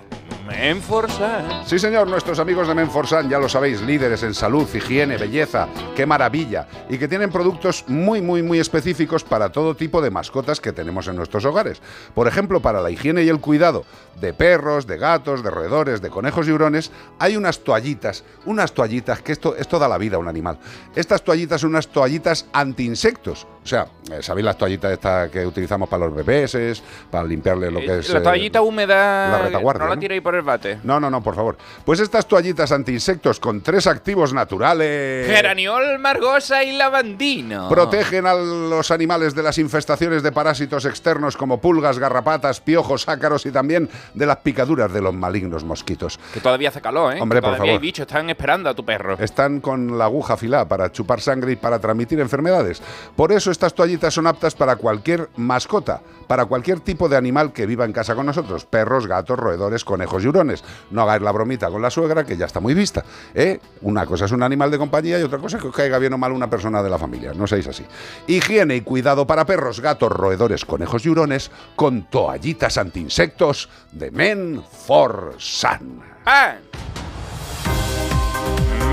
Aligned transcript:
Menforsan. 0.47 1.67
Sí, 1.67 1.79
señor, 1.79 2.09
nuestros 2.09 2.39
amigos 2.39 2.69
de 2.69 2.75
Menforsan, 2.75 3.29
ya 3.29 3.39
lo 3.39 3.49
sabéis, 3.49 3.81
líderes 3.83 4.23
en 4.23 4.35
salud, 4.35 4.69
higiene, 4.75 5.17
belleza, 5.17 5.69
qué 5.95 6.07
maravilla. 6.07 6.67
Y 6.89 6.99
que 6.99 7.09
tienen 7.09 7.31
productos 7.31 7.85
muy, 7.89 8.21
muy, 8.21 8.43
muy 8.43 8.59
específicos 8.59 9.25
para 9.25 9.51
todo 9.51 9.77
tipo 9.77 10.03
de 10.03 10.11
mascotas 10.11 10.61
que 10.61 10.73
tenemos 10.73 11.09
en 11.09 11.17
nuestros 11.17 11.45
hogares. 11.45 11.81
Por 12.15 12.29
ejemplo, 12.29 12.61
para 12.61 12.81
la 12.81 12.91
higiene 12.91 13.23
y 13.23 13.29
el 13.29 13.41
cuidado 13.41 13.85
de 14.21 14.33
perros, 14.33 14.87
de 14.87 14.99
gatos, 14.99 15.43
de 15.43 15.51
roedores, 15.51 16.03
de 16.03 16.11
conejos 16.11 16.49
y 16.49 16.53
hurones, 16.53 16.91
hay 17.19 17.37
unas 17.37 17.61
toallitas, 17.61 18.25
unas 18.45 18.73
toallitas, 18.73 19.23
que 19.23 19.33
esto, 19.33 19.57
esto 19.57 19.79
da 19.79 19.89
la 19.89 19.99
vida 19.99 20.17
a 20.17 20.21
un 20.21 20.29
animal. 20.29 20.59
Estas 20.95 21.23
toallitas 21.23 21.61
son 21.61 21.71
unas 21.71 21.89
toallitas 21.89 22.47
anti-insectos. 22.53 23.47
O 23.65 23.67
sea, 23.67 23.87
eh, 24.11 24.19
¿sabéis 24.23 24.45
las 24.45 24.59
toallitas 24.59 24.91
estas 24.93 25.31
que 25.31 25.47
utilizamos 25.47 25.89
para 25.89 26.07
los 26.07 26.15
bebés, 26.17 26.83
para 27.11 27.23
limpiarle 27.25 27.71
lo 27.71 27.79
que 27.79 27.99
es... 28.01 28.09
La 28.11 28.19
eh, 28.19 28.23
toallita 28.23 28.61
húmeda. 28.61 29.29
la 29.29 29.39
retaguardia, 29.43 29.85
No 29.85 29.89
la 29.91 29.95
¿no? 29.95 30.01
tiréis 30.01 30.21
por 30.21 30.35
el 30.35 30.43
bate. 30.43 30.81
no, 30.83 30.99
no, 30.99 31.09
no, 31.09 31.23
por 31.23 31.37
favor. 31.37 31.57
Pues 31.85 32.01
estas 32.01 32.27
toallitas 32.27 32.73
anti-insectos 32.73 33.39
con 33.39 33.61
tres 33.61 33.87
activos 33.87 34.35
naturales 34.35 35.27
Geraniol, 35.29 35.99
margosa 36.01 36.65
y 36.65 36.73
lavandino. 36.77 37.69
protegen 37.69 38.27
a 38.27 38.35
los 38.35 38.91
animales 38.91 39.33
de 39.35 39.45
las 39.45 39.59
infestaciones 39.59 40.25
de 40.25 40.33
parásitos 40.33 40.85
externos 40.85 41.37
como 41.37 41.61
pulgas, 41.61 42.01
garrapatas, 42.01 42.61
piojos, 42.61 43.09
ácaros 43.09 43.47
y 43.47 43.53
también 43.53 43.89
de 44.15 44.27
las 44.27 44.39
picaduras 44.39 44.93
de 44.93 45.01
los 45.01 45.15
malignos 45.15 45.63
mosquitos. 45.63 46.19
Que 46.35 46.41
todavía 46.41 46.71
hace 46.71 46.81
calor, 46.81 47.15
¿eh? 47.17 47.21
Hombre, 47.21 47.39
Que 47.39 47.43
por 47.47 47.57
favor. 47.59 47.71
hay 47.71 47.79
bichos, 47.79 48.09
están 48.09 48.29
esperando 48.29 48.69
a 48.69 48.75
tu 48.75 48.85
perro. 48.85 49.17
Están 49.21 49.61
con 49.61 49.97
la 49.97 50.07
aguja 50.07 50.35
afilada 50.35 50.67
para 50.67 50.91
chupar 50.91 51.21
sangre 51.21 51.53
y 51.53 51.57
para 51.57 51.79
transmitir 51.79 52.19
enfermedades. 52.19 52.83
Por 53.15 53.31
eso 53.31 53.52
estas 53.53 53.75
toallitas 53.75 54.15
son 54.15 54.27
aptas 54.27 54.55
para 54.55 54.77
cualquier 54.77 55.29
mascota, 55.37 56.03
para 56.27 56.47
cualquier 56.47 56.81
tipo 56.81 57.09
de 57.09 57.17
animal 57.17 57.53
que 57.53 57.67
viva 57.67 57.85
en 57.85 57.93
casa 57.93 58.15
con 58.15 58.27
nosotros. 58.27 58.65
Perros, 58.65 59.07
gatos, 59.07 59.39
roedores, 59.39 59.85
conejos 59.85 60.25
y 60.25 60.29
hurones. 60.29 60.65
No 60.91 61.03
hagáis 61.03 61.23
la 61.23 61.33
bromita 61.33 61.71
con 61.71 61.83
la 61.83 61.91
suegra, 61.91 62.25
que 62.25 62.37
ya 62.37 62.47
está 62.47 62.61
muy 62.61 62.75
vista. 62.75 63.05
¿eh? 63.35 63.61
Una 63.83 64.07
cosa 64.07 64.25
es 64.25 64.33
un 64.33 64.43
animal 64.43 64.71
de 64.71 64.79
compañía 64.79 65.19
y 65.19 65.23
otra 65.23 65.39
cosa 65.39 65.57
es 65.57 65.63
que 65.63 65.69
os 65.69 65.77
caiga 65.77 65.99
bien 65.99 66.13
o 66.13 66.19
mal 66.19 66.33
una 66.33 66.51
persona 66.51 66.83
de 66.83 66.91
la 66.91 66.99
familia. 66.99 67.33
No 67.35 67.47
seáis 67.47 67.69
así. 67.69 67.85
Higiene 68.27 68.77
y 68.77 68.81
cuidado 68.81 69.27
para 69.27 69.47
perros, 69.47 69.81
gatos, 69.81 70.11
roedores, 70.11 70.65
conejos 70.65 71.07
y 71.07 71.11
hurones 71.11 71.51
con 71.77 72.05
toallitas 72.05 72.79
antiinsectos 72.79 73.69
de 73.93 74.11
Men 74.11 74.63
for 74.87 75.35
Sun. 75.39 76.03
¡Ah! 76.27 76.57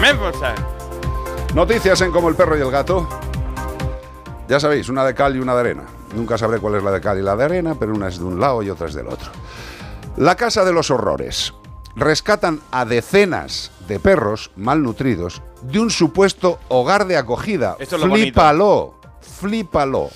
Menforsan. 0.01 0.55
Noticias 1.53 1.99
en 2.01 2.11
Como 2.11 2.29
el 2.29 2.35
perro 2.35 2.57
y 2.57 2.61
el 2.61 2.71
gato. 2.71 3.28
Ya 4.49 4.59
sabéis, 4.59 4.89
una 4.89 5.05
de 5.05 5.13
cal 5.13 5.35
y 5.35 5.39
una 5.39 5.53
de 5.53 5.59
arena. 5.59 5.83
Nunca 6.15 6.35
sabré 6.35 6.57
cuál 6.57 6.73
es 6.73 6.83
la 6.83 6.89
de 6.89 6.99
cal 6.99 7.19
y 7.19 7.21
la 7.21 7.35
de 7.35 7.43
arena, 7.43 7.75
pero 7.79 7.93
una 7.93 8.07
es 8.07 8.17
de 8.17 8.25
un 8.25 8.39
lado 8.39 8.63
y 8.63 8.71
otra 8.71 8.87
es 8.87 8.95
del 8.95 9.07
otro. 9.07 9.31
La 10.17 10.35
Casa 10.35 10.65
de 10.65 10.73
los 10.73 10.89
Horrores. 10.89 11.53
Rescatan 11.95 12.59
a 12.71 12.83
decenas 12.83 13.71
de 13.87 13.99
perros 13.99 14.49
malnutridos 14.55 15.43
de 15.61 15.79
un 15.79 15.91
supuesto 15.91 16.57
hogar 16.67 17.05
de 17.05 17.17
acogida. 17.17 17.75
Esto 17.77 17.97
es 17.97 18.01
lo 18.01 18.11
flípalo, 18.11 18.95
flípalo. 19.21 20.09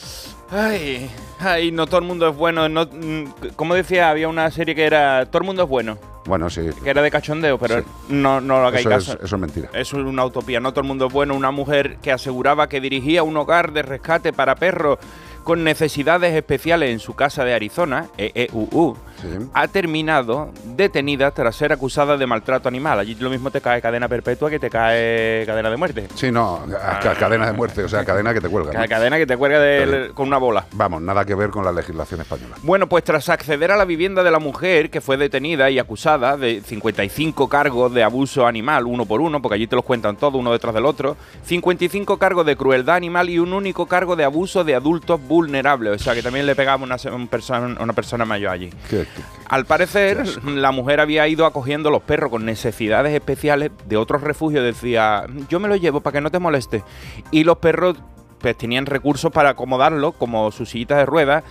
Ay, 0.50 1.12
ay, 1.40 1.72
no 1.72 1.86
todo 1.86 2.00
el 2.00 2.06
mundo 2.06 2.28
es 2.28 2.36
bueno. 2.36 2.68
No, 2.70 2.86
mm, 2.86 3.54
como 3.56 3.76
decía, 3.76 4.10
había 4.10 4.30
una 4.30 4.50
serie 4.50 4.74
que 4.74 4.86
era 4.86 5.28
Todo 5.28 5.44
el 5.44 5.46
mundo 5.46 5.64
es 5.64 5.70
bueno, 5.70 6.00
Bueno, 6.26 6.50
sí, 6.50 6.62
que 6.84 6.90
era 6.90 7.02
de 7.02 7.12
cachondeo, 7.12 7.58
pero 7.58 7.80
Sí. 7.82 7.86
no, 8.10 8.40
no 8.40 8.62
lo 8.62 8.68
hagáis 8.68 8.86
eso 8.86 8.96
es, 8.98 9.06
caso. 9.08 9.20
eso 9.24 9.36
es 9.36 9.42
mentira. 9.42 9.70
Es 9.74 9.92
una 9.94 10.24
utopía, 10.26 10.60
no 10.60 10.72
todo 10.72 10.82
el 10.82 10.88
mundo 10.88 11.08
es 11.08 11.14
bueno. 11.14 11.36
Una 11.36 11.52
mujer 11.52 11.98
que 12.02 12.12
aseguraba 12.12 12.70
que 12.70 12.80
dirigía 12.80 13.24
un 13.24 13.36
hogar 13.38 13.74
de 13.74 13.82
rescate 13.82 14.32
para 14.34 14.56
perros 14.56 15.00
con 15.44 15.64
necesidades 15.66 16.34
especiales 16.34 16.92
en 16.92 17.00
su 17.00 17.14
casa 17.16 17.44
de 17.44 17.54
Arizona, 17.54 18.08
E 18.18 18.32
EEUU, 18.34 18.96
Sí. 19.24 19.48
ha 19.54 19.68
terminado 19.68 20.52
detenida 20.76 21.32
tras 21.32 21.56
ser 21.56 21.72
acusada 21.72 22.18
de 22.18 22.28
maltrato 22.28 22.68
animal. 22.68 23.00
Allí 23.00 23.16
lo 23.16 23.30
mismo 23.30 23.50
te 23.52 23.62
cae 23.62 23.82
cadena 23.82 24.08
perpetua 24.08 24.50
que 24.50 24.60
te 24.60 24.70
cae 24.70 25.44
cadena 25.46 25.70
de 25.70 25.78
muerte. 25.78 26.08
Sí, 26.16 26.32
no, 26.32 26.62
ca- 27.02 27.16
cadena 27.16 27.46
de 27.48 27.54
muerte, 27.54 27.84
o 27.84 27.90
sea, 27.90 28.04
cadena 28.06 28.34
que 28.34 28.42
te 28.42 28.50
cuelga. 28.50 28.74
¿no? 28.74 28.80
Ca- 28.80 28.88
Cadena 28.88 29.18
que 29.18 29.26
te 29.26 29.38
cuelga 29.38 29.60
de- 29.60 30.12
con 30.14 30.28
una 30.28 30.38
bola. 30.38 30.66
Vamos, 30.74 31.02
nada 31.02 31.26
que 31.26 31.36
ver 31.36 31.50
con 31.50 31.64
la 31.66 31.72
legislación 31.72 32.22
española. 32.22 32.56
Bueno, 32.64 32.88
pues 32.88 33.04
tras 33.04 33.30
acceder 33.30 33.72
a 33.72 33.78
la 33.78 33.86
vivienda 33.86 34.24
de 34.24 34.32
la 34.32 34.40
mujer 34.40 34.90
que 34.90 35.02
fue 35.02 35.18
detenida 35.18 35.70
y 35.70 35.80
acusada 35.80 36.38
de 36.38 36.62
55 36.62 37.48
cargos 37.50 37.94
de 37.94 38.04
abuso 38.04 38.46
animal, 38.46 38.86
uno 38.86 39.06
por 39.06 39.22
uno, 39.22 39.42
porque 39.42 39.56
allí 39.56 39.68
te 39.68 39.76
los 39.76 39.86
cuentan 39.86 40.16
todos 40.16 40.36
uno 40.36 40.52
detrás 40.52 40.74
del 40.74 40.86
otro, 40.86 41.16
55 41.46 42.18
cargos 42.18 42.46
de 42.46 42.56
crueldad 42.56 42.96
animal 42.96 43.30
y 43.30 43.40
un 43.40 43.54
único 43.54 43.86
cargo 43.88 44.16
de 44.16 44.24
abuso 44.24 44.64
de 44.64 44.76
adultos 44.76 45.20
vulnerables, 45.28 46.02
o 46.02 46.04
sea 46.04 46.14
que 46.14 46.22
también 46.22 46.46
le 46.46 46.56
pegamos 46.56 46.86
una, 46.88 46.98
se- 46.98 47.10
un 47.10 47.28
persona- 47.28 47.76
a 47.80 47.84
una 47.84 47.94
persona 47.94 48.26
mayor 48.26 48.52
allí. 48.52 48.70
¿Qué- 48.90 49.06
qué- 49.13 49.13
Al 49.50 49.66
parecer, 49.66 50.24
la 50.46 50.72
mujer 50.72 51.00
había 51.00 51.28
ido 51.28 51.46
acogiendo 51.46 51.92
los 51.92 52.02
perros 52.02 52.32
con 52.32 52.46
necesidades 52.46 53.14
especiales 53.14 53.72
de 53.86 53.98
otros 53.98 54.22
refugios. 54.22 54.64
Decía, 54.64 55.26
yo 55.50 55.60
me 55.60 55.68
lo 55.68 55.76
llevo 55.76 56.02
para 56.02 56.14
que 56.14 56.22
no 56.22 56.32
te 56.32 56.40
moleste. 56.40 56.84
Y 57.32 57.44
los 57.44 57.58
perros 57.58 57.98
pues 58.40 58.58
tenían 58.58 58.86
recursos 58.86 59.32
para 59.32 59.52
acomodarlo, 59.52 60.12
como 60.12 60.52
sus 60.52 60.70
sillitas 60.72 60.98
de 60.98 61.06
ruedas, 61.06 61.46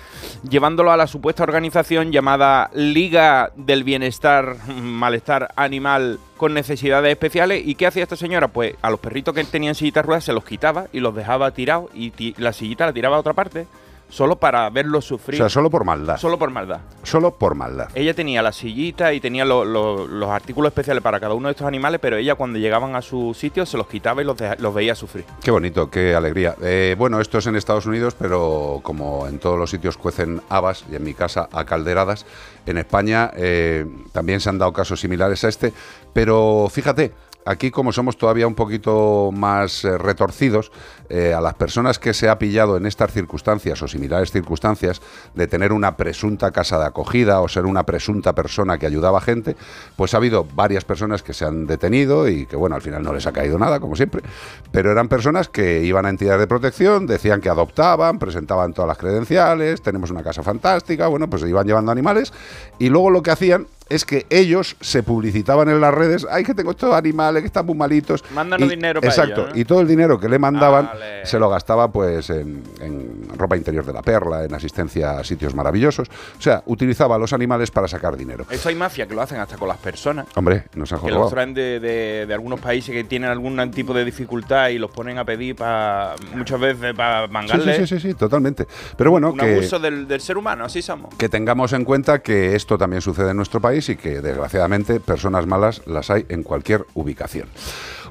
llevándolo 0.47 0.93
a 0.93 0.97
la 0.99 1.07
supuesta 1.07 1.43
organización 1.43 2.13
llamada 2.13 2.71
Liga 2.75 3.51
del 3.57 3.83
Bienestar, 3.83 4.57
Malestar 4.69 5.55
Animal 5.57 6.19
con 6.37 6.53
Necesidades 6.53 7.11
Especiales. 7.11 7.63
¿Y 7.65 7.77
qué 7.77 7.87
hacía 7.87 8.03
esta 8.03 8.17
señora? 8.17 8.49
Pues 8.49 8.75
a 8.83 8.91
los 8.91 9.01
perritos 9.01 9.35
que 9.35 9.43
tenían 9.45 9.75
sillitas 9.75 10.03
de 10.03 10.07
ruedas 10.07 10.25
se 10.25 10.35
los 10.35 10.45
quitaba 10.45 10.89
y 10.93 11.01
los 11.01 11.15
dejaba 11.15 11.51
tirados 11.53 11.91
y 11.95 12.11
ti- 12.11 12.35
la 12.37 12.53
sillita 12.53 12.85
la 12.85 12.93
tiraba 12.93 13.17
a 13.17 13.21
otra 13.21 13.33
parte, 13.33 13.67
solo 14.13 14.37
para 14.37 14.69
verlos 14.69 15.07
O 15.07 15.09
sufrir, 15.09 15.39
sea, 15.39 15.49
solo 15.49 15.71
por 15.71 15.85
maldad. 15.87 16.19
solo 16.19 16.39
por 16.39 16.51
maldad. 16.51 16.81
Solo 17.03 17.35
por 17.39 17.55
maldad. 17.55 17.89
Ella 17.95 18.13
tenía 18.13 18.43
la 18.43 18.53
sillita 18.53 19.15
y 19.15 19.21
tenía 19.21 19.47
lo- 19.47 19.65
lo- 19.65 20.07
los 20.07 20.29
artículos 20.29 20.69
especiales 20.71 21.03
para 21.03 21.19
cada 21.19 21.33
uno 21.33 21.49
de 21.49 21.53
estos 21.53 21.67
animales, 21.67 21.99
pero 21.99 22.17
ella 22.19 22.35
cuando 22.35 22.59
llegaban 22.59 22.95
a 22.95 23.01
su 23.01 23.33
sitio 23.33 23.65
se 23.65 23.79
los 23.79 23.87
quitaba 23.87 24.21
y 24.21 24.27
los, 24.27 24.37
deja- 24.37 24.57
los 24.59 24.75
veía 24.75 24.95
sufrir. 24.95 25.25
Qué 25.43 25.51
bonito, 25.51 25.89
qué 25.91 26.15
alegría. 26.15 26.55
Eh, 26.61 26.95
bueno, 26.99 27.21
esto 27.21 27.39
es 27.39 27.47
en 27.47 27.57
Estados 27.57 27.87
Unidos, 27.87 28.15
pero 28.19 28.81
como 28.83 29.27
en 29.27 29.39
todos 29.39 29.59
los 29.59 29.71
sitios 29.71 29.97
cuecen 29.97 30.43
habas, 30.51 30.85
y 30.93 30.95
en 30.97 31.05
mi 31.05 31.15
casa 31.15 31.49
a 31.51 31.65
calderadas, 31.65 32.27
en 32.67 32.77
España 32.77 33.31
eh, 33.35 33.87
también 34.13 34.41
se 34.41 34.51
han 34.51 34.59
dado 34.59 34.75
casos 34.75 35.01
similares 35.01 35.43
a 35.45 35.49
este, 35.49 35.73
pero 36.13 36.69
fíjate, 36.71 37.13
aquí 37.45 37.71
como 37.71 37.93
somos 37.93 38.17
todavía 38.17 38.47
un 38.47 38.55
poquito 38.55 39.31
más 39.33 39.85
eh, 39.85 39.99
retorcidos, 39.99 40.73
eh, 41.09 41.35
a 41.35 41.41
las 41.41 41.55
personas 41.55 41.99
que 41.99 42.15
se 42.15 42.29
ha 42.29 42.39
pillado 42.39 42.77
en 42.77 42.87
estas 42.87 43.13
circunstancias 43.13 43.83
o 43.83 43.89
similares 43.89 44.33
circunstancias 44.33 45.03
de 45.35 45.47
tener 45.47 45.73
una 45.73 45.97
presunta 45.97 46.51
casa 46.51 46.79
de 46.79 46.87
acogida 46.87 47.41
o 47.41 47.49
ser 47.49 47.67
una 47.67 47.85
presunta 47.85 48.35
persona 48.35 48.79
que 48.79 48.87
ayudaba 48.87 49.19
a 49.19 49.21
gente, 49.21 49.57
pues 49.97 50.15
ha 50.15 50.17
habido 50.17 50.47
varias 50.55 50.85
personas 50.85 51.23
que 51.23 51.35
se 51.35 51.45
han 51.45 51.67
detenido 51.67 52.29
y 52.29 52.47
que 52.47 52.57
bueno, 52.57 52.77
al 52.77 52.83
final 52.83 53.03
no 53.03 53.13
les 53.13 53.27
ha 53.27 53.33
caído 53.33 53.59
nada, 53.59 53.81
como 53.81 53.97
siempre, 53.97 54.23
pero 54.71 54.91
eran 54.91 55.09
personas 55.09 55.49
que 55.49 55.83
iban 55.85 56.07
a 56.07 56.09
entidades 56.09 56.41
de 56.41 56.47
protección, 56.47 57.07
decían 57.07 57.41
que 57.41 57.49
adoptaban, 57.49 58.19
presentaban 58.19 58.73
todas 58.73 58.89
las 58.89 58.99
credenciales, 58.99 59.83
tenemos 59.83 60.11
una 60.11 60.23
casa 60.23 60.43
fantástica, 60.43 61.09
bueno, 61.09 61.29
pues 61.29 61.43
iban 61.43 61.67
llevando 61.67 61.93
animales 61.93 62.33
y 62.79 62.89
luego 62.89 63.11
lo 63.11 63.23
que 63.23 63.33
hacían 63.33 63.67
es 63.89 64.05
que 64.05 64.27
ellos 64.31 64.77
se 64.81 65.03
publicitaban 65.03 65.69
en 65.69 65.81
las 65.81 65.93
redes, 65.93 66.27
ay 66.31 66.45
que 66.45 66.55
tengo 66.55 66.71
estos 66.71 66.95
animales 66.95 67.43
que 67.43 67.47
están 67.47 67.67
muy 67.67 67.75
malitos. 67.75 68.25
Mándanos 68.35 68.69
dinero 68.69 69.01
para 69.01 69.13
Exacto, 69.13 69.49
¿no? 69.53 69.59
y 69.59 69.65
todo 69.65 69.81
el 69.81 69.89
dinero 69.89 70.19
que 70.19 70.29
le 70.29 70.39
mandaban 70.39 70.91
se 71.25 71.39
lo 71.39 71.49
gastaba 71.49 71.91
pues 71.93 72.31
en, 72.31 72.63
en 72.81 73.29
ropa 73.37 73.57
interior 73.57 73.85
de 73.85 73.93
la 73.93 74.03
perla, 74.03 74.45
en 74.45 74.55
asistencia 74.55 75.19
a 75.19 75.25
sitios 75.25 75.55
maravillosos. 75.55 76.09
O 76.39 76.43
sea, 76.43 76.63
utilizaba 76.67 77.17
a 77.17 77.19
los 77.19 77.33
animales 77.33 77.71
para 77.71 77.87
sacar 77.89 78.17
dinero. 78.17 78.47
Eso 78.51 78.69
hay 78.69 78.75
mafia 78.75 79.07
que 79.07 79.15
lo 79.15 79.23
hacen 79.23 79.39
hasta 79.41 79.57
con 79.57 79.69
las 79.69 79.79
personas. 79.79 80.27
Hombre, 80.37 80.65
nos 80.75 80.93
han 80.93 81.01
Que 81.01 81.11
los 81.11 81.31
traen 81.31 81.55
de, 81.55 81.81
de- 81.81 82.27
de 82.27 82.35
algunos 82.35 82.61
países 82.61 82.95
que 82.95 83.05
tienen 83.05 83.31
algún 83.31 83.59
tipo 83.73 83.93
de 83.95 84.05
dificultad 84.05 84.69
y 84.69 84.79
los 84.79 84.91
ponen 84.91 85.19
a 85.19 85.25
pedir 85.25 85.57
para 85.57 86.15
muchas 86.35 86.59
veces 86.61 86.95
para 86.95 87.27
Sí, 87.27 87.33
mangarle. 87.33 87.75
sí, 87.77 87.87
sí, 87.87 87.99
sí, 88.01 88.09
sí, 88.09 88.15
totalmente. 88.15 88.67
Pero 88.97 89.11
bueno, 89.11 89.31
un 89.33 89.39
que, 89.39 89.53
abuso 89.53 89.79
del, 89.79 90.07
del 90.09 90.21
ser 90.21 90.37
humano, 90.37 90.65
así 90.65 90.83
somos. 90.83 91.15
que 91.17 91.29
tengamos 91.29 91.73
en 91.73 91.85
cuenta 91.85 92.21
que 92.21 92.55
esto 92.55 92.79
también 92.79 93.03
sucede 93.03 93.31
en 93.31 93.37
nuestro 93.37 93.61
país 93.61 93.72
y 93.77 93.97
que 93.97 94.21
desgraciadamente 94.21 95.01
personas 95.01 95.47
malas 95.47 95.83
las 95.87 96.11
hay 96.11 96.27
en 96.29 96.43
cualquier 96.43 96.85
ubicación. 96.95 97.49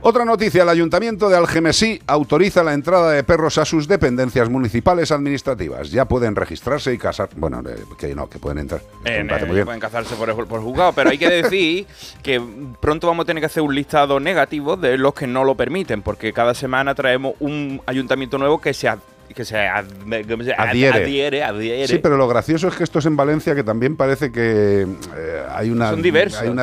Otra 0.03 0.25
noticia, 0.25 0.63
el 0.63 0.69
Ayuntamiento 0.69 1.29
de 1.29 1.37
Algemesí 1.37 2.01
autoriza 2.07 2.63
la 2.63 2.73
entrada 2.73 3.11
de 3.11 3.23
perros 3.23 3.59
a 3.59 3.65
sus 3.65 3.87
dependencias 3.87 4.49
municipales 4.49 5.11
administrativas. 5.11 5.91
Ya 5.91 6.05
pueden 6.05 6.35
registrarse 6.35 6.91
y 6.91 6.97
casar. 6.97 7.29
Bueno, 7.35 7.61
eh, 7.69 7.75
que 7.99 8.15
no, 8.15 8.27
que 8.27 8.39
pueden 8.39 8.57
entrar. 8.57 8.81
Eh, 9.05 9.23
muy 9.23 9.53
bien. 9.53 9.65
pueden 9.65 9.79
cazarse 9.79 10.15
por, 10.15 10.47
por 10.47 10.61
juzgado, 10.61 10.93
pero 10.93 11.11
hay 11.11 11.19
que 11.19 11.29
decir 11.29 11.85
que 12.23 12.41
pronto 12.79 13.05
vamos 13.05 13.25
a 13.25 13.27
tener 13.27 13.41
que 13.41 13.45
hacer 13.45 13.61
un 13.61 13.75
listado 13.75 14.19
negativo 14.19 14.75
de 14.75 14.97
los 14.97 15.13
que 15.13 15.27
no 15.27 15.43
lo 15.43 15.53
permiten, 15.53 16.01
porque 16.01 16.33
cada 16.33 16.55
semana 16.55 16.95
traemos 16.95 17.35
un 17.39 17.79
ayuntamiento 17.85 18.39
nuevo 18.39 18.59
que 18.59 18.73
se, 18.73 18.89
que 19.33 19.45
se, 19.45 19.57
ad- 19.67 19.85
¿cómo 20.29 20.43
se- 20.43 20.53
ad- 20.53 20.69
Adhiere. 20.69 21.03
adhiere, 21.03 21.43
adhiere. 21.43 21.87
Sí, 21.87 21.99
pero 21.99 22.17
lo 22.17 22.27
gracioso 22.27 22.67
es 22.67 22.75
que 22.75 22.83
esto 22.83 22.99
es 22.99 23.05
en 23.05 23.15
Valencia, 23.15 23.55
que 23.55 23.63
también 23.63 23.95
parece 23.97 24.31
que 24.31 24.81
eh, 25.15 25.43
hay, 25.53 25.69
una, 25.69 25.89
hay 25.89 26.01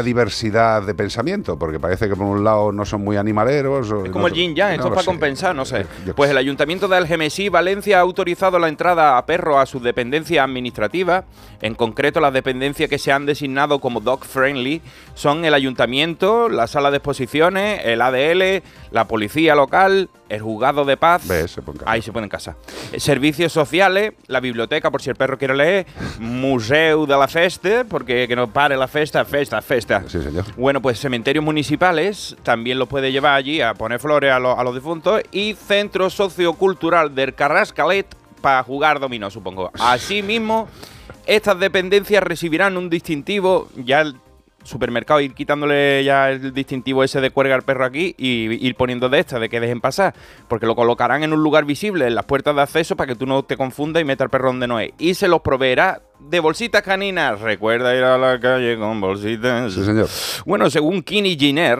diversidad 0.02 0.82
de 0.82 0.94
pensamiento, 0.94 1.58
porque 1.58 1.78
parece 1.80 2.08
que 2.08 2.16
por 2.16 2.26
un 2.26 2.44
lado 2.44 2.72
no 2.72 2.84
son 2.84 3.02
muy 3.02 3.16
animaleros. 3.16 3.90
o- 3.90 3.98
Es 4.02 4.06
no 4.06 4.12
como 4.12 4.26
el 4.28 4.34
sé- 4.34 4.38
yin 4.40 4.54
yang, 4.54 4.68
no 4.70 4.75
esto 4.75 4.87
es 4.88 4.90
para 4.90 5.02
sé. 5.02 5.06
compensar, 5.06 5.54
no 5.54 5.64
sé. 5.64 5.82
Yo 6.00 6.06
qué 6.06 6.14
Pues 6.14 6.30
el 6.30 6.37
ayuntamiento 6.37 6.88
de 6.88 6.96
Algemesí, 6.96 7.48
Valencia, 7.48 7.98
ha 7.98 8.00
autorizado 8.00 8.58
la 8.58 8.68
entrada 8.68 9.18
a 9.18 9.26
perros 9.26 9.56
a 9.58 9.66
sus 9.66 9.82
dependencias 9.82 10.44
administrativas. 10.44 11.25
En 11.60 11.75
concreto, 11.75 12.20
las 12.20 12.32
dependencias 12.32 12.88
que 12.88 12.98
se 12.98 13.12
han 13.12 13.26
designado 13.26 13.78
como 13.80 14.00
dog 14.00 14.25
friendly 14.25 14.80
son 15.14 15.44
el 15.44 15.54
ayuntamiento, 15.54 16.48
la 16.48 16.66
sala 16.66 16.90
de 16.90 16.98
exposiciones, 16.98 17.80
el 17.84 18.00
ADL, 18.00 18.62
la 18.90 19.06
policía 19.08 19.54
local, 19.54 20.08
el 20.28 20.40
juzgado 20.40 20.84
de 20.84 20.96
paz. 20.96 21.22
Se. 21.22 21.46
Ahí 21.87 22.02
se 22.02 22.12
pueden 22.12 22.28
casar. 22.28 22.54
Eh, 22.54 22.57
Servicios 22.98 23.52
sociales, 23.52 24.12
la 24.26 24.40
biblioteca, 24.40 24.90
por 24.90 25.00
si 25.02 25.10
el 25.10 25.16
perro 25.16 25.38
quiere 25.38 25.54
leer, 25.56 25.86
museo 26.18 27.06
de 27.06 27.16
la 27.16 27.28
festa, 27.28 27.84
porque 27.88 28.26
que 28.28 28.36
no 28.36 28.48
pare 28.50 28.76
la 28.76 28.88
festa, 28.88 29.24
festa, 29.24 29.60
festa. 29.62 30.02
Sí, 30.06 30.20
señor. 30.22 30.44
Bueno, 30.56 30.80
pues 30.82 30.98
cementerios 31.00 31.44
municipales 31.44 32.36
también 32.42 32.78
los 32.78 32.88
puede 32.88 33.12
llevar 33.12 33.34
allí 33.34 33.60
a 33.60 33.74
poner 33.74 34.00
flores 34.00 34.32
a, 34.32 34.38
lo- 34.38 34.58
a 34.58 34.64
los 34.64 34.74
difuntos 34.74 35.22
y 35.32 35.54
centro 35.54 36.10
sociocultural 36.10 37.14
del 37.14 37.34
Carrascalet 37.34 38.06
para 38.40 38.62
jugar 38.62 39.00
dominó, 39.00 39.30
supongo. 39.30 39.70
Asimismo, 39.80 40.68
estas 41.26 41.58
dependencias 41.58 42.22
recibirán 42.22 42.76
un 42.76 42.88
distintivo, 42.90 43.68
ya 43.76 44.00
el 44.02 44.16
supermercado 44.68 45.20
ir 45.20 45.34
quitándole 45.34 46.04
ya 46.04 46.30
el 46.30 46.52
distintivo 46.52 47.02
ese 47.02 47.20
de 47.20 47.30
cuelga 47.30 47.54
al 47.54 47.62
perro 47.62 47.84
aquí 47.84 48.14
y 48.18 48.66
ir 48.66 48.75
poniendo 48.75 49.08
de 49.08 49.20
esta, 49.20 49.38
de 49.38 49.48
que 49.48 49.60
dejen 49.60 49.80
pasar, 49.80 50.14
porque 50.46 50.66
lo 50.66 50.76
colocarán 50.76 51.22
en 51.22 51.32
un 51.32 51.42
lugar 51.42 51.64
visible 51.64 52.06
en 52.06 52.14
las 52.14 52.25
puertas 52.25 52.54
de 52.54 52.62
acceso 52.62 52.96
para 52.96 53.08
que 53.08 53.18
tú 53.18 53.26
no 53.26 53.42
te 53.42 53.56
confundas 53.56 54.02
y 54.02 54.04
metas 54.04 54.26
al 54.26 54.30
perro 54.30 54.48
donde 54.48 54.68
no 54.68 54.78
es. 54.78 54.90
Y 54.98 55.14
se 55.14 55.28
los 55.28 55.40
proveerá 55.40 56.02
de 56.20 56.40
bolsitas 56.40 56.82
caninas. 56.82 57.40
Recuerda 57.40 57.94
ir 57.94 58.02
a 58.02 58.18
la 58.18 58.40
calle 58.40 58.76
con 58.78 59.00
bolsitas. 59.00 59.72
Sí, 59.72 59.84
señor. 59.84 60.08
Bueno, 60.44 60.68
según 60.70 61.02
Kini 61.02 61.37
Giner, 61.37 61.78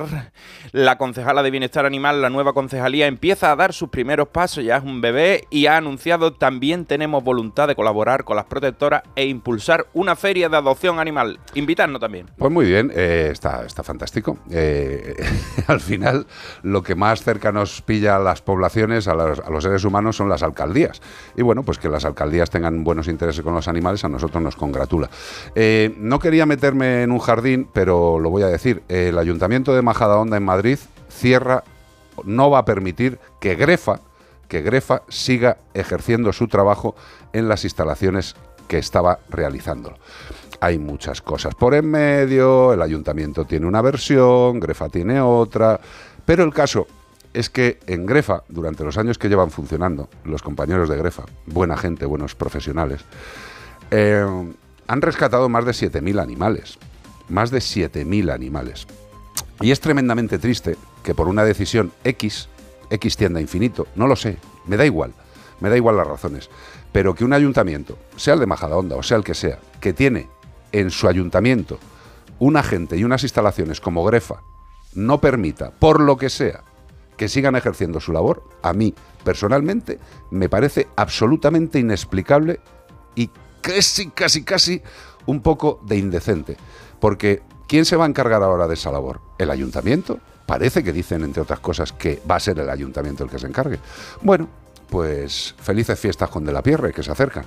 la 0.73 0.97
concejala 0.99 1.43
de 1.43 1.51
Bienestar 1.51 1.87
Animal, 1.87 2.23
la 2.23 2.31
nueva 2.31 2.53
concejalía, 2.53 3.07
empieza 3.07 3.51
a 3.51 3.57
dar 3.57 3.73
sus 3.73 3.89
primeros 3.89 4.29
pasos, 4.29 4.65
ya 4.65 4.77
es 4.77 4.85
un 4.85 5.01
bebé, 5.01 5.45
y 5.51 5.67
ha 5.67 5.77
anunciado 5.77 6.33
también 6.33 6.85
tenemos 6.85 7.25
voluntad 7.25 7.69
de 7.69 7.75
colaborar 7.75 8.25
con 8.25 8.37
las 8.37 8.47
protectoras 8.47 9.03
e 9.17 9.27
impulsar 9.27 9.87
una 9.93 10.17
feria 10.17 10.49
de 10.49 10.57
adopción 10.57 10.99
animal. 10.99 11.41
Invitarnos 11.55 12.01
también. 12.01 12.31
Pues 12.37 12.53
muy 12.53 12.67
bien, 12.67 12.93
eh, 12.95 13.31
está, 13.33 13.65
está 13.65 13.83
fantástico. 13.83 14.39
Eh, 14.51 15.17
al 15.67 15.81
final, 15.81 16.27
lo 16.63 16.83
que 16.83 16.95
más 16.95 17.23
cerca 17.23 17.53
nos 17.53 17.83
pilla 17.83 18.17
a 18.17 18.19
las 18.19 18.41
poblaciones, 18.41 19.09
a 19.09 19.15
los, 19.15 19.41
a 19.41 19.51
los 19.51 19.65
seres 19.65 19.85
humanos, 19.85 20.17
son 20.17 20.29
las 20.29 20.43
alcaldías. 20.43 21.01
Y 21.37 21.43
bueno, 21.43 21.63
pues 21.63 21.79
que 21.79 21.89
las 21.89 22.05
alcaldías 22.05 22.51
tengan 22.51 22.85
buenos 22.85 23.09
intereses 23.09 23.43
con 23.43 23.55
los 23.55 23.69
animales, 23.69 24.05
a 24.05 24.09
nosotros 24.09 24.28
nos 24.35 24.57
congratula. 24.57 25.11
Eh, 25.55 25.95
no 25.99 26.19
quería 26.19 26.47
meterme 26.47 27.03
en 27.03 27.11
un 27.11 27.19
jardín, 27.19 27.69
pero 27.73 28.19
lo 28.19 28.31
voy 28.31 28.43
a 28.43 28.49
decir. 28.49 28.83
El 28.89 29.19
Ayuntamiento 29.19 29.75
de 29.75 29.83
Majadahonda 29.83 30.37
en 30.37 30.45
Madrid 30.45 30.79
cierra, 31.09 31.65
no 32.25 32.51
va 32.51 32.61
a 32.61 32.65
permitir 32.65 33.19
que 33.41 33.55
Grefa, 33.55 34.01
que 34.49 34.63
Grefa 34.63 35.03
siga 35.09 35.59
ejerciendo 35.75 36.33
su 36.33 36.49
trabajo 36.49 36.95
en 37.33 37.49
las 37.49 37.65
instalaciones 37.65 38.37
que 38.67 38.79
estaba 38.79 39.21
realizándolo. 39.29 39.97
Hay 40.61 40.79
muchas 40.79 41.23
cosas 41.23 41.55
por 41.55 41.75
en 41.75 41.91
medio, 41.91 42.73
el 42.73 42.83
ayuntamiento 42.83 43.45
tiene 43.45 43.67
una 43.67 43.81
versión, 43.81 44.61
Grefa 44.61 44.89
tiene 44.89 45.21
otra, 45.21 45.81
pero 46.25 46.43
el 46.45 46.53
caso 46.53 46.87
es 47.33 47.51
que 47.51 47.79
en 47.87 48.07
Grefa, 48.07 48.43
durante 48.49 48.85
los 48.85 48.99
años 48.99 49.19
que 49.19 49.29
llevan 49.29 49.51
funcionando, 49.51 50.09
los 50.25 50.43
compañeros 50.43 50.89
de 50.89 50.97
Grefa, 50.97 51.25
buena 51.47 51.77
gente, 51.77 52.07
buenos 52.07 52.35
profesionales, 52.35 53.05
eh, 53.91 54.25
han 54.87 55.03
rescatado 55.03 55.49
más 55.49 55.65
de 55.65 55.73
7.000 55.73 56.21
animales. 56.21 56.79
Más 57.29 57.51
de 57.51 57.59
7.000 57.59 58.33
animales. 58.33 58.87
Y 59.61 59.71
es 59.71 59.81
tremendamente 59.81 60.39
triste 60.39 60.77
que 61.03 61.15
por 61.15 61.29
una 61.29 61.45
decisión 61.45 61.93
X, 62.05 62.49
X 62.91 63.17
tienda 63.17 63.41
infinito, 63.41 63.87
no 63.97 64.07
lo 64.07 64.17
sé, 64.17 64.39
me 64.67 64.77
da 64.77 64.87
igual, 64.87 65.13
me 65.61 65.69
da 65.69 65.77
igual 65.77 65.97
las 65.97 66.07
razones, 66.07 66.49
pero 66.93 67.15
que 67.15 67.25
un 67.25 67.33
ayuntamiento, 67.33 67.99
sea 68.17 68.35
el 68.35 68.41
de 68.41 68.47
Majadahonda 68.47 68.97
o 68.97 69.03
sea 69.03 69.17
el 69.17 69.25
que 69.25 69.35
sea, 69.35 69.59
que 69.81 69.93
tiene 69.93 70.29
en 70.73 70.91
su 70.91 71.09
ayuntamiento 71.09 71.79
una 72.39 72.63
gente 72.63 72.97
y 72.97 73.05
unas 73.05 73.23
instalaciones 73.25 73.81
como 73.81 74.05
Grefa, 74.05 74.43
no 74.95 75.21
permita, 75.21 75.71
por 75.71 76.01
lo 76.01 76.17
que 76.17 76.31
sea, 76.31 76.63
que 77.17 77.29
sigan 77.29 77.57
ejerciendo 77.57 78.01
su 78.01 78.13
labor, 78.13 78.45
a 78.63 78.73
mí 78.73 78.95
personalmente 79.25 79.99
me 80.31 80.49
parece 80.49 80.87
absolutamente 80.97 81.79
inexplicable 81.79 82.61
y 83.17 83.31
casi, 83.61 84.11
casi, 84.11 84.43
casi 84.43 84.83
un 85.27 85.41
poco 85.41 85.81
de 85.85 85.97
indecente. 85.97 86.57
Porque, 87.01 87.43
¿quién 87.67 87.85
se 87.85 87.97
va 87.97 88.05
a 88.05 88.09
encargar 88.09 88.43
ahora 88.43 88.67
de 88.67 88.75
esa 88.75 88.91
labor? 88.91 89.21
¿El 89.39 89.51
ayuntamiento? 89.51 90.19
Parece 90.47 90.83
que 90.83 90.93
dicen, 90.93 91.23
entre 91.23 91.43
otras 91.43 91.61
cosas, 91.61 91.93
que 91.93 92.23
va 92.29 92.37
a 92.37 92.41
ser 92.41 92.59
el 92.59 92.71
ayuntamiento 92.71 93.25
el 93.25 93.31
que 93.31 93.39
se 93.39 93.47
encargue. 93.47 93.79
Bueno, 94.23 94.49
pues 94.89 95.55
felices 95.59 95.99
fiestas 95.99 96.31
con 96.31 96.45
De 96.45 96.53
la 96.53 96.63
Pierre, 96.63 96.93
que 96.93 97.03
se 97.03 97.13
acercan. 97.13 97.45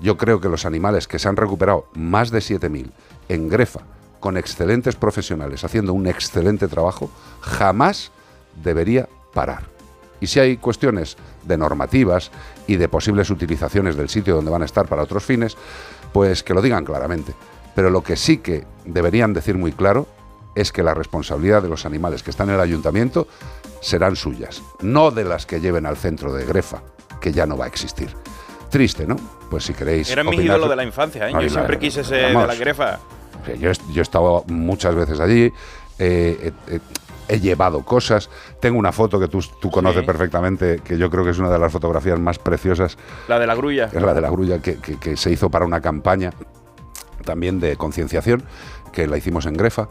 Yo 0.00 0.16
creo 0.16 0.40
que 0.40 0.48
los 0.48 0.64
animales 0.64 1.08
que 1.08 1.18
se 1.18 1.28
han 1.28 1.36
recuperado, 1.36 1.88
más 1.94 2.30
de 2.30 2.38
7.000, 2.38 2.90
en 3.28 3.48
Grefa, 3.48 3.80
con 4.20 4.36
excelentes 4.36 4.94
profesionales, 4.94 5.64
haciendo 5.64 5.92
un 5.92 6.06
excelente 6.06 6.68
trabajo, 6.68 7.10
jamás 7.40 8.12
debería 8.62 9.08
parar. 9.34 9.64
Y 10.20 10.26
si 10.26 10.40
hay 10.40 10.56
cuestiones 10.56 11.16
de 11.46 11.56
normativas 11.56 12.30
y 12.66 12.76
de 12.76 12.88
posibles 12.88 13.30
utilizaciones 13.30 13.96
del 13.96 14.08
sitio 14.08 14.34
donde 14.34 14.50
van 14.50 14.62
a 14.62 14.66
estar 14.66 14.86
para 14.86 15.02
otros 15.02 15.24
fines, 15.24 15.56
pues 16.12 16.42
que 16.42 16.54
lo 16.54 16.62
digan 16.62 16.84
claramente. 16.84 17.34
Pero 17.74 17.90
lo 17.90 18.02
que 18.02 18.16
sí 18.16 18.38
que 18.38 18.64
deberían 18.84 19.32
decir 19.32 19.56
muy 19.56 19.72
claro 19.72 20.06
es 20.54 20.72
que 20.72 20.82
la 20.82 20.94
responsabilidad 20.94 21.62
de 21.62 21.68
los 21.68 21.84
animales 21.84 22.22
que 22.22 22.30
están 22.30 22.48
en 22.48 22.54
el 22.54 22.60
ayuntamiento 22.60 23.28
serán 23.80 24.16
suyas, 24.16 24.62
no 24.80 25.10
de 25.10 25.24
las 25.24 25.44
que 25.46 25.60
lleven 25.60 25.84
al 25.86 25.96
centro 25.96 26.32
de 26.32 26.44
Grefa, 26.46 26.80
que 27.20 27.32
ya 27.32 27.46
no 27.46 27.56
va 27.56 27.66
a 27.66 27.68
existir. 27.68 28.08
Triste, 28.70 29.06
¿no? 29.06 29.16
Pues 29.50 29.64
si 29.64 29.74
queréis. 29.74 30.10
Era 30.10 30.24
mi 30.24 30.30
opinar- 30.30 30.56
ídolo 30.56 30.68
de 30.68 30.76
la 30.76 30.84
infancia, 30.84 31.28
¿eh? 31.28 31.32
Yo 31.32 31.48
siempre 31.50 31.74
la- 31.74 31.78
quise 31.80 32.02
ser 32.02 32.28
de 32.36 32.46
la 32.46 32.54
grefa. 32.54 32.98
Yo, 33.60 33.70
he- 33.70 33.92
yo 33.92 34.00
he 34.00 34.02
estado 34.02 34.44
muchas 34.48 34.94
veces 34.94 35.20
allí, 35.20 35.52
eh, 35.98 36.52
he, 36.66 36.80
he- 37.28 37.40
llevado 37.40 37.84
cosas. 37.84 38.30
Tengo 38.60 38.78
una 38.78 38.92
foto 38.92 39.18
que 39.20 39.28
tú, 39.28 39.40
tú 39.60 39.70
conoces 39.70 40.00
Sí. 40.00 40.06
perfectamente, 40.06 40.80
que 40.84 40.98
yo 40.98 41.10
creo 41.10 41.24
que 41.24 41.30
es 41.30 41.38
una 41.38 41.50
de 41.50 41.58
las 41.58 41.72
fotografías 41.72 42.18
más 42.18 42.38
preciosas, 42.38 42.96
La 43.28 43.38
de 43.38 43.46
la 43.46 43.54
grulla. 43.54 43.86
es 43.92 44.02
la 44.02 44.14
de 44.14 44.20
la 44.20 44.30
grulla 44.30 44.60
que, 44.60 44.76
que- 44.78 44.98
que 44.98 45.16
se 45.16 45.30
hizo 45.30 45.50
para 45.50 45.64
una 45.64 45.80
campaña 45.80 46.32
también 47.24 47.58
de 47.60 47.76
concienciación, 47.76 48.42
que 48.92 49.06
la 49.06 49.16
hicimos 49.16 49.46
en 49.46 49.54
Grefa. 49.54 49.88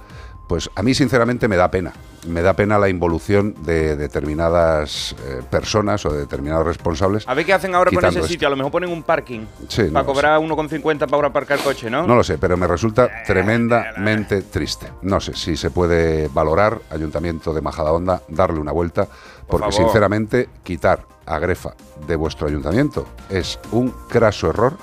Pues 0.47 0.69
a 0.75 0.83
mí 0.83 0.93
sinceramente 0.93 1.47
me 1.47 1.55
da 1.55 1.71
pena, 1.71 1.93
me 2.27 2.41
da 2.41 2.53
pena 2.53 2.77
la 2.77 2.87
involución 2.87 3.55
de 3.63 3.95
determinadas 3.95 5.15
eh, 5.25 5.41
personas 5.49 6.05
o 6.05 6.11
de 6.11 6.19
determinados 6.19 6.65
responsables. 6.65 7.27
A 7.27 7.33
ver 7.33 7.45
qué 7.45 7.53
hacen 7.53 7.73
ahora 7.73 7.91
con 7.91 8.05
ese 8.05 8.19
esto. 8.19 8.27
sitio. 8.27 8.47
A 8.47 8.51
lo 8.51 8.57
mejor 8.57 8.71
ponen 8.71 8.91
un 8.91 9.03
parking. 9.03 9.41
Sí, 9.67 9.83
no 9.83 9.93
para 9.93 10.05
lo 10.05 10.13
cobrar 10.13 10.39
1,50 10.39 11.09
para 11.09 11.27
aparcar 11.27 11.59
coche, 11.59 11.89
¿no? 11.89 12.05
No 12.05 12.15
lo 12.15 12.23
sé, 12.23 12.37
pero 12.37 12.57
me 12.57 12.67
resulta 12.67 13.09
tremendamente 13.25 14.43
triste. 14.43 14.87
No 15.01 15.19
sé 15.19 15.33
si 15.33 15.57
se 15.57 15.71
puede 15.71 16.27
valorar, 16.27 16.79
Ayuntamiento 16.91 17.53
de 17.53 17.61
Majadahonda, 17.61 18.21
darle 18.27 18.59
una 18.59 18.71
vuelta, 18.71 19.07
porque 19.47 19.71
sinceramente 19.71 20.49
quitar 20.63 21.05
a 21.25 21.39
Grefa 21.39 21.73
de 22.07 22.15
vuestro 22.15 22.47
ayuntamiento 22.47 23.07
es 23.29 23.59
un 23.71 23.89
craso 24.09 24.49
error 24.49 24.77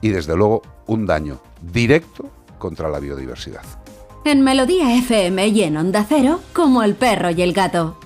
y 0.00 0.10
desde 0.10 0.36
luego 0.36 0.62
un 0.86 1.06
daño 1.06 1.40
directo 1.62 2.28
contra 2.58 2.88
la 2.88 2.98
biodiversidad. 2.98 3.62
En 4.26 4.40
Melodía 4.40 4.96
FM 4.96 5.48
y 5.48 5.62
en 5.64 5.76
Onda 5.76 6.06
Cero, 6.08 6.40
como 6.54 6.82
el 6.82 6.94
perro 6.94 7.28
y 7.28 7.42
el 7.42 7.52
gato. 7.52 7.98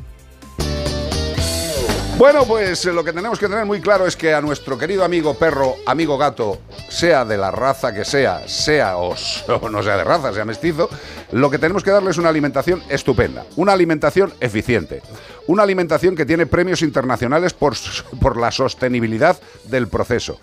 Bueno, 2.18 2.44
pues 2.44 2.84
eh, 2.84 2.92
lo 2.92 3.04
que 3.04 3.12
tenemos 3.12 3.38
que 3.38 3.46
tener 3.46 3.64
muy 3.64 3.80
claro 3.80 4.04
es 4.04 4.16
que 4.16 4.34
a 4.34 4.40
nuestro 4.40 4.76
querido 4.76 5.04
amigo 5.04 5.34
perro, 5.34 5.76
amigo 5.86 6.18
gato, 6.18 6.58
sea 6.88 7.24
de 7.24 7.36
la 7.36 7.52
raza 7.52 7.94
que 7.94 8.04
sea, 8.04 8.48
sea 8.48 8.96
o, 8.96 9.14
no 9.70 9.82
sea 9.84 9.96
de 9.96 10.02
raza, 10.02 10.32
sea 10.32 10.44
mestizo, 10.44 10.90
lo 11.30 11.48
que 11.48 11.58
tenemos 11.60 11.84
que 11.84 11.92
darle 11.92 12.10
es 12.10 12.18
una 12.18 12.30
alimentación 12.30 12.82
estupenda, 12.88 13.46
una 13.54 13.72
alimentación 13.72 14.34
eficiente, 14.40 15.00
una 15.46 15.62
alimentación 15.62 16.16
que 16.16 16.26
tiene 16.26 16.46
premios 16.46 16.82
internacionales 16.82 17.54
por, 17.54 17.74
por 18.20 18.36
la 18.36 18.50
sostenibilidad 18.50 19.38
del 19.66 19.86
proceso. 19.86 20.40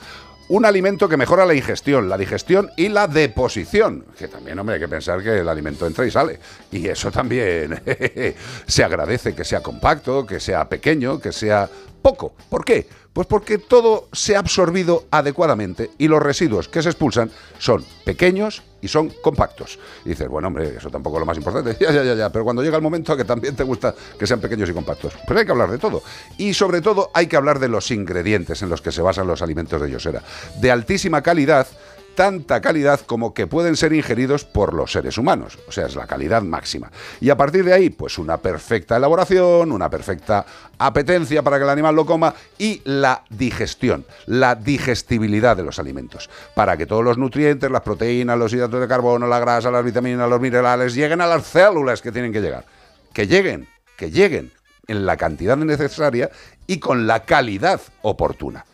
Un 0.48 0.64
alimento 0.64 1.10
que 1.10 1.18
mejora 1.18 1.44
la 1.44 1.56
ingestión, 1.56 2.08
la 2.08 2.20
digestión 2.20 2.70
y 2.78 2.90
la 2.90 3.08
deposición. 3.08 4.06
Que 4.16 4.28
también, 4.28 4.60
hombre, 4.60 4.76
hay 4.76 4.80
que 4.80 4.88
pensar 4.88 5.24
que 5.24 5.40
el 5.40 5.50
alimento 5.50 5.88
entra 5.88 6.06
y 6.06 6.12
sale. 6.12 6.40
Y 6.72 6.88
eso 6.88 7.12
también 7.12 7.82
se 8.68 8.84
agradece 8.84 9.34
que 9.34 9.44
sea 9.44 9.62
compacto, 9.62 10.24
que 10.24 10.40
sea 10.40 10.70
pequeño, 10.70 11.20
que 11.20 11.32
sea 11.32 11.68
poco. 12.00 12.36
¿Por 12.48 12.64
qué? 12.64 12.88
Pues 13.16 13.28
porque 13.28 13.60
todo 13.60 14.10
se 14.12 14.36
ha 14.36 14.40
absorbido 14.40 15.06
adecuadamente 15.10 15.90
y 15.98 16.10
los 16.10 16.22
residuos 16.22 16.68
que 16.68 16.84
se 16.84 16.90
expulsan 16.90 17.32
son 17.60 17.82
pequeños 18.04 18.62
y 18.82 18.90
son 18.90 19.10
compactos. 19.22 19.80
Y 20.04 20.10
dices, 20.10 20.28
bueno, 20.28 20.50
hombre, 20.50 20.76
eso 20.76 20.90
tampoco 20.90 21.16
es 21.16 21.20
lo 21.22 21.26
más 21.26 21.38
importante. 21.38 21.78
Ya, 21.80 21.94
ya, 21.94 22.04
ya, 22.04 22.14
ya. 22.14 22.30
Pero 22.30 22.44
cuando 22.44 22.62
llega 22.62 22.76
el 22.76 22.84
momento 22.84 23.16
que 23.16 23.24
también 23.24 23.56
te 23.56 23.64
gusta 23.64 23.96
que 24.20 24.28
sean 24.28 24.42
pequeños 24.42 24.70
y 24.70 24.74
compactos, 24.74 25.14
pues 25.26 25.40
hay 25.40 25.46
que 25.46 25.52
hablar 25.54 25.72
de 25.72 25.78
todo. 25.78 26.04
Y 26.38 26.54
sobre 26.54 26.82
todo 26.82 27.10
hay 27.14 27.28
que 27.28 27.38
hablar 27.38 27.60
de 27.60 27.70
los 27.70 27.90
ingredientes 27.90 28.62
en 28.62 28.70
los 28.70 28.82
que 28.82 28.92
se 28.92 29.02
basan 29.02 29.28
los 29.28 29.42
alimentos 29.42 29.82
de 29.82 29.90
Yosera. 29.90 30.22
De 30.60 30.70
altísima 30.70 31.22
calidad, 31.22 31.68
tanta 32.16 32.62
calidad 32.62 33.02
como 33.02 33.34
que 33.34 33.48
pueden 33.48 33.76
ser 33.76 33.94
ingeridos 33.94 34.46
por 34.46 34.74
los 34.74 34.92
seres 34.92 35.18
humanos. 35.18 35.60
O 35.68 35.72
sea, 35.72 35.86
es 35.86 35.96
la 35.96 36.08
calidad 36.08 36.42
máxima. 36.42 36.92
Y 37.22 37.30
a 37.30 37.38
partir 37.38 37.66
de 37.66 37.74
ahí, 37.74 37.90
pues 37.90 38.18
una 38.18 38.38
perfecta 38.38 38.98
elaboración, 38.98 39.72
una 39.72 39.90
perfecta 39.90 40.46
apetencia 40.78 41.44
para 41.44 41.58
que 41.58 41.64
el 41.64 41.70
animal 41.70 41.96
lo 41.96 42.06
coma 42.06 42.34
y 42.58 42.82
la 42.86 43.24
digestión, 43.30 44.06
la 44.26 44.56
digestibilidad 44.56 45.56
de 45.56 45.64
los 45.64 45.78
alimentos. 45.78 46.30
Para 46.56 46.78
que 46.78 46.86
todos 46.86 47.04
los 47.04 47.18
nutrientes, 47.18 47.70
las 47.70 47.82
proteínas, 47.82 48.38
los 48.38 48.54
hidratos 48.54 48.82
de 48.82 48.88
carbono, 48.88 49.28
la 49.28 49.40
grasa, 49.40 49.70
las 49.70 49.86
vitaminas, 49.86 50.30
los 50.30 50.42
minerales, 50.42 50.96
lleguen 50.96 51.22
a 51.22 51.28
las 51.28 51.46
células 51.46 52.02
que 52.02 52.12
tienen 52.12 52.32
que 52.32 52.42
llegar. 52.42 52.66
Que 53.14 53.28
lleguen, 53.28 53.68
que 53.98 54.12
lleguen 54.12 54.52
en 54.88 55.06
la 55.06 55.18
cantidad 55.18 55.58
necesaria 55.58 56.30
y 56.68 56.80
con 56.80 57.08
la 57.08 57.24
calidad 57.24 57.82
oportuna. 58.02 58.66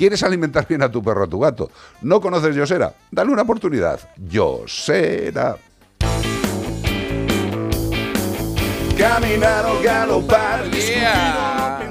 ¿Quieres 0.00 0.22
alimentar 0.22 0.66
bien 0.66 0.80
a 0.80 0.90
tu 0.90 1.02
perro 1.02 1.20
o 1.20 1.24
a 1.24 1.28
tu 1.28 1.38
gato? 1.38 1.70
¿No 2.00 2.22
conoces 2.22 2.56
Yosera? 2.56 2.94
Dale 3.10 3.32
una 3.32 3.42
oportunidad. 3.42 4.00
Yosera. 4.16 5.58
Caminar 8.96 9.66
o 9.66 9.82
galopar, 9.82 10.70
Yeah. 10.70 11.90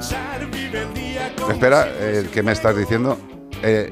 Espera, 1.51 1.87
eh, 1.99 2.27
¿qué 2.33 2.41
me 2.41 2.53
estás 2.53 2.75
diciendo? 2.75 3.15
Eh, 3.61 3.91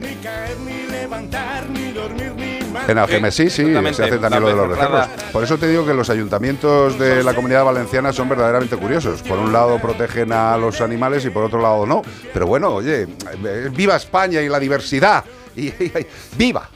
en 2.88 2.98
Algemes 2.98 3.36
sí, 3.36 3.50
se 3.50 3.64
hace 4.04 4.18
también 4.18 4.44
lo 4.44 4.50
de 4.50 4.56
los 4.56 4.70
becerros. 4.70 5.08
Por 5.32 5.44
eso 5.44 5.58
te 5.58 5.68
digo 5.68 5.86
que 5.86 5.94
los 5.94 6.10
ayuntamientos 6.10 6.98
de 6.98 7.24
la 7.24 7.34
comunidad 7.34 7.66
valenciana 7.66 8.14
son 8.14 8.30
verdaderamente 8.30 8.76
curiosos. 8.78 9.22
Por 9.24 9.38
un 9.40 9.52
lado 9.54 9.80
protegen 9.80 10.32
a 10.32 10.58
los 10.58 10.82
animales 10.82 11.26
y 11.26 11.30
por 11.30 11.44
otro 11.44 11.62
lado 11.62 11.86
no. 11.86 12.02
Pero 12.34 12.48
bueno, 12.48 12.70
oye, 12.70 13.04
eh, 13.46 13.70
viva 13.74 13.96
España 13.96 14.42
y 14.42 14.50
la 14.50 14.60
diversidad. 14.60 15.24
Y, 15.56 15.68
y- 15.68 15.74
y- 15.98 16.08
¡Viva! 16.38 16.70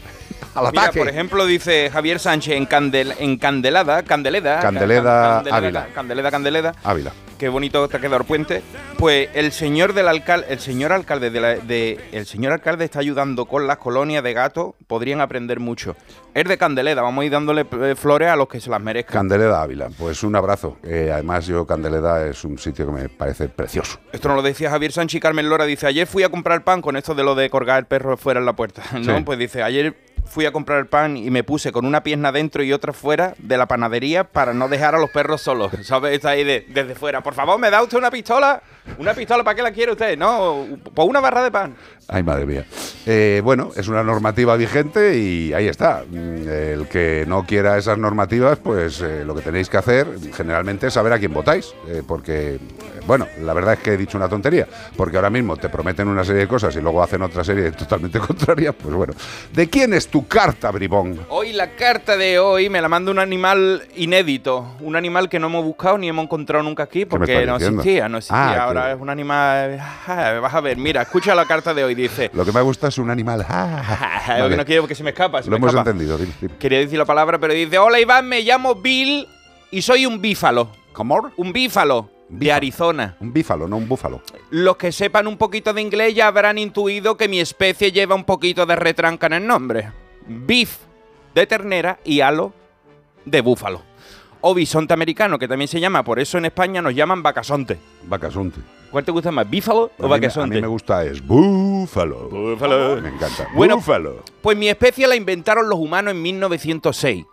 Al 0.55 0.69
Mira, 0.71 0.83
ataque. 0.83 0.99
por 0.99 1.07
ejemplo, 1.07 1.45
dice 1.45 1.89
Javier 1.93 2.19
Sánchez 2.19 2.55
en, 2.55 2.65
Candel, 2.65 3.13
en 3.19 3.37
Candelada, 3.37 4.03
Candeleda, 4.03 4.59
Candeleda, 4.59 5.43
Candeleda, 5.43 5.55
Ávila. 5.57 5.87
Candeleda, 5.93 6.31
Candeleda, 6.31 6.71
Ávila. 6.83 7.11
Qué 7.41 7.49
bonito 7.49 7.87
te 7.87 7.97
ha 7.97 7.99
quedado 7.99 8.17
el 8.17 8.23
puente. 8.25 8.61
Pues 8.99 9.29
el 9.33 9.51
señor 9.51 9.93
del 9.93 10.07
alcalde, 10.07 10.45
el 10.51 10.59
señor 10.59 10.91
alcalde 10.91 11.31
de, 11.31 11.41
la- 11.41 11.55
de- 11.55 11.99
el 12.11 12.27
señor 12.27 12.53
alcalde 12.53 12.85
está 12.85 12.99
ayudando 12.99 13.45
con 13.47 13.65
las 13.65 13.77
colonias 13.77 14.23
de 14.23 14.31
gatos, 14.33 14.75
podrían 14.85 15.21
aprender 15.21 15.59
mucho. 15.59 15.95
Es 16.35 16.45
de 16.45 16.55
Candeleda, 16.59 17.01
vamos 17.01 17.23
a 17.23 17.25
ir 17.25 17.31
dándole 17.31 17.65
eh, 17.81 17.95
flores 17.95 18.29
a 18.29 18.35
los 18.35 18.47
que 18.47 18.59
se 18.61 18.69
las 18.69 18.79
merezcan. 18.79 19.13
Candeleda 19.15 19.59
Ávila, 19.63 19.89
pues 19.97 20.21
un 20.21 20.35
abrazo. 20.35 20.77
Eh, 20.83 21.09
además, 21.11 21.47
yo 21.47 21.65
Candeleda 21.65 22.27
es 22.27 22.43
un 22.45 22.59
sitio 22.59 22.85
que 22.85 22.91
me 22.91 23.09
parece 23.09 23.49
precioso. 23.49 23.97
Esto 24.13 24.27
nos 24.27 24.37
lo 24.37 24.43
decía 24.43 24.69
Javier 24.69 24.91
Sánchez 24.91 25.17
y 25.17 25.19
Carmen 25.19 25.49
Lora. 25.49 25.65
Dice, 25.65 25.87
ayer 25.87 26.05
fui 26.05 26.21
a 26.21 26.29
comprar 26.29 26.63
pan 26.63 26.83
con 26.83 26.95
esto 26.95 27.15
de 27.15 27.23
lo 27.23 27.33
de 27.33 27.49
colgar 27.49 27.79
el 27.79 27.85
perro 27.85 28.17
fuera 28.17 28.39
en 28.39 28.45
la 28.45 28.53
puerta. 28.53 28.83
¿no? 28.99 29.17
Sí. 29.17 29.23
Pues 29.25 29.39
dice, 29.39 29.63
ayer 29.63 29.95
fui 30.25 30.45
a 30.45 30.51
comprar 30.51 30.79
el 30.79 30.87
pan 30.87 31.17
y 31.17 31.29
me 31.29 31.43
puse 31.43 31.71
con 31.71 31.85
una 31.85 32.03
pierna 32.03 32.31
dentro 32.31 32.63
y 32.63 32.71
otra 32.73 32.93
fuera 32.93 33.33
de 33.37 33.57
la 33.57 33.67
panadería 33.67 34.23
para 34.23 34.53
no 34.53 34.67
dejar 34.69 34.95
a 34.95 34.99
los 34.99 35.09
perros 35.11 35.41
solos. 35.41 35.71
¿Sabes? 35.83 36.13
Está 36.15 36.29
ahí 36.29 36.43
de- 36.43 36.65
desde 36.69 36.95
fuera. 36.95 37.21
Por 37.21 37.33
favor, 37.33 37.59
¿me 37.59 37.69
da 37.69 37.81
usted 37.83 37.97
una 37.97 38.11
pistola? 38.11 38.61
¿Una 38.97 39.13
pistola? 39.13 39.43
¿Para 39.43 39.55
qué 39.55 39.61
la 39.61 39.71
quiere 39.71 39.91
usted? 39.91 40.17
No, 40.17 40.65
por 40.93 41.07
una 41.09 41.19
barra 41.19 41.43
de 41.43 41.51
pan. 41.51 41.75
Ay, 42.13 42.23
madre 42.23 42.45
mía. 42.45 42.65
Eh, 43.05 43.39
bueno, 43.41 43.69
es 43.75 43.87
una 43.87 44.03
normativa 44.03 44.57
vigente 44.57 45.17
y 45.17 45.53
ahí 45.53 45.67
está. 45.69 46.03
Mm, 46.09 46.47
El 46.49 46.87
que 46.89 47.23
no 47.25 47.45
quiera 47.45 47.77
esas 47.77 47.97
normativas, 47.97 48.57
pues 48.59 48.99
eh, 49.01 49.23
lo 49.25 49.33
que 49.33 49.41
tenéis 49.41 49.69
que 49.69 49.77
hacer 49.77 50.07
generalmente 50.35 50.87
es 50.87 50.93
saber 50.93 51.13
a 51.13 51.19
quién 51.19 51.33
votáis. 51.33 51.73
eh, 51.87 52.03
porque, 52.05 52.59
bueno, 53.07 53.27
la 53.41 53.53
verdad 53.53 53.75
es 53.75 53.79
que 53.79 53.93
he 53.93 53.97
dicho 53.97 54.17
una 54.17 54.27
tontería. 54.27 54.67
Porque 54.97 55.15
ahora 55.15 55.29
mismo 55.29 55.55
te 55.55 55.69
prometen 55.69 56.09
una 56.09 56.25
serie 56.25 56.41
de 56.41 56.47
cosas 56.49 56.75
y 56.75 56.81
luego 56.81 57.01
hacen 57.01 57.21
otra 57.21 57.45
serie 57.45 57.71
totalmente 57.71 58.19
contraria. 58.19 58.73
Pues 58.73 58.93
bueno. 58.93 59.13
¿De 59.53 59.69
quién 59.69 59.93
es 59.93 60.09
tu 60.09 60.27
carta, 60.27 60.69
bribón? 60.69 61.17
Hoy 61.29 61.53
la 61.53 61.71
carta 61.77 62.17
de 62.17 62.39
hoy 62.39 62.69
me 62.69 62.81
la 62.81 62.89
manda 62.89 63.09
un 63.11 63.19
animal 63.19 63.83
inédito. 63.95 64.75
Un 64.81 64.97
animal 64.97 65.29
que 65.29 65.39
no 65.39 65.47
hemos 65.47 65.63
buscado 65.63 65.97
ni 65.97 66.09
hemos 66.09 66.25
encontrado 66.25 66.61
nunca 66.63 66.83
aquí 66.83 67.05
porque 67.05 67.45
no 67.45 67.53
diciendo? 67.57 67.81
existía. 67.81 68.09
No 68.09 68.17
existía. 68.17 68.37
Ah, 68.37 68.63
Ahora 68.65 68.85
que- 68.87 68.91
es 68.95 68.99
un 69.01 69.09
animal... 69.09 69.79
Ah, 70.07 70.39
Vas 70.41 70.53
a 70.53 70.59
ver, 70.59 70.75
mira, 70.77 71.03
escucha 71.03 71.33
la 71.33 71.45
carta 71.45 71.73
de 71.73 71.85
hoy. 71.85 72.00
Dice... 72.01 72.31
Lo 72.33 72.43
que 72.45 72.51
me 72.51 72.61
gusta 72.61 72.87
es 72.87 72.97
un 72.97 73.09
animal. 73.09 73.39
Lo 74.39 74.49
que 74.49 74.57
no 74.57 74.65
quiero 74.65 74.83
porque 74.83 74.95
se 74.95 75.03
me 75.03 75.11
escapa. 75.11 75.41
se 75.41 75.49
Lo 75.49 75.51
me 75.51 75.57
hemos 75.57 75.69
escapa. 75.71 75.89
entendido. 75.91 76.17
dime, 76.17 76.33
dime. 76.41 76.53
Quería 76.57 76.79
decir 76.79 76.97
la 76.97 77.05
palabra, 77.05 77.39
pero 77.39 77.53
dice: 77.53 77.77
Hola 77.77 77.99
Iván, 77.99 78.27
me 78.27 78.41
llamo 78.41 78.75
Bill 78.75 79.27
y 79.71 79.81
soy 79.81 80.05
un 80.05 80.21
bífalo. 80.21 80.69
¿Cómo? 80.93 81.31
Un 81.37 81.53
bífalo 81.53 82.09
de 82.27 82.37
Bífalo. 82.39 82.55
Arizona. 82.55 83.15
Un 83.19 83.33
bífalo, 83.33 83.67
no 83.67 83.77
un 83.77 83.87
búfalo. 83.87 84.21
Los 84.51 84.77
que 84.77 84.91
sepan 84.91 85.27
un 85.27 85.37
poquito 85.37 85.73
de 85.73 85.81
inglés 85.81 86.15
ya 86.15 86.27
habrán 86.27 86.57
intuido 86.57 87.17
que 87.17 87.27
mi 87.27 87.39
especie 87.39 87.91
lleva 87.91 88.15
un 88.15 88.23
poquito 88.23 88.65
de 88.65 88.75
retranca 88.75 89.27
en 89.27 89.33
el 89.33 89.47
nombre. 89.47 89.91
Beef 90.27 90.77
de 91.35 91.45
ternera 91.47 91.99
y 92.03 92.21
halo 92.21 92.53
de 93.25 93.41
búfalo. 93.41 93.81
O 94.41 94.53
bisonte 94.55 94.93
americano, 94.93 95.37
que 95.37 95.47
también 95.47 95.67
se 95.67 95.79
llama, 95.79 96.03
por 96.03 96.19
eso 96.19 96.37
en 96.37 96.45
España 96.45 96.81
nos 96.81 96.95
llaman 96.95 97.21
vacasonte. 97.21 97.77
Vacasonte. 98.07 98.59
¿Cuál 98.89 99.05
te 99.05 99.11
gusta 99.11 99.31
más, 99.31 99.49
bífalo 99.49 99.91
A 99.99 99.99
o 99.99 100.01
me- 100.01 100.05
A 100.05 100.09
vacasonte? 100.17 100.55
mí 100.55 100.61
me 100.61 100.67
gusta 100.67 101.05
es 101.05 101.25
búfalo. 101.25 102.27
Búfalo. 102.29 103.01
Me 103.01 103.09
encanta. 103.09 103.47
Bueno, 103.53 103.77
búfalo. 103.77 104.23
Pues 104.41 104.57
mi 104.57 104.67
especie 104.67 105.07
la 105.07 105.15
inventaron 105.15 105.69
los 105.69 105.79
humanos 105.79 106.11
en 106.13 106.21
1906. 106.21 107.25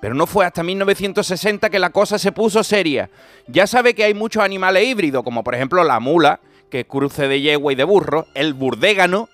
Pero 0.00 0.14
no 0.14 0.26
fue 0.26 0.44
hasta 0.44 0.62
1960 0.62 1.70
que 1.70 1.78
la 1.78 1.90
cosa 1.90 2.18
se 2.18 2.32
puso 2.32 2.62
seria. 2.62 3.08
Ya 3.46 3.66
sabe 3.66 3.94
que 3.94 4.04
hay 4.04 4.12
muchos 4.12 4.42
animales 4.42 4.84
híbridos, 4.86 5.22
como 5.22 5.42
por 5.42 5.54
ejemplo 5.54 5.82
la 5.84 6.00
mula, 6.00 6.40
que 6.70 6.80
es 6.80 6.86
cruce 6.86 7.28
de 7.28 7.40
yegua 7.40 7.72
y 7.72 7.76
de 7.76 7.84
burro, 7.84 8.26
el 8.34 8.52
burdégano, 8.52 9.28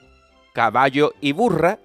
caballo 0.52 1.14
y 1.20 1.32
burra, 1.32 1.78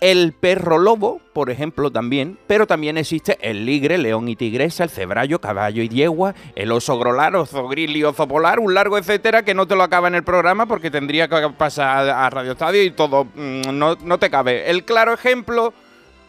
el 0.00 0.32
perro 0.32 0.78
lobo, 0.78 1.20
por 1.32 1.50
ejemplo, 1.50 1.90
también, 1.90 2.38
pero 2.46 2.66
también 2.66 2.96
existe 2.96 3.38
el 3.42 3.66
ligre, 3.66 3.98
león 3.98 4.28
y 4.28 4.36
tigresa, 4.36 4.84
el 4.84 4.90
cebrallo, 4.90 5.40
caballo 5.40 5.82
y 5.82 5.88
yegua, 5.88 6.34
el 6.56 6.72
oso 6.72 6.98
grolar, 6.98 7.36
oso 7.36 7.68
grizzly, 7.68 8.02
oso 8.02 8.26
polar, 8.26 8.60
un 8.60 8.74
largo 8.74 8.96
etcétera 8.98 9.42
que 9.42 9.54
no 9.54 9.66
te 9.66 9.76
lo 9.76 9.82
acaba 9.82 10.08
en 10.08 10.14
el 10.14 10.24
programa 10.24 10.66
porque 10.66 10.90
tendría 10.90 11.28
que 11.28 11.50
pasar 11.56 12.08
a 12.08 12.30
Radio 12.30 12.52
Estadio 12.52 12.82
y 12.82 12.90
todo 12.90 13.24
mm, 13.24 13.78
no, 13.78 13.96
no 13.96 14.18
te 14.18 14.30
cabe. 14.30 14.70
El 14.70 14.84
claro 14.84 15.12
ejemplo 15.12 15.74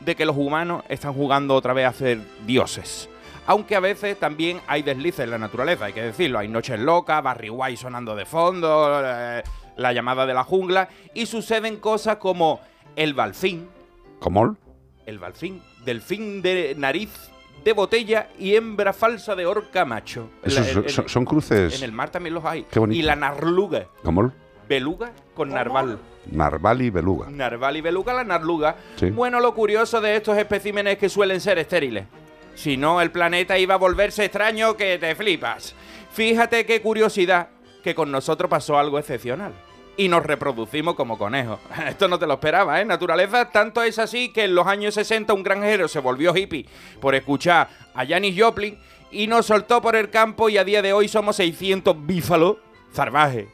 de 0.02 0.16
que 0.16 0.26
los 0.26 0.36
humanos 0.36 0.84
están 0.90 1.14
jugando 1.14 1.56
otra 1.56 1.74
vez 1.74 1.86
a 1.86 1.94
ser 1.94 2.20
dioses. 2.46 3.08
Aunque 3.48 3.76
a 3.76 3.80
veces 3.80 4.20
también 4.20 4.62
hay 4.68 4.84
deslices 4.84 5.22
en 5.22 5.32
la 5.32 5.38
naturaleza, 5.38 5.86
hay 5.86 5.94
que 5.94 6.02
decirlo. 6.02 6.40
Hay 6.40 6.48
noches 6.48 6.80
locas, 6.80 7.24
Barry 7.24 7.50
White 7.50 7.78
sonando 7.78 8.16
de 8.16 8.26
fondo, 8.26 9.02
eh, 9.04 9.44
la 9.78 9.94
llamada 9.94 10.26
de 10.26 10.34
la 10.34 10.44
jungla, 10.44 10.90
y 11.14 11.26
suceden 11.26 11.78
cosas 11.78 12.18
como 12.18 12.60
el 12.96 13.14
balfín, 13.14 13.68
¿Cómo? 14.20 14.58
el 15.06 15.20
balfín, 15.20 15.62
delfín 15.86 16.42
de 16.42 16.76
nariz 16.78 17.10
de 17.64 17.74
botella 17.74 18.30
y 18.40 18.56
hembra 18.56 18.92
falsa 18.94 19.36
de 19.36 19.46
orca 19.46 19.86
macho. 19.86 20.30
Esos 20.44 20.66
La- 20.68 20.74
son, 20.74 20.84
el- 20.86 20.90
son- 20.90 21.10
son 21.10 21.26
cruces. 21.26 21.78
en 21.78 21.84
el 21.84 21.92
mar 21.92 22.10
también 22.10 22.34
los 22.34 22.44
hay. 22.46 22.64
Qué 22.72 22.80
bonito. 22.80 23.00
Y 23.00 23.04
la 23.04 23.16
narluga, 23.16 23.86
¿Cómo? 24.04 24.32
beluga 24.68 25.12
con 25.36 25.50
narval. 25.50 26.00
Narval 26.32 26.82
y 26.82 26.90
beluga. 26.90 27.30
Narval 27.30 27.78
y 27.78 27.82
beluga, 27.82 28.14
la 28.14 28.24
narluga. 28.24 28.76
Sí. 28.96 29.10
Bueno, 29.10 29.40
lo 29.40 29.54
curioso 29.56 30.02
de 30.02 30.16
estos 30.16 30.38
especímenes 30.38 30.94
es 30.94 31.00
que 31.00 31.10
suelen 31.10 31.40
ser 31.42 31.58
estériles. 31.60 32.06
Si 32.56 32.78
no, 32.78 33.02
el 33.02 33.12
planeta 33.12 33.58
iba 33.58 33.76
a 33.76 33.78
volverse 33.78 34.26
extraño 34.26 34.76
que 34.78 34.98
te 35.00 35.16
flipas. 35.16 35.74
Fíjate 36.12 36.66
qué 36.66 36.82
curiosidad 36.82 37.50
que 37.84 37.96
con 37.96 38.12
nosotros 38.12 38.50
pasó 38.50 38.78
algo 38.78 39.00
excepcional. 39.00 39.54
Y 39.98 40.08
nos 40.08 40.26
reproducimos 40.26 40.96
como 40.96 41.18
conejos. 41.18 41.60
Esto 41.88 42.08
no 42.08 42.18
te 42.18 42.28
lo 42.28 42.34
esperaba, 42.34 42.80
¿eh? 42.82 42.86
Naturaleza, 42.86 43.50
tanto 43.50 43.84
es 43.84 44.00
así 44.00 44.30
que 44.30 44.46
en 44.46 44.56
los 44.56 44.68
años 44.68 44.94
60 44.96 45.34
un 45.34 45.44
granjero 45.44 45.88
se 45.88 46.00
volvió 46.00 46.36
hippie 46.36 46.66
por 47.00 47.14
escuchar 47.16 47.70
a 47.94 48.06
Janis 48.06 48.42
Joplin 48.42 48.78
y 49.12 49.28
nos 49.28 49.46
soltó 49.46 49.82
por 49.82 49.96
el 49.96 50.10
campo 50.10 50.50
y 50.50 50.58
a 50.58 50.64
día 50.64 50.82
de 50.82 50.94
hoy 50.94 51.08
somos 51.08 51.36
600 51.36 51.96
bífalos 52.06 52.58
salvajes. 52.92 53.48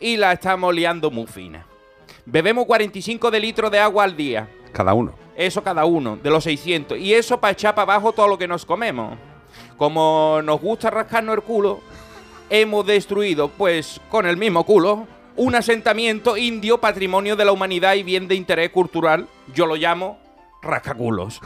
Y 0.00 0.16
la 0.16 0.32
estamos 0.32 0.74
liando 0.74 1.10
muy 1.10 1.26
fina. 1.26 1.66
Bebemos 2.24 2.66
45 2.66 3.30
de 3.30 3.40
litros 3.40 3.70
de 3.70 3.78
agua 3.78 4.04
al 4.04 4.16
día. 4.16 4.48
Cada 4.72 4.94
uno. 4.94 5.14
Eso 5.36 5.62
cada 5.62 5.84
uno, 5.84 6.16
de 6.16 6.30
los 6.30 6.44
600. 6.44 6.98
Y 6.98 7.14
eso 7.14 7.40
para 7.40 7.52
echar 7.52 7.74
para 7.74 7.94
abajo 7.94 8.12
todo 8.12 8.28
lo 8.28 8.38
que 8.38 8.48
nos 8.48 8.64
comemos. 8.64 9.16
Como 9.76 10.40
nos 10.42 10.60
gusta 10.60 10.90
rascarnos 10.90 11.36
el 11.36 11.42
culo, 11.42 11.80
hemos 12.50 12.86
destruido, 12.86 13.48
pues 13.48 14.00
con 14.08 14.26
el 14.26 14.36
mismo 14.36 14.64
culo, 14.64 15.06
un 15.36 15.54
asentamiento 15.54 16.36
indio 16.36 16.78
patrimonio 16.78 17.36
de 17.36 17.44
la 17.44 17.52
humanidad 17.52 17.94
y 17.94 18.02
bien 18.02 18.28
de 18.28 18.34
interés 18.34 18.70
cultural. 18.70 19.28
Yo 19.54 19.66
lo 19.66 19.76
llamo 19.76 20.18
rascaculos. 20.62 21.40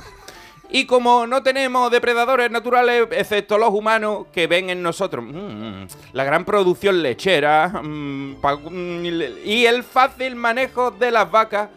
Y 0.69 0.87
como 0.87 1.27
no 1.27 1.43
tenemos 1.43 1.91
depredadores 1.91 2.51
naturales, 2.51 3.07
excepto 3.13 3.57
los 3.57 3.71
humanos, 3.71 4.27
que 4.33 4.47
ven 4.47 4.69
en 4.69 4.83
nosotros 4.83 5.25
mm, 5.25 5.85
la 6.13 6.25
gran 6.25 6.45
producción 6.45 7.03
lechera 7.03 7.69
mm, 7.69 8.37
mm, 8.43 9.05
y 9.45 9.67
el 9.67 9.85
fácil 9.85 10.35
manejo 10.35 10.91
de 10.91 11.13
las 11.13 11.31
vacas, 11.31 11.71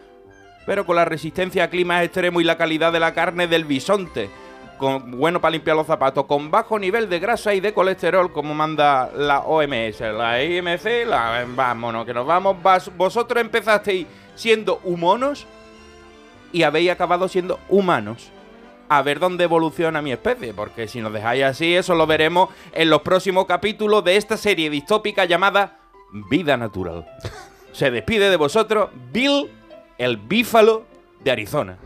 pero 0.65 0.85
con 0.85 0.95
la 0.95 1.05
resistencia 1.05 1.65
a 1.65 1.69
climas 1.69 2.03
extremos 2.03 2.41
y 2.41 2.45
la 2.45 2.57
calidad 2.57 2.91
de 2.91 2.99
la 2.99 3.13
carne 3.13 3.47
del 3.47 3.65
bisonte, 3.65 4.29
con, 4.79 5.11
bueno 5.11 5.39
para 5.39 5.51
limpiar 5.51 5.75
los 5.75 5.85
zapatos, 5.85 6.25
con 6.25 6.49
bajo 6.49 6.79
nivel 6.79 7.07
de 7.09 7.19
grasa 7.19 7.53
y 7.53 7.59
de 7.59 7.73
colesterol, 7.73 8.31
como 8.31 8.55
manda 8.55 9.11
la 9.15 9.41
OMS, 9.41 9.99
la 9.99 10.41
IMC, 10.43 11.05
la, 11.07 11.45
vámonos, 11.47 12.05
que 12.05 12.13
nos 12.15 12.25
vamos. 12.25 12.57
Vas- 12.63 12.89
vosotros 12.97 13.39
empezasteis 13.41 14.07
siendo 14.33 14.79
humanos 14.83 15.45
y 16.51 16.63
habéis 16.63 16.89
acabado 16.91 17.27
siendo 17.27 17.59
humanos. 17.69 18.31
A 18.91 19.03
ver 19.03 19.19
dónde 19.19 19.43
evoluciona 19.43 20.01
mi 20.01 20.11
especie, 20.11 20.51
porque 20.51 20.87
si 20.87 20.99
nos 20.99 21.13
dejáis 21.13 21.43
así, 21.43 21.75
eso 21.75 21.93
lo 21.93 22.07
veremos 22.07 22.49
en 22.71 22.89
los 22.89 23.01
próximos 23.03 23.45
capítulos 23.45 24.03
de 24.03 24.15
esta 24.15 24.35
serie 24.35 24.71
distópica 24.71 25.25
llamada 25.25 25.77
Vida 26.31 26.57
Natural. 26.57 27.05
Se 27.71 27.91
despide 27.91 28.31
de 28.31 28.35
vosotros 28.35 28.89
Bill, 29.11 29.51
el 29.99 30.17
bífalo 30.17 30.85
de 31.23 31.29
Arizona. 31.29 31.77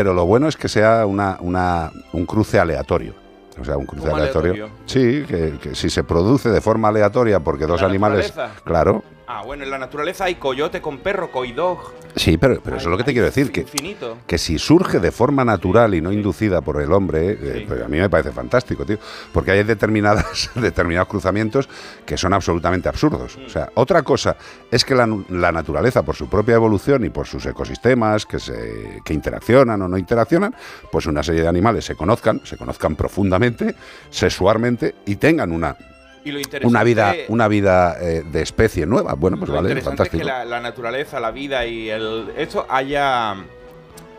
Pero 0.00 0.14
lo 0.14 0.24
bueno 0.24 0.48
es 0.48 0.56
que 0.56 0.66
sea 0.66 1.04
una, 1.04 1.36
una- 1.40 1.90
un 2.14 2.24
cruce 2.24 2.58
aleatorio. 2.58 3.12
O 3.60 3.64
sea, 3.66 3.76
un 3.76 3.84
cruce 3.84 4.04
¿Cómo 4.06 4.16
aleatorio. 4.16 4.52
aleatorio? 4.64 4.78
Sí, 4.86 5.24
que, 5.28 5.58
que 5.60 5.74
si 5.74 5.90
se 5.90 6.04
produce 6.04 6.48
de 6.48 6.62
forma 6.62 6.88
aleatoria 6.88 7.40
porque 7.40 7.66
dos 7.66 7.82
animales. 7.82 8.28
naturaleza? 8.28 8.62
Claro. 8.64 9.04
Ah, 9.32 9.42
bueno, 9.44 9.62
en 9.62 9.70
la 9.70 9.78
naturaleza 9.78 10.24
hay 10.24 10.34
coyote 10.34 10.82
con 10.82 10.98
perro, 10.98 11.30
coidog. 11.30 11.94
Sí, 12.16 12.36
pero, 12.36 12.60
pero 12.60 12.78
eso 12.78 12.88
es 12.88 12.90
lo 12.90 12.96
que 12.98 13.04
te 13.04 13.12
quiero 13.12 13.26
decir. 13.26 13.52
Que, 13.52 13.60
Infinito. 13.60 14.18
que 14.26 14.38
si 14.38 14.58
surge 14.58 14.98
de 14.98 15.12
forma 15.12 15.44
natural 15.44 15.94
y 15.94 16.00
no 16.00 16.10
inducida 16.10 16.60
por 16.62 16.82
el 16.82 16.92
hombre, 16.92 17.38
eh, 17.40 17.54
Sí. 17.60 17.64
pues 17.68 17.80
a 17.80 17.86
mí 17.86 17.98
me 18.00 18.10
parece 18.10 18.32
fantástico, 18.32 18.84
tío. 18.84 18.98
Porque 19.32 19.52
hay 19.52 19.62
determinadas, 19.62 20.50
determinados 20.56 21.06
cruzamientos 21.06 21.68
que 22.04 22.16
son 22.16 22.32
absolutamente 22.32 22.88
absurdos. 22.88 23.38
Mm. 23.38 23.46
O 23.46 23.48
sea, 23.48 23.68
otra 23.76 24.02
cosa 24.02 24.36
es 24.68 24.84
que 24.84 24.96
la, 24.96 25.06
la 25.28 25.52
naturaleza, 25.52 26.02
por 26.02 26.16
su 26.16 26.28
propia 26.28 26.56
evolución 26.56 27.04
y 27.04 27.10
por 27.10 27.28
sus 27.28 27.46
ecosistemas 27.46 28.26
que, 28.26 28.40
se, 28.40 29.00
que 29.04 29.14
interaccionan 29.14 29.80
o 29.80 29.86
no 29.86 29.96
interaccionan, 29.96 30.56
pues 30.90 31.06
una 31.06 31.22
serie 31.22 31.42
de 31.42 31.48
animales 31.48 31.84
se 31.84 31.94
conozcan, 31.94 32.40
se 32.44 32.56
conozcan 32.56 32.96
profundamente, 32.96 33.76
sexualmente 34.10 34.96
y 35.06 35.14
tengan 35.14 35.52
una, 35.52 35.76
Y 36.24 36.32
lo 36.32 36.38
interesante 36.38 36.66
una 36.66 36.84
vida, 36.84 37.14
una 37.28 37.48
vida 37.48 37.96
eh, 38.00 38.22
de 38.30 38.42
especie 38.42 38.84
nueva. 38.86 39.14
Bueno, 39.14 39.38
pues 39.38 39.48
lo 39.48 39.54
vale, 39.56 39.68
interesante 39.68 39.96
fantástico. 39.96 40.16
es 40.22 40.22
que 40.22 40.26
la, 40.38 40.44
la 40.44 40.60
naturaleza, 40.60 41.18
la 41.20 41.30
vida 41.30 41.64
y 41.66 41.88
el 41.88 42.32
esto 42.36 42.66
haya 42.68 43.36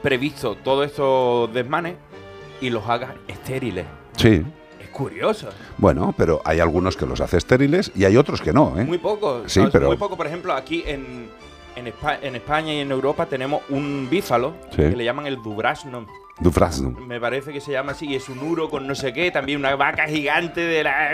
previsto 0.02 0.56
todos 0.64 0.88
estos 0.88 1.54
desmanes 1.54 1.96
y 2.60 2.70
los 2.70 2.88
haga 2.88 3.16
estériles. 3.28 3.86
Sí. 4.18 4.44
Es 4.80 4.90
curioso. 4.90 5.50
Bueno, 5.78 6.14
pero 6.18 6.42
hay 6.44 6.60
algunos 6.60 6.98
que 6.98 7.06
los 7.06 7.22
hace 7.22 7.38
estériles 7.38 7.92
y 7.96 8.06
hay 8.06 8.18
otros 8.18 8.42
que 8.42 8.52
no, 8.54 8.80
¿eh? 8.80 8.84
Muy 8.84 8.98
poco. 8.98 9.44
Sí, 9.48 9.60
No, 9.60 9.70
pero- 9.70 9.88
Muy 9.88 9.98
poco, 9.98 10.18
por 10.18 10.26
ejemplo, 10.28 10.54
aquí 10.54 10.84
en, 10.88 11.30
en, 11.76 11.86
Espa- 11.88 12.18
en 12.22 12.36
España 12.36 12.74
y 12.74 12.80
en 12.80 12.92
Europa 12.92 13.26
tenemos 13.28 13.62
un 13.70 14.08
bífalo 14.10 14.54
Sí. 14.72 14.78
que 14.78 14.96
le 14.96 15.04
llaman 15.04 15.28
el 15.28 15.36
Dubrasno. 15.42 16.08
Dufresne. 16.40 16.96
Me 17.06 17.20
parece 17.20 17.54
que 17.54 17.62
se 17.62 17.72
llama 17.72 17.92
así, 17.92 18.08
y 18.08 18.16
es 18.16 18.28
un 18.28 18.40
uro 18.40 18.68
con 18.68 18.88
no 18.88 18.96
sé 18.96 19.14
qué, 19.14 19.30
también 19.30 19.60
una 19.60 19.76
vaca 19.76 20.08
gigante 20.08 20.62
de 20.62 20.84
la 20.84 21.12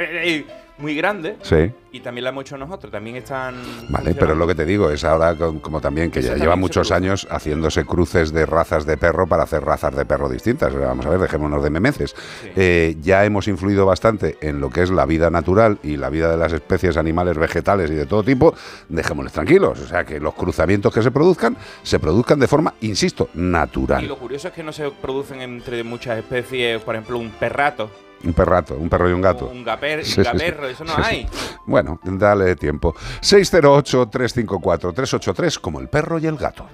muy 0.77 0.95
grande. 0.95 1.37
Sí. 1.41 1.71
Y 1.91 2.01
también 2.01 2.25
la 2.25 2.29
hemos 2.29 2.43
hecho 2.43 2.57
nosotros, 2.57 2.91
también 2.91 3.15
están. 3.15 3.55
Vale, 3.89 4.13
pero 4.13 4.35
lo 4.35 4.45
que 4.45 4.53
te 4.53 4.65
digo 4.65 4.91
es 4.91 5.03
ahora 5.03 5.33
con- 5.35 5.59
como 5.59 5.81
también 5.81 6.11
que 6.11 6.19
Eso 6.19 6.27
ya 6.27 6.33
también 6.33 6.45
lleva 6.45 6.55
muchos 6.55 6.91
años 6.91 7.27
haciéndose 7.31 7.85
cruces 7.85 8.31
de 8.33 8.45
razas 8.45 8.85
de 8.85 8.97
perro 8.97 9.25
para 9.25 9.43
hacer 9.43 9.63
razas 9.63 9.95
de 9.95 10.05
perro 10.05 10.29
distintas. 10.29 10.75
Vamos 10.75 11.05
a 11.05 11.09
ver, 11.09 11.19
dejémonos 11.19 11.63
de 11.63 11.69
memeces. 11.71 12.13
Sí. 12.43 12.49
Eh, 12.55 12.95
ya 13.01 13.25
hemos 13.25 13.47
influido 13.47 13.85
bastante 13.85 14.37
en 14.41 14.59
lo 14.59 14.69
que 14.69 14.83
es 14.83 14.91
la 14.91 15.05
vida 15.07 15.29
natural 15.31 15.79
y 15.81 15.97
la 15.97 16.09
vida 16.09 16.29
de 16.29 16.37
las 16.37 16.53
especies 16.53 16.97
animales, 16.97 17.37
vegetales 17.37 17.89
y 17.89 17.95
de 17.95 18.05
todo 18.05 18.21
tipo. 18.23 18.53
Dejémosles 18.89 19.33
tranquilos. 19.33 19.79
O 19.79 19.87
sea, 19.87 20.03
que 20.05 20.19
los 20.19 20.35
cruzamientos 20.35 20.93
que 20.93 21.01
se 21.01 21.09
produzcan, 21.09 21.57
se 21.83 21.97
produzcan 21.99 22.39
de 22.39 22.47
forma, 22.47 22.73
insisto, 22.81 23.29
Y 23.33 23.39
natural. 23.39 24.07
lo 24.07 24.17
curioso 24.17 24.49
es 24.49 24.53
que 24.53 24.61
no 24.61 24.71
se 24.73 24.91
producen 24.91 25.41
entre 25.41 25.83
muchas 25.83 26.19
especies, 26.19 26.81
por 26.83 26.93
ejemplo, 26.95 27.17
un 27.17 27.31
perrato, 27.31 27.89
Un 28.23 28.33
perrato, 28.33 28.75
un 28.75 28.89
perro 28.89 29.09
y 29.09 29.13
un 29.13 29.21
gato. 29.21 29.47
un, 29.47 29.63
gaper, 29.63 30.03
Sí, 30.03 30.19
un 30.19 30.25
sí, 30.25 30.31
sí. 30.31 30.37
gaperro, 30.37 30.67
eso 30.67 30.83
no 30.83 30.93
hay. 30.97 31.27
Bueno, 31.65 31.99
dale 32.03 32.55
tiempo. 32.55 32.95
608-354-383 33.21 35.59
como 35.59 35.79
el 35.79 35.87
perro 35.89 36.19
y 36.19 36.27
el 36.27 36.37
gato. 36.37 36.65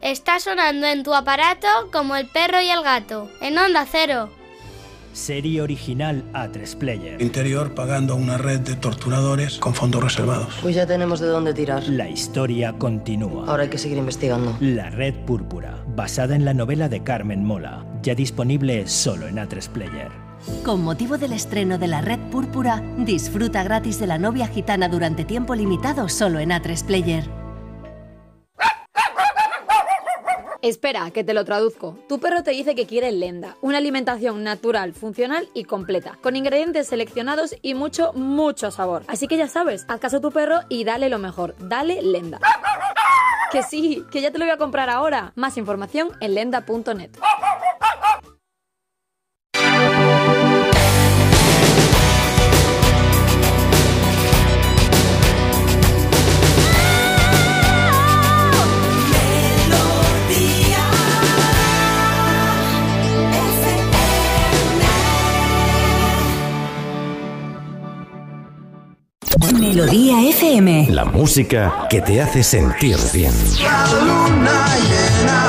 Está 0.00 0.40
sonando 0.40 0.86
en 0.86 1.02
tu 1.02 1.14
aparato 1.14 1.66
como 1.92 2.16
el 2.16 2.26
perro 2.26 2.60
y 2.60 2.70
el 2.70 2.82
gato. 2.82 3.30
En 3.40 3.58
onda 3.58 3.86
cero. 3.90 4.30
Serie 5.12 5.60
original 5.60 6.22
A3 6.32 6.76
Player. 6.78 7.20
Interior 7.20 7.74
pagando 7.74 8.12
a 8.14 8.16
una 8.16 8.38
red 8.38 8.60
de 8.60 8.76
torturadores 8.76 9.58
con 9.58 9.74
fondos 9.74 10.02
reservados. 10.02 10.54
Pues 10.62 10.76
ya 10.76 10.86
tenemos 10.86 11.18
de 11.18 11.26
dónde 11.26 11.52
tirar. 11.52 11.82
La 11.88 12.08
historia 12.08 12.74
continúa. 12.78 13.46
Ahora 13.48 13.64
hay 13.64 13.68
que 13.68 13.78
seguir 13.78 13.98
investigando. 13.98 14.56
La 14.60 14.88
Red 14.90 15.14
Púrpura, 15.26 15.82
basada 15.88 16.36
en 16.36 16.44
la 16.44 16.54
novela 16.54 16.88
de 16.88 17.02
Carmen 17.02 17.44
Mola, 17.44 17.84
ya 18.02 18.14
disponible 18.14 18.86
solo 18.86 19.26
en 19.26 19.36
A3 19.36 19.68
Player. 19.68 20.29
Con 20.64 20.82
motivo 20.82 21.18
del 21.18 21.32
estreno 21.32 21.78
de 21.78 21.86
La 21.86 22.00
Red 22.00 22.20
Púrpura, 22.30 22.82
disfruta 22.96 23.62
gratis 23.62 23.98
de 23.98 24.06
la 24.06 24.18
novia 24.18 24.46
gitana 24.46 24.88
durante 24.88 25.24
tiempo 25.24 25.54
limitado 25.54 26.08
solo 26.08 26.38
en 26.38 26.50
A3 26.50 26.84
Player. 26.84 27.40
Espera, 30.62 31.10
que 31.10 31.24
te 31.24 31.32
lo 31.32 31.44
traduzco. 31.46 31.98
Tu 32.06 32.20
perro 32.20 32.42
te 32.42 32.50
dice 32.50 32.74
que 32.74 32.86
quiere 32.86 33.10
lenda, 33.12 33.56
una 33.62 33.78
alimentación 33.78 34.44
natural, 34.44 34.92
funcional 34.92 35.48
y 35.54 35.64
completa, 35.64 36.18
con 36.22 36.36
ingredientes 36.36 36.88
seleccionados 36.88 37.54
y 37.62 37.72
mucho, 37.72 38.12
mucho 38.12 38.70
sabor. 38.70 39.04
Así 39.08 39.26
que 39.26 39.38
ya 39.38 39.48
sabes, 39.48 39.86
haz 39.88 40.00
caso 40.00 40.18
a 40.18 40.20
tu 40.20 40.30
perro 40.30 40.60
y 40.68 40.84
dale 40.84 41.08
lo 41.08 41.18
mejor, 41.18 41.54
dale 41.58 42.02
lenda. 42.02 42.40
Que 43.50 43.62
sí, 43.62 44.04
que 44.12 44.20
ya 44.20 44.30
te 44.30 44.38
lo 44.38 44.44
voy 44.44 44.52
a 44.52 44.58
comprar 44.58 44.90
ahora. 44.90 45.32
Más 45.34 45.56
información 45.56 46.10
en 46.20 46.34
lenda.net. 46.34 47.10
Melodía 69.48 70.28
FM. 70.28 70.88
La 70.90 71.06
música 71.06 71.86
que 71.88 72.02
te 72.02 72.20
hace 72.20 72.42
sentir 72.42 72.98
bien. 73.12 73.32
La 73.62 73.86
luna 74.04 74.66
llena 74.76 75.48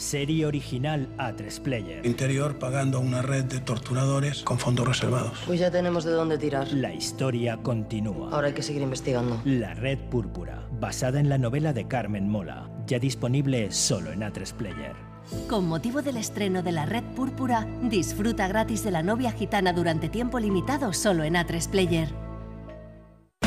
Serie 0.00 0.46
original 0.46 1.14
A3 1.18 1.60
Player. 1.60 2.06
Interior 2.06 2.58
pagando 2.58 2.96
a 2.96 3.00
una 3.02 3.20
red 3.20 3.44
de 3.44 3.60
torturadores 3.60 4.42
con 4.42 4.58
fondos 4.58 4.88
reservados. 4.88 5.38
Pues 5.44 5.60
ya 5.60 5.70
tenemos 5.70 6.04
de 6.04 6.12
dónde 6.12 6.38
tirar. 6.38 6.72
La 6.72 6.94
historia 6.94 7.58
continúa. 7.58 8.30
Ahora 8.32 8.46
hay 8.48 8.54
que 8.54 8.62
seguir 8.62 8.80
investigando. 8.80 9.42
La 9.44 9.74
Red 9.74 9.98
Púrpura, 10.10 10.66
basada 10.80 11.20
en 11.20 11.28
la 11.28 11.36
novela 11.36 11.74
de 11.74 11.86
Carmen 11.86 12.30
Mola, 12.30 12.70
ya 12.86 12.98
disponible 12.98 13.70
solo 13.72 14.10
en 14.10 14.20
A3 14.20 14.54
Player. 14.54 14.96
Con 15.50 15.68
motivo 15.68 16.00
del 16.00 16.16
estreno 16.16 16.62
de 16.62 16.72
La 16.72 16.86
Red 16.86 17.04
Púrpura, 17.14 17.68
disfruta 17.82 18.48
gratis 18.48 18.82
de 18.82 18.92
la 18.92 19.02
novia 19.02 19.32
gitana 19.32 19.74
durante 19.74 20.08
tiempo 20.08 20.40
limitado 20.40 20.94
solo 20.94 21.24
en 21.24 21.34
A3 21.34 21.68
Player. 21.68 22.29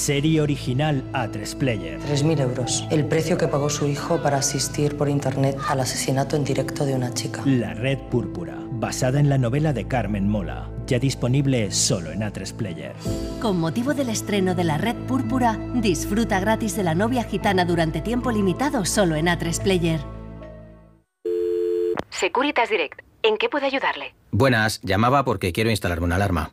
Serie 0.00 0.40
original 0.40 1.04
A3 1.12 1.56
Player. 1.56 2.00
3.000 2.00 2.40
euros. 2.40 2.86
El 2.90 3.04
precio 3.04 3.36
que 3.36 3.48
pagó 3.48 3.68
su 3.68 3.86
hijo 3.86 4.22
para 4.22 4.38
asistir 4.38 4.96
por 4.96 5.10
internet 5.10 5.58
al 5.68 5.80
asesinato 5.80 6.36
en 6.36 6.44
directo 6.44 6.86
de 6.86 6.94
una 6.94 7.12
chica. 7.12 7.42
La 7.44 7.74
Red 7.74 7.98
Púrpura, 8.10 8.56
basada 8.70 9.20
en 9.20 9.28
la 9.28 9.36
novela 9.36 9.74
de 9.74 9.86
Carmen 9.86 10.26
Mola, 10.26 10.70
ya 10.86 10.98
disponible 10.98 11.70
solo 11.70 12.12
en 12.12 12.20
A3 12.20 12.54
Player. 12.54 12.94
Con 13.42 13.60
motivo 13.60 13.92
del 13.92 14.08
estreno 14.08 14.54
de 14.54 14.64
La 14.64 14.78
Red 14.78 14.96
Púrpura, 15.06 15.58
disfruta 15.74 16.40
gratis 16.40 16.76
de 16.76 16.82
la 16.82 16.94
novia 16.94 17.24
gitana 17.24 17.66
durante 17.66 18.00
tiempo 18.00 18.30
limitado 18.30 18.86
solo 18.86 19.16
en 19.16 19.26
A3 19.26 19.62
Player. 19.62 20.00
Securitas 22.08 22.70
Direct. 22.70 23.00
¿En 23.22 23.36
qué 23.36 23.50
puedo 23.50 23.66
ayudarle? 23.66 24.14
Buenas, 24.30 24.80
llamaba 24.80 25.26
porque 25.26 25.52
quiero 25.52 25.68
instalarme 25.68 26.06
una 26.06 26.16
alarma. 26.16 26.52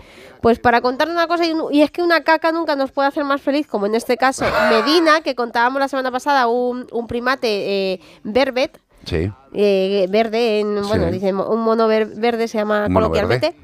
Pues 0.45 0.59
para 0.59 0.83
contar 0.83 1.09
una 1.09 1.27
cosa, 1.27 1.45
y, 1.47 1.81
es 1.81 1.91
que 1.91 2.03
una 2.03 2.21
caca 2.23 2.53
nunca 2.53 2.77
nos 2.77 2.93
puede 2.93 3.09
hacer 3.09 3.25
más 3.25 3.41
feliz, 3.41 3.67
como 3.67 3.87
en 3.87 3.95
este 3.95 4.19
caso 4.19 4.45
Medina, 4.69 5.23
que 5.23 5.35
contábamos 5.35 5.81
la 5.81 5.89
semana 5.89 6.11
pasada, 6.13 6.49
un, 6.49 6.87
un 6.93 7.07
primate 7.07 7.93
eh, 7.95 8.01
verbet, 8.25 8.79
Sí. 9.07 9.33
eh, 9.55 10.07
verde, 10.11 10.61
en, 10.61 10.83
bueno, 10.87 11.07
Sí. 11.07 11.13
dicen 11.13 11.39
un 11.41 11.61
mono 11.63 11.89
ver- 11.89 12.09
verde 12.17 12.47
se 12.47 12.59
llama 12.59 12.89
coloquialmente, 12.93 13.57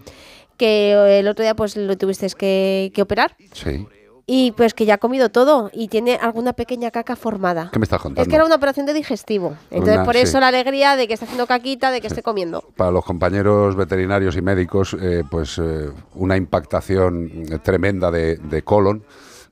que 0.57 1.19
el 1.19 1.29
otro 1.29 1.43
día 1.43 1.55
pues 1.55 1.77
lo 1.77 1.99
tuvisteis 1.99 2.35
que, 2.35 2.91
que 2.95 3.03
operar. 3.03 3.37
Sí. 3.53 3.87
Y 4.33 4.53
pues 4.53 4.75
que 4.75 4.87
ya 4.87 4.95
ha 4.95 4.99
comido 4.99 5.29
todo 5.31 5.71
y 5.73 5.89
tiene 5.89 6.15
alguna 6.15 6.53
pequeña 6.53 6.93
caca 6.93 7.17
formada. 7.17 7.71
¿Qué 7.73 7.81
me 7.81 7.83
estás 7.85 8.01
contando? 8.01 8.23
Es 8.23 8.29
que 8.29 8.37
era 8.37 8.45
una 8.45 8.55
operación 8.55 8.87
de 8.87 8.93
digestivo. 8.95 9.57
Entonces, 9.73 9.97
Una- 9.97 10.05
por 10.05 10.15
sí. 10.15 10.21
eso 10.21 10.39
la 10.39 10.47
alegría 10.47 10.95
de 10.95 11.09
que 11.09 11.15
está 11.15 11.25
haciendo 11.27 11.49
caquita, 11.49 11.91
de 11.91 12.01
que 12.01 12.07
esté 12.07 12.23
comiendo. 12.23 12.63
Para 12.77 12.93
los 12.93 13.05
compañeros 13.05 13.75
veterinarios 13.75 14.37
y 14.37 14.41
médicos, 14.43 14.97
eh, 15.01 15.25
pues 15.29 15.59
eh, 15.59 15.91
una 16.15 16.37
impactación 16.37 17.29
tremenda 17.65 18.13
de, 18.13 18.37
de 18.37 18.63
colon, 18.63 19.03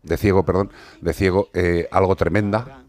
de 0.05 0.17
ciego, 0.17 0.45
perdón, 0.45 0.71
de 1.01 1.13
ciego, 1.13 1.49
eh, 1.55 1.89
algo 1.91 2.15
tremenda. 2.15 2.85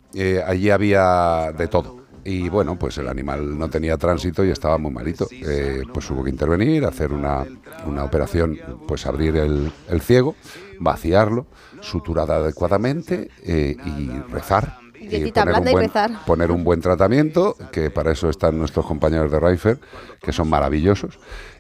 Allí 0.46 0.70
había 0.70 1.52
de 1.58 1.68
todo. 1.68 1.98
Y 2.24 2.50
bueno, 2.50 2.78
pues 2.78 3.00
el 3.00 3.08
animal 3.08 3.58
no 3.58 3.68
tenía 3.70 3.98
tránsito 3.98 4.46
y 4.46 4.52
estaba 4.52 4.78
muy 4.78 4.92
malito. 4.92 5.28
Eh, 5.32 5.82
pues 5.92 6.08
hubo 6.12 6.24
que 6.24 6.30
intervenir, 6.30 6.86
hacer 6.86 7.14
una, 7.14 7.46
una 7.88 8.04
operación, 8.04 8.60
pues 8.88 9.08
abrir 9.08 9.38
el, 9.38 9.72
el 9.90 10.02
ciego, 10.02 10.36
vaciarlo, 10.80 11.48
suturar 11.82 12.30
adecuadamente 12.32 13.30
eh, 13.44 13.76
y 13.86 14.10
rezar. 14.32 14.78
Y 15.00 15.08
Dietita 15.08 15.46
poner 15.46 15.58
un 15.60 15.72
buen- 15.72 15.88
rezar. 15.88 16.12
poner 16.26 16.52
un 16.52 16.64
buen 16.64 16.82
tratamiento, 16.82 17.56
que 17.72 17.90
para 17.90 18.12
eso 18.12 18.30
están 18.30 18.58
nuestros 18.58 18.86
compañeros 18.86 19.32
de 19.32 19.40
Raifer, 19.40 19.80
que 20.22 20.34
son 20.34 20.50
maravillosos 20.50 21.20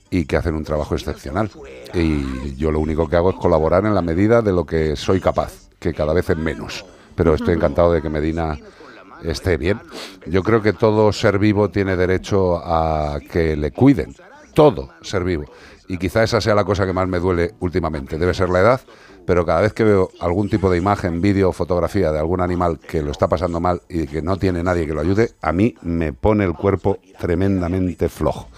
y 0.09 0.25
que 0.25 0.35
hacen 0.37 0.55
un 0.55 0.63
trabajo 0.63 0.95
excepcional. 0.95 1.49
Y 1.93 2.55
yo 2.57 2.71
lo 2.71 2.79
único 2.79 3.07
que 3.07 3.15
hago 3.15 3.29
es 3.29 3.35
colaborar 3.37 3.85
en 3.85 3.95
la 3.95 4.01
medida 4.01 4.41
de 4.41 4.51
lo 4.51 4.65
que 4.65 4.95
soy 4.95 5.21
capaz, 5.21 5.69
que 5.79 5.93
cada 5.93 6.13
vez 6.13 6.29
es 6.29 6.37
menos. 6.37 6.83
Pero 7.15 7.33
estoy 7.33 7.53
encantado 7.55 7.93
de 7.93 8.01
que 8.01 8.09
Medina 8.09 8.57
esté 9.23 9.57
bien. 9.57 9.79
Yo 10.25 10.43
creo 10.43 10.61
que 10.61 10.73
todo 10.73 11.11
ser 11.13 11.39
vivo 11.39 11.69
tiene 11.69 11.95
derecho 11.95 12.57
a 12.63 13.19
que 13.31 13.55
le 13.55 13.71
cuiden. 13.71 14.15
Todo 14.53 14.89
ser 15.01 15.23
vivo. 15.23 15.45
Y 15.89 15.97
quizá 15.97 16.21
esa 16.21 16.39
sea 16.39 16.53
la 16.53 16.63
cosa 16.63 16.85
que 16.85 16.93
más 16.93 17.07
me 17.07 17.17
duele 17.17 17.55
últimamente. 17.59 18.19
Debe 18.19 18.35
ser 18.35 18.49
la 18.49 18.59
edad, 18.59 18.81
pero 19.25 19.43
cada 19.43 19.61
vez 19.61 19.73
que 19.73 19.83
veo 19.83 20.11
algún 20.19 20.47
tipo 20.47 20.69
de 20.69 20.77
imagen, 20.77 21.19
vídeo 21.19 21.49
o 21.49 21.51
fotografía 21.51 22.11
de 22.11 22.19
algún 22.19 22.41
animal 22.41 22.79
que 22.79 23.01
lo 23.01 23.09
está 23.09 23.27
pasando 23.27 23.59
mal 23.59 23.81
y 23.89 24.05
que 24.05 24.21
no 24.21 24.37
tiene 24.37 24.61
nadie 24.61 24.85
que 24.85 24.93
lo 24.93 25.01
ayude, 25.01 25.31
a 25.41 25.51
mí 25.51 25.73
me 25.81 26.13
pone 26.13 26.45
el 26.45 26.53
cuerpo 26.53 26.99
tremendamente 27.19 28.07
flojo. 28.07 28.49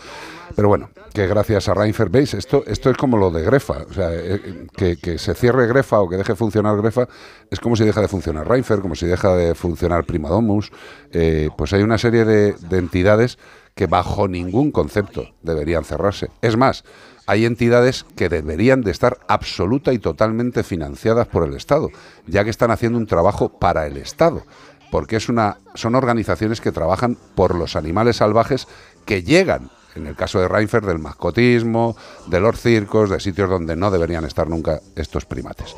Pero 0.58 0.68
bueno, 0.68 0.90
que 1.14 1.26
gracias 1.26 1.70
a 1.70 1.74
Reinfer, 1.74 2.10
¿veis? 2.10 2.34
Esto, 2.34 2.66
esto 2.68 2.90
es 2.90 2.98
como 2.98 3.16
lo 3.16 3.32
de 3.32 3.44
Grefa. 3.44 3.86
O 3.90 3.94
sea, 3.94 4.10
eh, 4.14 4.68
que, 4.76 4.98
que 4.98 5.18
se 5.18 5.34
cierre 5.34 5.68
Grefa 5.68 6.02
o 6.02 6.10
que 6.10 6.18
deje 6.18 6.36
funcionar 6.36 6.76
Grefa 6.76 7.08
es 7.50 7.62
como 7.62 7.78
si 7.78 7.86
deja 7.86 8.02
de 8.02 8.10
funcionar 8.10 8.46
Reinfer, 8.46 8.82
como 8.82 8.96
si 8.96 9.06
deja 9.06 9.34
de 9.38 9.56
funcionar 9.56 10.04
Primadomus. 10.04 10.70
Eh, 11.14 11.50
pues 11.58 11.72
hay 11.72 11.84
una 11.84 11.98
serie 11.98 12.26
de 12.26 12.56
entidades 12.72 13.38
que 13.76 13.88
bajo 13.88 14.28
ningún 14.28 14.72
concepto 14.72 15.34
deberían 15.42 15.84
cerrarse. 15.86 16.30
Es 16.42 16.58
más, 16.58 16.84
hay 17.28 17.46
entidades 17.46 18.06
que 18.16 18.30
deberían 18.30 18.82
de 18.82 18.92
estar 18.92 19.20
absoluta 19.28 19.94
y 19.94 20.00
totalmente 20.00 20.64
financiadas 20.64 21.28
por 21.28 21.48
el 21.48 21.56
Estado, 21.56 21.90
ya 22.28 22.44
que 22.44 22.50
están 22.50 22.72
haciendo 22.72 22.98
un 22.98 23.08
trabajo 23.08 23.50
para 23.60 23.88
el 23.88 23.98
Estado 23.98 24.44
porque 24.92 25.16
es 25.16 25.30
una, 25.30 25.58
son 25.74 25.96
organizaciones 25.96 26.62
que 26.62 26.74
trabajan 26.74 27.18
por 27.34 27.56
los 27.56 27.76
animales 27.76 28.18
salvajes 28.18 28.68
que 29.06 29.24
llegan, 29.24 29.72
en 29.96 30.08
el 30.08 30.16
caso 30.16 30.40
de 30.40 30.48
Reinfer, 30.48 30.84
del 30.86 31.00
mascotismo, 31.00 31.96
de 32.28 32.40
los 32.40 32.60
circos, 32.60 33.10
de 33.10 33.20
sitios 33.20 33.50
donde 33.50 33.76
no 33.76 33.90
deberían 33.92 34.24
estar 34.26 34.48
nunca 34.48 34.80
estos 34.96 35.26
primates. 35.26 35.76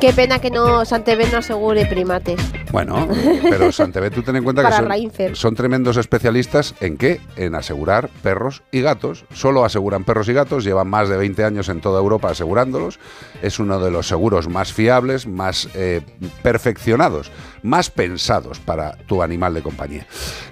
Qué 0.00 0.12
pena 0.12 0.38
que 0.40 0.50
no 0.50 0.84
Santebet 0.84 1.32
no 1.32 1.38
asegure 1.38 1.86
primates. 1.86 2.40
Bueno, 2.72 3.08
pero 3.48 3.70
Santebet, 3.70 4.12
tú 4.12 4.22
ten 4.22 4.36
en 4.36 4.44
cuenta 4.44 4.64
que 4.68 5.16
son, 5.16 5.36
son 5.36 5.54
tremendos 5.54 5.96
especialistas 5.96 6.74
en 6.80 6.96
qué? 6.96 7.20
En 7.36 7.54
asegurar 7.54 8.08
perros 8.22 8.62
y 8.72 8.80
gatos. 8.80 9.24
Solo 9.32 9.64
aseguran 9.64 10.04
perros 10.04 10.28
y 10.28 10.32
gatos, 10.32 10.64
llevan 10.64 10.88
más 10.88 11.08
de 11.08 11.16
20 11.16 11.44
años 11.44 11.68
en 11.68 11.80
toda 11.80 12.00
Europa 12.00 12.30
asegurándolos. 12.30 12.98
Es 13.42 13.58
uno 13.58 13.78
de 13.78 13.90
los 13.90 14.08
seguros 14.08 14.48
más 14.48 14.72
fiables, 14.72 15.26
más 15.26 15.68
eh, 15.74 16.00
perfeccionados, 16.42 17.30
más 17.62 17.90
pensados 17.90 18.58
para 18.58 18.96
tu 19.06 19.22
animal 19.22 19.54
de 19.54 19.62
compañía. 19.62 20.06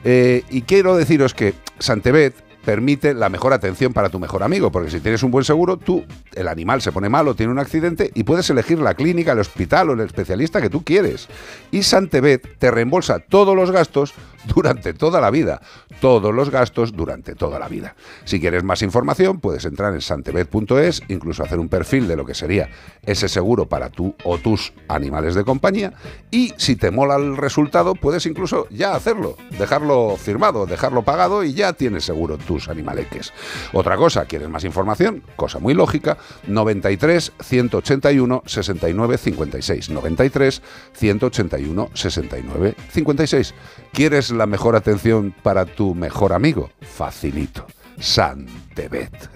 Eh, 0.04 0.44
y 0.50 0.62
quiero 0.62 0.96
deciros 0.96 1.34
que 1.34 1.54
Santebet 1.78 2.51
permite 2.64 3.14
la 3.14 3.28
mejor 3.28 3.52
atención 3.52 3.92
para 3.92 4.08
tu 4.08 4.18
mejor 4.18 4.42
amigo, 4.42 4.70
porque 4.70 4.90
si 4.90 5.00
tienes 5.00 5.22
un 5.22 5.30
buen 5.30 5.44
seguro, 5.44 5.76
tú, 5.76 6.04
el 6.34 6.48
animal 6.48 6.82
se 6.82 6.92
pone 6.92 7.08
malo, 7.08 7.34
tiene 7.34 7.52
un 7.52 7.58
accidente 7.58 8.10
y 8.14 8.24
puedes 8.24 8.48
elegir 8.50 8.78
la 8.78 8.94
clínica, 8.94 9.32
el 9.32 9.40
hospital 9.40 9.90
o 9.90 9.92
el 9.94 10.00
especialista 10.00 10.60
que 10.60 10.70
tú 10.70 10.82
quieres. 10.84 11.28
Y 11.70 11.82
Santebet 11.82 12.58
te 12.58 12.70
reembolsa 12.70 13.18
todos 13.18 13.56
los 13.56 13.70
gastos 13.70 14.14
durante 14.54 14.92
toda 14.92 15.20
la 15.20 15.30
vida, 15.30 15.60
todos 16.00 16.34
los 16.34 16.50
gastos 16.50 16.92
durante 16.92 17.34
toda 17.34 17.58
la 17.58 17.68
vida. 17.68 17.94
Si 18.24 18.40
quieres 18.40 18.64
más 18.64 18.82
información, 18.82 19.40
puedes 19.40 19.64
entrar 19.64 19.94
en 19.94 20.00
santebet.es, 20.00 21.02
incluso 21.08 21.42
hacer 21.42 21.58
un 21.58 21.68
perfil 21.68 22.08
de 22.08 22.16
lo 22.16 22.24
que 22.24 22.34
sería 22.34 22.70
ese 23.04 23.28
seguro 23.28 23.66
para 23.66 23.90
tú 23.90 24.14
o 24.24 24.38
tus 24.38 24.72
animales 24.88 25.34
de 25.34 25.44
compañía 25.44 25.92
y 26.30 26.52
si 26.56 26.76
te 26.76 26.90
mola 26.90 27.16
el 27.16 27.36
resultado, 27.36 27.94
puedes 27.94 28.26
incluso 28.26 28.66
ya 28.70 28.94
hacerlo, 28.94 29.36
dejarlo 29.58 30.16
firmado, 30.16 30.66
dejarlo 30.66 31.02
pagado 31.02 31.44
y 31.44 31.54
ya 31.54 31.72
tienes 31.72 32.04
seguro 32.04 32.38
tus 32.52 32.68
animaleques. 32.68 33.32
Otra 33.72 33.96
cosa, 33.96 34.26
¿quieres 34.26 34.48
más 34.48 34.64
información? 34.64 35.22
Cosa 35.36 35.58
muy 35.58 35.72
lógica, 35.72 36.18
93 36.46 37.32
181 37.40 38.42
69 38.44 39.18
56. 39.18 39.88
93 39.90 40.62
181 40.92 41.90
69 41.94 42.74
56. 42.90 43.54
¿Quieres 43.92 44.30
la 44.30 44.46
mejor 44.46 44.76
atención 44.76 45.34
para 45.42 45.64
tu 45.64 45.94
mejor 45.94 46.34
amigo? 46.34 46.70
Facilito. 46.82 47.66
Santebet. 47.98 49.30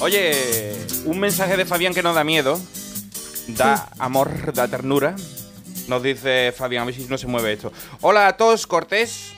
Oye, 0.00 0.76
un 1.06 1.20
mensaje 1.20 1.56
de 1.56 1.64
Fabián 1.64 1.94
que 1.94 2.02
no 2.02 2.12
da 2.12 2.24
miedo, 2.24 2.60
da 3.48 3.88
amor, 3.98 4.52
da 4.52 4.68
ternura. 4.68 5.16
Nos 5.88 6.02
dice 6.02 6.52
Fabián, 6.52 6.82
a 6.82 6.86
ver 6.86 6.94
si 6.94 7.04
no 7.04 7.16
se 7.16 7.26
mueve 7.26 7.52
esto. 7.52 7.72
Hola 8.00 8.26
a 8.26 8.36
todos, 8.36 8.66
Cortés. 8.66 9.34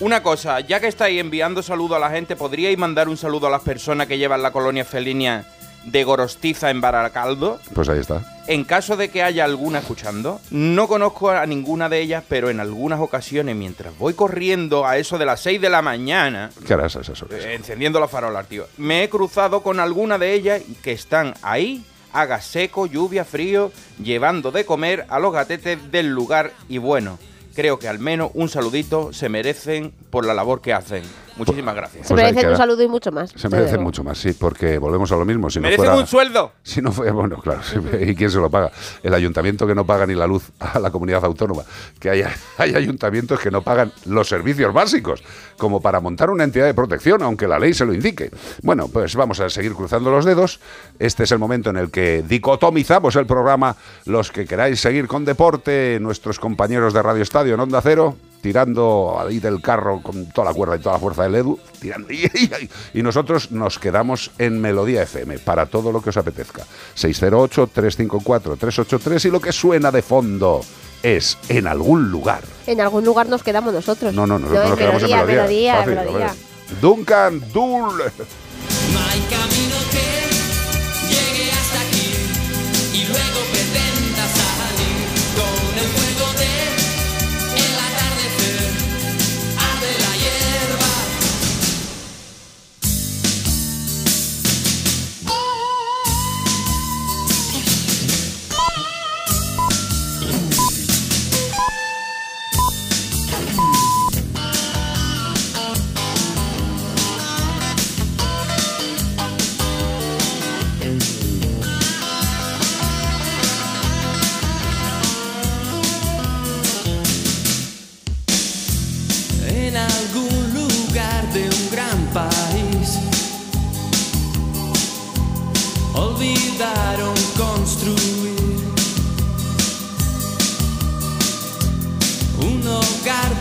Una 0.00 0.22
cosa, 0.22 0.60
ya 0.60 0.78
que 0.80 0.86
estáis 0.86 1.20
enviando 1.20 1.62
saludo 1.62 1.96
a 1.96 1.98
la 1.98 2.10
gente, 2.10 2.36
¿podríais 2.36 2.78
mandar 2.78 3.08
un 3.08 3.16
saludo 3.16 3.48
a 3.48 3.50
las 3.50 3.62
personas 3.62 4.06
que 4.06 4.16
llevan 4.16 4.42
la 4.42 4.52
colonia 4.52 4.84
felina 4.84 5.44
de 5.84 6.04
Gorostiza 6.04 6.70
en 6.70 6.80
Baracaldo? 6.80 7.58
Pues 7.74 7.88
ahí 7.88 7.98
está. 7.98 8.22
En 8.46 8.62
caso 8.62 8.96
de 8.96 9.10
que 9.10 9.24
haya 9.24 9.44
alguna 9.44 9.80
escuchando, 9.80 10.40
no 10.50 10.86
conozco 10.86 11.30
a 11.30 11.44
ninguna 11.46 11.88
de 11.88 12.00
ellas, 12.00 12.22
pero 12.28 12.48
en 12.48 12.60
algunas 12.60 13.00
ocasiones, 13.00 13.56
mientras 13.56 13.96
voy 13.98 14.14
corriendo 14.14 14.86
a 14.86 14.98
eso 14.98 15.18
de 15.18 15.26
las 15.26 15.40
6 15.40 15.60
de 15.60 15.68
la 15.68 15.82
mañana, 15.82 16.50
¿Qué 16.64 16.74
harás 16.74 16.94
a 16.94 17.00
esas 17.00 17.20
horas? 17.20 17.44
eh, 17.44 17.54
encendiendo 17.54 17.98
la 17.98 18.06
farola, 18.06 18.44
tío. 18.44 18.66
Me 18.76 19.02
he 19.02 19.08
cruzado 19.08 19.62
con 19.64 19.80
alguna 19.80 20.16
de 20.16 20.32
ellas 20.32 20.62
y 20.68 20.74
que 20.74 20.92
están 20.92 21.34
ahí, 21.42 21.84
haga 22.12 22.40
seco, 22.40 22.86
lluvia, 22.86 23.24
frío, 23.24 23.72
llevando 24.00 24.52
de 24.52 24.64
comer 24.64 25.06
a 25.08 25.18
los 25.18 25.32
gatetes 25.32 25.90
del 25.90 26.08
lugar 26.08 26.52
y 26.68 26.78
bueno, 26.78 27.18
creo 27.58 27.80
que 27.80 27.88
al 27.88 27.98
menos 27.98 28.30
un 28.34 28.48
saludito 28.48 29.12
se 29.12 29.28
merecen 29.28 29.90
por 30.10 30.24
la 30.24 30.32
labor 30.32 30.60
que 30.60 30.72
hacen. 30.72 31.02
Muchísimas 31.38 31.74
gracias. 31.74 32.06
Se 32.06 32.14
Pues 32.14 32.24
merecen 32.24 32.50
un 32.50 32.56
saludo 32.56 32.82
y 32.82 32.88
mucho 32.88 33.12
más. 33.12 33.30
Se 33.34 33.48
merecen 33.48 33.82
mucho 33.82 34.04
más, 34.04 34.18
sí, 34.18 34.32
porque 34.32 34.78
volvemos 34.78 35.10
a 35.12 35.16
lo 35.16 35.24
mismo. 35.24 35.48
Si 35.48 35.58
no 35.58 35.64
¡Merecen 35.64 35.84
fuera, 35.86 36.00
un 36.00 36.06
sueldo! 36.06 36.52
Si 36.62 36.82
no 36.82 36.92
fuera, 36.92 37.12
bueno, 37.12 37.38
claro, 37.38 37.60
¿y 38.00 38.14
quién 38.14 38.30
se 38.30 38.38
lo 38.38 38.50
paga? 38.50 38.70
El 39.02 39.14
ayuntamiento 39.14 39.66
que 39.66 39.74
no 39.74 39.86
paga 39.86 40.06
ni 40.06 40.14
la 40.14 40.26
luz 40.26 40.50
a 40.60 40.78
la 40.78 40.90
comunidad 40.90 41.24
autónoma. 41.24 41.62
Que 41.98 42.10
hay, 42.10 42.22
hay 42.58 42.74
ayuntamientos 42.74 43.40
que 43.40 43.50
no 43.50 43.62
pagan 43.62 43.92
los 44.06 44.28
servicios 44.28 44.72
básicos, 44.74 45.22
como 45.56 45.80
para 45.80 46.00
montar 46.00 46.30
una 46.30 46.44
entidad 46.44 46.66
de 46.66 46.74
protección, 46.74 47.22
aunque 47.22 47.48
la 47.48 47.58
ley 47.58 47.72
se 47.74 47.84
lo 47.86 47.94
indique. 47.94 48.30
Bueno, 48.62 48.88
pues 48.88 49.14
vamos 49.16 49.40
a 49.40 49.48
seguir 49.48 49.74
cruzando 49.74 50.10
los 50.10 50.24
dedos. 50.24 50.60
Este 50.98 51.24
es 51.24 51.32
el 51.32 51.38
momento 51.38 51.70
en 51.70 51.76
el 51.76 51.90
que 51.90 52.22
dicotomizamos 52.26 53.16
el 53.16 53.26
programa. 53.26 53.76
Los 54.04 54.30
que 54.30 54.44
queráis 54.44 54.80
seguir 54.80 55.06
con 55.06 55.24
deporte, 55.24 55.98
nuestros 56.00 56.38
compañeros 56.38 56.92
de 56.92 57.02
Radio 57.02 57.22
Estadio 57.22 57.54
en 57.54 57.60
Onda 57.60 57.80
Cero. 57.80 58.16
Tirando 58.40 59.16
ahí 59.20 59.38
del 59.40 59.60
carro 59.60 60.00
con 60.02 60.26
toda 60.26 60.48
la 60.50 60.54
cuerda 60.54 60.76
y 60.76 60.78
toda 60.80 60.94
la 60.94 61.00
fuerza 61.00 61.22
del 61.24 61.34
Edu, 61.36 61.58
tirando. 61.80 62.08
Y, 62.12 62.24
y- 62.26 62.70
y 62.94 63.02
nosotros 63.02 63.50
nos 63.50 63.78
quedamos 63.78 64.30
en 64.38 64.60
Melodía 64.60 65.02
FM 65.02 65.38
para 65.40 65.66
todo 65.66 65.92
lo 65.92 66.00
que 66.02 66.10
os 66.10 66.16
apetezca. 66.16 66.62
608-354-383 66.96 69.24
y 69.26 69.30
lo 69.30 69.40
que 69.40 69.52
suena 69.52 69.90
de 69.90 70.02
fondo 70.02 70.60
es 71.02 71.36
en 71.48 71.66
algún 71.66 72.10
lugar. 72.10 72.42
En 72.66 72.80
algún 72.80 73.04
lugar 73.04 73.28
nos 73.28 73.42
quedamos 73.42 73.72
nosotros. 73.72 74.14
No, 74.14 74.26
no, 74.26 74.38
nosotros 74.38 74.64
en 74.64 74.70
nos 74.70 74.78
quedamos 74.78 75.02
melodía, 75.02 75.20
en 75.20 75.26
melodía. 75.26 75.42
melodía, 75.42 75.76
Fácil, 75.76 75.94
melodía. 75.96 76.34
Duncan 76.80 77.42
Dull. 77.52 78.02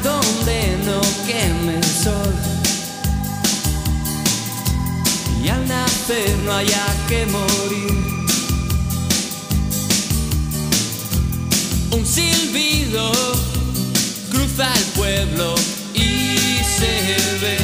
Donde 0.02 0.78
no 0.86 1.02
queme 1.26 1.76
el 1.76 1.84
sol 1.84 2.34
y 5.44 5.50
al 5.50 5.68
nacer 5.68 6.38
no 6.46 6.54
haya 6.54 6.86
que 7.10 7.26
morir. 7.26 7.92
Un 11.92 12.06
silbido 12.06 13.12
cruza 14.32 14.72
el 14.74 14.84
pueblo 14.96 15.56
y 15.94 16.60
se 16.78 16.94
ve 17.42 17.58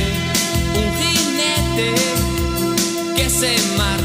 un 0.76 0.88
jinete 1.00 1.96
que 3.16 3.30
se 3.30 3.56
marcha 3.78 4.03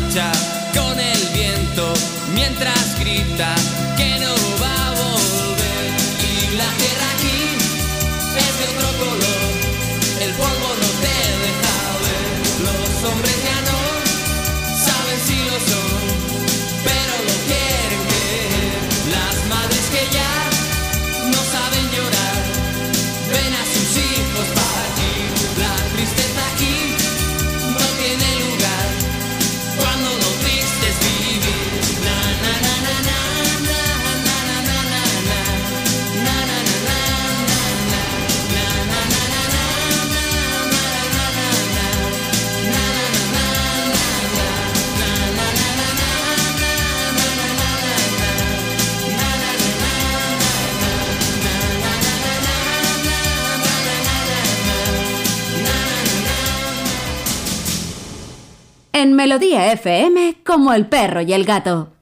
En 59.01 59.13
Melodía 59.13 59.73
FM, 59.75 60.39
como 60.45 60.73
el 60.73 60.87
perro 60.87 61.21
y 61.21 61.33
el 61.33 61.45
gato. 61.45 61.93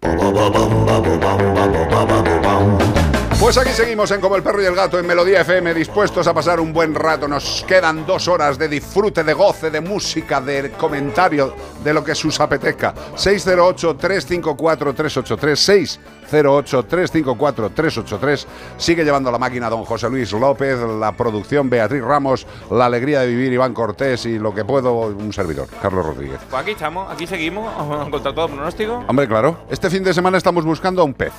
Pues 3.38 3.58
aquí 3.58 3.68
seguimos 3.70 4.10
en 4.10 4.22
Como 4.22 4.34
el 4.34 4.42
perro 4.42 4.62
y 4.62 4.64
el 4.64 4.74
gato 4.74 4.98
en 4.98 5.06
Melodía 5.06 5.42
FM, 5.42 5.74
dispuestos 5.74 6.26
a 6.26 6.32
pasar 6.32 6.58
un 6.58 6.72
buen 6.72 6.94
rato. 6.94 7.28
Nos 7.28 7.62
quedan 7.68 8.06
dos 8.06 8.28
horas 8.28 8.56
de 8.58 8.66
disfrute, 8.66 9.22
de 9.22 9.34
goce, 9.34 9.70
de 9.70 9.82
música, 9.82 10.40
de 10.40 10.70
comentario, 10.72 11.54
de 11.84 11.92
lo 11.92 12.02
que 12.02 12.14
sus 12.14 12.40
apetezca. 12.40 12.94
608-354-383, 13.14 15.98
608-354-383. 16.30 18.46
Sigue 18.78 19.04
llevando 19.04 19.30
la 19.30 19.36
máquina 19.38 19.68
don 19.68 19.84
José 19.84 20.08
Luis 20.08 20.32
López, 20.32 20.78
la 20.80 21.12
producción 21.12 21.68
Beatriz 21.68 22.02
Ramos, 22.02 22.46
la 22.70 22.86
alegría 22.86 23.20
de 23.20 23.26
vivir 23.26 23.52
Iván 23.52 23.74
Cortés 23.74 24.24
y 24.24 24.38
lo 24.38 24.54
que 24.54 24.64
puedo 24.64 25.08
un 25.08 25.34
servidor, 25.34 25.68
Carlos 25.82 26.06
Rodríguez. 26.06 26.40
Pues 26.48 26.62
aquí 26.62 26.70
estamos, 26.70 27.12
aquí 27.12 27.26
seguimos, 27.26 27.70
contra 28.10 28.34
todo 28.34 28.48
pronóstico. 28.48 29.04
Hombre, 29.06 29.28
claro, 29.28 29.58
este 29.68 29.90
fin 29.90 30.02
de 30.02 30.14
semana 30.14 30.38
estamos 30.38 30.64
buscando 30.64 31.02
a 31.02 31.04
un 31.04 31.12
pez. 31.12 31.34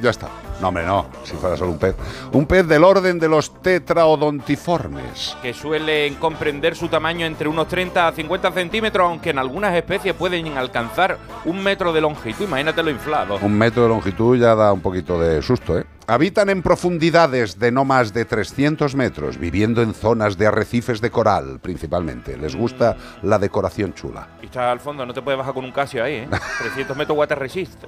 Ya 0.00 0.10
está. 0.10 0.28
No, 0.60 0.68
hombre, 0.68 0.84
no, 0.84 1.06
si 1.24 1.34
fuera 1.36 1.56
solo 1.56 1.72
un 1.72 1.78
pez. 1.78 1.94
Un 2.32 2.46
pez 2.46 2.66
del 2.66 2.84
orden 2.84 3.18
de 3.18 3.28
los 3.28 3.62
tetraodontiformes. 3.62 5.36
Que 5.42 5.54
suelen 5.54 6.16
comprender 6.16 6.76
su 6.76 6.88
tamaño 6.88 7.26
entre 7.26 7.48
unos 7.48 7.66
30 7.68 8.08
a 8.08 8.12
50 8.12 8.52
centímetros, 8.52 9.06
aunque 9.06 9.30
en 9.30 9.38
algunas 9.38 9.74
especies 9.74 10.14
pueden 10.14 10.56
alcanzar 10.58 11.18
un 11.44 11.62
metro 11.62 11.92
de 11.92 12.00
longitud. 12.00 12.44
Imagínatelo 12.44 12.90
inflado. 12.90 13.38
Un 13.40 13.56
metro 13.56 13.82
de 13.82 13.88
longitud 13.88 14.36
ya 14.38 14.54
da 14.54 14.72
un 14.72 14.80
poquito 14.80 15.18
de 15.18 15.40
susto, 15.42 15.78
¿eh? 15.78 15.84
Habitan 16.06 16.50
en 16.50 16.62
profundidades 16.62 17.58
de 17.58 17.70
no 17.70 17.84
más 17.84 18.12
de 18.12 18.24
300 18.24 18.96
metros, 18.96 19.38
viviendo 19.38 19.80
en 19.80 19.94
zonas 19.94 20.36
de 20.36 20.48
arrecifes 20.48 21.00
de 21.00 21.10
coral, 21.10 21.60
principalmente. 21.60 22.36
Les 22.36 22.56
gusta 22.56 22.96
la 23.22 23.38
decoración 23.38 23.94
chula. 23.94 24.26
Y 24.42 24.46
está 24.46 24.72
al 24.72 24.80
fondo, 24.80 25.06
no 25.06 25.14
te 25.14 25.22
puedes 25.22 25.38
bajar 25.38 25.54
con 25.54 25.64
un 25.64 25.70
casio 25.72 26.02
ahí, 26.02 26.14
¿eh? 26.14 26.28
300 26.58 26.96
metros 26.96 27.16
water 27.16 27.38
resist. 27.38 27.84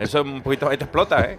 Eso 0.00 0.22
un 0.22 0.42
poquito 0.42 0.68
ahí 0.68 0.78
te 0.78 0.84
explota, 0.84 1.22
¿eh? 1.30 1.38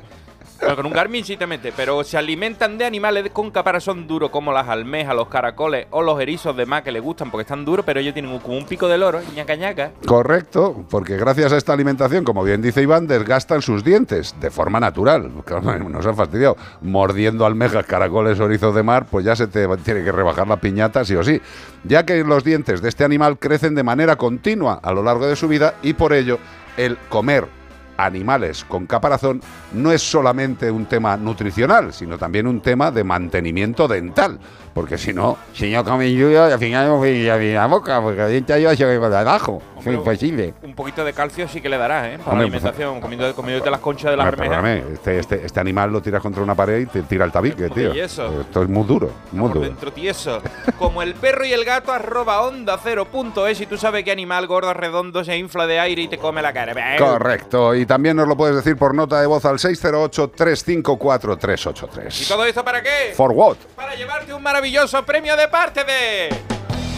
Pero 0.62 0.76
con 0.76 0.86
un 0.86 0.94
Garmin 0.94 1.26
sí 1.26 1.38
te 1.38 1.48
mete, 1.48 1.74
pero 1.76 2.04
se 2.04 2.20
alimentan 2.20 2.78
de 2.78 2.86
animales 2.86 3.32
con 3.32 3.50
caparazón 3.50 4.06
duro 4.06 4.30
como 4.30 4.54
las 4.54 4.70
almejas, 4.70 5.16
los 5.16 5.28
caracoles 5.28 5.88
o 5.90 6.04
los 6.04 6.22
erizos 6.22 6.56
de 6.56 6.68
mar 6.68 6.84
que 6.84 6.92
les 6.92 7.02
gustan 7.02 7.32
porque 7.32 7.42
están 7.42 7.66
duros, 7.66 7.84
pero 7.84 8.00
ellos 8.00 8.14
tienen 8.14 8.32
un 8.32 8.66
pico 8.66 8.88
de 8.88 9.00
loro, 9.00 9.22
ñaca 9.36 9.56
ñaca. 9.56 9.92
Correcto, 10.06 10.86
porque 10.90 11.18
gracias 11.18 11.52
a 11.52 11.58
esta 11.58 11.74
alimentación, 11.74 12.24
como 12.24 12.44
bien 12.44 12.62
dice 12.62 12.84
Iván, 12.84 13.08
desgastan 13.08 13.64
sus 13.64 13.84
dientes 13.84 14.36
de 14.40 14.52
forma 14.52 14.80
natural. 14.80 15.32
Nos 15.90 16.06
han 16.06 16.16
fastidiado. 16.16 16.56
Mordiendo 16.82 17.48
almejas, 17.48 17.86
caracoles 17.88 18.40
erizos 18.40 18.76
de 18.76 18.84
mar, 18.84 19.08
pues 19.10 19.26
ya 19.26 19.36
se 19.36 19.48
te 19.48 19.68
tiene 19.78 20.04
que 20.04 20.12
rebajar 20.12 20.48
la 20.48 20.58
piñata 20.58 21.04
sí 21.04 21.16
o 21.16 21.24
sí. 21.24 21.42
Ya 21.84 22.06
que 22.06 22.24
los 22.24 22.44
dientes 22.44 22.82
de 22.84 22.90
este 22.90 23.04
animal 23.04 23.40
crecen 23.40 23.74
de 23.74 23.84
manera 23.84 24.16
continua 24.16 24.80
a 24.84 24.94
lo 24.94 25.02
largo 25.02 25.26
de 25.26 25.36
su 25.36 25.48
vida 25.48 25.74
y 25.82 25.94
por 25.94 26.14
ello 26.14 26.38
el 26.78 26.98
comer 27.10 27.61
animales 27.98 28.64
con 28.66 28.86
caparazón 28.86 29.42
no 29.74 29.92
es 29.92 30.02
solamente 30.02 30.70
un 30.72 30.86
tema 30.86 31.18
nutricional, 31.18 31.94
sino 31.94 32.18
también 32.18 32.48
un 32.48 32.62
tema 32.62 32.92
de 32.92 33.04
mantenimiento 33.04 33.88
dental. 33.88 34.40
Porque 34.74 34.98
si 34.98 35.12
no, 35.14 35.38
si 35.54 35.70
no 35.70 35.84
comen 35.84 36.16
yuyo, 36.16 36.46
al 36.46 36.58
final 36.58 36.88
no 36.88 36.96
voy 36.98 37.28
a 37.28 37.36
la 37.36 37.68
boca, 37.68 38.02
porque 38.02 38.22
el 38.24 38.32
diente 38.32 38.62
yo 38.62 38.74
se 38.74 38.98
va 38.98 39.10
de 39.10 39.18
abajo. 39.18 39.62
Es 39.82 39.88
imposible. 39.88 40.54
Un 40.62 40.76
poquito 40.76 41.04
de 41.04 41.12
calcio 41.12 41.46
sí 41.48 41.60
que 41.60 41.68
le 41.68 41.78
darás, 41.78 42.06
¿eh? 42.06 42.18
Para 42.20 42.32
Hombre, 42.32 42.36
la 42.36 42.42
alimentación, 42.44 43.02
comiendo, 43.02 43.36
comiéndote 43.36 43.70
las 43.70 43.80
conchas 43.82 44.12
de 44.12 44.18
las 44.18 44.30
perdóname, 44.30 44.70
almejas. 44.74 44.92
este, 44.94 45.20
este, 45.20 45.46
este 45.46 45.60
animal 45.60 45.92
lo 45.92 46.02
tiras 46.02 46.22
contra 46.22 46.42
una 46.44 46.54
pared 46.56 46.82
y 46.82 46.86
te 46.86 47.02
tira 47.02 47.26
el 47.26 47.32
tabique, 47.34 47.68
tío. 47.70 47.94
y 47.94 48.00
eso. 48.00 48.42
Esto 48.42 48.62
es 48.64 48.70
muy 48.70 48.86
duro, 48.86 49.10
muy 49.32 49.48
Por 49.50 49.56
duro. 49.56 49.66
dentro 49.68 49.92
tieso. 49.92 50.40
Como 50.78 51.02
el 51.02 51.16
perro 51.16 51.44
y 51.46 51.52
el 51.52 51.66
gato, 51.66 51.92
arroba 51.92 52.42
onda 52.44 52.80
cero 52.82 53.06
punto 53.12 53.48
es. 53.48 53.60
Y 53.60 53.66
tú 53.66 53.76
sabes 53.76 54.04
qué 54.06 54.12
animal 54.12 54.46
gordo 54.48 54.74
redondo 54.74 55.24
se 55.26 55.36
infla 55.36 55.66
de 55.68 55.80
aire 55.80 56.04
y 56.04 56.08
te 56.08 56.18
come 56.20 56.42
la 56.42 56.54
cara. 56.54 56.98
Correcto, 56.98 57.76
y 57.76 57.81
también 57.86 58.18
nos 58.18 58.28
lo 58.28 58.36
puedes 58.36 58.56
decir 58.56 58.76
por 58.78 58.96
nota 58.96 59.22
de 59.22 59.28
voz 59.28 59.46
al 59.46 59.56
¿Y 59.56 59.60
608-354-383. 59.60 62.28
todo 62.28 62.46
esto 62.46 62.64
para 62.64 62.82
qué? 62.82 63.14
¿For 63.16 63.32
what? 63.32 63.58
Para 63.76 63.94
llevarte 63.96 64.34
un 64.34 64.42
maravilloso 64.44 65.04
premio 65.06 65.36
de 65.36 65.48
parte 65.48 65.84
de. 65.84 66.30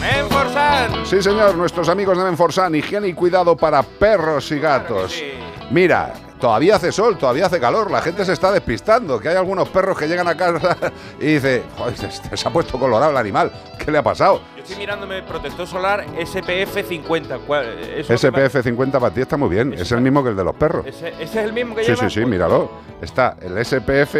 Menforsan. 0.00 1.06
Sí, 1.06 1.22
señor, 1.22 1.54
nuestros 1.54 1.88
amigos 1.88 2.18
de 2.18 2.24
Menforsan, 2.24 2.74
higiene 2.74 3.08
y 3.08 3.14
cuidado 3.14 3.56
para 3.56 3.82
perros 3.82 4.50
y 4.52 4.58
gatos. 4.58 5.22
Mira, 5.70 6.12
todavía 6.44 6.76
hace 6.76 6.92
sol, 6.92 7.16
todavía 7.16 7.46
hace 7.46 7.58
calor, 7.58 7.90
la 7.90 8.02
gente 8.02 8.22
se 8.22 8.34
está 8.34 8.52
despistando, 8.52 9.18
que 9.18 9.30
hay 9.30 9.36
algunos 9.36 9.66
perros 9.70 9.96
que 9.96 10.06
llegan 10.06 10.28
a 10.28 10.36
casa 10.36 10.76
y 11.18 11.24
dice, 11.24 11.62
"Joder, 11.78 11.96
se, 11.96 12.36
se 12.36 12.46
ha 12.48 12.52
puesto 12.52 12.78
colorado 12.78 13.10
el 13.12 13.16
animal, 13.16 13.50
¿qué 13.82 13.90
le 13.90 13.96
ha 13.96 14.02
pasado? 14.02 14.42
Yo 14.54 14.62
estoy 14.62 14.76
mirándome 14.76 15.22
protector 15.22 15.66
solar 15.66 16.04
SPF 16.22 16.86
50. 16.86 17.38
¿cuál- 17.46 17.78
eso 17.96 18.12
SPF 18.12 18.62
50 18.62 19.00
para 19.00 19.14
ti 19.14 19.22
está 19.22 19.38
muy 19.38 19.48
bien, 19.48 19.72
es 19.72 19.90
el 19.92 20.02
mismo 20.02 20.22
que 20.22 20.28
el 20.30 20.36
de 20.36 20.44
los 20.44 20.54
perros. 20.54 20.84
Ese, 20.86 21.08
ese 21.08 21.22
es 21.22 21.36
el 21.46 21.54
mismo 21.54 21.74
que 21.74 21.82
Sí, 21.84 21.94
lleva. 21.94 22.10
sí, 22.10 22.20
sí, 22.20 22.26
míralo. 22.26 22.70
Está 23.00 23.36
el 23.40 23.56
SPF 23.64 24.16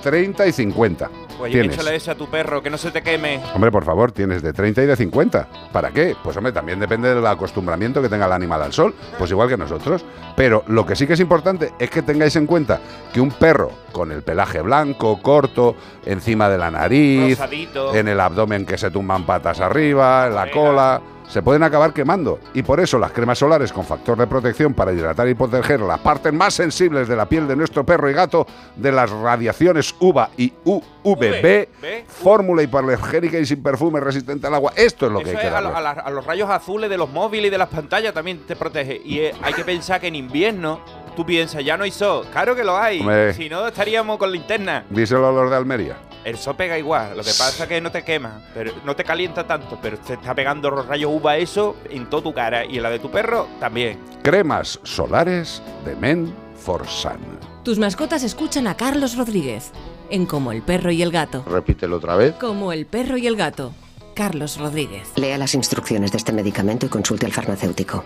30 0.00 0.46
y 0.46 0.52
50. 0.52 1.10
Pues 1.38 1.52
Tienes. 1.52 1.74
échale 1.74 1.96
ese 1.96 2.10
a 2.10 2.14
tu 2.14 2.28
perro, 2.28 2.62
que 2.62 2.70
no 2.70 2.78
se 2.78 2.90
te 2.90 3.02
queme. 3.02 3.40
Hombre, 3.54 3.70
por 3.70 3.84
favor, 3.84 4.12
tienes 4.12 4.42
de 4.42 4.52
30 4.52 4.82
y 4.82 4.86
de 4.86 4.96
50. 4.96 5.48
¿Para 5.72 5.90
qué? 5.90 6.16
Pues 6.22 6.36
hombre, 6.36 6.52
también 6.52 6.78
depende 6.78 7.14
del 7.14 7.26
acostumbramiento 7.26 8.00
que 8.00 8.08
tenga 8.08 8.26
el 8.26 8.32
animal 8.32 8.62
al 8.62 8.72
sol, 8.72 8.94
pues 9.18 9.30
igual 9.30 9.48
que 9.48 9.56
nosotros. 9.56 10.04
Pero 10.36 10.64
lo 10.68 10.86
que 10.86 10.96
sí 10.96 11.06
que 11.06 11.14
es 11.14 11.20
importante 11.20 11.72
es 11.78 11.90
que 11.90 12.02
tengáis 12.02 12.36
en 12.36 12.46
cuenta 12.46 12.80
que 13.12 13.20
un 13.20 13.30
perro 13.30 13.70
con 13.92 14.12
el 14.12 14.22
pelaje 14.22 14.60
blanco, 14.60 15.20
corto, 15.22 15.76
encima 16.04 16.48
de 16.48 16.58
la 16.58 16.70
nariz, 16.70 17.38
Rosadito. 17.38 17.94
en 17.94 18.08
el 18.08 18.20
abdomen 18.20 18.66
que 18.66 18.78
se 18.78 18.90
tumban 18.90 19.24
patas 19.24 19.60
arriba, 19.60 20.26
en 20.26 20.34
la 20.34 20.50
cola, 20.50 21.00
se 21.28 21.42
pueden 21.42 21.62
acabar 21.62 21.92
quemando. 21.92 22.38
Y 22.54 22.62
por 22.62 22.80
eso 22.80 22.98
las 22.98 23.12
cremas 23.12 23.38
solares 23.38 23.72
con 23.72 23.84
factor 23.84 24.16
de 24.18 24.26
protección 24.26 24.74
para 24.74 24.92
hidratar 24.92 25.28
y 25.28 25.34
proteger 25.34 25.80
las 25.80 25.98
partes 26.00 26.32
más 26.32 26.54
sensibles 26.54 27.08
de 27.08 27.16
la 27.16 27.26
piel 27.28 27.48
de 27.48 27.56
nuestro 27.56 27.84
perro 27.84 28.10
y 28.10 28.12
gato 28.12 28.46
de 28.76 28.92
las 28.92 29.10
radiaciones 29.10 29.94
UVA 30.00 30.30
y 30.36 30.52
UVB, 30.64 31.68
fórmula 32.06 32.62
hipoalergénica 32.62 33.38
y 33.38 33.46
sin 33.46 33.62
perfume 33.62 34.00
resistente 34.00 34.46
al 34.46 34.54
agua. 34.54 34.72
Esto 34.76 35.06
es 35.06 35.12
lo 35.12 35.20
que 35.20 35.30
hay 35.30 35.36
que 35.36 35.48
a, 35.48 35.60
la- 35.80 35.90
a 35.90 36.10
los 36.10 36.24
rayos 36.26 36.50
azules 36.50 36.88
de 36.90 36.96
los 36.96 37.10
móviles 37.10 37.48
y 37.48 37.50
de 37.50 37.58
las 37.58 37.68
pantallas 37.68 38.14
también 38.14 38.38
te 38.46 38.56
protege. 38.56 39.00
Y 39.04 39.18
eh, 39.20 39.34
hay 39.42 39.52
que 39.54 39.64
pensar 39.64 40.00
que 40.00 40.08
en 40.08 40.14
invierno 40.16 40.80
tú 41.14 41.24
piensas, 41.24 41.64
ya 41.64 41.76
no 41.76 41.84
hay 41.84 41.90
sol. 41.90 42.26
Claro 42.30 42.54
que 42.54 42.64
lo 42.64 42.76
hay. 42.76 43.00
Hombre. 43.00 43.34
Si 43.34 43.48
no, 43.48 43.66
estaríamos 43.66 44.18
con 44.18 44.30
linterna. 44.32 44.84
Díselo 44.90 45.28
a 45.28 45.32
los 45.32 45.50
de 45.50 45.56
Almería. 45.56 45.96
El 46.24 46.38
sol 46.38 46.56
pega 46.56 46.78
igual. 46.78 47.16
Lo 47.16 47.22
que 47.22 47.30
pasa 47.30 47.64
es 47.64 47.68
que 47.68 47.80
no 47.80 47.90
te 47.90 48.02
quema, 48.02 48.40
pero 48.54 48.72
no 48.84 48.96
te 48.96 49.04
calienta 49.04 49.46
tanto, 49.46 49.78
pero 49.80 49.98
te 49.98 50.14
está 50.14 50.34
pegando 50.34 50.70
los 50.70 50.86
rayos 50.86 51.10
UVA 51.12 51.36
eso 51.36 51.76
en 51.90 52.08
toda 52.08 52.22
tu 52.22 52.32
cara. 52.32 52.64
Y 52.64 52.78
en 52.78 52.82
la 52.82 52.90
de 52.90 52.98
tu 52.98 53.10
perro 53.10 53.46
también. 53.60 53.98
Cremas 54.22 54.80
solares 54.82 55.62
de 55.84 55.94
Men 55.96 56.34
for 56.56 56.86
Sun. 56.88 57.18
Tus 57.62 57.78
mascotas 57.78 58.22
escuchan 58.22 58.66
a 58.66 58.76
Carlos 58.76 59.16
Rodríguez 59.16 59.72
en 60.10 60.26
Como 60.26 60.52
el 60.52 60.62
perro 60.62 60.90
y 60.90 61.02
el 61.02 61.10
gato. 61.10 61.44
Repítelo 61.46 61.96
otra 61.96 62.16
vez. 62.16 62.34
Como 62.34 62.72
el 62.72 62.86
perro 62.86 63.16
y 63.16 63.26
el 63.26 63.36
gato. 63.36 63.72
Carlos 64.14 64.58
Rodríguez. 64.58 65.12
Lea 65.16 65.36
las 65.38 65.54
instrucciones 65.54 66.12
de 66.12 66.18
este 66.18 66.32
medicamento 66.32 66.86
y 66.86 66.88
consulte 66.88 67.26
al 67.26 67.32
farmacéutico. 67.32 68.04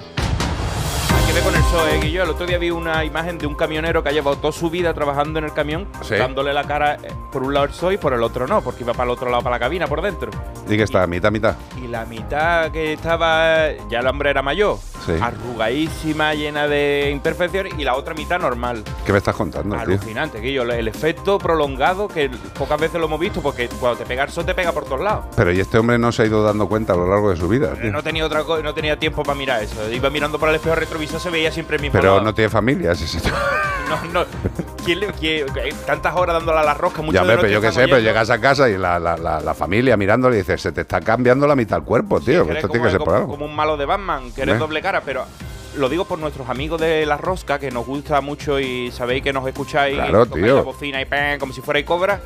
Con 1.44 1.54
el 1.54 1.62
sol, 1.64 1.88
eh, 1.92 2.00
que 2.00 2.10
yo 2.10 2.24
el 2.24 2.30
otro 2.30 2.44
día 2.46 2.58
vi 2.58 2.70
una 2.70 3.04
imagen 3.04 3.38
de 3.38 3.46
un 3.46 3.54
camionero 3.54 4.02
que 4.02 4.10
ha 4.10 4.12
llevado 4.12 4.36
toda 4.36 4.52
su 4.52 4.68
vida 4.68 4.92
trabajando 4.92 5.38
en 5.38 5.46
el 5.46 5.52
camión, 5.54 5.86
Sí. 6.02 6.14
dándole 6.16 6.52
la 6.52 6.64
cara 6.64 6.94
eh, 6.96 7.08
por 7.32 7.42
un 7.42 7.54
lado 7.54 7.66
el 7.66 7.72
sol 7.72 7.94
y 7.94 7.96
por 7.96 8.12
el 8.12 8.22
otro 8.22 8.46
no, 8.46 8.60
porque 8.60 8.82
iba 8.82 8.92
para 8.92 9.04
el 9.04 9.10
otro 9.10 9.30
lado, 9.30 9.42
para 9.42 9.56
la 9.56 9.60
cabina, 9.60 9.86
por 9.86 10.02
dentro. 10.02 10.30
Y 10.68 10.76
que 10.76 10.82
está 10.82 11.06
mitad, 11.06 11.30
mitad. 11.30 11.54
Y 11.82 11.86
la 11.86 12.04
mitad 12.04 12.70
que 12.70 12.92
estaba, 12.92 13.70
ya 13.88 14.00
el 14.00 14.06
hombre 14.06 14.28
era 14.30 14.42
mayor, 14.42 14.76
Sí. 15.06 15.12
arrugadísima, 15.22 16.34
llena 16.34 16.66
de 16.68 17.10
imperfecciones, 17.12 17.72
y 17.78 17.84
la 17.84 17.94
otra 17.94 18.12
mitad 18.14 18.38
normal. 18.38 18.82
¿Qué 19.06 19.12
me 19.12 19.18
estás 19.18 19.34
contando, 19.34 19.74
tío? 19.76 19.84
Alucinante, 19.84 20.42
que 20.42 20.52
yo, 20.52 20.62
el 20.64 20.88
efecto 20.88 21.38
prolongado 21.38 22.08
que 22.08 22.30
pocas 22.58 22.78
veces 22.78 23.00
lo 23.00 23.06
hemos 23.06 23.20
visto, 23.20 23.40
porque 23.40 23.68
cuando 23.80 23.98
te 23.98 24.04
pega 24.04 24.24
el 24.24 24.30
sol 24.30 24.44
te 24.44 24.54
pega 24.54 24.72
por 24.72 24.84
todos 24.84 25.00
lados. 25.00 25.24
Pero 25.36 25.50
y 25.52 25.60
este 25.60 25.78
hombre 25.78 25.98
no 25.98 26.12
se 26.12 26.22
ha 26.22 26.26
ido 26.26 26.42
dando 26.42 26.68
cuenta 26.68 26.92
a 26.92 26.96
lo 26.96 27.08
largo 27.08 27.30
de 27.30 27.36
su 27.36 27.48
vida, 27.48 27.72
tío. 27.74 27.90
No 27.90 28.02
tenía 28.02 28.26
otra 28.26 28.42
no 28.62 28.74
tenía 28.74 28.98
tiempo 28.98 29.22
para 29.22 29.38
mirar 29.38 29.62
eso. 29.62 29.88
Iba 29.90 30.10
mirando 30.10 30.38
por 30.38 30.48
el 30.50 30.56
espejo 30.56 30.74
retrovisor, 30.74 31.20
se 31.28 31.32
veía 31.32 31.52
siempre 31.52 31.76
el 31.76 31.82
mismo 31.82 31.92
Pero 31.98 32.12
lado. 32.14 32.24
no 32.24 32.34
tiene 32.34 32.48
familia, 32.50 32.92
ese 32.92 33.06
señor. 33.06 33.36
No, 33.88 33.96
no. 34.12 34.26
¿Quién 34.84 35.00
le, 35.00 35.06
quién- 35.14 35.46
tantas 35.86 36.14
horas 36.14 36.34
dándole 36.36 36.58
a 36.58 36.62
la 36.62 36.74
rosca? 36.74 37.00
mucho 37.00 37.14
Ya, 37.14 37.22
pero 37.24 37.48
yo 37.48 37.58
qué 37.62 37.68
sé, 37.72 37.84
pero 37.84 37.96
yendo. 37.96 38.10
llegas 38.10 38.28
a 38.28 38.38
casa 38.38 38.68
y 38.68 38.76
la, 38.76 38.98
la, 38.98 39.16
la, 39.16 39.40
la 39.40 39.54
familia 39.54 39.96
mirándole 39.96 40.36
y 40.36 40.40
dices, 40.40 40.60
se 40.60 40.72
te 40.72 40.82
está 40.82 41.00
cambiando 41.00 41.46
la 41.46 41.56
mitad 41.56 41.76
del 41.76 41.86
cuerpo, 41.86 42.20
tío. 42.20 42.42
Esto 42.52 42.68
tiene 42.68 42.84
que 42.84 42.90
ser 42.92 43.00
por 43.00 43.14
como- 43.22 43.28
como 43.28 43.44
un 43.46 43.56
malo 43.56 43.78
de 43.78 43.86
Batman, 43.86 44.30
que 44.32 44.42
eres 44.42 44.56
¿Eh? 44.56 44.58
doble 44.58 44.82
cara, 44.82 45.00
pero 45.06 45.24
lo 45.78 45.88
digo 45.88 46.04
por 46.04 46.18
nuestros 46.18 46.50
amigos 46.50 46.78
de 46.78 47.06
la 47.06 47.16
rosca, 47.16 47.58
que 47.58 47.70
nos 47.70 47.86
gusta 47.86 48.20
mucho 48.20 48.60
y 48.60 48.90
sabéis 48.90 49.22
que 49.22 49.32
nos 49.32 49.46
escucháis 49.46 49.94
Claro, 49.94 50.24
y 50.24 50.28
tío. 50.34 50.56
la 50.56 50.60
bocina 50.60 51.00
y 51.00 51.06
¡pam! 51.06 51.38
como 51.38 51.54
si 51.54 51.62
fuerais 51.62 51.86
cobra. 51.86 52.20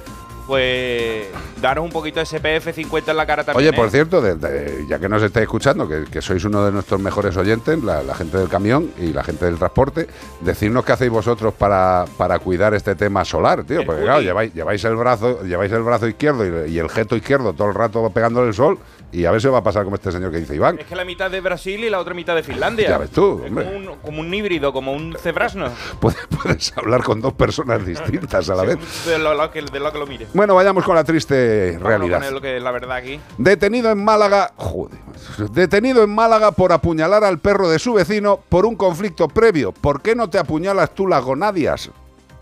Pues 0.47 1.29
daros 1.61 1.85
un 1.85 1.91
poquito 1.91 2.19
de 2.21 2.27
SPF 2.27 2.75
50 2.75 3.11
en 3.13 3.17
la 3.17 3.27
cara 3.27 3.45
también. 3.45 3.69
Oye, 3.69 3.77
por 3.77 3.87
¿eh? 3.89 3.91
cierto, 3.91 4.21
de- 4.21 4.35
de- 4.35 4.87
ya 4.89 4.99
que 4.99 5.09
nos 5.09 5.23
estáis 5.23 5.45
escuchando, 5.45 5.89
que, 5.89 6.05
que 6.11 6.21
sois 6.21 6.45
uno 6.45 6.65
de 6.65 6.73
nuestros 6.73 7.01
mejores 7.01 7.37
oyentes, 7.37 7.83
la, 7.83 8.03
la 8.03 8.15
gente 8.15 8.37
del 8.39 8.49
camión 8.49 8.91
y 8.99 9.13
la 9.13 9.23
gente 9.23 9.45
del 9.45 9.57
transporte, 9.57 10.09
decirnos 10.41 10.85
qué 10.85 10.93
hacéis 10.93 11.11
vosotros 11.11 11.55
para, 11.55 12.05
para 12.17 12.39
cuidar 12.41 12.75
este 12.75 12.95
tema 12.97 13.25
solar, 13.25 13.65
tío. 13.65 13.85
Porque 13.87 14.03
claro, 14.03 14.21
lleváis, 14.21 14.53
lleváis 14.53 14.83
el 14.85 14.97
brazo, 14.97 15.43
lleváis 15.45 15.71
el 15.73 15.83
brazo 15.83 16.09
izquierdo 16.09 16.67
y, 16.67 16.73
y 16.73 16.79
el 16.79 16.91
jeto 16.91 17.15
izquierdo 17.17 17.53
todo 17.53 17.69
el 17.69 17.75
rato 17.75 18.11
pegándole 18.11 18.49
el 18.49 18.55
sol, 18.55 18.79
y 19.13 19.27
a 19.27 19.31
ver 19.31 19.41
si 19.43 19.49
va 19.49 19.59
a 19.59 19.63
pasar 19.63 19.85
como 19.85 19.97
este 19.97 20.11
señor 20.11 20.31
que 20.31 20.39
dice 20.39 20.55
Iván. 20.55 20.79
Es 20.79 20.87
que 20.87 20.97
la 20.97 21.05
mitad 21.05 21.31
de 21.31 21.41
Brasil 21.41 21.85
y 21.85 21.91
la 21.91 21.99
otra 22.01 22.15
mitad 22.15 22.35
de 22.35 22.43
Finlandia. 22.43 22.89
Ya 22.89 22.99
ves 22.99 23.11
tú, 23.11 23.43
hombre. 23.47 23.65
como 23.65 23.77
un, 23.77 23.97
como 23.99 24.21
un 24.21 24.33
híbrido, 24.35 24.73
como 24.73 24.93
un 24.93 25.15
cebrasno. 25.21 25.67
Puedes, 26.01 26.19
puedes 26.43 26.77
hablar 26.77 27.03
con 27.03 27.21
dos 27.21 27.35
personas 27.35 27.85
distintas 27.87 28.49
a 28.49 28.55
la 28.55 28.63
vez. 28.65 28.79
De 29.07 29.19
lo, 29.19 29.35
lo 29.35 29.51
que, 29.51 29.63
de 29.63 29.81
lo 29.81 29.93
que 29.93 29.99
lo 29.99 30.07
mire. 30.07 30.27
Bueno, 30.33 30.55
vayamos 30.55 30.85
con 30.85 30.95
la 30.95 31.05
triste 31.05 31.79
Vámonos 31.81 32.09
realidad. 32.09 32.31
lo 32.31 32.41
que 32.41 32.57
es 32.57 32.63
la 32.63 32.71
verdad 32.71 32.97
aquí. 32.97 33.21
Detenido 33.39 33.91
en 33.91 34.03
Málaga, 34.03 34.53
joder, 34.57 34.99
detenido 35.53 36.03
en 36.03 36.11
Málaga 36.11 36.53
por 36.53 36.73
apuñalar 36.73 37.23
al 37.25 37.39
perro 37.39 37.69
de 37.69 37.79
su 37.79 37.93
vecino 37.95 38.41
por 38.49 38.65
un 38.67 38.77
conflicto 38.77 39.29
previo. 39.29 39.73
¿Por 39.73 40.01
qué 40.01 40.15
no 40.15 40.31
te 40.31 40.39
apuñalas 40.39 40.95
tú 40.95 41.07
las 41.07 41.23
gonadias? 41.23 41.91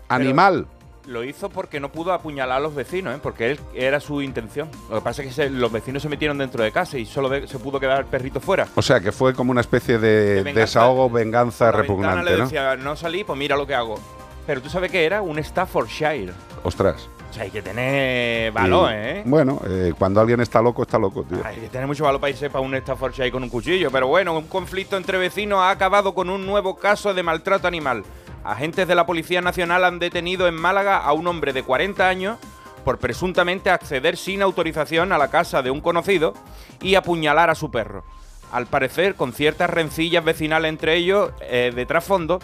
Animal. 0.07 0.67
Lo 1.07 1.23
hizo 1.23 1.49
porque 1.49 1.79
no 1.79 1.91
pudo 1.91 2.13
apuñalar 2.13 2.57
a 2.57 2.59
los 2.59 2.75
vecinos, 2.75 3.15
¿eh? 3.15 3.19
porque 3.21 3.51
él 3.51 3.59
era 3.73 3.99
su 3.99 4.21
intención. 4.21 4.69
Lo 4.89 4.97
que 4.97 5.01
pasa 5.01 5.23
es 5.23 5.29
que 5.29 5.33
se- 5.33 5.49
los 5.49 5.71
vecinos 5.71 6.03
se 6.03 6.09
metieron 6.09 6.37
dentro 6.37 6.63
de 6.63 6.71
casa 6.71 6.97
y 6.97 7.05
solo 7.05 7.27
de- 7.27 7.47
se 7.47 7.57
pudo 7.57 7.79
quedar 7.79 7.99
el 8.01 8.05
perrito 8.05 8.39
fuera. 8.39 8.67
O 8.75 8.81
sea, 8.83 8.99
que 8.99 9.11
fue 9.11 9.33
como 9.33 9.51
una 9.51 9.61
especie 9.61 9.97
de, 9.97 10.35
venganza. 10.43 10.59
desahogo, 10.59 11.09
venganza 11.09 11.65
la 11.65 11.71
repugnante, 11.71 12.31
le 12.31 12.37
¿no? 12.37 12.43
decía, 12.43 12.75
no 12.77 12.95
salí, 12.95 13.23
pues 13.23 13.37
mira 13.37 13.55
lo 13.57 13.65
que 13.65 13.73
hago. 13.73 13.99
Pero 14.45 14.61
tú 14.61 14.69
sabes 14.69 14.91
que 14.91 15.03
era 15.05 15.21
un 15.21 15.37
Staffordshire. 15.43 16.33
Ostras. 16.63 17.07
O 17.29 17.33
sea, 17.33 17.43
hay 17.43 17.49
que 17.51 17.61
tener 17.61 18.51
valor, 18.51 18.91
Y, 18.91 18.93
¿eh? 18.95 19.23
Bueno, 19.25 19.61
eh, 19.67 19.93
cuando 19.97 20.19
alguien 20.19 20.41
está 20.41 20.61
loco, 20.61 20.81
está 20.83 20.99
loco, 20.99 21.23
tío. 21.23 21.37
Hay 21.45 21.55
que 21.55 21.69
tener 21.69 21.87
mucho 21.87 22.03
valor 22.03 22.19
para 22.19 22.29
irse 22.31 22.49
para 22.49 22.63
un 22.63 22.75
Staffordshire 22.75 23.31
con 23.31 23.41
un 23.41 23.49
cuchillo. 23.49 23.89
Pero 23.89 24.07
bueno, 24.07 24.37
un 24.37 24.47
conflicto 24.47 24.97
entre 24.97 25.17
vecinos 25.17 25.59
ha 25.59 25.69
acabado 25.69 26.13
con 26.13 26.29
un 26.29 26.45
nuevo 26.45 26.75
caso 26.75 27.13
de 27.13 27.23
maltrato 27.23 27.67
animal. 27.67 28.03
Agentes 28.43 28.87
de 28.87 28.95
la 28.95 29.05
Policía 29.05 29.41
Nacional 29.41 29.83
han 29.85 29.99
detenido 29.99 30.47
en 30.47 30.55
Málaga 30.55 30.97
a 30.97 31.13
un 31.13 31.27
hombre 31.27 31.53
de 31.53 31.63
40 31.63 32.07
años 32.07 32.37
por 32.83 32.97
presuntamente 32.97 33.69
acceder 33.69 34.17
sin 34.17 34.41
autorización 34.41 35.11
a 35.11 35.17
la 35.17 35.29
casa 35.29 35.61
de 35.61 35.69
un 35.69 35.81
conocido 35.81 36.33
y 36.81 36.95
apuñalar 36.95 37.49
a 37.49 37.55
su 37.55 37.69
perro. 37.69 38.03
Al 38.51 38.65
parecer, 38.65 39.15
con 39.15 39.31
ciertas 39.31 39.69
rencillas 39.69 40.25
vecinales 40.25 40.69
entre 40.69 40.95
ellos 40.95 41.31
eh, 41.41 41.71
de 41.73 41.85
trasfondo, 41.85 42.39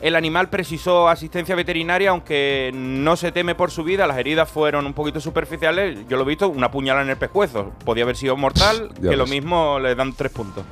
el 0.00 0.16
animal 0.16 0.48
precisó 0.48 1.08
asistencia 1.08 1.54
veterinaria, 1.54 2.10
aunque 2.10 2.70
no 2.72 3.16
se 3.16 3.32
teme 3.32 3.54
por 3.54 3.70
su 3.70 3.84
vida. 3.84 4.06
Las 4.06 4.16
heridas 4.16 4.48
fueron 4.48 4.86
un 4.86 4.94
poquito 4.94 5.20
superficiales. 5.20 5.98
Yo 6.08 6.16
lo 6.16 6.22
he 6.22 6.26
visto, 6.26 6.48
una 6.48 6.70
puñalada 6.70 7.04
en 7.04 7.10
el 7.10 7.18
pescuezo. 7.18 7.72
Podía 7.84 8.04
haber 8.04 8.16
sido 8.16 8.36
mortal, 8.36 8.90
Ya 9.00 9.10
que 9.10 9.16
lo 9.16 9.26
mismo 9.26 9.78
le 9.78 9.94
dan 9.94 10.14
tres 10.14 10.32
puntos. 10.32 10.64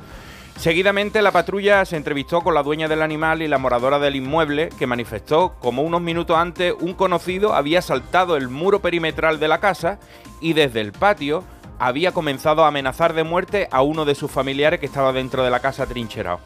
Seguidamente, 0.59 1.21
la 1.21 1.31
patrulla 1.31 1.85
se 1.85 1.95
entrevistó 1.95 2.41
con 2.41 2.53
la 2.53 2.63
dueña 2.63 2.89
del 2.89 3.01
animal 3.01 3.41
y 3.41 3.47
la 3.47 3.57
moradora 3.57 3.97
del 3.97 4.17
inmueble, 4.17 4.67
que 4.77 4.87
manifestó 4.87 5.53
como 5.61 5.83
unos 5.83 6.01
minutos 6.01 6.35
antes 6.35 6.73
un 6.81 6.95
conocido 6.95 7.53
había 7.53 7.81
saltado 7.81 8.35
el 8.35 8.49
muro 8.49 8.81
perimetral 8.81 9.39
de 9.39 9.47
la 9.47 9.61
casa 9.61 9.99
y 10.41 10.51
desde 10.51 10.81
el 10.81 10.91
patio 10.91 11.45
había 11.79 12.11
comenzado 12.11 12.65
a 12.65 12.67
amenazar 12.67 13.13
de 13.13 13.23
muerte 13.23 13.69
a 13.71 13.83
uno 13.83 14.03
de 14.03 14.15
sus 14.15 14.29
familiares 14.29 14.81
que 14.81 14.87
estaba 14.87 15.13
dentro 15.13 15.45
de 15.45 15.49
la 15.49 15.61
casa 15.61 15.85
trincherado. 15.85 16.41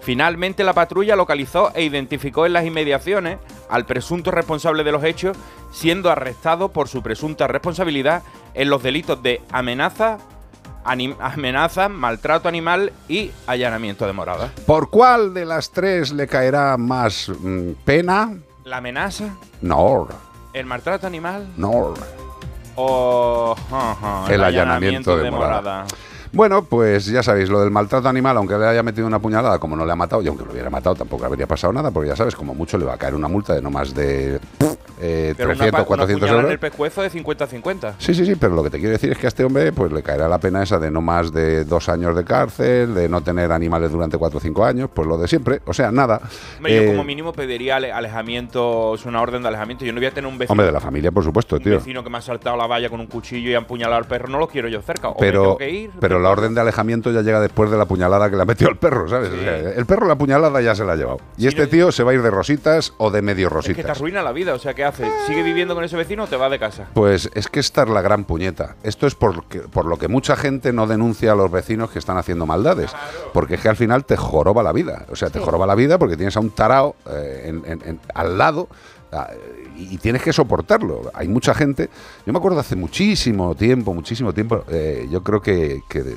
Finalmente, 0.00 0.64
la 0.64 0.72
patrulla 0.72 1.14
localizó 1.14 1.70
e 1.74 1.82
identificó 1.82 2.46
en 2.46 2.54
las 2.54 2.64
inmediaciones 2.64 3.36
al 3.68 3.84
presunto 3.84 4.30
responsable 4.30 4.82
de 4.82 4.92
los 4.92 5.04
hechos, 5.04 5.36
siendo 5.72 6.10
arrestado 6.10 6.70
por 6.70 6.88
su 6.88 7.02
presunta 7.02 7.46
responsabilidad 7.46 8.22
en 8.54 8.70
los 8.70 8.82
delitos 8.82 9.22
de 9.22 9.42
amenaza, 9.52 10.16
anim- 10.88 11.16
amenaza, 11.20 11.88
maltrato 11.88 12.48
animal 12.48 12.92
y 13.08 13.30
allanamiento 13.46 14.06
de 14.06 14.12
morada. 14.12 14.50
¿Por 14.66 14.90
cuál 14.90 15.34
de 15.34 15.44
las 15.44 15.70
tres 15.70 16.12
le 16.12 16.26
caerá 16.26 16.76
más 16.76 17.28
mm, 17.28 17.72
pena? 17.84 18.34
La 18.64 18.78
amenaza, 18.78 19.36
No, 19.62 20.08
el 20.52 20.66
maltrato 20.66 21.06
animal 21.06 21.46
no. 21.56 21.94
o 22.76 23.54
El 24.28 24.42
allanamiento 24.44 25.16
de 25.16 25.30
morada. 25.30 25.84
Bueno, 26.32 26.62
pues 26.64 27.06
ya 27.06 27.22
sabéis, 27.22 27.48
lo 27.48 27.60
del 27.60 27.70
maltrato 27.70 28.08
animal, 28.08 28.36
aunque 28.36 28.56
le 28.58 28.66
haya 28.66 28.82
metido 28.82 29.06
una 29.06 29.18
puñalada, 29.18 29.58
como 29.58 29.76
no 29.76 29.84
le 29.86 29.92
ha 29.92 29.96
matado, 29.96 30.22
y 30.22 30.28
aunque 30.28 30.44
lo 30.44 30.52
hubiera 30.52 30.70
matado 30.70 30.94
tampoco 30.94 31.24
habría 31.24 31.46
pasado 31.46 31.72
nada, 31.72 31.90
porque 31.90 32.08
ya 32.10 32.16
sabes, 32.16 32.34
como 32.34 32.54
mucho 32.54 32.76
le 32.78 32.84
va 32.84 32.94
a 32.94 32.98
caer 32.98 33.14
una 33.14 33.28
multa 33.28 33.54
de 33.54 33.62
no 33.62 33.70
más 33.70 33.94
de 33.94 34.38
eh, 35.00 35.32
Pero 35.36 35.50
una 35.50 35.58
300, 35.58 35.70
pa- 35.70 35.78
una 35.78 35.84
400 35.86 36.20
puñalada 36.20 36.36
euros. 36.38 36.48
en 36.48 36.52
el 36.52 36.58
pescuezo 36.58 37.02
de 37.02 37.10
50-50. 37.10 37.94
Sí, 37.98 38.14
sí, 38.14 38.26
sí, 38.26 38.34
pero 38.34 38.54
lo 38.54 38.62
que 38.64 38.70
te 38.70 38.78
quiero 38.78 38.92
decir 38.92 39.12
es 39.12 39.18
que 39.18 39.26
a 39.26 39.28
este 39.28 39.44
hombre 39.44 39.72
pues 39.72 39.92
le 39.92 40.02
caerá 40.02 40.28
la 40.28 40.38
pena 40.38 40.62
esa 40.62 40.78
de 40.78 40.90
no 40.90 41.00
más 41.00 41.32
de 41.32 41.64
dos 41.64 41.88
años 41.88 42.16
de 42.16 42.24
cárcel, 42.24 42.94
de 42.94 43.08
no 43.08 43.20
tener 43.22 43.52
animales 43.52 43.90
durante 43.92 44.18
cuatro 44.18 44.38
o 44.38 44.40
cinco 44.40 44.64
años, 44.64 44.90
pues 44.92 45.06
lo 45.06 45.16
de 45.16 45.28
siempre, 45.28 45.60
o 45.66 45.72
sea, 45.72 45.90
nada. 45.92 46.20
Hombre, 46.56 46.74
yo 46.74 46.82
Eh, 46.82 46.86
como 46.88 47.04
mínimo 47.04 47.32
pediría 47.32 47.76
ale- 47.76 47.92
alejamiento, 47.92 48.94
es 48.94 49.06
una 49.06 49.22
orden 49.22 49.42
de 49.42 49.48
alejamiento. 49.48 49.84
Yo 49.84 49.92
no 49.92 50.00
voy 50.00 50.06
a 50.06 50.10
tener 50.12 50.28
un 50.30 50.36
vecino, 50.38 50.52
hombre, 50.52 50.66
de 50.66 50.72
la 50.72 50.80
familia, 50.80 51.10
por 51.12 51.22
supuesto, 51.24 51.56
un 51.56 51.62
tío. 51.62 51.74
vecino 51.74 52.02
que 52.02 52.10
me 52.10 52.18
ha 52.18 52.22
saltado 52.22 52.56
la 52.56 52.66
valla 52.66 52.90
con 52.90 53.00
un 53.00 53.06
cuchillo 53.06 53.50
y 53.50 53.54
ha 53.54 53.58
empuñalado 53.58 53.96
al 53.98 54.06
perro, 54.06 54.28
no 54.28 54.38
lo 54.38 54.48
quiero 54.48 54.68
yo 54.68 54.82
cerca. 54.82 55.08
O 55.08 55.14
me 55.14 55.20
Pero, 55.20 55.42
tengo 55.42 55.58
que 55.58 55.70
ir. 55.70 55.90
pero 56.00 56.17
la 56.18 56.30
orden 56.30 56.54
de 56.54 56.60
alejamiento 56.60 57.10
ya 57.10 57.22
llega 57.22 57.40
después 57.40 57.70
de 57.70 57.76
la 57.78 57.84
puñalada 57.86 58.28
que 58.30 58.36
le 58.36 58.42
ha 58.42 58.44
metido 58.44 58.70
el 58.70 58.76
perro, 58.76 59.08
¿sabes? 59.08 59.30
O 59.32 59.36
sea, 59.42 59.56
el 59.58 59.86
perro 59.86 60.06
la 60.06 60.16
puñalada 60.16 60.60
ya 60.60 60.74
se 60.74 60.84
la 60.84 60.92
ha 60.92 60.96
llevado. 60.96 61.18
Y 61.36 61.46
este 61.46 61.66
tío 61.66 61.92
se 61.92 62.02
va 62.02 62.10
a 62.12 62.14
ir 62.14 62.22
de 62.22 62.30
rositas 62.30 62.92
o 62.98 63.10
de 63.10 63.22
medio 63.22 63.46
es 63.48 63.52
que 63.52 63.74
te 63.74 63.82
rositas. 63.82 63.96
arruina 63.98 64.22
la 64.22 64.32
vida, 64.32 64.54
o 64.54 64.58
sea, 64.58 64.74
¿qué 64.74 64.84
haces? 64.84 65.08
¿Sigue 65.26 65.42
viviendo 65.42 65.74
con 65.74 65.84
ese 65.84 65.96
vecino 65.96 66.24
o 66.24 66.26
te 66.26 66.36
va 66.36 66.48
de 66.48 66.58
casa? 66.58 66.86
Pues 66.94 67.30
es 67.34 67.48
que 67.48 67.60
esta 67.60 67.82
es 67.82 67.88
la 67.88 68.00
gran 68.02 68.24
puñeta. 68.24 68.76
Esto 68.82 69.06
es 69.06 69.14
porque- 69.14 69.60
por 69.60 69.84
lo 69.86 69.96
que 69.96 70.08
mucha 70.08 70.36
gente 70.36 70.72
no 70.72 70.86
denuncia 70.86 71.32
a 71.32 71.34
los 71.34 71.50
vecinos 71.50 71.90
que 71.90 71.98
están 71.98 72.16
haciendo 72.18 72.46
maldades. 72.46 72.90
Porque 73.32 73.54
es 73.54 73.60
que 73.60 73.68
al 73.68 73.76
final 73.76 74.04
te 74.04 74.16
joroba 74.16 74.62
la 74.62 74.72
vida. 74.72 75.06
O 75.10 75.16
sea, 75.16 75.30
te 75.30 75.40
joroba 75.40 75.66
la 75.66 75.74
vida 75.74 75.98
porque 75.98 76.16
tienes 76.16 76.36
a 76.36 76.40
un 76.40 76.50
tarao 76.50 76.96
eh, 77.10 77.42
en- 77.46 77.62
en- 77.64 77.82
en- 77.86 78.00
al 78.14 78.38
lado 78.38 78.68
y, 79.78 79.94
y 79.94 79.98
tienes 79.98 80.22
que 80.22 80.32
soportarlo. 80.32 81.10
Hay 81.14 81.28
mucha 81.28 81.54
gente. 81.54 81.88
Yo 82.26 82.32
me 82.32 82.38
acuerdo 82.38 82.58
hace 82.60 82.76
muchísimo 82.76 83.54
tiempo, 83.54 83.94
muchísimo 83.94 84.32
tiempo. 84.34 84.64
eh, 84.70 85.06
yo 85.10 85.22
creo 85.22 85.40
que, 85.40 85.80
que 85.88 86.02
de, 86.02 86.16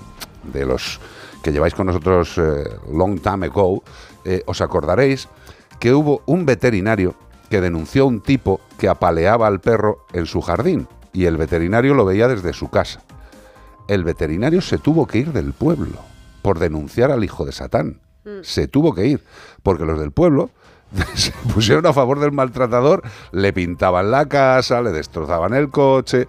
de 0.52 0.66
los 0.66 1.00
que 1.44 1.52
lleváis 1.52 1.74
con 1.74 1.88
nosotros 1.88 2.38
eh, 2.38 2.64
long 2.92 3.20
time 3.20 3.48
ago, 3.48 3.84
eh, 4.26 4.44
os 4.46 4.62
acordaréis 4.62 5.28
que 5.80 5.94
hubo 5.94 6.22
un 6.26 6.46
veterinario 6.46 7.16
que 7.50 7.62
denunció 7.62 8.04
a 8.04 8.08
un 8.08 8.22
tipo 8.22 8.62
que 8.78 8.88
apaleaba 8.88 9.48
al 9.48 9.60
perro 9.60 10.06
en 10.14 10.26
su 10.26 10.42
jardín 10.42 10.88
y 11.14 11.26
el 11.26 11.38
veterinario 11.38 11.94
lo 11.94 12.06
veía 12.06 12.28
desde 12.28 12.54
su 12.54 12.70
casa. 12.70 13.02
El 13.88 14.04
veterinario 14.04 14.62
se 14.62 14.78
tuvo 14.78 15.06
que 15.08 15.18
ir 15.18 15.34
del 15.34 15.52
pueblo 15.54 15.98
por 16.42 16.60
denunciar 16.60 17.12
al 17.12 17.24
hijo 17.24 17.46
de 17.46 17.52
Satán. 17.52 18.00
Se 18.44 18.68
tuvo 18.68 18.94
que 18.94 19.08
ir 19.08 19.24
porque 19.64 19.84
los 19.84 20.00
del 20.00 20.12
pueblo 20.12 20.52
se 21.16 21.32
pusieron 21.54 21.86
a 21.86 21.94
favor 21.94 22.20
del 22.20 22.32
maltratador, 22.32 23.02
le 23.32 23.54
pintaban 23.54 24.12
la 24.12 24.26
casa, 24.28 24.82
le 24.82 24.92
destrozaban 24.92 25.54
el 25.54 25.70
coche. 25.70 26.28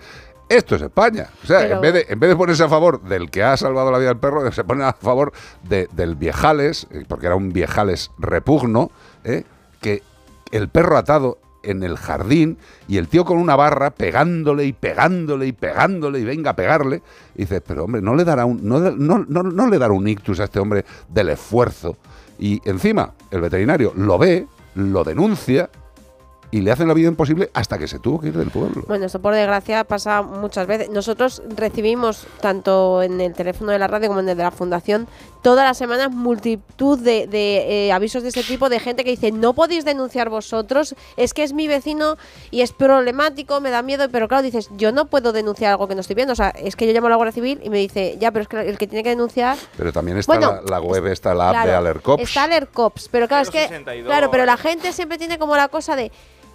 Esto 0.49 0.77
es 0.77 0.83
España. 0.83 1.29
O 1.43 1.47
sea, 1.47 1.61
Pero- 1.61 1.75
en, 1.77 1.81
vez 1.81 1.95
de, 1.95 2.07
en 2.09 2.21
vez 2.21 2.31
de 2.31 2.37
ponerse 2.37 2.63
a 2.63 2.69
favor 2.69 3.01
del 3.03 3.31
que 3.31 3.43
ha 3.43 3.57
salvado 3.57 3.91
la 3.91 3.99
vida 3.99 4.09
del 4.09 4.19
perro, 4.19 4.51
se 4.53 4.65
ponen 4.65 4.85
a 4.85 4.93
favor 4.93 5.33
de- 5.63 5.89
del 5.93 6.15
viejales, 6.15 6.87
eh, 6.91 7.05
porque 7.09 7.27
era 7.27 7.37
un 7.37 7.53
viejales 7.53 8.11
repugno, 8.19 8.91
¿eh? 9.25 9.45
que 9.81 10.03
el 10.51 10.69
perro 10.69 10.97
atado 10.99 11.39
en 11.65 11.83
el 11.85 11.97
jardín 11.97 12.59
y 12.89 12.99
el 12.99 13.07
tío 13.09 13.25
con 13.25 13.39
una 13.39 13.55
barra 13.57 13.91
pegándole 13.93 14.65
y 14.65 14.73
pegándole 14.73 15.47
y 15.47 15.53
pegándole 15.53 16.19
y 16.19 16.25
venga 16.25 16.51
a 16.51 16.57
pegarle. 16.57 17.03
Y 17.35 17.43
dices, 17.43 17.63
pero 17.67 17.85
hombre, 17.85 18.03
no 18.03 18.15
le 18.15 18.25
dará 18.25 18.45
un, 18.45 18.61
no, 18.69 18.79
no, 18.79 19.25
no, 19.27 19.43
no 19.45 19.67
le 19.69 19.79
dará 19.79 19.93
un 19.95 20.07
ictus 20.09 20.41
a 20.41 20.45
este 20.45 20.59
hombre 20.59 20.85
del 21.09 21.31
esfuerzo. 21.31 21.97
Y 22.43 22.61
encima, 22.65 23.13
el 23.31 23.41
veterinario 23.41 23.93
lo 23.95 24.19
ve, 24.19 24.49
lo 24.75 25.05
denuncia 25.05 25.71
y 26.51 26.61
le 26.61 26.73
hacen 26.73 26.89
la 26.89 26.95
vida 26.95 27.07
imposible 27.07 27.53
hasta 27.55 27.79
que 27.79 27.87
se 27.87 28.01
tuvo 28.01 28.19
que 28.19 28.29
ir 28.29 28.37
del 28.37 28.51
pueblo. 28.51 28.83
Bueno, 28.89 29.07
esto 29.07 29.23
por 29.23 29.33
desgracia 29.33 29.85
pasa 29.85 30.23
muchas 30.23 30.67
veces. 30.67 30.91
Nosotros 30.91 31.41
recibimos, 31.57 32.27
tanto 32.41 33.01
en 33.01 33.21
el 33.21 33.33
teléfono 33.33 33.71
de 33.71 33.79
la 33.79 33.87
radio 33.87 34.09
como 34.09 34.19
en 34.19 34.29
el 34.29 34.37
de 34.37 34.43
la 34.43 34.51
fundación, 34.51 35.07
todas 35.43 35.65
las 35.65 35.77
semanas 35.77 36.11
multitud 36.11 36.99
de, 36.99 37.27
de, 37.27 37.87
eh, 37.87 37.93
avisos 37.93 38.23
de 38.23 38.29
este 38.29 38.43
tipo 38.43 38.69
de 38.69 38.81
gente 38.81 39.05
que 39.05 39.11
dice, 39.11 39.33
no 39.33 39.53
podéis 39.53 39.85
denunciar 39.85 40.29
vosotros, 40.29 40.95
es 41.17 41.35
que 41.35 41.43
es 41.43 41.53
mi 41.53 41.69
vecino 41.69 42.17
y 42.51 42.63
es 42.63 42.73
problemático, 42.73 43.61
me 43.61 43.71
da 43.71 43.83
miedo, 43.83 44.09
pero 44.11 44.29
claro, 44.29 44.43
dices, 44.43 44.71
yo 44.77 44.93
no 44.93 45.07
puedo 45.07 45.33
denunciar 45.33 45.73
algo 45.73 45.89
que 45.89 45.95
no 45.95 46.01
estoy 46.01 46.15
viendo. 46.15 46.33
O 46.33 46.37
sea, 46.37 46.51
es 46.51 46.77
que 46.77 46.87
yo 46.87 46.93
llamo 46.93 47.09
a 47.09 47.11
la 47.11 47.17
Guardia 47.17 47.33
Civil 47.33 47.61
y 47.63 47.71
me 47.71 47.79
dice, 47.79 48.17
ya, 48.19 48.31
pero 48.31 48.43
es 48.43 48.49
que 48.49 48.61
el 48.61 48.79
que 48.79 48.87
tiene 48.87 49.03
que 49.03 49.11
denunciar 49.11 49.57
Pero 49.77 49.93
también 49.93 50.19
está 50.19 50.33
Bueno, 50.33 50.61
la, 50.65 50.79
la 50.79 50.81
web, 50.81 51.07
está 51.09 51.35
la 51.35 51.51
app 51.51 51.57
de 51.57 51.63
Claro, 51.63 51.79
Alercops. 51.79 52.23
Está 52.23 52.45
Alercops, 52.45 53.09
pero 53.11 53.29
claro, 53.29 53.43
es 53.43 53.51
que 53.51 53.67
062. 53.69 54.07
claro, 54.07 54.31
pero 54.31 54.47
la 54.47 54.57
gente 54.57 54.93
siempre 54.93 55.19
tiene 55.19 55.39
como 55.39 55.57
la 55.57 55.69
cosa 55.69 55.97
de 55.97 56.13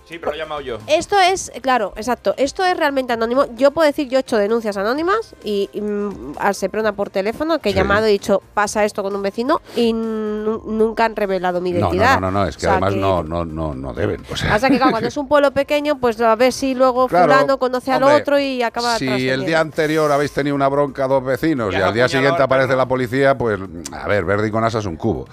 Sí, 0.08 0.20
pero 0.20 0.32
lo 0.32 0.36
he 0.36 0.39
llamado 0.39 0.62
yo. 0.62 0.78
esto 0.88 1.20
es, 1.20 1.51
claro, 1.62 1.91
exacto, 1.97 2.34
esto 2.38 2.64
es 2.66 2.78
realmente 2.78 3.12
anónimo. 3.14 3.45
Yo 3.55 3.72
puedo 3.72 3.86
decir, 3.86 4.08
yo 4.08 4.18
he 4.18 4.22
hecho 4.22 4.38
denuncias 4.38 4.78
anónimas 4.78 5.36
y, 5.43 5.70
y, 5.74 5.82
mm, 5.82 6.36
al 6.39 6.55
Seprona 6.55 6.93
por 6.93 7.10
teléfono 7.10 7.60
que 7.60 7.70
he 7.70 7.72
Sí. 7.74 7.78
llamado 7.78 8.05
y 8.05 8.10
he 8.10 8.12
dicho, 8.14 8.41
pasa 8.53 8.86
esto 8.86 9.03
con 9.03 9.14
un 9.16 9.22
vecino 9.22 9.62
y 9.76 9.91
nu- 9.93 10.62
nunca 10.66 11.03
han 11.05 11.16
revelado 11.16 11.60
mi 11.60 11.72
No, 11.72 11.80
identidad. 11.80 12.16
no, 12.16 12.22
no, 12.22 12.32
no, 12.32 12.39
no, 12.43 12.47
es 12.47 12.55
que 12.55 12.68
O 12.68 12.70
sea, 12.70 12.72
además 12.74 12.93
que- 12.93 12.99
no, 13.01 13.24
no, 13.24 13.43
no, 13.45 13.74
no 13.74 13.93
deben. 13.93 14.24
O 14.32 14.36
sea, 14.38 14.49
Pasa 14.51 14.70
que 14.70 14.78
claro, 14.78 14.91
cuando 14.91 15.10
es 15.10 15.18
un 15.18 15.28
pueblo 15.28 15.51
pequeño, 15.51 15.99
pues 15.99 16.22
a 16.22 16.36
ver 16.36 16.53
si 16.53 16.74
luego 16.74 17.08
Claro, 17.08 17.26
fulano 17.34 17.58
conoce 17.60 17.91
al 17.91 18.03
hombre, 18.03 18.22
otro 18.22 18.39
y 18.39 18.64
acaba 18.64 18.97
Si 18.97 19.28
el 19.30 19.45
día 19.45 19.60
anterior 19.60 20.10
habéis 20.12 20.32
tenido 20.32 20.55
una 20.55 20.70
bronca 20.70 21.08
dos 21.08 21.24
vecinos 21.24 21.74
y 21.74 21.78
al 21.78 21.93
día 21.93 22.08
siguiente 22.08 22.38
al 22.38 22.43
aparece 22.43 22.76
la 22.76 22.88
policía, 22.88 23.38
pues 23.38 23.60
a 23.91 24.08
ver, 24.08 24.24
verde 24.24 24.47
y 24.47 24.51
con 24.51 24.64
asas 24.64 24.86
un 24.86 24.95
cubo. 24.95 25.28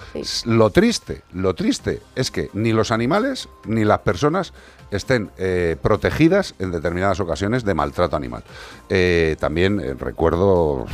Lo 0.45 0.69
triste, 0.69 1.21
lo 1.33 1.53
triste 1.55 2.01
es 2.15 2.29
que 2.29 2.49
ni 2.53 2.73
los 2.73 2.91
animales 2.91 3.47
ni 3.65 3.85
las 3.85 3.99
personas 3.99 4.53
estén 4.91 5.31
eh, 5.37 5.75
protegidas 5.81 6.55
en 6.59 6.71
determinadas 6.71 7.19
ocasiones 7.19 7.63
de 7.63 7.73
maltrato 7.73 8.15
animal. 8.15 8.43
Eh, 8.89 9.35
también 9.39 9.79
eh, 9.79 9.93
recuerdo, 9.93 10.85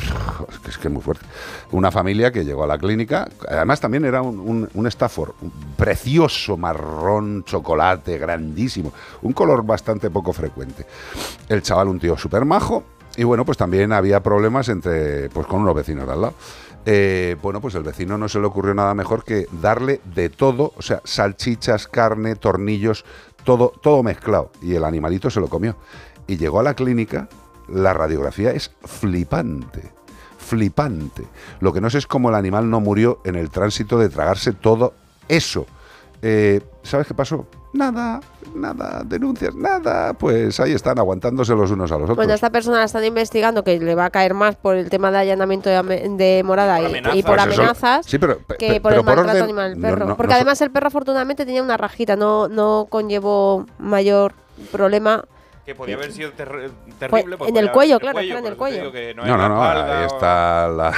que 0.63 0.69
es 0.69 0.77
que 0.77 0.87
es 0.87 0.93
muy 0.93 1.01
fuerte, 1.01 1.25
una 1.71 1.91
familia 1.91 2.31
que 2.31 2.45
llegó 2.45 2.63
a 2.63 2.67
la 2.67 2.77
clínica, 2.77 3.27
además 3.47 3.79
también 3.79 4.05
era 4.05 4.21
un, 4.21 4.69
un, 4.73 4.87
Stafford, 4.87 5.31
un 5.41 5.51
precioso 5.77 6.57
marrón 6.57 7.43
chocolate, 7.45 8.17
grandísimo, 8.17 8.93
un 9.21 9.33
color 9.33 9.63
bastante 9.65 10.09
poco 10.09 10.33
frecuente. 10.33 10.85
El 11.47 11.61
chaval, 11.61 11.87
un 11.87 11.99
tío 11.99 12.17
súper 12.17 12.45
majo, 12.45 12.83
y 13.17 13.23
bueno, 13.23 13.45
pues 13.45 13.57
también 13.57 13.91
había 13.91 14.21
problemas 14.21 14.69
entre, 14.69 15.29
pues 15.29 15.45
con 15.45 15.61
unos 15.61 15.75
vecinos 15.75 16.07
de 16.07 16.13
al 16.13 16.21
lado. 16.21 16.33
Bueno, 17.41 17.59
pues 17.61 17.75
el 17.75 17.83
vecino 17.83 18.17
no 18.17 18.29
se 18.29 18.39
le 18.39 18.47
ocurrió 18.47 18.73
nada 18.73 18.93
mejor 18.93 19.23
que 19.23 19.47
darle 19.61 19.99
de 20.15 20.29
todo, 20.29 20.73
o 20.77 20.81
sea, 20.81 21.01
salchichas, 21.03 21.87
carne, 21.87 22.35
tornillos, 22.35 23.03
todo, 23.43 23.73
todo 23.81 24.03
mezclado. 24.03 24.51
Y 24.61 24.75
el 24.75 24.83
animalito 24.83 25.29
se 25.29 25.39
lo 25.39 25.47
comió. 25.47 25.75
Y 26.27 26.37
llegó 26.37 26.59
a 26.59 26.63
la 26.63 26.73
clínica, 26.73 27.27
la 27.67 27.93
radiografía 27.93 28.51
es 28.51 28.71
flipante, 28.83 29.91
flipante. 30.37 31.23
Lo 31.59 31.73
que 31.73 31.81
no 31.81 31.89
sé 31.89 31.97
es 31.97 32.07
cómo 32.07 32.29
el 32.29 32.35
animal 32.35 32.69
no 32.69 32.79
murió 32.79 33.21
en 33.23 33.35
el 33.35 33.49
tránsito 33.49 33.97
de 33.97 34.09
tragarse 34.09 34.53
todo 34.53 34.93
eso. 35.27 35.65
Eh, 36.21 36.61
¿Sabes 36.83 37.07
qué 37.07 37.13
pasó? 37.13 37.47
Nada, 37.73 38.19
nada, 38.53 39.01
denuncias, 39.05 39.55
nada. 39.55 40.13
Pues 40.13 40.59
ahí 40.59 40.73
están 40.73 40.99
aguantándose 40.99 41.55
los 41.55 41.71
unos 41.71 41.89
a 41.91 41.95
los 41.95 42.03
otros. 42.03 42.17
Bueno, 42.17 42.33
esta 42.33 42.49
persona 42.49 42.79
la 42.79 42.83
están 42.83 43.05
investigando 43.05 43.63
que 43.63 43.79
le 43.79 43.95
va 43.95 44.05
a 44.05 44.09
caer 44.09 44.33
más 44.33 44.57
por 44.57 44.75
el 44.75 44.89
tema 44.89 45.09
de 45.09 45.19
allanamiento 45.19 45.69
de, 45.69 45.77
ame- 45.77 46.17
de 46.17 46.43
morada 46.43 46.81
y, 46.81 46.85
y 47.17 47.23
por 47.23 47.37
Pues 47.37 47.47
eso- 47.47 47.61
amenazas 47.61 48.05
sí, 48.05 48.17
pero, 48.19 48.39
pe- 48.39 48.57
que 48.57 48.81
por 48.81 48.91
el 48.93 49.03
maltrato 49.03 49.29
orden- 49.31 49.43
animal 49.43 49.71
del 49.73 49.81
perro. 49.81 50.05
no, 50.05 50.17
Porque 50.17 50.31
no 50.31 50.35
además 50.35 50.61
el 50.61 50.71
perro 50.71 50.87
afortunadamente 50.87 51.45
tenía 51.45 51.63
una 51.63 51.77
rajita, 51.77 52.17
no, 52.17 52.49
no 52.49 52.87
conllevó 52.89 53.65
mayor 53.79 54.33
problema. 54.71 55.23
Que 55.65 55.73
podía 55.73 55.95
haber 55.95 56.11
sido 56.11 56.31
Fue 56.31 56.45
terrible. 56.99 57.37
pues 57.37 57.49
en 57.51 57.55
el 57.57 57.71
cuello, 57.71 57.99
claro, 57.99 58.19
en 58.19 58.41
por 58.41 58.45
el 58.51 58.57
cuello. 58.57 58.91
que 58.91 59.13
no, 59.13 59.25
No, 59.25 59.37
no, 59.47 59.63
ahí 59.63 60.05
está 60.07 60.67
la, 60.67 60.91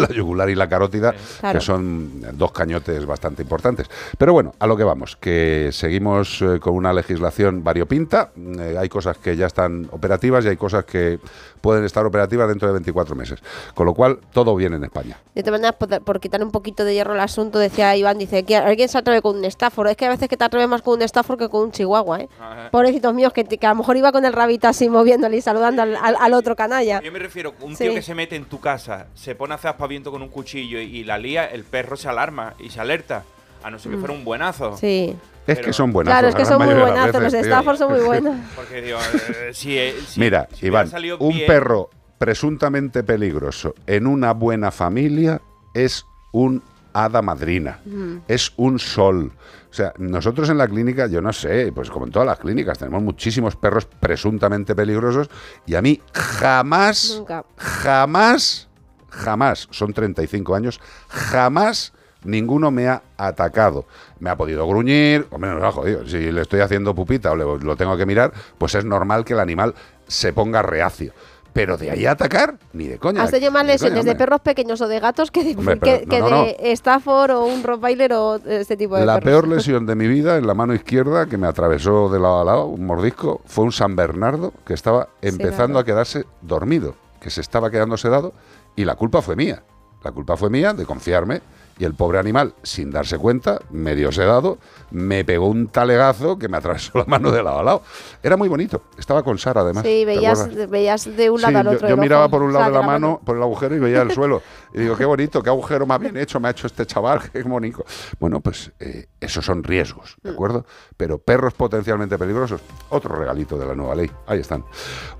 la 0.00 0.08
yugular 0.08 0.50
y 0.50 0.54
la 0.54 0.68
carótida, 0.68 1.14
Claro. 1.40 1.58
que 1.58 1.64
son 1.64 2.22
dos 2.36 2.52
cañotes 2.52 3.04
bastante 3.06 3.42
importantes. 3.42 3.88
Pero 4.18 4.32
bueno, 4.32 4.54
a 4.58 4.66
lo 4.66 4.76
que 4.76 4.84
vamos, 4.84 5.16
que 5.16 5.70
seguimos 5.72 6.42
eh, 6.42 6.58
con 6.60 6.74
una 6.74 6.92
legislación 6.92 7.62
variopinta, 7.64 8.30
eh, 8.36 8.76
hay 8.78 8.88
cosas 8.88 9.18
que 9.18 9.36
ya 9.36 9.46
están 9.46 9.88
operativas 9.90 10.44
y 10.44 10.48
hay 10.48 10.56
cosas 10.56 10.84
que 10.84 11.18
pueden 11.60 11.84
estar 11.84 12.04
operativas 12.06 12.48
dentro 12.48 12.68
de 12.68 12.72
24 12.74 13.14
meses. 13.14 13.40
Con 13.74 13.86
lo 13.86 13.94
cual, 13.94 14.18
todo 14.32 14.56
bien 14.56 14.72
en 14.74 14.84
España. 14.84 15.18
De 15.34 15.42
todas 15.42 15.60
maneras, 15.60 15.76
por, 15.78 16.02
por 16.02 16.20
quitar 16.20 16.42
un 16.42 16.50
poquito 16.50 16.84
de 16.84 16.94
hierro 16.94 17.12
al 17.12 17.20
asunto, 17.20 17.58
decía 17.58 17.94
Iván, 17.96 18.18
dice 18.18 18.44
que 18.44 18.56
alguien 18.56 18.88
se 18.88 18.98
atreve 18.98 19.20
con 19.22 19.36
un 19.36 19.44
Stafford. 19.44 19.88
Es 19.88 19.96
que 19.96 20.06
a 20.06 20.08
veces 20.10 20.28
que 20.28 20.36
te 20.36 20.44
atreves 20.44 20.68
más 20.68 20.82
con 20.82 20.94
un 20.94 21.02
Stafford 21.02 21.38
que 21.38 21.48
con 21.48 21.64
un 21.64 21.72
Chihuahua, 21.72 22.20
¿eh? 22.20 22.28
Pobrecitos 22.70 23.12
míos, 23.14 23.32
que, 23.32 23.44
que 23.44 23.66
a 23.66 23.70
lo 23.70 23.76
mejor 23.76 23.96
iba 23.96 24.10
con 24.12 24.24
el 24.24 24.32
rabito 24.32 24.68
así 24.68 24.88
moviéndole 24.88 25.36
y 25.36 25.40
saludando 25.40 25.82
al, 25.82 25.96
al- 25.96 26.16
al 26.18 26.32
otro 26.34 26.56
canalla. 26.56 27.00
Yo 27.02 27.12
me 27.12 27.18
refiero, 27.18 27.54
un 27.60 27.76
Sí. 27.76 27.84
tío 27.84 27.94
que 27.94 28.02
se 28.02 28.14
mete 28.14 28.36
en 28.36 28.44
tu 28.46 28.60
casa, 28.60 29.06
se 29.14 29.34
pone 29.34 29.52
a 29.52 29.56
hacer 29.56 29.70
aspaviento 29.90 30.12
con 30.12 30.22
un 30.22 30.28
cuchillo 30.28 30.78
y, 30.80 30.98
y 30.98 31.04
la 31.04 31.18
lía, 31.18 31.46
el 31.46 31.64
perro 31.64 31.96
se 31.96 32.08
alarma 32.08 32.54
y 32.60 32.70
se 32.70 32.80
alerta. 32.80 33.24
A 33.64 33.70
no 33.70 33.78
ser 33.78 33.90
que 33.90 33.96
Mm. 33.96 34.00
fuera 34.00 34.14
un 34.14 34.24
buenazo. 34.24 34.76
Sí. 34.76 35.16
Es 35.48 35.58
que 35.58 35.72
son 35.72 35.92
buenas. 35.92 36.12
Claro, 36.12 36.28
es 36.28 36.34
que 36.36 36.44
son 36.44 36.64
muy 36.64 36.72
buenazos, 36.74 37.20
los 37.22 37.34
Stafford 37.34 37.76
son 37.76 37.90
muy 37.92 38.00
buenos. 38.02 38.36
Porque, 38.56 38.80
digo, 38.82 38.98
eh, 39.00 39.50
si, 39.52 39.76
eh, 39.76 39.94
si- 40.06 40.20
Mira, 40.20 40.48
si 40.54 40.66
Iván, 40.66 40.88
un 41.18 41.34
bien- 41.34 41.46
perro 41.46 41.90
presuntamente 42.18 43.02
peligroso 43.02 43.74
en 43.86 44.06
una 44.06 44.32
buena 44.32 44.70
familia 44.70 45.40
es 45.74 46.06
un 46.32 46.62
hada 46.92 47.20
madrina, 47.20 47.80
Mm. 47.84 48.18
es 48.28 48.52
un 48.56 48.78
sol. 48.78 49.32
O 49.70 49.72
sea, 49.74 49.92
nosotros 49.98 50.48
en 50.50 50.58
la 50.58 50.66
clínica, 50.68 51.06
yo 51.08 51.20
no 51.20 51.32
sé, 51.32 51.72
pues 51.74 51.90
como 51.90 52.06
en 52.06 52.12
todas 52.12 52.26
las 52.26 52.38
clínicas, 52.38 52.78
tenemos 52.78 53.02
muchísimos 53.02 53.56
perros 53.56 53.86
presuntamente 53.86 54.74
peligrosos 54.76 55.28
y 55.66 55.74
a 55.74 55.82
mí 55.82 56.00
jamás, 56.14 57.14
Nunca. 57.18 57.44
jamás, 57.56 58.68
jamás, 59.10 59.68
son 59.70 59.92
35 59.92 60.54
años, 60.54 60.80
jamás 61.08 61.92
ninguno 62.24 62.70
me 62.70 62.88
ha 62.88 63.02
atacado. 63.16 63.86
Me 64.18 64.30
ha 64.30 64.36
podido 64.36 64.66
gruñir, 64.68 65.26
o 65.30 65.38
menos 65.38 65.62
ha 65.62 65.72
jodido. 65.72 66.06
Si 66.06 66.30
le 66.32 66.42
estoy 66.42 66.60
haciendo 66.60 66.94
pupita 66.94 67.30
o 67.32 67.36
le- 67.36 67.64
lo 67.64 67.76
tengo 67.76 67.96
que 67.96 68.06
mirar, 68.06 68.32
pues 68.58 68.74
es 68.74 68.84
normal 68.84 69.24
que 69.24 69.32
el 69.32 69.40
animal 69.40 69.74
se 70.06 70.32
ponga 70.32 70.62
reacio. 70.62 71.12
Pero 71.52 71.76
de 71.76 71.90
ahí 71.90 72.06
a 72.06 72.12
atacar, 72.12 72.58
ni 72.74 72.86
de 72.86 72.98
coña. 72.98 73.24
Has 73.24 73.32
de 73.32 73.40
lesiones 73.40 73.80
coña, 73.80 74.02
de 74.04 74.14
perros 74.14 74.40
pequeños 74.40 74.80
o 74.82 74.86
de 74.86 75.00
gatos 75.00 75.32
que 75.32 75.42
de, 75.42 75.56
Hombre, 75.56 75.80
que, 75.80 76.04
pero 76.08 76.08
que 76.08 76.20
no, 76.20 76.30
no, 76.30 76.44
de 76.44 76.56
Stafford 76.72 77.30
o 77.32 77.44
un 77.46 77.64
Rottweiler 77.64 78.12
o 78.12 78.36
este 78.36 78.76
tipo 78.76 78.96
de 78.96 79.04
La 79.04 79.14
perros. 79.18 79.24
peor 79.42 79.48
lesión 79.56 79.84
de 79.84 79.96
mi 79.96 80.06
vida 80.06 80.36
en 80.36 80.46
la 80.46 80.54
mano 80.54 80.74
izquierda 80.74 81.26
que 81.26 81.38
me 81.38 81.48
atravesó 81.48 82.08
de 82.08 82.20
lado 82.20 82.40
a 82.42 82.44
lado, 82.44 82.66
un 82.66 82.86
mordisco, 82.86 83.40
fue 83.46 83.64
un 83.64 83.72
San 83.72 83.96
Bernardo 83.96 84.52
que 84.64 84.74
estaba 84.74 85.08
empezando 85.22 85.80
a 85.80 85.84
quedarse 85.84 86.24
dormido, 86.40 86.94
que 87.20 87.30
se 87.30 87.40
estaba 87.40 87.68
quedando 87.72 87.96
sedado 87.96 88.32
y 88.80 88.84
la 88.84 88.94
culpa 88.94 89.20
fue 89.20 89.36
mía. 89.36 89.62
La 90.02 90.12
culpa 90.12 90.36
fue 90.36 90.48
mía 90.48 90.72
de 90.72 90.86
confiarme 90.86 91.42
y 91.78 91.84
el 91.84 91.94
pobre 91.94 92.18
animal, 92.18 92.54
sin 92.62 92.90
darse 92.90 93.18
cuenta, 93.18 93.58
medio 93.70 94.10
sedado, 94.12 94.58
me 94.90 95.24
pegó 95.24 95.48
un 95.48 95.68
talegazo 95.68 96.38
que 96.38 96.48
me 96.48 96.56
atravesó 96.56 96.98
la 96.98 97.04
mano 97.04 97.30
de 97.30 97.42
lado 97.42 97.58
a 97.58 97.62
lado. 97.62 97.82
Era 98.22 98.36
muy 98.36 98.48
bonito. 98.48 98.82
Estaba 98.98 99.22
con 99.22 99.38
Sara 99.38 99.60
además. 99.62 99.82
Sí, 99.82 100.04
¿te 100.06 100.66
veías, 100.66 101.16
de 101.16 101.30
un 101.30 101.40
lado 101.40 101.52
Sí, 101.52 101.58
al 101.58 101.68
otro. 101.68 101.88
Yo, 101.88 101.96
miraba 101.98 102.28
por 102.28 102.42
un 102.42 102.50
o 102.50 102.52
sea, 102.52 102.60
lado 102.60 102.72
de 102.72 102.78
la 102.80 102.86
mano. 102.86 103.08
mano, 103.08 103.20
por 103.24 103.36
el 103.36 103.42
agujero 103.42 103.74
y 103.76 103.78
veía 103.78 104.02
el 104.02 104.10
suelo. 104.14 104.42
Y 104.72 104.78
digo, 104.78 104.96
qué 104.96 105.04
bonito, 105.04 105.42
qué 105.42 105.50
agujero 105.50 105.84
más 105.86 105.98
bien 105.98 106.16
hecho 106.16 106.38
me 106.40 106.48
ha 106.48 106.50
hecho 106.52 106.66
este 106.66 106.86
chaval, 106.86 107.20
qué 107.32 107.42
bonito. 107.42 107.84
Bueno, 108.18 108.40
pues 108.40 108.70
eh, 108.78 109.06
esos 109.20 109.44
son 109.44 109.64
riesgos, 109.64 110.16
Mm. 110.22 110.28
¿de 110.28 110.32
acuerdo? 110.34 110.66
Pero 110.96 111.18
perros 111.18 111.54
potencialmente 111.54 112.16
peligrosos, 112.18 112.60
otro 112.90 113.14
regalito 113.16 113.58
de 113.58 113.66
la 113.66 113.74
nueva 113.74 113.94
ley. 113.94 114.10
Ahí 114.26 114.40
están. 114.40 114.64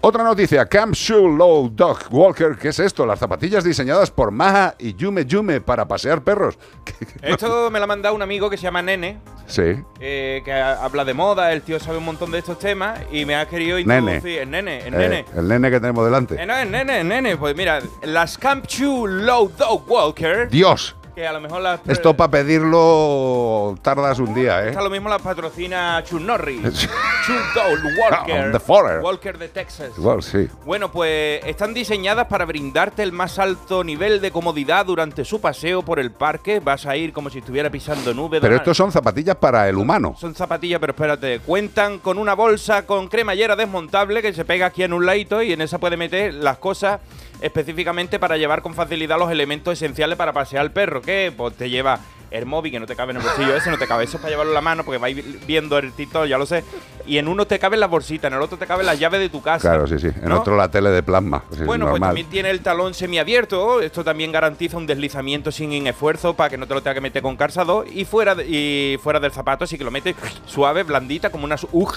Otra 0.02 0.22
noticia, 0.24 0.66
Camp 0.66 0.94
Shoe 0.94 1.36
Low 1.36 1.68
Dog 1.70 1.98
Walker. 2.10 2.56
¿Qué 2.56 2.68
es 2.68 2.78
esto? 2.78 3.04
Las 3.06 3.18
zapatillas 3.18 3.64
diseñadas 3.64 4.10
por 4.10 4.30
Maha 4.30 4.74
y 4.78 4.94
Yume 4.94 5.24
Yume 5.26 5.60
para 5.60 5.86
pasear 5.88 6.22
perros. 6.22 6.58
Esto 7.22 7.70
me 7.70 7.78
lo 7.78 7.84
ha 7.84 7.88
mandado 7.88 8.14
un 8.14 8.22
amigo 8.22 8.48
que 8.50 8.56
se 8.56 8.64
llama 8.64 8.82
Nene, 8.82 9.18
Sí. 9.46 9.62
eh, 10.00 10.42
que 10.44 10.52
ha- 10.52 10.84
habla 10.84 11.04
de 11.04 11.14
moda, 11.14 11.52
el 11.52 11.62
tío 11.62 11.78
sabe 11.80 11.98
un 11.98 12.04
montón 12.04 12.30
de 12.30 12.38
estos 12.38 12.58
temas 12.58 13.00
y 13.10 13.24
me 13.24 13.34
ha 13.36 13.46
querido 13.48 13.76
Nene. 13.78 13.96
introducir. 14.14 14.38
El 14.40 14.50
nene, 14.50 14.78
el 14.86 14.94
Eh, 14.94 14.98
nene. 14.98 15.24
el 15.36 15.48
nene 15.48 15.70
que 15.70 15.80
tenemos 15.80 16.04
delante. 16.04 16.46
No, 16.46 16.56
el 16.56 16.70
nene, 16.70 17.00
el 17.00 17.08
nene. 17.08 17.36
Pues 17.36 17.56
mira, 17.56 17.80
las 18.02 18.38
Camp 18.38 18.66
Chew 18.66 19.06
Low 19.06 19.39
Dog 19.48 19.90
Walker. 19.90 20.48
Dios. 20.48 20.96
Que 21.14 21.26
a 21.26 21.32
lo 21.32 21.40
mejor 21.40 21.60
las. 21.60 21.80
Esto 21.88 22.16
para 22.16 22.30
pedirlo 22.30 23.76
tardas 23.82 24.18
un 24.20 24.32
día, 24.32 24.64
¿eh? 24.64 24.68
Esta 24.68 24.80
lo 24.80 24.90
mismo 24.90 25.08
las 25.08 25.20
patrocina 25.20 26.02
Chuck 26.04 26.20
Norris. 26.20 26.60
Chuck 27.26 27.54
Dog 27.54 27.78
Walker. 27.98 28.52
The 28.52 28.60
Forer. 28.60 29.00
Walker 29.00 29.36
de 29.36 29.48
Texas. 29.48 29.90
Igual, 29.98 30.22
sí. 30.22 30.48
Bueno, 30.64 30.92
pues 30.92 31.44
están 31.44 31.74
diseñadas 31.74 32.26
para 32.28 32.44
brindarte 32.44 33.02
el 33.02 33.12
más 33.12 33.38
alto 33.38 33.82
nivel 33.82 34.20
de 34.20 34.30
comodidad 34.30 34.86
durante 34.86 35.24
su 35.24 35.40
paseo 35.40 35.82
por 35.82 35.98
el 35.98 36.12
parque. 36.12 36.60
Vas 36.60 36.86
a 36.86 36.96
ir 36.96 37.12
como 37.12 37.28
si 37.28 37.38
estuviera 37.38 37.70
pisando 37.70 38.14
nubes. 38.14 38.40
Pero 38.40 38.54
estos 38.54 38.76
son 38.76 38.92
zapatillas 38.92 39.36
para 39.36 39.68
el 39.68 39.76
humano. 39.76 40.14
Son 40.18 40.34
zapatillas, 40.34 40.78
pero 40.78 40.92
espérate. 40.92 41.40
Cuentan 41.40 41.98
con 41.98 42.18
una 42.18 42.34
bolsa 42.34 42.86
con 42.86 43.08
cremallera 43.08 43.56
desmontable 43.56 44.22
que 44.22 44.32
se 44.32 44.44
pega 44.44 44.66
aquí 44.66 44.84
en 44.84 44.92
un 44.92 45.04
ladito 45.04 45.42
y 45.42 45.52
en 45.52 45.60
esa 45.60 45.78
puede 45.78 45.96
meter 45.96 46.34
las 46.34 46.58
cosas 46.58 47.00
específicamente 47.40 48.18
para 48.18 48.36
llevar 48.36 48.62
con 48.62 48.74
facilidad 48.74 49.18
los 49.18 49.30
elementos 49.30 49.72
esenciales 49.74 50.16
para 50.16 50.32
pasear 50.32 50.62
al 50.62 50.72
perro. 50.72 51.00
Que 51.02 51.32
pues 51.36 51.54
te 51.56 51.68
lleva 51.70 51.98
el 52.30 52.46
móvil 52.46 52.70
que 52.70 52.78
no 52.78 52.86
te 52.86 52.94
cabe 52.94 53.10
en 53.10 53.16
el 53.16 53.24
bolsillo 53.24 53.56
ese, 53.56 53.70
no 53.72 53.78
te 53.78 53.88
cabe 53.88 54.04
eso 54.04 54.16
es 54.16 54.20
para 54.20 54.30
llevarlo 54.30 54.52
en 54.52 54.54
la 54.54 54.60
mano 54.60 54.84
porque 54.84 54.98
vais 54.98 55.16
viendo 55.48 55.78
el 55.78 55.92
TikTok, 55.92 56.26
ya 56.26 56.38
lo 56.38 56.46
sé. 56.46 56.62
Y 57.04 57.18
en 57.18 57.26
uno 57.26 57.44
te 57.44 57.58
cabe 57.58 57.76
la 57.76 57.88
bolsita, 57.88 58.28
en 58.28 58.34
el 58.34 58.40
otro 58.42 58.56
te 58.56 58.66
cabe 58.68 58.84
la 58.84 58.94
llave 58.94 59.18
de 59.18 59.28
tu 59.28 59.42
casa. 59.42 59.68
Claro, 59.68 59.86
sí, 59.88 59.98
sí. 59.98 60.06
En 60.22 60.28
¿no? 60.28 60.38
otro 60.40 60.56
la 60.56 60.70
tele 60.70 60.90
de 60.90 61.02
plasma. 61.02 61.42
Sí, 61.50 61.64
Bueno, 61.64 61.88
pues 61.90 62.00
también 62.00 62.28
tiene 62.28 62.50
el 62.50 62.60
talón 62.60 62.94
semiabierto. 62.94 63.80
Esto 63.80 64.04
también 64.04 64.30
garantiza 64.30 64.76
un 64.76 64.86
deslizamiento 64.86 65.50
sin 65.50 65.86
esfuerzo 65.88 66.34
para 66.34 66.50
que 66.50 66.56
no 66.56 66.68
te 66.68 66.74
lo 66.74 66.82
tenga 66.82 66.94
que 66.94 67.00
meter 67.00 67.20
con 67.20 67.36
calzador. 67.36 67.88
Y 67.92 68.04
fuera, 68.04 68.36
de- 68.36 68.46
y 68.46 68.98
fuera 69.02 69.18
del 69.18 69.32
zapato, 69.32 69.64
así 69.64 69.76
que 69.76 69.82
lo 69.82 69.90
metes 69.90 70.14
suave, 70.46 70.84
blandita, 70.84 71.30
como 71.30 71.44
una 71.46 71.56
ug. 71.72 71.94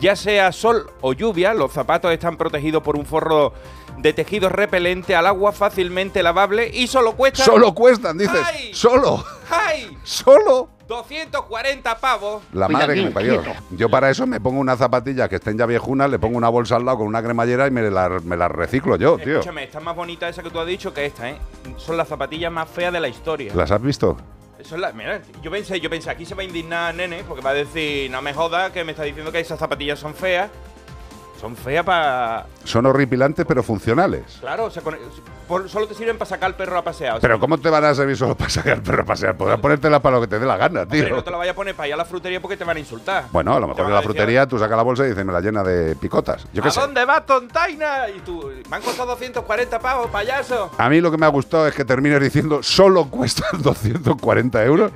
Ya 0.00 0.16
sea 0.16 0.52
sol 0.52 0.90
o 1.02 1.12
lluvia, 1.12 1.52
los 1.52 1.70
zapatos 1.72 2.10
están 2.12 2.36
protegidos 2.38 2.82
por 2.82 2.96
un 2.96 3.04
forro 3.04 3.52
de 3.98 4.12
tejido 4.12 4.48
repelente 4.48 5.14
al 5.14 5.26
agua 5.26 5.52
fácilmente 5.52 6.22
lavable 6.22 6.70
y 6.72 6.86
solo 6.86 7.16
cuesta. 7.16 7.44
Solo 7.44 7.74
cuestan, 7.74 8.18
dices. 8.18 8.40
¡Ay! 8.44 8.74
Solo. 8.74 9.24
¡Ay! 9.50 9.96
Solo. 10.04 10.70
240 10.86 11.98
pavos. 11.98 12.42
La 12.52 12.68
madre 12.68 12.94
que 12.94 13.02
me 13.02 13.10
parió. 13.10 13.42
Yo 13.70 13.88
para 13.88 14.08
eso 14.10 14.26
me 14.26 14.40
pongo 14.40 14.60
unas 14.60 14.78
zapatillas 14.78 15.28
que 15.28 15.36
estén 15.36 15.58
ya 15.58 15.66
viejunas, 15.66 16.08
le 16.08 16.18
pongo 16.18 16.36
una 16.36 16.48
bolsa 16.48 16.76
al 16.76 16.84
lado 16.84 16.98
con 16.98 17.08
una 17.08 17.22
cremallera 17.22 17.66
y 17.66 17.70
me 17.70 17.90
las 17.90 18.22
me 18.22 18.36
las 18.36 18.50
reciclo 18.50 18.96
yo, 18.96 19.16
tío. 19.18 19.40
Escúchame, 19.40 19.64
está 19.64 19.80
más 19.80 19.96
bonita 19.96 20.28
esa 20.28 20.42
que 20.42 20.50
tú 20.50 20.60
has 20.60 20.66
dicho 20.66 20.94
que 20.94 21.06
esta, 21.06 21.28
¿eh? 21.28 21.38
Son 21.76 21.96
las 21.96 22.06
zapatillas 22.06 22.52
más 22.52 22.68
feas 22.68 22.92
de 22.92 23.00
la 23.00 23.08
historia. 23.08 23.52
¿Las 23.54 23.70
has 23.70 23.82
visto? 23.82 24.16
La, 24.76 24.92
mira, 24.92 25.22
yo 25.42 25.50
pensé, 25.50 25.80
yo 25.80 25.88
pensé, 25.88 26.10
aquí 26.10 26.24
se 26.24 26.34
va 26.34 26.42
a 26.42 26.44
indignar 26.44 26.92
nene, 26.92 27.22
porque 27.28 27.42
va 27.42 27.50
a 27.50 27.54
decir, 27.54 28.10
no 28.10 28.20
me 28.20 28.34
jodas, 28.34 28.72
que 28.72 28.82
me 28.82 28.92
está 28.92 29.04
diciendo 29.04 29.30
que 29.30 29.38
esas 29.38 29.58
zapatillas 29.60 29.98
son 29.98 30.14
feas. 30.14 30.50
Son 31.40 31.54
feas 31.56 31.84
para. 31.84 32.46
Son 32.64 32.86
horripilantes 32.86 33.44
pero 33.46 33.62
funcionales. 33.62 34.38
Claro, 34.40 34.64
o 34.64 34.70
sea, 34.70 34.82
con- 34.82 34.96
por- 35.46 35.68
solo 35.68 35.86
te 35.86 35.94
sirven 35.94 36.18
para 36.18 36.28
sacar 36.28 36.46
al 36.48 36.54
perro 36.56 36.78
a 36.78 36.82
pasear. 36.82 37.12
o 37.12 37.14
sea, 37.16 37.20
Pero 37.20 37.38
¿cómo 37.40 37.58
te 37.58 37.70
van 37.70 37.84
a 37.84 37.94
servir 37.94 38.16
solo 38.16 38.36
para 38.36 38.50
sacar 38.50 38.74
al 38.74 38.82
perro 38.82 39.02
a 39.02 39.06
pasear? 39.06 39.36
Podrás 39.36 39.58
ponértela 39.60 40.00
para 40.00 40.16
lo 40.16 40.20
que 40.22 40.28
te 40.28 40.38
dé 40.38 40.46
la 40.46 40.56
gana, 40.56 40.86
tío. 40.86 41.08
no 41.08 41.22
te 41.24 41.30
la 41.30 41.36
vayas 41.38 41.52
a 41.52 41.56
poner 41.56 41.74
para 41.74 41.88
ir 41.88 41.94
a 41.94 41.96
la 41.96 42.04
frutería 42.04 42.40
porque 42.40 42.56
te 42.56 42.64
van 42.64 42.76
a 42.76 42.80
insultar. 42.80 43.24
Bueno, 43.32 43.54
a 43.54 43.60
lo 43.60 43.68
mejor 43.68 43.84
en 43.84 43.90
la 43.90 43.96
decir, 43.96 44.10
frutería 44.12 44.46
tú 44.46 44.58
sacas 44.58 44.76
la 44.76 44.82
bolsa 44.82 45.04
y 45.04 45.08
dices, 45.10 45.24
me 45.24 45.32
la 45.32 45.40
llena 45.40 45.62
de 45.62 45.96
picotas. 45.96 46.46
Yo 46.52 46.62
¿A 46.64 46.70
sé. 46.70 46.80
dónde 46.80 47.04
vas, 47.04 47.24
tontaina? 47.26 48.08
Y 48.14 48.20
tú, 48.20 48.50
me 48.70 48.76
han 48.76 48.82
costado 48.82 49.08
240 49.10 49.78
pavos, 49.78 50.08
payaso. 50.10 50.70
A 50.78 50.88
mí 50.88 51.00
lo 51.00 51.10
que 51.10 51.16
me 51.18 51.26
ha 51.26 51.30
gustado 51.30 51.66
es 51.66 51.74
que 51.74 51.84
termines 51.84 52.20
diciendo 52.20 52.62
solo 52.62 53.06
cuestan 53.08 53.62
240 53.62 54.64
euros. 54.64 54.92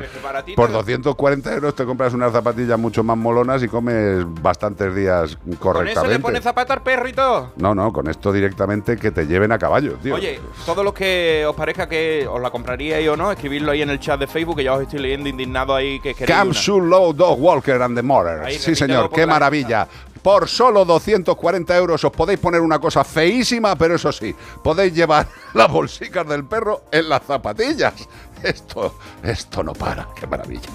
Por 0.56 0.72
240 0.72 1.54
euros 1.54 1.74
te 1.74 1.84
compras 1.84 2.12
unas 2.14 2.32
zapatillas 2.32 2.78
mucho 2.78 3.02
más 3.04 3.16
molonas 3.16 3.62
y 3.62 3.68
comes 3.68 4.24
bastantes 4.42 4.94
días 4.94 5.36
Con 5.36 5.52
eso 5.52 5.60
correctamente. 5.60 6.14
le 6.16 6.20
pones 6.20 6.42
zapato 6.42 6.72
al 6.72 6.82
perro 6.82 7.08
y 7.08 7.12
todo. 7.12 7.52
No, 7.56 7.74
no, 7.74 7.92
con 7.92 8.08
esto 8.08 8.32
directamente 8.32 8.96
que 8.96 9.10
te 9.10 9.26
lleven 9.26 9.52
a 9.52 9.58
caballo, 9.58 9.94
tío. 10.02 10.14
Oye, 10.14 10.39
todos 10.66 10.84
los 10.84 10.94
que 10.94 11.44
os 11.46 11.54
parezca 11.56 11.88
que 11.88 12.26
os 12.28 12.40
la 12.40 12.50
compraríais 12.50 13.08
o 13.08 13.16
no, 13.16 13.32
escribidlo 13.32 13.72
ahí 13.72 13.82
en 13.82 13.90
el 13.90 14.00
chat 14.00 14.18
de 14.18 14.26
Facebook, 14.26 14.56
que 14.56 14.64
ya 14.64 14.74
os 14.74 14.82
estoy 14.82 15.00
leyendo 15.00 15.28
indignado 15.28 15.74
ahí 15.74 16.00
que 16.00 16.14
queréis 16.14 16.36
Camp 16.36 16.54
Low 16.66 17.12
Dog 17.12 17.40
Walker 17.40 17.80
and 17.82 17.98
the. 17.98 18.44
Ahí, 18.44 18.58
Sí, 18.58 18.74
señor, 18.74 19.10
qué 19.10 19.22
la 19.22 19.26
maravilla. 19.26 19.88
Por 20.22 20.48
solo 20.48 20.84
240 20.84 21.76
euros 21.76 22.04
os 22.04 22.12
podéis 22.12 22.38
poner 22.38 22.60
una 22.60 22.78
cosa 22.78 23.04
feísima, 23.04 23.74
pero 23.76 23.94
eso 23.94 24.12
sí, 24.12 24.34
podéis 24.62 24.94
llevar 24.94 25.26
las 25.54 25.70
bolsicas 25.70 26.28
del 26.28 26.44
perro 26.44 26.82
en 26.92 27.08
las 27.08 27.22
zapatillas. 27.22 27.94
Esto, 28.42 28.94
esto 29.22 29.62
no 29.62 29.72
para, 29.72 30.08
qué 30.14 30.26
maravilla. 30.26 30.68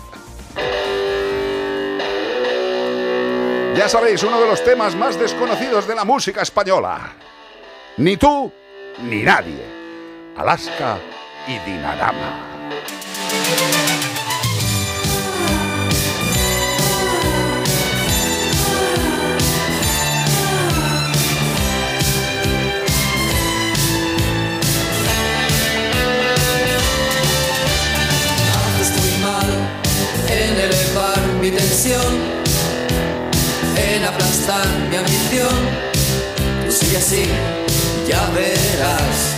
Ya 3.75 3.89
sabéis, 3.89 4.23
uno 4.23 4.39
de 4.39 4.47
los 4.47 4.63
temas 4.63 4.95
más 4.95 5.19
desconocidos 5.19 5.85
de 5.87 5.95
la 5.95 6.05
música 6.05 6.41
española. 6.41 7.13
Ni 7.97 8.15
tú, 8.17 8.51
ni 9.01 9.23
nadie. 9.23 9.65
Alaska 10.37 10.97
y 11.47 11.59
Dinarama. 11.59 12.51
En 30.27 30.59
elevar 30.59 31.21
mi 31.41 31.51
tensión, 31.51 32.13
en 33.77 34.03
aplastar 34.03 34.67
mi 34.89 34.95
ambición. 34.97 35.55
Tú 36.65 36.71
sigue 36.71 36.97
así, 36.97 37.25
ya 38.07 38.29
verás. 38.35 39.35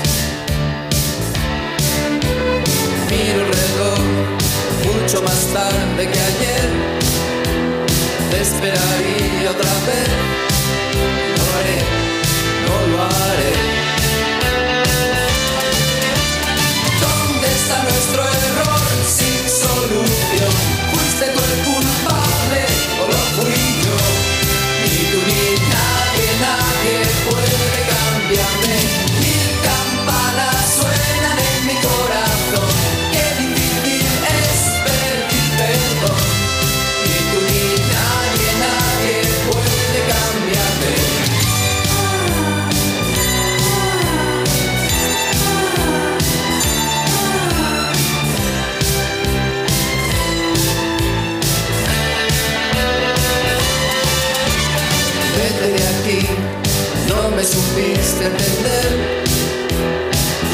Miro 3.09 3.41
el 3.41 3.51
reloj 3.61 3.99
mucho 4.85 5.21
más 5.21 5.47
tarde 5.53 6.09
que 6.11 6.19
ayer. 6.19 6.69
Te 8.31 8.41
esperaría 8.41 9.51
otra 9.51 9.73
vez. 9.87 10.09
No 11.37 11.43
lo 11.43 11.57
haré, 11.57 11.79
no 12.65 12.97
lo 12.97 13.03
haré. 13.03 13.76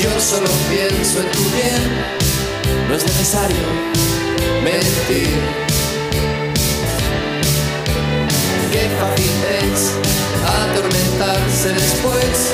Yo 0.01 0.19
solo 0.19 0.47
pienso 0.69 1.19
en 1.21 1.31
tu 1.31 1.39
bien 1.55 1.81
No 2.87 2.95
es 2.95 3.03
necesario 3.03 3.65
mentir. 4.63 5.33
Qué 8.71 8.89
fácil 8.99 9.31
es 9.59 9.91
atormentarse 10.45 11.69
después 11.73 12.53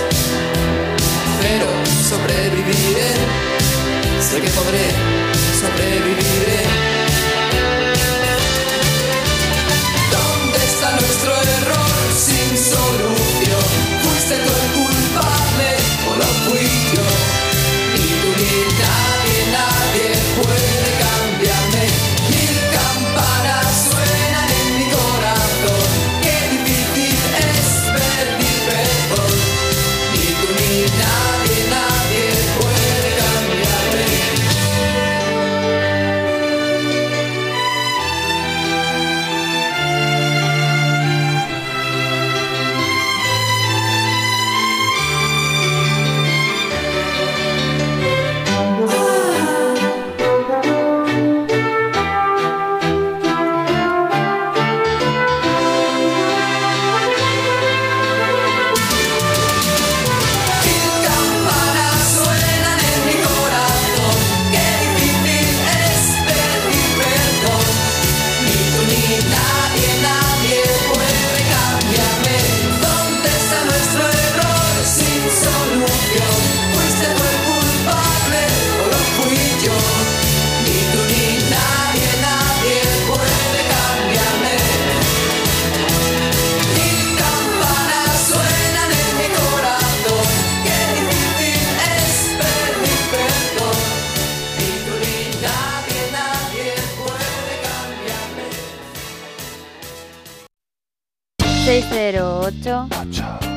Pero 1.41 1.67
sobreviviré. 2.09 3.11
Sé 4.21 4.41
que 4.41 4.49
podré, 4.49 4.87
sobreviviré. 5.59 6.78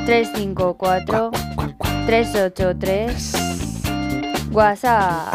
354 0.05 1.31
383 2.07 3.35
WhatsApp. 4.51 5.33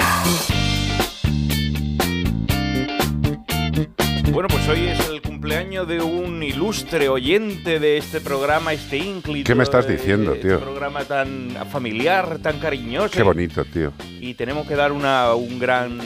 Bueno, 4.32 4.50
pues 4.50 4.68
hoy 4.68 4.88
es 4.88 5.10
el 5.10 5.22
cumpleaños 5.22 5.88
de 5.88 6.02
un 6.02 6.44
ilustre 6.44 7.08
oyente 7.08 7.80
de 7.80 7.98
este 7.98 8.20
programa, 8.20 8.74
este 8.74 8.98
ínclito. 8.98 9.48
¿Qué 9.48 9.56
me 9.56 9.64
estás 9.64 9.88
diciendo, 9.88 10.34
de 10.34 10.40
tío? 10.40 10.54
Este 10.56 10.66
programa 10.66 11.06
tan 11.06 11.56
familiar, 11.72 12.40
tan 12.40 12.60
cariñoso. 12.60 13.16
Qué 13.16 13.24
bonito, 13.24 13.64
tío. 13.64 13.94
Y 14.20 14.34
tenemos 14.34 14.68
que 14.68 14.76
dar 14.76 14.92
una, 14.92 15.34
un 15.34 15.58
gran 15.60 16.00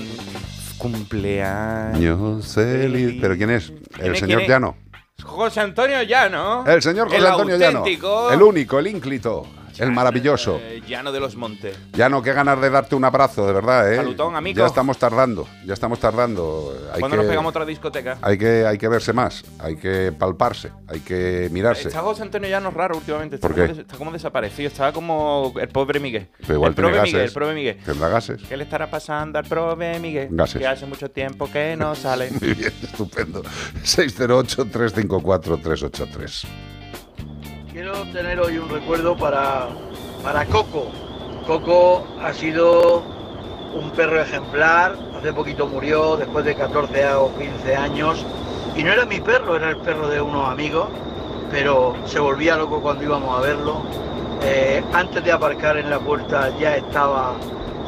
cumpleaños. 0.77 1.99
Yo. 1.99 2.39
¿Pero 2.55 3.35
quién 3.37 3.49
es? 3.49 3.73
El 3.99 4.13
es, 4.13 4.19
señor 4.19 4.43
es? 4.43 4.47
Llano. 4.47 4.75
José 5.23 5.61
Antonio 5.61 6.01
Llano. 6.03 6.63
El 6.65 6.81
señor 6.81 7.07
José 7.07 7.17
el 7.17 7.25
Antonio 7.25 7.57
Llano. 7.57 7.83
El 8.31 8.41
único, 8.41 8.79
el 8.79 8.87
ínclito, 8.87 9.45
el 9.81 9.91
maravilloso. 9.91 10.59
eh, 10.61 10.81
Llano 10.87 11.11
de 11.11 11.19
los 11.19 11.35
Montes. 11.35 11.77
Llano, 11.93 12.21
qué 12.21 12.31
ganas 12.33 12.59
de 12.61 12.69
darte 12.69 12.95
un 12.95 13.03
abrazo, 13.03 13.45
de 13.47 13.53
verdad, 13.53 13.91
¿eh? 13.91 13.95
Salutón, 13.97 14.35
amigo. 14.35 14.59
Ya 14.59 14.65
estamos 14.67 14.97
tardando, 14.97 15.47
ya 15.65 15.73
estamos 15.73 15.99
tardando. 15.99 16.73
Hay 16.93 16.99
¿Cuándo 16.99 17.17
que, 17.17 17.23
nos 17.23 17.29
pegamos 17.29 17.49
otra 17.49 17.65
discoteca? 17.65 18.17
Hay 18.21 18.37
que, 18.37 18.65
hay 18.65 18.77
que 18.77 18.87
verse 18.87 19.11
más, 19.13 19.43
hay 19.59 19.75
que 19.77 20.11
palparse, 20.17 20.71
hay 20.87 20.99
que 21.01 21.49
mirarse. 21.51 21.87
Está 21.89 22.01
José 22.01 22.21
Antonio 22.23 22.49
Llano 22.49 22.71
raro 22.71 22.95
últimamente. 22.97 23.35
Está, 23.35 23.47
¿Por 23.47 23.55
como 23.55 23.67
qué? 23.67 23.73
des- 23.73 23.81
está 23.81 23.97
como 23.97 24.11
desaparecido. 24.11 24.67
Está 24.67 24.91
como 24.93 25.53
el 25.59 25.67
pobre 25.69 25.99
Miguel. 25.99 26.27
Pero 26.41 26.53
igual 26.55 26.69
el 26.71 26.75
tiene 26.75 26.91
gases. 26.91 27.13
Miguel, 27.13 27.21
el 27.27 27.33
prove 27.33 27.53
Miguel. 27.53 27.77
Tendrá 27.85 28.09
gases. 28.09 28.41
¿Qué 28.43 28.57
le 28.57 28.63
estará 28.63 28.89
pasando 28.89 29.39
al 29.39 29.45
prove 29.45 29.99
Miguel? 29.99 30.29
Gases. 30.31 30.59
Que 30.61 30.67
hace 30.67 30.85
mucho 30.85 31.09
tiempo 31.11 31.49
que 31.51 31.75
no 31.75 31.95
sale. 31.95 32.29
Muy 32.39 32.53
bien, 32.53 32.73
estupendo. 32.83 33.41
608-354-383. 33.83 36.45
Quiero 37.81 38.03
tener 38.13 38.39
hoy 38.39 38.59
un 38.59 38.69
recuerdo 38.69 39.17
para, 39.17 39.69
para 40.21 40.45
Coco. 40.45 40.91
Coco 41.47 42.05
ha 42.21 42.31
sido 42.31 43.01
un 43.73 43.89
perro 43.89 44.21
ejemplar, 44.21 44.95
hace 45.17 45.33
poquito 45.33 45.65
murió, 45.65 46.15
después 46.15 46.45
de 46.45 46.53
14 46.53 47.15
o 47.15 47.35
15 47.35 47.75
años. 47.75 48.23
Y 48.75 48.83
no 48.83 48.91
era 48.91 49.07
mi 49.07 49.19
perro, 49.19 49.55
era 49.55 49.69
el 49.69 49.77
perro 49.77 50.09
de 50.09 50.21
unos 50.21 50.47
amigos, 50.47 50.89
pero 51.49 51.95
se 52.05 52.19
volvía 52.19 52.55
loco 52.55 52.83
cuando 52.83 53.03
íbamos 53.03 53.35
a 53.35 53.41
verlo. 53.41 53.81
Eh, 54.43 54.83
antes 54.93 55.23
de 55.23 55.31
aparcar 55.31 55.77
en 55.77 55.89
la 55.89 55.97
puerta 55.97 56.55
ya 56.59 56.77
estaba 56.77 57.33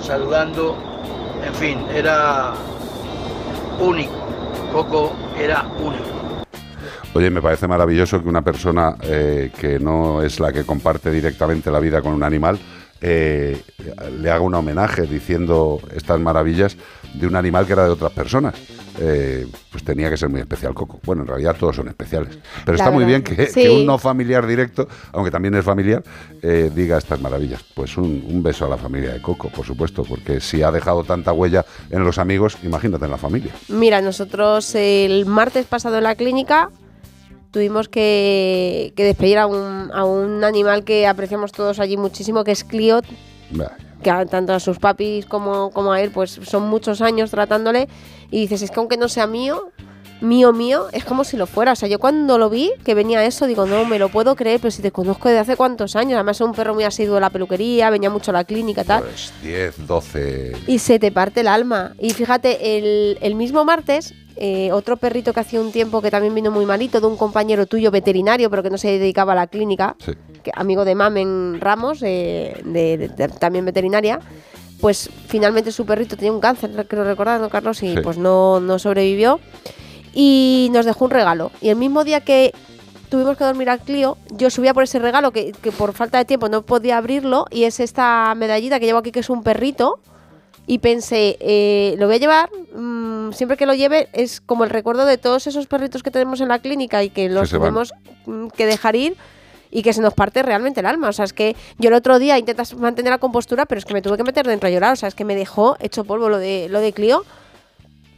saludando. 0.02 0.76
En 1.46 1.54
fin, 1.54 1.86
era 1.94 2.54
único. 3.80 4.16
Coco 4.72 5.14
era 5.39 5.68
único. 5.78 6.23
Oye, 7.16 7.30
me 7.30 7.41
parece 7.41 7.68
maravilloso 7.68 8.22
que 8.24 8.30
una 8.30 8.41
persona 8.41 8.95
eh, 9.03 9.51
que 9.59 9.80
no 9.80 10.24
es 10.24 10.39
la 10.39 10.51
que 10.51 10.64
comparte 10.64 11.11
directamente 11.11 11.70
la 11.70 11.80
vida 11.80 12.01
con 12.01 12.14
un 12.14 12.24
animal 12.24 12.57
eh, 13.05 13.61
le 14.20 14.32
haga 14.32 14.39
un 14.41 14.55
homenaje 14.55 15.01
diciendo 15.03 15.80
estas 15.93 16.20
maravillas 16.22 16.78
de 17.14 17.28
un 17.28 17.36
animal 17.36 17.68
que 17.68 17.74
era 17.74 17.84
de 17.84 17.89
otras 17.91 18.14
personas. 18.14 18.55
Eh, 18.99 19.45
pues 19.72 19.84
tenía 19.84 20.09
que 20.09 20.16
ser 20.18 20.30
muy 20.30 20.39
especial 20.39 20.74
Coco. 20.74 20.99
Bueno, 21.03 21.24
en 21.24 21.28
realidad 21.28 21.55
todos 21.59 21.76
son 21.76 21.89
especiales. 21.89 22.38
Pero 22.64 22.78
está 22.78 22.91
muy 22.91 23.03
bien 23.03 23.22
que, 23.22 23.47
Sí. 23.47 23.64
que 23.64 23.70
un 23.70 23.86
no 23.86 23.97
familiar 23.97 24.47
directo, 24.47 24.88
aunque 25.11 25.32
también 25.32 25.53
es 25.55 25.66
familiar, 25.66 26.01
eh, 26.41 26.72
diga 26.74 26.97
estas 26.97 27.20
maravillas. 27.20 27.61
Pues 27.76 27.97
un, 27.97 28.24
un 28.28 28.41
beso 28.41 28.66
a 28.66 28.70
la 28.70 28.78
familia 28.78 29.14
de 29.14 29.22
Coco, 29.22 29.49
por 29.49 29.66
supuesto, 29.66 30.03
porque 30.03 30.39
si 30.39 30.64
ha 30.64 30.72
dejado 30.72 31.03
tanta 31.03 31.34
huella 31.34 31.66
en 31.89 32.05
los 32.05 32.18
amigos, 32.18 32.57
imagínate 32.64 33.03
en 33.05 33.11
la 33.11 33.18
familia. 33.18 33.51
Mira, 33.68 33.99
nosotros 34.01 34.74
el 34.76 35.26
martes 35.26 35.66
pasado 35.66 35.97
en 35.97 36.03
la 36.03 36.16
clínica 36.16 36.70
tuvimos 37.54 37.88
que, 37.88 38.91
que 38.97 39.04
despedir 39.06 39.38
a 39.38 39.47
un, 39.47 39.91
a 39.93 40.04
un 40.04 40.43
animal 40.43 40.84
que 40.84 41.08
apreciamos 41.08 41.51
todos 41.54 41.80
allí 41.80 41.95
muchísimo, 41.95 42.43
que 42.43 42.51
es 42.51 42.64
Clio, 42.66 43.01
Vaya. 43.51 43.78
que 44.04 44.10
a- 44.10 44.26
tanto 44.26 44.51
a 44.54 44.60
sus 44.60 44.80
papis 44.80 45.26
como, 45.26 45.70
como 45.72 45.93
a 45.93 46.01
él, 46.01 46.12
pues 46.12 46.32
son 46.43 46.64
muchos 46.64 47.01
años 47.01 47.32
tratándole. 47.32 47.88
Y 48.32 48.41
dices, 48.41 48.64
es 48.64 48.72
que 48.72 48.80
aunque 48.80 48.97
no 48.97 49.08
sea 49.08 49.28
mío, 49.28 49.70
mío, 50.22 50.51
mío, 50.54 50.88
es 50.93 51.04
como 51.06 51.24
si 51.24 51.38
lo 51.38 51.45
fuera. 51.45 51.74
O 51.74 51.76
sea, 51.76 51.88
yo 51.88 51.99
cuando 51.99 52.38
lo 52.39 52.49
vi, 52.49 52.72
que 52.84 52.95
venía 52.95 53.24
eso, 53.24 53.45
digo, 53.45 53.66
no 53.68 53.86
me 53.86 53.99
lo 53.99 54.10
puedo 54.10 54.36
creer, 54.36 54.60
pero 54.60 54.72
si 54.72 54.82
te 54.82 54.91
conozco 54.91 55.28
desde 55.30 55.41
hace 55.41 55.56
cuántos 55.56 55.95
años. 55.95 56.14
Además, 56.16 56.38
es 56.38 56.41
un 56.41 56.54
perro 56.54 56.74
muy 56.74 56.86
asiduo 56.86 57.18
a 57.18 57.20
la 57.20 57.30
peluquería, 57.30 57.89
venía 57.91 58.10
mucho 58.10 58.32
a 58.32 58.34
la 58.34 58.43
clínica, 58.45 58.84
tal. 58.84 59.04
Pues 59.04 59.32
10, 59.43 59.86
12. 59.86 60.54
Y 60.66 60.80
se 60.80 60.97
te 60.97 61.12
parte 61.12 61.41
el 61.41 61.47
alma. 61.47 61.93
Y 61.99 62.10
fíjate, 62.12 62.78
el, 62.80 63.18
el 63.22 63.36
mismo 63.36 63.64
martes, 63.66 64.14
eh, 64.36 64.72
otro 64.72 64.98
perrito 64.98 65.34
que 65.34 65.40
hacía 65.40 65.60
un 65.62 65.72
tiempo 65.72 66.02
que 66.02 66.10
también 66.12 66.34
vino 66.36 66.52
muy 66.52 66.66
malito, 66.66 67.00
de 67.02 67.08
un 67.08 67.18
compañero 67.18 67.66
tuyo 67.66 67.92
veterinario, 67.92 68.50
pero 68.50 68.64
que 68.64 68.70
no 68.70 68.78
se 68.78 68.88
dedicaba 68.98 69.34
a 69.34 69.36
la 69.36 69.48
clínica, 69.48 69.96
que, 70.44 70.52
amigo 70.56 70.86
de 70.86 70.96
Mamen 70.96 71.60
Ramos, 71.62 72.00
eh, 72.04 72.60
de, 72.66 72.98
de- 72.98 73.08
de- 73.10 73.28
también 73.30 73.64
veterinaria, 73.66 74.20
pues 74.82 75.10
finalmente 75.28 75.72
su 75.72 75.86
perrito 75.86 76.16
tenía 76.18 76.32
un 76.34 76.40
cáncer, 76.42 76.72
creo 76.90 77.04
recordar, 77.04 77.40
¿no, 77.40 77.50
Carlos? 77.50 77.82
Y 77.84 77.96
Sí. 77.96 78.02
pues 78.04 78.18
no, 78.18 78.60
no 78.60 78.80
sobrevivió. 78.80 79.40
Y 80.14 80.70
nos 80.74 80.86
dejó 80.86 81.06
un 81.06 81.12
regalo. 81.12 81.52
Y 81.62 81.70
el 81.70 81.76
mismo 81.76 82.04
día 82.04 82.22
que 82.22 82.54
tuvimos 83.10 83.38
que 83.38 83.44
dormir 83.46 83.70
al 83.70 83.80
Clio, 83.80 84.18
yo 84.32 84.50
subía 84.50 84.74
por 84.74 84.84
ese 84.84 85.00
regalo 85.00 85.32
que, 85.32 85.52
que 85.54 85.72
por 85.72 85.94
falta 85.94 86.18
de 86.18 86.26
tiempo 86.26 86.50
no 86.50 86.64
podía 86.64 86.98
abrirlo, 86.98 87.46
y 87.52 87.64
es 87.64 87.80
esta 87.80 88.34
medallita 88.36 88.80
que 88.80 88.86
llevo 88.86 89.00
aquí, 89.00 89.12
que 89.12 89.22
es 89.22 89.30
un 89.30 89.44
perrito. 89.44 90.00
Y 90.66 90.80
pensé, 90.80 91.38
eh, 91.39 91.95
lo 91.97 92.07
voy 92.07 92.16
a 92.16 92.20
llevar, 92.20 92.49
mm, 92.74 93.34
siempre 93.34 93.57
que 93.57 93.66
lo 93.66 93.74
lleve 93.74 94.07
es 94.14 94.39
como 94.39 94.64
el 94.64 94.70
recuerdo 94.70 95.05
de 95.05 95.18
todos 95.18 95.45
esos 95.47 95.68
perritos 95.68 96.03
que 96.03 96.11
tenemos 96.11 96.39
en 96.39 96.47
la 96.47 96.59
clínica 96.59 97.03
y 97.03 97.09
que 97.09 97.30
los 97.30 97.49
tenemos 97.49 97.93
mm, 98.26 98.47
que 98.47 98.66
dejar 98.66 98.95
ir. 98.95 99.16
y 99.76 99.82
que 99.82 99.91
se 99.91 100.01
nos 100.01 100.14
parte 100.14 100.43
realmente 100.43 100.82
el 100.82 100.86
alma. 100.86 101.09
O 101.09 101.14
sea, 101.14 101.26
es 101.26 101.34
que 101.34 101.55
yo 101.80 101.88
el 101.89 101.95
otro 101.95 102.20
día 102.20 102.38
intentas 102.38 102.76
mantener 102.76 103.09
la 103.09 103.18
compostura, 103.18 103.66
pero 103.66 103.80
es 103.80 103.86
que 103.86 103.95
me 103.95 104.03
tuve 104.03 104.18
que 104.18 104.24
meter 104.24 104.45
dentro 104.45 104.68
a 104.68 104.72
llorar. 104.72 104.93
O 104.93 104.95
sea, 104.95 105.09
es 105.09 105.16
que 105.16 105.26
me 105.26 105.34
dejó 105.36 105.78
hecho 105.80 106.03
polvo 106.03 106.30
lo 106.30 106.38
de, 106.38 106.68
lo 106.70 106.80
de 106.80 106.93
Clio 106.93 107.26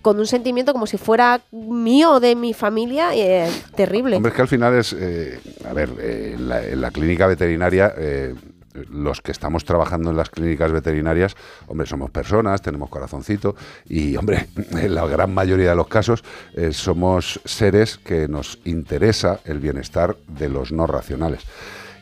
con 0.05 0.19
un 0.19 0.27
sentimiento 0.27 0.71
como 0.71 0.85
si 0.85 0.97
fuera 0.97 1.41
mío 1.51 2.11
o 2.11 2.19
de 2.19 2.35
mi 2.35 2.53
familia, 2.53 3.15
eh, 3.15 3.49
terrible. 3.73 4.17
Hombre, 4.17 4.29
es 4.29 4.35
que 4.35 4.41
al 4.43 4.47
final 4.47 4.75
es, 4.75 4.93
eh, 4.93 5.39
a 5.67 5.73
ver, 5.73 5.89
eh, 5.99 6.33
en, 6.35 6.47
la, 6.47 6.63
en 6.63 6.79
la 6.79 6.91
clínica 6.91 7.25
veterinaria, 7.25 7.91
eh, 7.97 8.35
los 8.91 9.21
que 9.21 9.32
estamos 9.32 9.65
trabajando 9.65 10.11
en 10.11 10.17
las 10.17 10.30
clínicas 10.30 10.71
veterinarias, 10.71 11.36
hombre, 11.67 11.88
somos 11.88 12.11
personas, 12.11 12.61
tenemos 12.61 12.89
corazoncito 12.89 13.55
y, 13.88 14.15
hombre, 14.15 14.47
en 14.71 14.95
la 14.95 15.05
gran 15.07 15.34
mayoría 15.34 15.69
de 15.69 15.76
los 15.76 15.88
casos 15.88 16.23
eh, 16.53 16.71
somos 16.71 17.39
seres 17.45 17.97
que 17.97 18.28
nos 18.28 18.59
interesa 18.65 19.39
el 19.45 19.59
bienestar 19.59 20.17
de 20.28 20.49
los 20.49 20.71
no 20.71 20.88
racionales. 20.88 21.41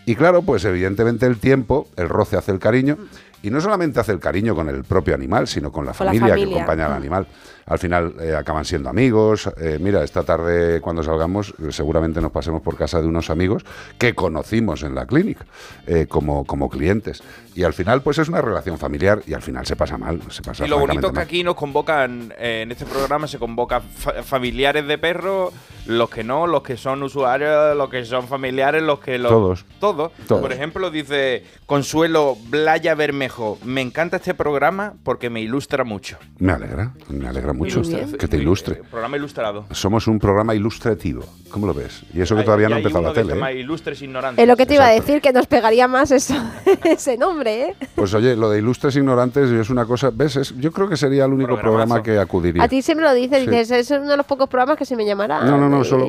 Y 0.06 0.16
claro, 0.16 0.42
pues 0.42 0.66
evidentemente 0.66 1.26
el 1.26 1.38
tiempo, 1.38 1.88
el 1.96 2.10
roce 2.10 2.36
hace 2.36 2.52
el 2.52 2.60
cariño, 2.60 2.98
y 3.42 3.50
no 3.50 3.60
solamente 3.60 4.00
hace 4.00 4.14
el 4.14 4.20
cariño 4.20 4.56
con 4.56 4.70
el 4.70 4.84
propio 4.84 5.14
animal, 5.14 5.48
sino 5.48 5.72
con 5.72 5.86
la 5.86 5.92
Con 5.94 6.08
la 6.08 6.14
familia, 6.14 6.36
que 6.36 6.44
acompaña 6.44 6.86
al 6.86 6.94
animal. 6.94 7.28
Al 7.66 7.80
final 7.80 8.16
eh, 8.20 8.36
acaban 8.36 8.66
siendo 8.66 8.90
amigos. 8.90 9.50
Eh, 9.58 9.78
mira, 9.80 10.04
esta 10.04 10.24
tarde 10.24 10.82
cuando 10.82 11.04
salgamos 11.04 11.54
eh, 11.60 11.72
seguramente 11.72 12.22
nos 12.22 12.32
pasemos 12.32 12.62
por 12.62 12.76
casa 12.78 13.02
de 13.02 13.08
unos 13.08 13.30
amigos 13.30 13.64
que 13.98 14.14
conocimos 14.16 14.84
en 14.84 14.96
la 14.96 15.06
clínica 15.06 15.46
eh, 15.88 16.06
como, 16.08 16.46
como 16.46 16.70
clientes. 16.70 17.24
Y 17.56 17.64
al 17.64 17.74
final 17.74 18.02
pues 18.02 18.18
es 18.18 18.30
una 18.30 18.42
relación 18.42 18.78
familiar 18.78 19.22
y 19.28 19.34
al 19.34 19.42
final 19.42 19.66
se 19.66 19.76
pasa 19.76 19.98
mal. 19.98 20.20
Se 20.30 20.42
pasa 20.42 20.66
Y 20.66 20.70
lo 20.70 20.80
bonito 20.80 21.08
es 21.08 21.14
que 21.14 21.20
aquí 21.20 21.44
nos 21.44 21.56
convocan, 21.56 22.34
en 22.38 22.72
este 22.72 22.86
programa 22.86 23.28
se 23.28 23.38
convocan 23.40 23.82
fa- 23.84 24.24
familiares 24.24 24.88
de 24.88 24.98
perros, 24.98 25.54
los 25.86 26.10
que 26.10 26.24
no, 26.24 26.48
los 26.48 26.64
que 26.64 26.78
son 26.78 27.04
usuarios, 27.04 27.78
los 27.78 27.90
que 27.90 28.06
son 28.06 28.28
familiares, 28.28 28.82
los 28.82 29.00
que... 29.00 29.18
Los, 29.20 29.32
Todos. 29.32 29.66
Todos. 29.80 30.12
Todos. 30.28 30.42
Por 30.42 30.52
ejemplo, 30.52 30.90
dice 30.90 31.44
Consuelo 31.68 32.36
Blaya 32.50 32.96
Bermejo, 32.96 33.60
me 33.64 33.82
encanta 33.82 34.18
este 34.18 34.34
programa 34.34 34.94
porque 35.04 35.30
me 35.30 35.42
ilustra 35.42 35.84
mucho. 35.84 36.18
Me 36.40 36.54
alegra, 36.54 36.94
me 37.10 37.28
alegra 37.28 37.53
mucho 37.54 37.80
Ilustra- 37.82 38.18
que 38.18 38.28
te 38.28 38.38
ilustre. 38.38 38.76
Eh, 38.76 38.84
programa 38.90 39.18
ilustrado. 39.18 39.66
Somos 39.72 40.08
un 40.08 40.20
programa 40.20 40.54
ilustrativo. 40.56 41.24
¿Cómo 41.50 41.68
lo 41.68 41.74
ves? 41.74 42.02
Y 42.14 42.22
eso 42.22 42.34
que 42.36 42.40
Hay- 42.42 42.46
todavía 42.46 42.68
no 42.70 42.76
ha 42.76 42.78
empezado 42.80 43.04
la 43.04 43.14
tele. 43.14 43.34
¿eh? 43.34 43.60
Ilustres 43.60 44.02
Ignorantes. 44.02 44.42
Es 44.42 44.48
lo 44.50 44.58
que 44.58 44.66
te 44.66 44.74
iba 44.76 44.88
a 44.88 44.90
decir, 44.92 45.22
que 45.22 45.32
nos 45.32 45.46
pegaría 45.46 45.88
más 45.88 46.10
eso, 46.12 46.34
ese 46.84 47.18
nombre, 47.18 47.62
¿eh? 47.70 47.76
Pues 47.96 48.14
oye, 48.16 48.36
lo 48.36 48.50
de 48.50 48.60
ilustres 48.60 48.96
ignorantes 48.96 49.50
es 49.52 49.70
una 49.70 49.86
cosa, 49.86 50.10
¿ves? 50.12 50.36
Es- 50.36 50.58
yo 50.58 50.72
creo 50.72 50.90
que 50.90 50.98
sería 50.98 51.26
el 51.26 51.34
único 51.34 51.58
programa 51.60 52.02
que 52.02 52.18
acudiría. 52.18 52.64
A 52.64 52.68
ti 52.68 52.82
siempre 52.82 53.06
lo 53.06 53.14
dices, 53.14 53.44
Sí. 53.44 53.50
dices, 53.50 53.72
es 53.72 53.92
uno 53.92 54.10
de 54.10 54.18
los 54.18 54.26
pocos 54.26 54.50
programas 54.50 54.78
que 54.78 54.86
se 54.86 54.96
me 54.96 55.06
llamará. 55.06 55.44
No, 55.44 55.58
no, 55.58 55.70
no, 55.70 55.84
solo, 55.84 56.08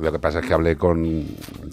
Lo 0.00 0.12
que 0.12 0.18
pasa 0.20 0.38
es 0.40 0.46
que 0.46 0.54
hablé 0.54 0.76
con, 0.76 1.24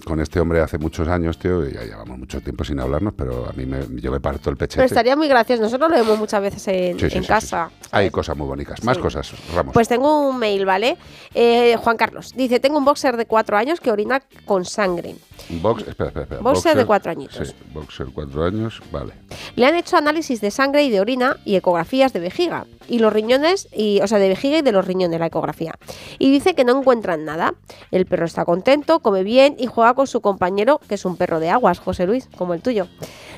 con 0.04 0.18
este 0.20 0.40
hombre 0.40 0.60
hace 0.60 0.78
muchos 0.78 1.06
años, 1.06 1.38
tío, 1.38 1.68
y 1.68 1.72
ya 1.72 1.82
llevamos 1.84 2.18
mucho 2.18 2.40
tiempo 2.40 2.64
sin 2.64 2.80
hablarnos, 2.80 3.14
pero 3.16 3.48
a 3.48 3.52
mí 3.52 3.64
me, 3.64 3.78
yo 4.00 4.10
me 4.10 4.20
parto 4.20 4.50
el 4.50 4.56
pechete. 4.56 4.76
Pero 4.78 4.86
estaría 4.86 5.14
muy 5.16 5.28
gracioso, 5.28 5.62
nosotros 5.62 5.90
lo 5.90 5.96
vemos 5.98 6.18
muchas 6.18 6.42
veces 6.42 6.66
en, 6.68 6.98
Sí, 6.98 7.10
sí, 7.10 7.18
en 7.18 7.24
casa. 7.24 7.70
Hay 7.92 8.10
cosas 8.10 8.36
muy 8.36 8.46
bonitas. 8.46 8.82
Más. 8.82 8.98
Cosas, 9.04 9.32
Ramos. 9.54 9.74
Pues 9.74 9.86
tengo 9.86 10.28
un 10.28 10.38
mail, 10.38 10.64
¿vale? 10.64 10.96
Eh, 11.34 11.76
Juan 11.76 11.98
Carlos 11.98 12.32
dice: 12.34 12.58
Tengo 12.58 12.78
un 12.78 12.86
boxer 12.86 13.18
de 13.18 13.26
cuatro 13.26 13.58
años 13.58 13.80
que 13.80 13.90
orina 13.90 14.22
con 14.46 14.64
sangre. 14.64 15.16
Box, 15.60 15.82
espera, 15.86 16.08
espera, 16.08 16.22
espera. 16.22 16.40
Boxer 16.40 16.74
de 16.74 16.86
cuatro 16.86 17.10
añitos. 17.10 17.48
Sí, 17.48 17.54
boxer 17.74 18.06
cuatro 18.14 18.44
años, 18.44 18.80
vale. 18.90 19.12
Le 19.56 19.66
han 19.66 19.74
hecho 19.74 19.98
análisis 19.98 20.40
de 20.40 20.50
sangre 20.50 20.84
y 20.84 20.90
de 20.90 21.00
orina 21.00 21.36
y 21.44 21.56
ecografías 21.56 22.14
de 22.14 22.20
vejiga. 22.20 22.66
Y 22.88 22.98
los 22.98 23.12
riñones, 23.12 23.68
y, 23.72 24.00
o 24.00 24.06
sea, 24.06 24.18
de 24.18 24.28
vejiga 24.28 24.58
y 24.58 24.62
de 24.62 24.72
los 24.72 24.86
riñones, 24.86 25.20
la 25.20 25.26
ecografía. 25.26 25.74
Y 26.18 26.30
dice 26.30 26.54
que 26.54 26.64
no 26.64 26.78
encuentran 26.78 27.26
nada. 27.26 27.54
El 27.90 28.06
perro 28.06 28.24
está 28.24 28.46
contento, 28.46 29.00
come 29.00 29.22
bien 29.22 29.56
y 29.58 29.66
juega 29.66 29.92
con 29.92 30.06
su 30.06 30.22
compañero, 30.22 30.80
que 30.88 30.94
es 30.94 31.04
un 31.04 31.16
perro 31.16 31.40
de 31.40 31.50
aguas, 31.50 31.78
José 31.78 32.06
Luis, 32.06 32.28
como 32.38 32.54
el 32.54 32.62
tuyo. 32.62 32.86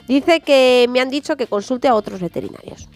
Dice 0.06 0.40
que 0.40 0.86
me 0.90 1.00
han 1.00 1.10
dicho 1.10 1.36
que 1.36 1.48
consulte 1.48 1.88
a 1.88 1.94
otros 1.94 2.20
veterinarios. 2.20 2.88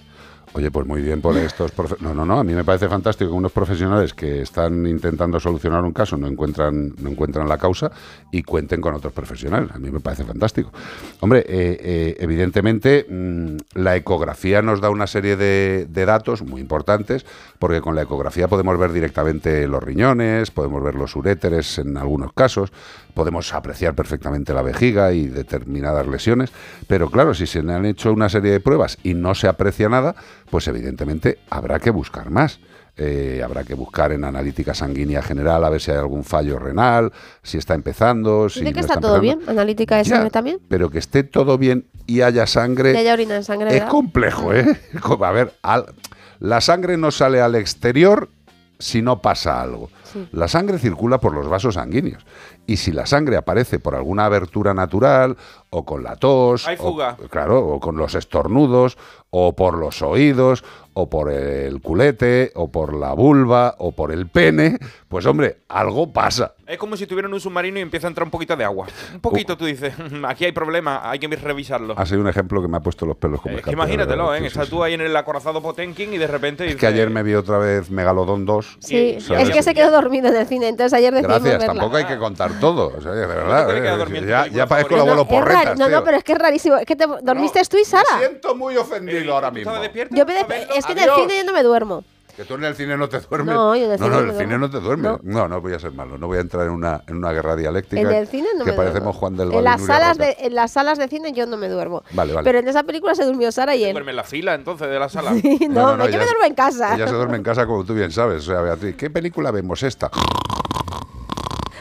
Oye, 0.53 0.71
pues 0.71 0.85
muy 0.85 1.01
bien 1.01 1.21
por 1.21 1.37
estos 1.37 1.73
No, 2.01 2.13
no, 2.13 2.25
no, 2.25 2.41
a 2.41 2.45
mí 2.45 2.55
me 2.55 2.65
parece 2.65 2.89
fantástico 2.89 3.31
que 3.31 3.37
unos 3.37 3.53
profesionales 3.53 4.15
que 4.15 4.43
están 4.43 4.85
intentando 4.85 5.39
solucionar 5.39 5.85
un 5.85 5.93
caso 5.93 6.17
no 6.17 6.27
encuentran, 6.27 6.93
no 7.01 7.11
encuentran 7.11 7.49
la 7.49 7.57
causa 7.57 7.93
y 8.33 8.43
cuenten 8.43 8.81
con 8.81 8.95
otros 8.95 9.13
profesionales. 9.13 9.71
A 9.73 9.79
mí 9.79 9.91
me 9.91 10.01
parece 10.01 10.25
fantástico. 10.25 10.73
Hombre, 11.21 11.41
eh, 11.41 11.79
eh, 11.81 12.17
evidentemente 12.19 13.07
mm, 13.09 13.57
la 13.75 13.95
ecografía 13.95 14.61
nos 14.61 14.81
da 14.81 14.91
una 14.91 15.07
serie 15.07 15.37
de, 15.37 15.87
de 15.89 16.05
datos 16.05 16.43
muy 16.43 16.61
importantes 16.61 17.25
porque 17.61 17.81
con 17.81 17.95
la 17.95 18.03
ecografía 18.03 18.49
podemos 18.49 18.77
ver 18.77 18.93
directamente 18.93 19.69
los 19.69 19.83
riñones, 19.83 20.51
podemos 20.51 20.83
ver 20.83 20.97
los 20.97 21.15
uréteres 21.15 21.79
en 21.79 21.97
algunos 21.97 22.33
casos, 22.33 22.73
podemos 23.21 23.53
apreciar 23.53 23.95
perfectamente 23.95 24.55
la 24.55 24.63
vejiga 24.63 25.13
y 25.13 25.27
determinadas 25.27 26.07
lesiones, 26.07 26.51
pero 26.87 27.11
claro, 27.11 27.35
si 27.35 27.47
se 27.47 27.63
le 27.63 27.75
han 27.75 27.85
hecho 27.85 28.15
una 28.15 28.31
serie 28.31 28.51
de 28.51 28.61
pruebas 28.61 28.97
y 29.03 29.13
no 29.13 29.35
se 29.35 29.47
aprecia 29.47 29.91
nada, 29.91 30.15
pues 30.51 30.67
evidentemente 30.69 31.37
habrá 31.51 31.79
que 31.81 31.91
buscar 31.91 32.31
más. 32.31 32.61
Eh, 32.97 33.43
habrá 33.45 33.63
que 33.65 33.75
buscar 33.75 34.11
en 34.13 34.25
analítica 34.25 34.73
sanguínea 34.73 35.21
general 35.23 35.63
a 35.65 35.69
ver 35.71 35.83
si 35.83 35.91
hay 35.91 35.99
algún 35.99 36.25
fallo 36.25 36.59
renal, 36.59 37.13
si 37.43 37.59
está 37.59 37.75
empezando, 37.75 38.49
si 38.49 38.61
Dice 38.61 38.73
que 38.73 38.81
no 38.81 38.87
está 38.87 39.01
todo 39.01 39.21
bien, 39.21 39.41
analítica 39.47 39.97
de 39.99 40.05
Ya, 40.05 40.17
sangre 40.17 40.31
también. 40.31 40.59
Pero 40.69 40.89
que 40.89 40.99
esté 40.99 41.23
todo 41.23 41.59
bien 41.59 41.87
y 42.07 42.23
haya 42.23 42.47
sangre 42.47 42.93
Y 42.95 42.97
haya 42.97 43.13
orina 43.13 43.37
en 43.37 43.45
sangre, 43.45 43.69
es 43.69 43.75
¿verdad? 43.75 43.89
complejo, 43.91 44.55
¿eh? 44.55 44.81
Como, 45.03 45.27
A 45.27 45.31
ver, 45.33 45.53
al- 45.63 45.93
la 46.39 46.63
sangre 46.63 46.97
no 46.97 47.11
sale 47.11 47.43
al 47.43 47.55
exterior 47.55 48.31
si 48.79 49.03
no 49.03 49.21
pasa 49.21 49.61
algo. 49.61 49.91
Sí. 50.11 50.27
La 50.33 50.49
sangre 50.49 50.79
circula 50.79 51.21
por 51.21 51.35
los 51.35 51.47
vasos 51.49 51.75
sanguíneos. 51.75 52.25
Y 52.71 52.77
si 52.77 52.93
la 52.93 53.05
sangre 53.05 53.37
aparece 53.37 53.81
por 53.81 53.97
alguna 53.97 54.27
abertura 54.27 54.75
natural, 54.75 55.37
o 55.71 55.85
con 55.85 56.05
la 56.05 56.15
tos, 56.15 56.69
Hay 56.69 56.77
o- 56.79 56.83
fuga. 56.83 57.17
claro, 57.31 57.67
o 57.67 57.81
con 57.81 57.97
los 57.97 58.15
estornudos, 58.15 58.97
o 59.31 59.55
por 59.57 59.77
los 59.77 60.03
oídos, 60.03 60.65
o 60.95 61.09
por 61.09 61.31
el 61.31 61.81
culete, 61.81 62.51
o 62.57 62.71
por 62.71 62.95
la 62.95 63.13
vulva, 63.13 63.75
o 63.79 63.93
por 63.93 64.11
el 64.13 64.29
pene, 64.29 64.79
pues 65.09 65.25
hombre, 65.27 65.59
algo 65.69 66.13
pasa. 66.13 66.55
Es 66.67 66.79
como 66.79 66.97
si 66.97 67.05
estuvieran 67.05 67.31
en 67.31 67.35
un 67.35 67.41
submarino 67.41 67.79
y 67.79 67.83
empieza 67.83 68.07
a 68.07 68.11
entrar 68.11 68.25
un 68.25 68.31
poquito 68.31 68.57
de 68.57 68.65
agua. 68.65 68.87
Un 69.15 69.21
poquito, 69.21 69.57
tú 69.57 69.65
dices, 69.65 69.95
aquí 70.29 70.45
hay 70.45 70.53
problema, 70.53 71.09
hay 71.09 71.19
que 71.21 71.29
revisarlo. 71.29 71.95
Ha 71.97 72.07
sido 72.07 72.21
un 72.21 72.29
ejemplo 72.29 72.61
que 72.63 72.69
me 72.69 72.77
ha 72.77 72.81
puesto 72.81 73.07
los 73.07 73.17
pelos 73.17 73.41
como 73.41 73.57
de 73.57 73.63
imagínatelo, 73.73 74.35
¿eh? 74.35 74.41
sí, 74.41 74.47
Estás 74.47 74.65
sí, 74.67 74.71
tú 74.71 74.83
ahí 74.83 74.95
en 74.95 75.01
el 75.01 75.17
acorazado 75.17 75.61
Potenkin 75.63 76.13
y 76.13 76.19
de 76.19 76.27
repente 76.27 76.67
Es 76.69 76.77
que 76.77 76.87
ayer 76.89 77.11
me 77.11 77.23
vi 77.25 77.35
otra 77.35 77.59
vez 77.59 77.91
Megalodón 77.91 78.45
2. 78.47 78.79
Sí, 78.81 79.19
¿sabes? 79.21 79.49
es 79.49 79.51
que 79.55 79.63
se 79.63 79.75
quedó 79.75 79.91
dormido 79.93 80.29
en 80.29 80.37
el 80.37 80.47
cine, 80.47 80.69
entonces 80.69 80.93
ayer 80.93 81.13
decidimos 81.15 81.41
Gracias, 81.43 81.59
verla. 81.61 81.75
tampoco 81.75 81.97
hay 81.97 82.05
que 82.05 82.19
contar 82.19 82.59
todo. 82.61 82.93
o 82.97 83.01
sea, 83.01 83.13
de 83.13 83.27
verdad. 83.27 83.71
eh, 83.77 84.19
en 84.19 84.27
ya, 84.29 84.47
ya 84.47 84.67
parezco 84.67 84.95
el 84.95 84.99
No, 84.99 85.03
abuelo 85.13 85.27
porretas. 85.27 85.79
no, 85.79 85.89
no, 85.89 86.05
pero 86.05 86.17
es 86.19 86.25
que 86.25 86.33
es 86.33 86.39
rarísimo. 86.39 86.77
Es 86.77 86.87
que 86.87 86.97
te, 86.97 87.07
¿Dormiste 87.23 87.61
tú 87.65 87.77
y 87.79 87.85
Sara? 87.85 88.05
Me 88.19 88.27
siento 88.27 88.55
muy 88.55 88.77
ofendido 88.77 89.35
ahora 89.35 89.51
mismo. 89.51 89.73
Yo 90.11 90.27
me 90.27 90.35
de- 90.35 90.67
es 90.77 90.87
que 90.87 90.93
en 90.93 90.99
el 90.99 91.11
cine 91.15 91.39
yo 91.39 91.45
no 91.45 91.53
me 91.53 91.63
duermo. 91.63 92.05
Que 92.37 92.45
tú 92.47 92.55
en 92.55 92.65
el 92.65 92.75
cine 92.75 92.97
no 92.97 93.07
te 93.09 93.21
duermes. 93.21 93.55
No, 93.55 93.77
yo 93.77 93.85
en 93.85 93.93
el 93.93 94.01
no, 94.01 94.07
cine 94.07 94.17
no, 94.17 94.23
no 94.23 94.31
el 94.31 94.33
cine 94.39 94.47
duermo. 94.47 94.67
no 94.67 94.71
te 94.71 94.81
duermes. 94.81 95.13
No. 95.25 95.49
no, 95.49 95.61
voy 95.61 95.75
a 95.75 95.79
ser 95.79 95.93
malo. 95.93 96.17
No 96.17 96.27
voy 96.27 96.39
a 96.39 96.41
entrar 96.41 96.65
en 96.65 96.73
una, 96.73 97.03
en 97.07 97.17
una 97.17 97.33
guerra 97.33 97.55
dialéctica. 97.57 98.01
En 98.01 98.11
el 98.11 98.29
cine 98.29 98.49
no 98.57 98.65
Que 98.65 98.71
me 98.71 98.77
parecemos 98.77 99.03
duermo. 99.03 99.19
Juan 99.21 99.37
del 99.37 99.49
en 99.49 99.55
Valle 99.57 99.61
y 99.61 99.65
las, 99.65 99.85
salas 99.87 100.17
de, 100.17 100.37
en 100.39 100.55
las 100.55 100.71
salas 100.73 100.97
de 100.99 101.09
cine 101.09 101.33
yo 101.33 101.45
no 101.47 101.57
me 101.59 101.69
duermo. 101.69 102.03
Vale, 102.13 102.33
vale. 102.33 102.45
Pero 102.45 102.61
en 102.61 102.69
esa 102.69 102.85
película 102.85 103.15
se 103.15 103.25
durmió 103.25 103.53
Sara 103.53 103.75
y 103.77 103.85
él. 103.85 103.93
Duerme 103.93 104.11
en 104.13 104.17
la 104.17 104.25
fila, 104.25 104.55
entonces, 104.55 104.89
de 104.89 104.99
la 104.99 105.09
sala. 105.11 105.33
Sí, 105.35 105.67
no, 105.69 105.91
yo 105.99 106.19
me 106.19 106.25
duermo 106.25 106.45
en 106.47 106.55
casa. 106.55 106.95
Ella 106.95 107.09
se 107.09 107.15
duerme 107.15 107.37
en 107.37 107.43
casa 107.43 107.67
como 107.67 107.85
tú 107.85 107.93
bien 107.95 108.11
sabes. 108.13 108.49
O 108.49 108.53
sea, 108.53 108.61
Beatriz, 108.63 108.97
¿qué 108.97 109.11
película 109.11 109.51
vemos 109.51 109.83
esta? 109.83 110.09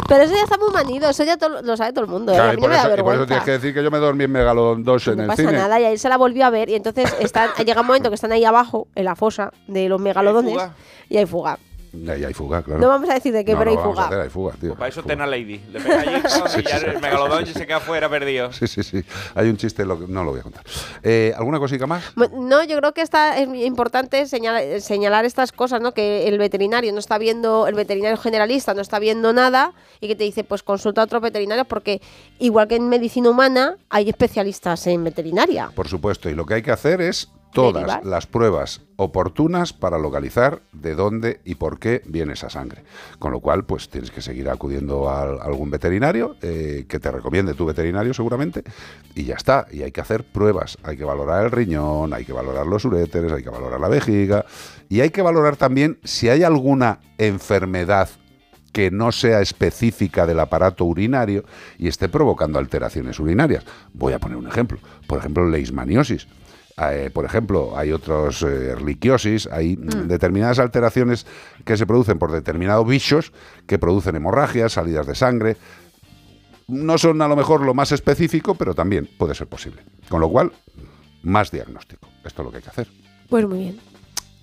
Pero 0.07 0.23
eso 0.23 0.33
ya 0.33 0.43
está 0.43 0.57
muy 0.57 0.69
manido, 0.73 1.09
eso 1.09 1.23
ya 1.23 1.37
lo 1.61 1.77
sabe 1.77 1.91
todo 1.93 2.05
el 2.05 2.09
mundo. 2.11 2.31
¿eh? 2.31 2.35
Claro, 2.35 2.51
a 2.51 2.53
y 2.53 2.55
no 2.55 2.61
por, 2.61 2.69
me 2.69 2.75
da 2.75 2.81
eso, 2.81 2.87
y 2.87 2.91
por 2.91 2.99
eso 2.99 3.05
vergüenza. 3.05 3.25
tienes 3.27 3.43
que 3.45 3.51
decir 3.51 3.73
que 3.73 3.83
yo 3.83 3.91
me 3.91 3.97
dormí 3.99 4.23
en 4.23 4.31
Megalodon 4.31 4.83
2 4.83 5.07
en 5.09 5.15
no 5.17 5.21
el 5.23 5.27
pasa 5.27 5.41
cine. 5.43 5.53
nada, 5.53 5.79
y 5.79 5.85
ahí 5.85 5.97
se 5.97 6.09
la 6.09 6.17
volvió 6.17 6.45
a 6.45 6.49
ver 6.49 6.69
y 6.69 6.75
entonces 6.75 7.13
están, 7.19 7.49
llega 7.65 7.81
un 7.81 7.87
momento 7.87 8.09
que 8.09 8.15
están 8.15 8.31
ahí 8.31 8.43
abajo, 8.45 8.87
en 8.95 9.05
la 9.05 9.15
fosa 9.15 9.51
de 9.67 9.87
los 9.89 9.99
megalodones, 10.01 10.53
fuga? 10.53 10.73
y 11.09 11.17
hay 11.17 11.25
fuga. 11.25 11.59
Y 11.91 12.09
ahí 12.09 12.23
hay 12.23 12.33
fuga, 12.33 12.61
claro. 12.61 12.79
No 12.79 12.87
vamos 12.87 13.09
a 13.09 13.15
decir 13.15 13.33
de 13.33 13.43
qué, 13.43 13.53
No, 13.53 13.59
pero 13.59 13.71
no, 13.71 13.77
hay 13.79 13.83
vamos 13.83 13.97
a 13.97 14.03
fuga. 14.03 14.07
hacer, 14.07 14.19
hay 14.21 14.29
fuga, 14.29 14.53
tío. 14.61 14.75
Para 14.75 14.89
eso 14.89 15.01
Tena 15.03 15.25
Lady. 15.25 15.59
Le 15.71 15.79
pega 15.81 16.01
allí 16.01 16.11
y 16.59 16.63
ya 16.63 16.77
el 16.77 16.99
megalodón 17.01 17.45
se 17.47 17.65
queda 17.65 17.79
fuera 17.79 18.07
perdido. 18.09 18.51
Sí, 18.53 18.67
sí, 18.67 18.83
sí. 18.83 19.03
Hay 19.35 19.49
un 19.49 19.57
chiste, 19.57 19.85
lo 19.85 19.99
que- 19.99 20.07
no 20.07 20.23
lo 20.23 20.31
voy 20.31 20.39
a 20.39 20.43
contar. 20.43 20.63
Eh, 21.03 21.33
¿Alguna 21.35 21.57
cosita 21.59 21.87
más? 21.87 22.03
No, 22.15 22.63
yo 22.63 22.77
creo 22.77 22.93
que 22.93 23.01
está, 23.01 23.37
es 23.39 23.47
importante 23.55 24.25
señalar, 24.27 24.81
señalar 24.81 25.25
estas 25.25 25.51
cosas, 25.51 25.81
¿no? 25.81 25.93
Que 25.93 26.27
el 26.27 26.37
veterinario 26.37 26.93
no 26.93 26.99
está 26.99 27.17
viendo, 27.17 27.67
el 27.67 27.75
veterinario 27.75 28.17
generalista 28.17 28.73
no 28.73 28.81
está 28.81 28.99
viendo 28.99 29.33
nada 29.33 29.73
y 29.99 30.07
que 30.07 30.15
te 30.15 30.23
dice, 30.23 30.43
pues 30.43 30.61
consulta 30.63 31.01
a 31.01 31.05
otro 31.05 31.19
veterinario 31.21 31.65
porque 31.65 32.01
igual 32.39 32.67
que 32.67 32.75
en 32.75 32.87
medicina 32.87 33.29
humana 33.31 33.77
hay 33.89 34.09
especialistas 34.09 34.85
en 34.87 35.03
veterinaria. 35.03 35.71
Por 35.73 35.87
supuesto, 35.87 36.29
y 36.29 36.35
lo 36.35 36.45
que 36.45 36.53
hay 36.55 36.61
que 36.61 36.71
hacer 36.71 37.01
es 37.01 37.29
todas 37.53 37.85
Derivar. 37.85 38.05
las 38.05 38.27
pruebas 38.27 38.81
oportunas 38.95 39.73
para 39.73 39.97
localizar 39.97 40.61
de 40.71 40.95
dónde 40.95 41.39
y 41.45 41.55
por 41.55 41.79
qué 41.79 42.01
viene 42.05 42.33
esa 42.33 42.49
sangre. 42.49 42.83
Con 43.17 43.31
lo 43.31 43.39
cual, 43.39 43.63
pues 43.65 43.89
tienes 43.89 44.11
que 44.11 44.21
seguir 44.21 44.49
acudiendo 44.49 45.09
a 45.09 45.21
algún 45.21 45.69
veterinario 45.69 46.35
eh, 46.41 46.85
que 46.87 46.99
te 46.99 47.11
recomiende 47.11 47.53
tu 47.53 47.65
veterinario 47.65 48.13
seguramente 48.13 48.63
y 49.15 49.23
ya 49.23 49.35
está. 49.35 49.67
Y 49.71 49.83
hay 49.83 49.91
que 49.91 50.01
hacer 50.01 50.23
pruebas. 50.23 50.77
Hay 50.83 50.97
que 50.97 51.05
valorar 51.05 51.45
el 51.45 51.51
riñón, 51.51 52.13
hay 52.13 52.25
que 52.25 52.33
valorar 52.33 52.67
los 52.67 52.83
uréteres, 52.85 53.31
hay 53.31 53.43
que 53.43 53.49
valorar 53.49 53.79
la 53.79 53.87
vejiga 53.87 54.45
y 54.89 55.01
hay 55.01 55.09
que 55.09 55.21
valorar 55.21 55.55
también 55.55 55.99
si 56.03 56.29
hay 56.29 56.43
alguna 56.43 56.99
enfermedad 57.17 58.09
que 58.71 58.91
no 58.91 59.11
sea 59.11 59.41
específica 59.41 60.27
del 60.27 60.39
aparato 60.39 60.85
urinario 60.85 61.43
y 61.77 61.87
esté 61.87 62.09
provocando 62.09 62.59
alteraciones 62.59 63.19
urinarias. 63.19 63.63
Voy 63.93 64.13
a 64.13 64.19
poner 64.19 64.37
un 64.37 64.47
ejemplo. 64.47 64.77
Por 65.07 65.19
ejemplo, 65.19 65.47
leishmaniosis. 65.49 66.27
Eh, 66.81 67.09
por 67.13 67.25
ejemplo, 67.25 67.77
hay 67.77 67.91
otros 67.91 68.41
eh, 68.43 68.69
erliquiosis, 68.69 69.47
hay 69.47 69.75
mm, 69.75 70.07
determinadas 70.07 70.59
alteraciones 70.59 71.25
que 71.65 71.75
se 71.77 71.85
producen 71.85 72.19
por 72.19 72.31
determinados 72.31 72.87
bichos 72.87 73.33
que 73.67 73.77
producen 73.77 74.15
hemorragias, 74.15 74.73
salidas 74.73 75.07
de 75.07 75.15
sangre. 75.15 75.57
No 76.67 76.97
son 76.97 77.21
a 77.21 77.27
lo 77.27 77.35
mejor 77.35 77.61
lo 77.61 77.73
más 77.73 77.91
específico, 77.91 78.55
pero 78.55 78.73
también 78.75 79.09
puede 79.17 79.35
ser 79.35 79.47
posible. 79.47 79.83
Con 80.07 80.21
lo 80.21 80.29
cual, 80.29 80.51
más 81.23 81.51
diagnóstico. 81.51 82.07
Esto 82.23 82.41
es 82.41 82.45
lo 82.45 82.51
que 82.51 82.57
hay 82.57 82.63
que 82.63 82.69
hacer. 82.69 82.87
Pues 83.27 83.47
muy 83.47 83.59
bien. 83.59 83.79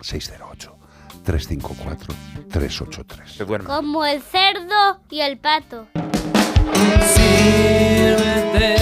608 0.01 0.77
354 1.25 2.15
383. 2.51 3.33
Se 3.33 3.45
duerme. 3.45 3.67
Como 3.67 4.05
el 4.05 4.21
cerdo 4.21 5.01
y 5.11 5.21
el 5.21 5.39
pato. 5.39 5.87
Sírvete 7.15 8.77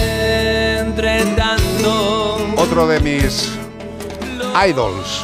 entre 0.79 1.25
tanto. 1.35 2.44
Otro 2.65 2.87
de 2.87 2.99
mis 2.99 3.51
idols, 4.67 5.23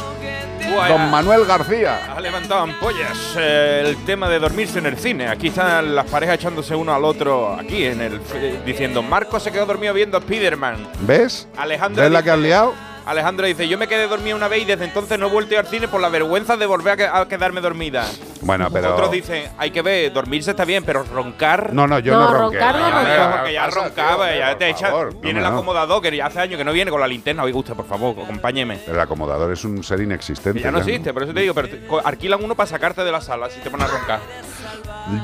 Buah, 0.70 0.88
don 0.88 1.10
Manuel 1.10 1.44
García. 1.44 2.14
Ha 2.14 2.20
levantado 2.20 2.60
ampollas 2.60 3.34
eh, 3.36 3.82
el 3.84 3.96
tema 4.04 4.28
de 4.28 4.38
dormirse 4.38 4.78
en 4.78 4.86
el 4.86 4.96
cine. 4.96 5.26
Aquí 5.26 5.48
están 5.48 5.92
las 5.92 6.06
parejas 6.06 6.36
echándose 6.36 6.76
uno 6.76 6.94
al 6.94 7.04
otro, 7.04 7.52
aquí 7.54 7.84
en 7.84 8.00
el 8.00 8.20
eh, 8.34 8.60
diciendo 8.64 9.02
Marco 9.02 9.40
se 9.40 9.50
quedó 9.50 9.66
dormido 9.66 9.92
viendo 9.92 10.20
Spiderman. 10.20 10.86
¿Ves? 11.00 11.48
Alejandro 11.56 12.04
¿Ves 12.04 12.12
la 12.12 12.22
que 12.22 12.30
has 12.30 12.38
liado? 12.38 12.74
Alejandro 13.04 13.46
dice, 13.46 13.66
yo 13.68 13.78
me 13.78 13.88
quedé 13.88 14.06
dormido 14.06 14.36
una 14.36 14.46
vez 14.48 14.62
y 14.62 14.64
desde 14.64 14.84
entonces 14.84 15.18
no 15.18 15.26
he 15.26 15.30
vuelto 15.30 15.50
a 15.50 15.54
ir 15.54 15.58
al 15.60 15.66
cine 15.66 15.88
por 15.88 16.00
la 16.00 16.08
vergüenza 16.08 16.56
de 16.56 16.66
volver 16.66 16.92
a, 16.92 16.96
que- 16.96 17.06
a 17.06 17.26
quedarme 17.28 17.60
dormida. 17.60 18.06
Bueno, 18.42 18.68
pero... 18.72 18.92
Otros 18.94 19.10
dicen, 19.10 19.50
hay 19.58 19.70
que 19.70 19.82
ver, 19.82 20.12
dormirse 20.12 20.50
está 20.50 20.64
bien, 20.64 20.84
pero 20.84 21.02
roncar... 21.04 21.72
No, 21.72 21.86
no, 21.86 21.98
yo 21.98 22.12
no, 22.12 22.32
ronqué. 22.32 22.58
roncar 22.60 22.76
no 22.76 23.36
Porque 23.38 23.52
ya 23.52 23.64
pasa, 23.66 23.80
roncaba, 23.80 24.28
tío, 24.28 24.38
ya 24.38 24.58
te 24.58 24.68
echa. 24.70 24.86
favor, 24.88 25.20
viene 25.20 25.40
no, 25.40 25.46
el 25.46 25.52
no. 25.52 25.58
acomodador, 25.58 26.02
que 26.02 26.16
ya 26.16 26.26
hace 26.26 26.40
años 26.40 26.58
que 26.58 26.64
no 26.64 26.72
viene 26.72 26.90
con 26.90 27.00
la 27.00 27.06
linterna. 27.08 27.42
Oiga 27.42 27.58
usted, 27.58 27.74
por 27.74 27.86
favor, 27.86 28.16
acompáñeme. 28.22 28.80
El 28.86 28.98
acomodador 29.00 29.52
es 29.52 29.64
un 29.64 29.82
ser 29.82 30.00
inexistente. 30.00 30.58
Que 30.60 30.64
ya 30.64 30.70
no 30.70 30.78
ya, 30.78 30.84
¿no? 30.84 30.88
existe, 30.90 31.12
por 31.12 31.22
eso 31.24 31.32
te 31.34 31.40
digo, 31.40 31.54
pero 31.54 31.68
te- 31.68 31.80
alquilan 32.04 32.42
uno 32.44 32.54
para 32.54 32.68
sacarte 32.68 33.02
de 33.04 33.12
la 33.12 33.20
sala 33.20 33.50
si 33.50 33.60
te 33.60 33.70
pones 33.70 33.88
a 33.88 33.98
roncar. 33.98 34.20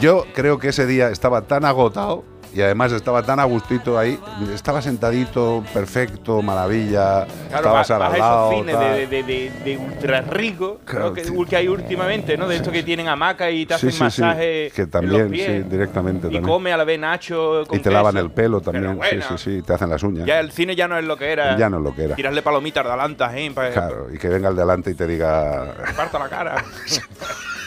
Yo 0.00 0.24
creo 0.34 0.58
que 0.58 0.68
ese 0.68 0.86
día 0.86 1.08
estaba 1.08 1.42
tan 1.42 1.64
agotado 1.64 2.24
y 2.54 2.60
además 2.62 2.92
estaba 2.92 3.22
tan 3.22 3.38
a 3.40 3.44
gustito 3.44 3.98
ahí. 3.98 4.18
Estaba 4.54 4.80
sentadito, 4.82 5.62
perfecto, 5.74 6.40
maravilla. 6.42 7.26
Claro, 7.26 7.56
estaba 7.56 7.72
vas, 7.74 7.86
Sara 7.86 8.08
vas 8.08 8.14
al 8.14 8.18
lado. 8.20 8.50
esos 8.52 8.60
cines 8.60 8.74
tal. 8.76 8.92
de, 8.94 9.06
de, 9.06 9.22
de, 9.22 9.50
de 9.64 9.76
ultra 9.78 10.20
rico 10.22 10.80
Claro, 10.84 11.06
¿no? 11.08 11.12
que, 11.14 11.24
sí. 11.24 11.32
que 11.48 11.56
hay 11.56 11.68
últimamente, 11.68 12.36
¿no? 12.36 12.48
De 12.48 12.56
estos 12.56 12.72
que 12.72 12.82
tienen 12.82 13.08
hamaca 13.08 13.50
y 13.50 13.66
te 13.66 13.74
Sí, 13.78 13.88
hacen 13.88 13.90
sí, 13.90 13.96
sí, 13.96 14.02
masaje 14.22 14.72
que 14.74 14.82
en 14.82 14.90
también, 14.90 15.22
los 15.22 15.30
pies. 15.30 15.46
sí, 15.46 15.68
directamente 15.70 16.18
Y 16.28 16.30
también. 16.32 16.42
come 16.44 16.72
a 16.72 16.76
la 16.76 16.84
vez 16.84 16.98
nacho 16.98 17.64
con 17.66 17.78
Y 17.78 17.82
te 17.82 17.90
lavan 17.90 18.14
queso. 18.14 18.24
el 18.26 18.32
pelo 18.32 18.60
también. 18.60 18.96
bueno. 18.96 19.22
Sí, 19.28 19.36
sí, 19.36 19.56
sí. 19.56 19.62
Te 19.62 19.74
hacen 19.74 19.90
las 19.90 20.02
uñas. 20.02 20.26
Ya 20.26 20.40
el 20.40 20.50
cine 20.52 20.74
ya 20.74 20.88
no 20.88 20.96
es 20.98 21.04
lo 21.04 21.16
que 21.16 21.30
era. 21.32 21.56
Ya 21.56 21.68
no 21.68 21.78
es 21.78 21.82
lo 21.84 21.94
que 21.94 22.04
era. 22.04 22.16
Tirarle 22.16 22.42
palomitas 22.42 22.84
de 22.84 22.90
adelantas, 22.90 23.32
¿eh? 23.34 23.50
Para 23.54 23.70
Claro, 23.72 24.06
y 24.12 24.18
que 24.18 24.28
venga 24.28 24.48
el 24.48 24.56
de 24.56 24.62
adelante 24.62 24.90
y 24.90 24.94
te 24.94 25.06
diga 25.06 25.74
que 25.86 25.92
parta 25.92 26.18
la 26.18 26.28
cara. 26.28 26.64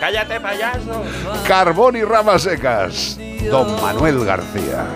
¡Cállate, 0.00 0.40
payaso! 0.40 1.02
carbón 1.46 1.96
y 1.96 2.02
ramas 2.02 2.42
secas. 2.42 3.18
Don 3.50 3.80
Manuel 3.80 4.24
García. 4.24 4.86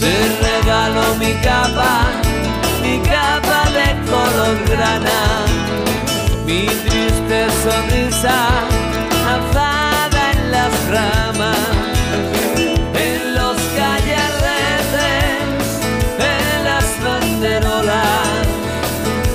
Te 0.00 0.14
regalo 0.42 1.14
mi 1.18 1.32
capa, 1.34 2.06
mi 2.82 2.98
capa 3.00 3.70
de 3.70 3.86
color 4.10 4.56
grana, 4.68 5.44
mi 6.44 6.66
triste 6.66 7.46
sonrisa 7.62 8.48
alzada 9.28 10.32
en 10.32 10.50
las 10.50 10.72
ramas, 10.88 11.58
en 12.94 13.34
los 13.34 13.56
callarretes, 13.76 15.40
en 16.18 16.64
las 16.64 16.86
banderolas. 17.04 18.46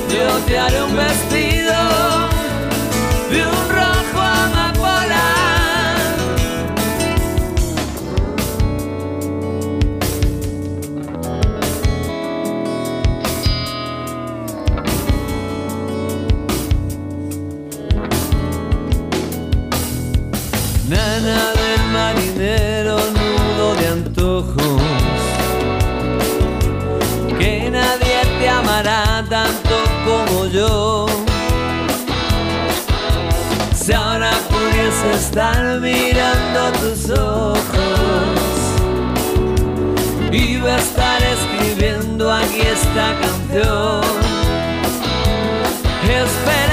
Yo 0.10 0.38
te 0.46 0.60
haré 0.60 0.84
un 0.84 0.96
vestido 0.96 1.29
estar 35.30 35.80
mirando 35.80 36.72
tus 36.80 37.12
ojos, 37.12 37.62
iba 40.32 40.74
a 40.74 40.78
estar 40.80 41.22
escribiendo 41.22 42.32
aquí 42.34 42.62
esta 42.62 43.16
canción. 43.22 44.02
Esperaré 46.04 46.69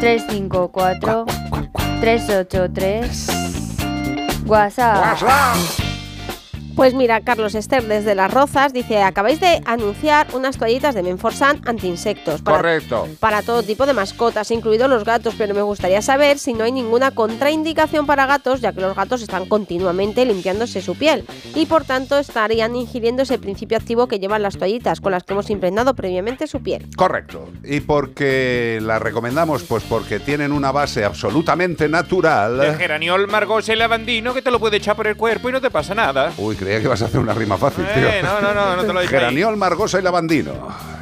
354 0.00 1.26
383 2.00 4.46
WhatsApp. 4.46 5.79
Pues 6.80 6.94
mira, 6.94 7.20
Carlos 7.20 7.54
Esther 7.54 7.86
desde 7.86 8.14
Las 8.14 8.32
Rozas 8.32 8.72
dice, 8.72 9.02
acabáis 9.02 9.38
de 9.38 9.60
anunciar 9.66 10.28
unas 10.32 10.56
toallitas 10.56 10.94
de 10.94 11.02
Menforsan 11.02 11.60
anti-insectos. 11.66 12.40
Correcto. 12.40 13.06
para 13.20 13.42
todo 13.42 13.62
tipo 13.62 13.84
de 13.84 13.92
mascotas, 13.92 14.50
incluidos 14.50 14.88
los 14.88 15.04
gatos, 15.04 15.34
pero 15.36 15.54
me 15.54 15.60
gustaría 15.60 16.00
saber 16.00 16.38
si 16.38 16.54
no 16.54 16.64
hay 16.64 16.72
ninguna 16.72 17.10
contraindicación 17.10 18.06
para 18.06 18.24
gatos, 18.24 18.62
ya 18.62 18.72
que 18.72 18.80
los 18.80 18.96
gatos 18.96 19.20
están 19.20 19.44
continuamente 19.44 20.24
limpiándose 20.24 20.80
su 20.80 20.94
piel 20.94 21.26
y 21.54 21.66
por 21.66 21.84
tanto 21.84 22.18
estarían 22.18 22.74
ingiriendo 22.74 23.24
ese 23.24 23.38
principio 23.38 23.76
activo 23.76 24.08
que 24.08 24.18
llevan 24.18 24.40
las 24.40 24.56
toallitas 24.56 25.02
con 25.02 25.12
las 25.12 25.24
que 25.24 25.34
hemos 25.34 25.50
impregnado 25.50 25.92
previamente 25.92 26.46
su 26.46 26.62
piel. 26.62 26.86
Correcto. 26.96 27.46
¿Y 27.62 27.80
por 27.80 28.14
qué 28.14 28.78
la 28.80 28.98
recomendamos? 28.98 29.64
Pues 29.64 29.82
porque 29.86 30.18
tienen 30.18 30.50
una 30.50 30.72
base 30.72 31.04
absolutamente 31.04 31.84
El 31.84 31.90
natural. 31.90 32.74
geraniol, 32.78 33.28
margosa 33.28 33.74
y 33.74 33.76
lavandino 33.76 34.32
que 34.32 34.40
te 34.40 34.50
lo 34.50 34.58
puede 34.58 34.78
echar 34.78 34.96
por 34.96 35.08
el 35.08 35.16
cuerpo 35.16 35.50
y 35.50 35.52
no 35.52 35.60
te 35.60 35.70
pasa 35.70 35.94
nada. 35.94 36.32
Uy, 36.38 36.56
creía 36.70 36.80
que 36.80 36.86
ibas 36.86 37.02
a 37.02 37.06
hacer 37.06 37.18
una 37.18 37.34
rima 37.34 37.56
fácil, 37.56 37.84
tío. 37.94 38.08
Eh, 38.08 38.20
no, 38.22 38.40
no, 38.40 38.54
no, 38.54 38.76
no 38.76 38.84
te 38.84 38.92
lo 38.92 39.00
ahí. 39.00 39.08
Geraniol, 39.08 39.56
margosa 39.56 39.98
y 39.98 40.02
lavandino. 40.02 40.52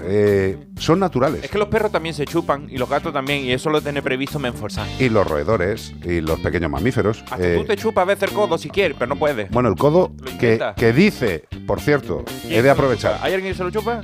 Eh, 0.02 0.56
son 0.78 0.98
naturales. 0.98 1.44
Es 1.44 1.50
que 1.50 1.58
los 1.58 1.68
perros 1.68 1.92
también 1.92 2.14
se 2.14 2.24
chupan 2.24 2.66
y 2.70 2.78
los 2.78 2.88
gatos 2.88 3.12
también, 3.12 3.44
y 3.44 3.52
eso 3.52 3.68
lo 3.68 3.82
tiene 3.82 4.00
previsto 4.00 4.38
Menforsan. 4.38 4.88
Y 4.98 5.10
los 5.10 5.26
roedores 5.26 5.92
y 6.02 6.22
los 6.22 6.40
pequeños 6.40 6.70
mamíferos. 6.70 7.22
Hasta 7.30 7.46
eh, 7.46 7.56
tú 7.58 7.64
te 7.66 7.76
chupas 7.76 8.02
a 8.02 8.04
veces 8.06 8.30
el 8.30 8.34
codo 8.34 8.56
si 8.56 8.70
quieres, 8.70 8.96
pero 8.98 9.08
no 9.10 9.16
puedes. 9.16 9.50
Bueno, 9.50 9.68
el 9.68 9.74
codo 9.76 10.12
que, 10.40 10.58
que 10.76 10.92
dice, 10.94 11.44
por 11.66 11.80
cierto, 11.80 12.24
he 12.48 12.62
de 12.62 12.70
aprovechar. 12.70 13.18
¿Hay 13.20 13.34
alguien 13.34 13.52
que 13.52 13.58
se 13.58 13.64
lo 13.64 13.70
chupa? 13.70 14.00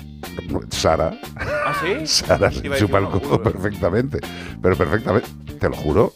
Sara. 0.68 1.18
¿Ah, 1.36 1.74
sí? 1.82 2.06
Sara 2.26 2.50
se 2.50 2.68
chupa 2.76 2.98
el 2.98 3.08
codo 3.08 3.42
perfectamente. 3.42 4.18
Pero 4.60 4.76
perfectamente. 4.76 5.28
Te 5.58 5.68
lo 5.70 5.76
juro. 5.76 6.12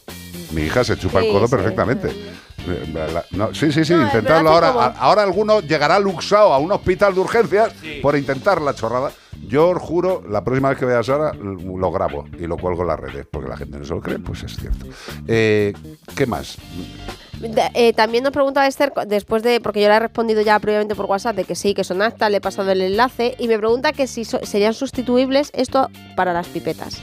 Mi 0.51 0.61
hija 0.63 0.83
se 0.83 0.97
chupa 0.97 1.21
Sí, 1.21 1.27
el 1.27 1.33
codo 1.33 1.47
sí. 1.47 1.55
perfectamente. 1.55 2.09
No, 3.31 3.53
sí, 3.53 3.71
sí, 3.71 3.83
sí, 3.85 3.93
No, 3.93 4.09
verdad 4.13 4.47
ahora. 4.47 4.67
como- 4.73 4.81
Ahora 4.99 5.23
alguno 5.23 5.59
llegará 5.61 5.99
luxado 5.99 6.53
a 6.53 6.57
un 6.57 6.71
hospital 6.71 7.13
de 7.13 7.19
urgencias 7.21 7.73
por 8.01 8.15
intentar 8.17 8.61
la 8.61 8.73
chorrada. 8.73 9.11
Yo 9.47 9.69
os 9.69 9.81
juro, 9.81 10.21
la 10.29 10.43
próxima 10.43 10.69
vez 10.69 10.77
que 10.77 10.85
vea 10.85 10.99
a 10.99 11.03
Sara, 11.03 11.31
l- 11.31 11.63
lo 11.77 11.91
grabo 11.91 12.25
y 12.37 12.45
lo 12.45 12.57
cuelgo 12.57 12.81
en 12.81 12.87
las 12.89 12.99
redes, 12.99 13.25
porque 13.31 13.49
la 13.49 13.55
gente 13.57 13.79
no 13.79 13.85
se 13.85 13.93
lo 13.93 14.01
cree, 14.01 14.19
pues 14.19 14.43
es 14.43 14.55
cierto. 14.57 14.85
Eh, 15.27 15.73
¿Qué 16.15 16.25
más? 16.25 16.57
De- 17.39 17.71
eh, 17.73 17.93
también 17.93 18.25
nos 18.25 18.33
preguntaba 18.33 18.67
Esther, 18.67 18.91
después 19.07 19.41
de, 19.43 19.61
porque 19.61 19.81
yo 19.81 19.87
le 19.87 19.95
he 19.95 19.99
respondido 19.99 20.41
ya 20.41 20.59
previamente 20.59 20.93
por 20.93 21.05
WhatsApp 21.05 21.37
de 21.37 21.45
que 21.45 21.55
sí, 21.55 21.73
que 21.73 21.85
son 21.85 22.01
actas, 22.01 22.29
le 22.29 22.37
he 22.37 22.41
pasado 22.41 22.69
el 22.71 22.81
enlace, 22.81 23.35
y 23.39 23.47
me 23.47 23.57
pregunta 23.57 23.93
que 23.93 24.07
si 24.07 24.25
so- 24.25 24.41
serían 24.45 24.73
sustituibles 24.73 25.51
esto 25.53 25.89
para 26.17 26.33
las 26.33 26.47
pipetas. 26.47 26.97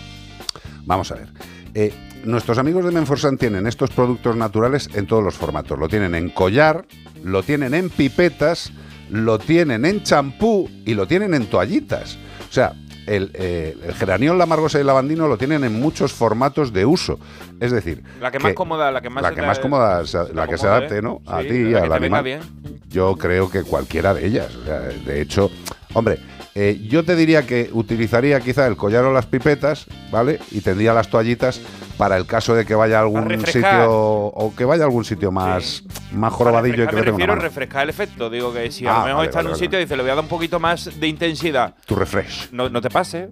Vamos 0.84 1.10
a 1.10 1.14
ver. 1.14 1.28
Eh, 1.74 1.94
nuestros 2.24 2.58
amigos 2.58 2.84
de 2.84 2.90
Menforsan 2.90 3.36
tienen 3.38 3.66
estos 3.66 3.90
productos 3.90 4.36
naturales 4.36 4.88
en 4.94 5.06
todos 5.06 5.22
los 5.22 5.34
formatos. 5.34 5.78
Lo 5.78 5.88
tienen 5.88 6.14
en 6.14 6.28
collar, 6.30 6.84
lo 7.24 7.42
tienen 7.42 7.74
en 7.74 7.90
pipetas, 7.90 8.72
lo 9.10 9.38
tienen 9.38 9.84
en 9.84 10.02
champú 10.02 10.68
y 10.84 10.94
lo 10.94 11.06
tienen 11.06 11.34
en 11.34 11.46
toallitas. 11.46 12.18
O 12.48 12.52
sea, 12.52 12.72
el, 13.06 13.30
eh, 13.34 13.76
el 13.84 13.94
geraniol, 13.94 14.36
la 14.36 14.46
margosa 14.46 14.78
y 14.78 14.80
el 14.80 14.86
lavandino 14.88 15.28
lo 15.28 15.38
tienen 15.38 15.62
en 15.62 15.78
muchos 15.80 16.12
formatos 16.12 16.72
de 16.72 16.84
uso. 16.86 17.18
Es 17.60 17.70
decir, 17.70 18.02
La 18.20 18.32
que 18.32 18.40
más 18.40 18.52
cómoda, 18.54 18.90
la 18.90 19.00
que 19.00 19.10
más 19.10 19.22
la 19.22 19.32
que 19.32 19.42
más 19.42 19.58
cómoda, 19.60 20.04
se- 20.06 20.34
la 20.34 20.48
que 20.48 20.58
se 20.58 20.66
adapte, 20.66 20.98
¿eh? 20.98 21.02
¿no? 21.02 21.22
A 21.26 21.40
ti 21.42 21.54
y 21.54 21.74
al 21.74 21.92
animal. 21.92 22.24
bien. 22.24 22.40
Yo 22.88 23.16
creo 23.16 23.48
que 23.50 23.62
cualquiera 23.62 24.12
de 24.14 24.26
ellas. 24.26 24.54
O 24.56 24.64
sea, 24.64 24.80
de 24.80 25.20
hecho, 25.20 25.50
hombre, 25.94 26.18
eh, 26.58 26.80
yo 26.88 27.04
te 27.04 27.14
diría 27.16 27.46
que 27.46 27.68
utilizaría 27.72 28.40
quizá 28.40 28.66
el 28.66 28.76
collar 28.76 29.04
o 29.04 29.12
las 29.12 29.26
pipetas, 29.26 29.84
¿vale? 30.10 30.40
Y 30.50 30.62
tendría 30.62 30.94
las 30.94 31.08
toallitas 31.10 31.60
para 31.98 32.16
el 32.16 32.24
caso 32.26 32.54
de 32.54 32.64
que 32.64 32.74
vaya 32.74 32.96
a 32.98 33.02
algún 33.02 33.44
sitio 33.46 33.90
o 33.92 34.54
que 34.56 34.64
vaya 34.64 34.84
a 34.84 34.86
algún 34.86 35.04
sitio 35.04 35.30
más, 35.30 35.84
más 36.12 36.32
jorobadillo 36.32 36.84
y 36.84 36.86
que 36.86 36.96
me 36.96 37.02
le 37.02 37.12
tenga 37.12 37.34
refrescar 37.34 37.82
el 37.84 37.90
efecto. 37.90 38.30
Digo 38.30 38.52
que 38.54 38.70
si 38.70 38.86
a 38.86 38.90
Ah, 38.90 38.98
lo 39.00 39.04
mejor 39.04 39.16
vale, 39.16 39.28
está 39.28 39.38
vale, 39.38 39.46
en 39.46 39.46
un 39.48 39.52
vale. 39.52 39.64
sitio 39.64 39.78
y 39.78 39.82
dice, 39.82 39.96
le 39.96 40.02
voy 40.02 40.10
a 40.10 40.14
dar 40.14 40.24
un 40.24 40.30
poquito 40.30 40.58
más 40.58 40.98
de 40.98 41.06
intensidad. 41.06 41.74
Tu 41.84 41.94
refresh. 41.94 42.48
No, 42.52 42.70
no 42.70 42.80
te 42.80 42.88
pase. 42.90 43.28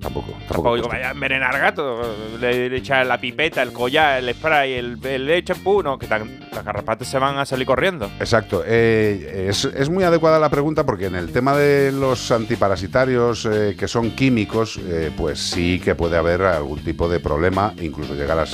Tampoco. 0.00 0.32
Tampoco 0.46 0.74
digo, 0.76 0.88
vaya 0.88 1.08
a 1.08 1.10
envenenar 1.12 1.54
al 1.54 1.60
gato. 1.60 2.00
Le, 2.40 2.68
le 2.70 2.76
echas 2.76 3.06
la 3.06 3.20
pipeta, 3.20 3.62
el 3.62 3.72
collar, 3.72 4.18
el 4.22 4.32
spray, 4.34 4.74
el, 4.74 4.98
el 5.04 5.44
champú. 5.44 5.82
No, 5.82 5.98
que 5.98 6.06
tan- 6.06 6.38
las 6.52 6.64
garrapatas 6.64 7.08
se 7.08 7.18
van 7.18 7.36
a 7.38 7.44
salir 7.44 7.66
corriendo. 7.66 8.10
Exacto. 8.20 8.62
Eh, 8.66 9.46
es, 9.48 9.64
es 9.64 9.88
muy 9.90 10.04
adecuada 10.04 10.38
la 10.38 10.48
pregunta 10.48 10.84
porque 10.84 11.06
en 11.06 11.14
el 11.16 11.30
tema 11.32 11.56
de 11.56 11.92
los 11.92 12.30
antiparasitarios 12.30 13.46
eh, 13.46 13.74
que 13.78 13.88
son 13.88 14.12
químicos, 14.12 14.78
eh, 14.82 15.10
pues 15.16 15.38
sí 15.40 15.80
que 15.80 15.94
puede 15.94 16.16
haber 16.16 16.42
algún 16.42 16.78
tipo 16.84 17.08
de 17.08 17.20
problema, 17.20 17.74
incluso 17.80 18.14
llegar 18.14 18.38
a 18.38 18.46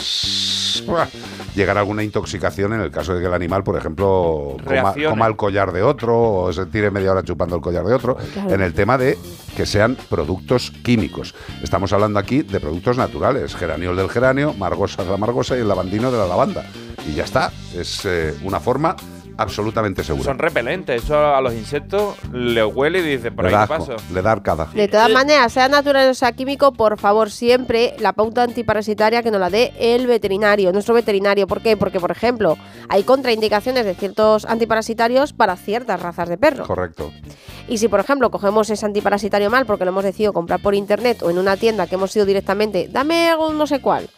llegar 1.54 1.76
a 1.76 1.80
alguna 1.80 2.02
intoxicación 2.02 2.72
en 2.72 2.80
el 2.80 2.90
caso 2.90 3.14
de 3.14 3.20
que 3.20 3.26
el 3.26 3.34
animal, 3.34 3.62
por 3.62 3.76
ejemplo, 3.76 4.56
coma, 4.64 4.94
coma 5.08 5.26
el 5.26 5.36
collar 5.36 5.72
de 5.72 5.82
otro 5.82 6.20
o 6.20 6.52
se 6.52 6.66
tire 6.66 6.90
media 6.90 7.12
hora 7.12 7.22
chupando 7.22 7.56
el 7.56 7.62
collar 7.62 7.84
de 7.84 7.94
otro, 7.94 8.16
Claro. 8.32 8.50
en 8.52 8.60
el 8.60 8.74
tema 8.74 8.98
de 8.98 9.16
que 9.56 9.66
sean 9.66 9.96
productos 10.10 10.70
químicos. 10.82 11.33
Estamos 11.62 11.92
hablando 11.92 12.18
aquí 12.18 12.42
de 12.42 12.60
productos 12.60 12.96
naturales, 12.96 13.54
geraniol 13.54 13.96
del 13.96 14.08
geranio, 14.08 14.54
margosa 14.54 15.04
de 15.04 15.10
la 15.10 15.16
margosa 15.16 15.56
y 15.56 15.60
el 15.60 15.68
lavandino 15.68 16.10
de 16.10 16.18
la 16.18 16.26
lavanda. 16.26 16.64
Y 17.08 17.14
ya 17.14 17.24
está, 17.24 17.52
es 17.74 18.04
eh, 18.04 18.34
una 18.42 18.60
forma 18.60 18.96
absolutamente 19.36 20.04
segura. 20.04 20.24
Son 20.24 20.38
repelentes. 20.38 21.04
Eso 21.04 21.34
a 21.34 21.40
los 21.40 21.54
insectos 21.54 22.16
le 22.32 22.64
huele 22.64 23.00
y 23.00 23.16
dice, 23.16 23.30
por 23.30 23.44
le, 23.44 23.50
ahí 23.50 23.54
da 23.54 23.66
no 23.66 23.74
asco, 23.74 23.94
paso. 23.94 24.14
le 24.14 24.22
da 24.22 24.32
arcada. 24.32 24.68
De 24.74 24.88
todas 24.88 25.10
maneras, 25.10 25.52
sea 25.52 25.68
natural 25.68 26.10
o 26.10 26.14
sea 26.14 26.32
químico, 26.32 26.72
por 26.72 26.98
favor, 26.98 27.30
siempre 27.30 27.94
la 27.98 28.12
pauta 28.12 28.42
antiparasitaria 28.42 29.22
que 29.22 29.30
nos 29.30 29.40
la 29.40 29.50
dé 29.50 29.72
el 29.78 30.06
veterinario, 30.06 30.72
nuestro 30.72 30.94
veterinario. 30.94 31.46
¿Por 31.46 31.60
qué? 31.62 31.76
Porque, 31.76 32.00
por 32.00 32.10
ejemplo, 32.10 32.56
hay 32.88 33.02
contraindicaciones 33.02 33.84
de 33.84 33.94
ciertos 33.94 34.44
antiparasitarios 34.44 35.32
para 35.32 35.56
ciertas 35.56 36.00
razas 36.00 36.28
de 36.28 36.38
perro. 36.38 36.66
Correcto. 36.66 37.12
Y 37.68 37.78
si, 37.78 37.88
por 37.88 38.00
ejemplo, 38.00 38.30
cogemos 38.30 38.68
ese 38.70 38.84
antiparasitario 38.84 39.50
mal 39.50 39.66
porque 39.66 39.84
lo 39.84 39.90
hemos 39.90 40.04
decidido 40.04 40.32
comprar 40.32 40.60
por 40.60 40.74
internet 40.74 41.22
o 41.22 41.30
en 41.30 41.38
una 41.38 41.56
tienda 41.56 41.86
que 41.86 41.94
hemos 41.94 42.14
ido 42.14 42.26
directamente, 42.26 42.88
dame 42.90 43.30
algo 43.30 43.52
no 43.52 43.66
sé 43.66 43.80
cuál, 43.80 44.08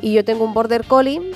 y 0.00 0.12
yo 0.12 0.24
tengo 0.24 0.44
un 0.44 0.54
border 0.54 0.84
collie, 0.84 1.32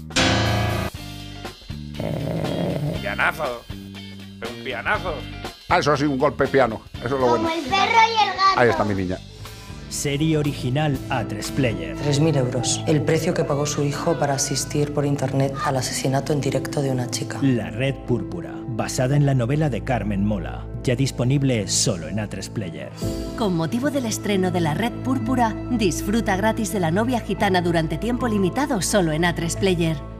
Pianazo. 3.00 3.62
Un 4.50 4.64
pianazo. 4.64 5.14
Ah, 5.68 5.78
eso 5.78 5.96
sí, 5.96 6.04
un 6.04 6.18
golpe 6.18 6.48
piano. 6.48 6.80
Eso 6.94 7.04
es 7.14 7.20
lo 7.20 7.28
bueno. 7.28 7.48
el 7.48 7.62
perro 7.62 7.78
y 7.78 8.28
el 8.28 8.34
gato. 8.34 8.56
Ahí 8.56 8.68
está 8.68 8.82
mi 8.84 8.94
niña. 8.94 9.18
Serie 9.90 10.38
original 10.38 10.96
A3 11.08 11.50
Player. 11.50 11.96
3.000 11.96 12.36
euros. 12.36 12.80
El 12.86 13.02
precio 13.02 13.34
que 13.34 13.42
pagó 13.42 13.66
su 13.66 13.82
hijo 13.82 14.16
para 14.18 14.34
asistir 14.34 14.94
por 14.94 15.04
internet 15.04 15.52
al 15.64 15.76
asesinato 15.76 16.32
en 16.32 16.40
directo 16.40 16.80
de 16.80 16.90
una 16.90 17.10
chica. 17.10 17.40
La 17.42 17.70
Red 17.70 17.96
Púrpura, 18.06 18.54
basada 18.68 19.16
en 19.16 19.26
la 19.26 19.34
novela 19.34 19.68
de 19.68 19.82
Carmen 19.82 20.24
Mola, 20.24 20.64
ya 20.84 20.94
disponible 20.94 21.66
solo 21.66 22.06
en 22.06 22.18
A3 22.18 22.50
Player. 22.50 22.90
Con 23.36 23.56
motivo 23.56 23.90
del 23.90 24.06
estreno 24.06 24.52
de 24.52 24.60
La 24.60 24.74
Red 24.74 24.92
Púrpura, 25.02 25.56
disfruta 25.72 26.36
gratis 26.36 26.72
de 26.72 26.78
la 26.78 26.92
novia 26.92 27.18
gitana 27.18 27.60
durante 27.60 27.98
tiempo 27.98 28.28
limitado 28.28 28.80
solo 28.82 29.10
en 29.10 29.24
A3 29.24 29.58
Player. 29.58 30.19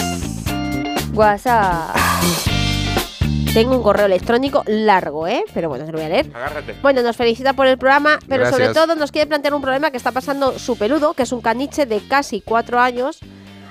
WhatsApp. 1.13 1.95
Tengo 3.53 3.75
un 3.75 3.83
correo 3.83 4.05
electrónico 4.05 4.63
largo, 4.65 5.27
¿eh? 5.27 5.43
Pero 5.53 5.67
bueno, 5.67 5.85
se 5.85 5.91
lo 5.91 5.97
voy 5.97 6.05
a 6.05 6.09
leer. 6.09 6.31
Agárrate. 6.33 6.75
Bueno, 6.81 7.01
nos 7.01 7.17
felicita 7.17 7.51
por 7.53 7.67
el 7.67 7.77
programa, 7.77 8.17
pero 8.29 8.43
sobre 8.49 8.65
todo 8.73 8.95
nos 8.95 9.11
quiere 9.11 9.27
plantear 9.27 9.53
un 9.53 9.61
problema 9.61 9.91
que 9.91 9.97
está 9.97 10.11
pasando 10.13 10.57
su 10.57 10.77
peludo, 10.77 11.13
que 11.13 11.23
es 11.23 11.31
un 11.33 11.41
caniche 11.41 11.85
de 11.85 11.99
casi 12.07 12.39
cuatro 12.39 12.79
años, 12.79 13.19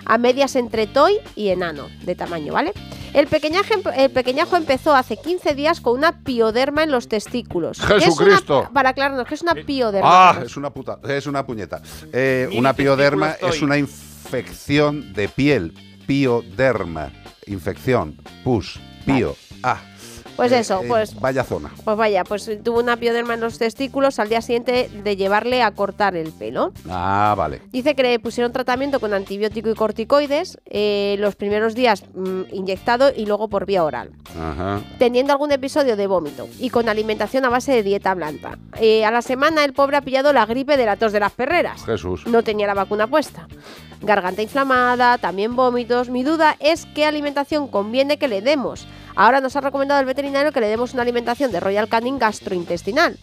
a 0.05 0.19
medias 0.19 0.55
entre 0.57 0.87
toy 0.87 1.15
y 1.35 1.49
enano 1.49 1.89
de 2.03 2.15
tamaño, 2.15 2.53
¿vale? 2.53 2.73
El 3.15 3.27
pequeñaje, 3.27 3.75
el 3.97 4.11
pequeñajo 4.11 4.57
empezó 4.57 4.95
hace 4.95 5.17
15 5.17 5.55
días 5.55 5.81
con 5.81 5.97
una 5.97 6.21
pioderma 6.25 6.83
en 6.83 6.91
los 6.91 7.09
testículos. 7.09 7.79
¿Qué 7.79 7.85
es 7.85 7.91
una- 7.91 8.05
¡Jesucristo! 8.05 8.69
para 8.75 8.91
aclararnos, 8.91 9.27
¿qué 9.27 9.35
es 9.35 9.43
una 9.43 9.55
pioderma? 9.55 10.09
Ah, 10.31 10.41
es 10.45 10.57
una 10.59 10.71
puta, 10.71 10.99
es 11.09 11.27
una 11.27 11.47
puñeta. 11.47 11.81
Eh, 12.13 12.49
una 12.57 12.75
pioderma 12.75 13.33
es 13.41 13.63
una 13.63 13.79
infección 13.79 15.13
de 15.15 15.29
piel. 15.29 15.73
Pioderma. 16.07 17.11
Infección. 17.47 18.17
Pus. 18.45 18.79
Pio. 19.05 19.37
Ah. 19.63 19.90
Pues 20.41 20.53
Eh, 20.53 20.61
eso, 20.61 20.81
eh, 20.83 20.87
pues 20.89 21.21
Vaya 21.21 21.45
zona. 21.45 21.71
Pues 21.85 21.97
vaya, 21.99 22.25
pues 22.25 22.51
tuvo 22.65 22.81
una 22.81 22.97
pioderma 22.97 23.35
en 23.35 23.41
los 23.41 23.59
testículos 23.59 24.19
al 24.19 24.31
día 24.31 24.41
siguiente 24.41 24.89
de 25.05 25.17
llevarle 25.17 25.63
a 25.63 25.71
cortar 25.73 26.17
el 26.17 26.33
pelo. 26.33 26.73
Ah, 26.89 27.35
vale. 27.37 27.61
Dice 27.71 27.95
que 27.95 28.03
le 28.03 28.19
pusieron 28.19 28.51
tratamiento 28.51 29.01
con 29.01 29.13
antibiótico 29.13 29.69
y 29.69 29.75
corticoides, 29.75 30.59
eh, 30.65 31.17
los 31.19 31.37
primeros 31.37 31.75
días 31.75 32.05
mm, 32.15 32.43
inyectado 32.53 33.11
y 33.15 33.27
luego 33.27 33.49
por 33.49 33.67
vía 33.67 33.85
oral, 33.85 34.13
Ajá. 34.35 34.81
teniendo 34.99 35.35
algún 35.35 35.53
episodio 35.53 35.95
de 35.95 36.07
vómito 36.07 36.49
y 36.59 36.71
con 36.71 36.89
alimentación 36.89 37.45
a 37.45 37.51
base 37.51 37.73
de 37.73 37.83
dieta 37.83 38.15
blanda. 38.15 38.59
Eh, 38.81 39.05
a 39.05 39.11
la 39.11 39.21
semana 39.21 39.63
el 39.67 39.75
pobre 39.75 39.99
ha 39.99 40.01
pillado 40.01 40.33
la 40.33 40.47
gripe 40.47 40.79
de 40.79 40.87
la 40.87 40.97
tos 40.97 41.13
de 41.13 41.21
las 41.21 41.33
perreras. 41.33 41.85
Jesús. 41.85 42.27
No 42.27 42.43
tenía 42.43 42.67
la 42.67 42.73
vacuna 42.75 43.07
puesta. 43.09 43.47
Garganta 44.01 44.41
inflamada, 44.41 45.19
también 45.19 45.55
vómitos. 45.55 46.09
Mi 46.09 46.23
duda 46.25 46.57
es 46.61 46.87
qué 46.95 47.05
alimentación 47.05 47.69
conviene 47.69 48.17
que 48.17 48.29
le 48.29 48.41
demos. 48.41 48.87
Ahora 49.21 49.43
nos 49.43 49.55
ha 49.55 49.61
recomendado 49.61 50.01
el 50.01 50.07
veterinario 50.07 50.51
que 50.51 50.63
le 50.63 50.69
demos 50.69 50.95
una 50.95 51.03
alimentación 51.03 51.53
de 51.53 51.61
Royal 51.61 51.91
Canin 51.91 52.19
gastrointestinal. 52.19 53.19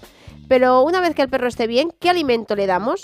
Pero 0.48 0.84
una 0.84 1.02
vez 1.02 1.16
que 1.16 1.24
el 1.24 1.28
perro 1.28 1.48
esté 1.48 1.66
bien, 1.66 1.90
¿qué 2.00 2.12
alimento 2.12 2.56
le 2.56 2.68
damos? 2.68 3.02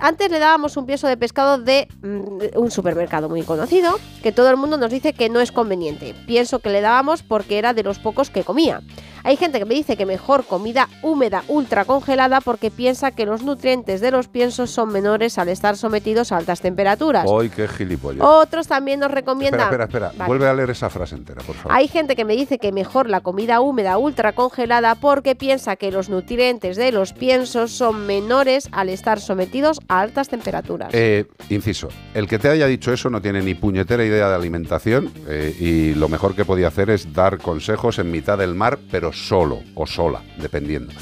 Antes 0.00 0.32
le 0.32 0.40
dábamos 0.40 0.76
un 0.76 0.84
pienso 0.84 1.06
de 1.06 1.16
pescado 1.16 1.58
de 1.58 1.86
mm, 2.02 2.38
de 2.38 2.52
un 2.56 2.72
supermercado 2.72 3.28
muy 3.28 3.42
conocido, 3.42 4.00
que 4.20 4.32
todo 4.32 4.50
el 4.50 4.56
mundo 4.56 4.76
nos 4.78 4.90
dice 4.90 5.12
que 5.12 5.28
no 5.28 5.38
es 5.38 5.52
conveniente. 5.52 6.12
Pienso 6.26 6.58
que 6.58 6.70
le 6.70 6.80
dábamos 6.80 7.22
porque 7.22 7.56
era 7.56 7.72
de 7.72 7.84
los 7.84 8.00
pocos 8.00 8.30
que 8.30 8.42
comía. 8.42 8.80
Hay 9.26 9.36
gente 9.38 9.58
que 9.58 9.64
me 9.64 9.74
dice 9.74 9.96
que 9.96 10.04
mejor 10.04 10.44
comida 10.44 10.90
húmeda 11.00 11.44
ultra 11.48 11.86
congelada 11.86 12.42
porque 12.42 12.70
piensa 12.70 13.10
que 13.10 13.24
los 13.24 13.42
nutrientes 13.42 14.02
de 14.02 14.10
los 14.10 14.28
piensos 14.28 14.70
son 14.70 14.92
menores 14.92 15.38
al 15.38 15.48
estar 15.48 15.78
sometidos 15.78 16.30
a 16.30 16.36
altas 16.36 16.60
temperaturas. 16.60 17.26
¡Ay, 17.40 17.48
qué 17.48 17.66
gilipollas! 17.66 18.22
Otros 18.22 18.66
también 18.66 19.00
nos 19.00 19.10
recomiendan... 19.10 19.62
Espera, 19.62 19.84
espera, 19.84 20.08
espera. 20.08 20.18
Vale. 20.18 20.28
Vuelve 20.28 20.46
a 20.46 20.52
leer 20.52 20.68
esa 20.68 20.90
frase 20.90 21.14
entera, 21.14 21.40
por 21.42 21.54
favor. 21.54 21.72
Hay 21.74 21.88
gente 21.88 22.16
que 22.16 22.26
me 22.26 22.36
dice 22.36 22.58
que 22.58 22.70
mejor 22.70 23.08
la 23.08 23.22
comida 23.22 23.62
húmeda 23.62 23.96
ultra 23.96 24.34
congelada 24.34 24.94
porque 24.94 25.34
piensa 25.34 25.76
que 25.76 25.90
los 25.90 26.10
nutrientes 26.10 26.76
de 26.76 26.92
los 26.92 27.14
piensos 27.14 27.70
son 27.70 28.06
menores 28.06 28.68
al 28.72 28.90
estar 28.90 29.20
sometidos 29.20 29.80
a 29.88 30.02
altas 30.02 30.28
temperaturas. 30.28 30.90
Eh, 30.92 31.24
inciso, 31.48 31.88
el 32.12 32.28
que 32.28 32.38
te 32.38 32.50
haya 32.50 32.66
dicho 32.66 32.92
eso 32.92 33.08
no 33.08 33.22
tiene 33.22 33.40
ni 33.40 33.54
puñetera 33.54 34.04
idea 34.04 34.28
de 34.28 34.34
alimentación 34.34 35.10
eh, 35.28 35.56
y 35.58 35.94
lo 35.94 36.10
mejor 36.10 36.34
que 36.34 36.44
podía 36.44 36.68
hacer 36.68 36.90
es 36.90 37.14
dar 37.14 37.38
consejos 37.38 37.98
en 37.98 38.10
mitad 38.10 38.36
del 38.36 38.54
mar, 38.54 38.78
pero 38.90 39.13
solo 39.14 39.62
o 39.74 39.86
sola, 39.86 40.22
dependiendo. 40.38 40.92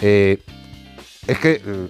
Eh, 0.00 0.38
es 1.26 1.38
que, 1.38 1.62
eh, 1.64 1.88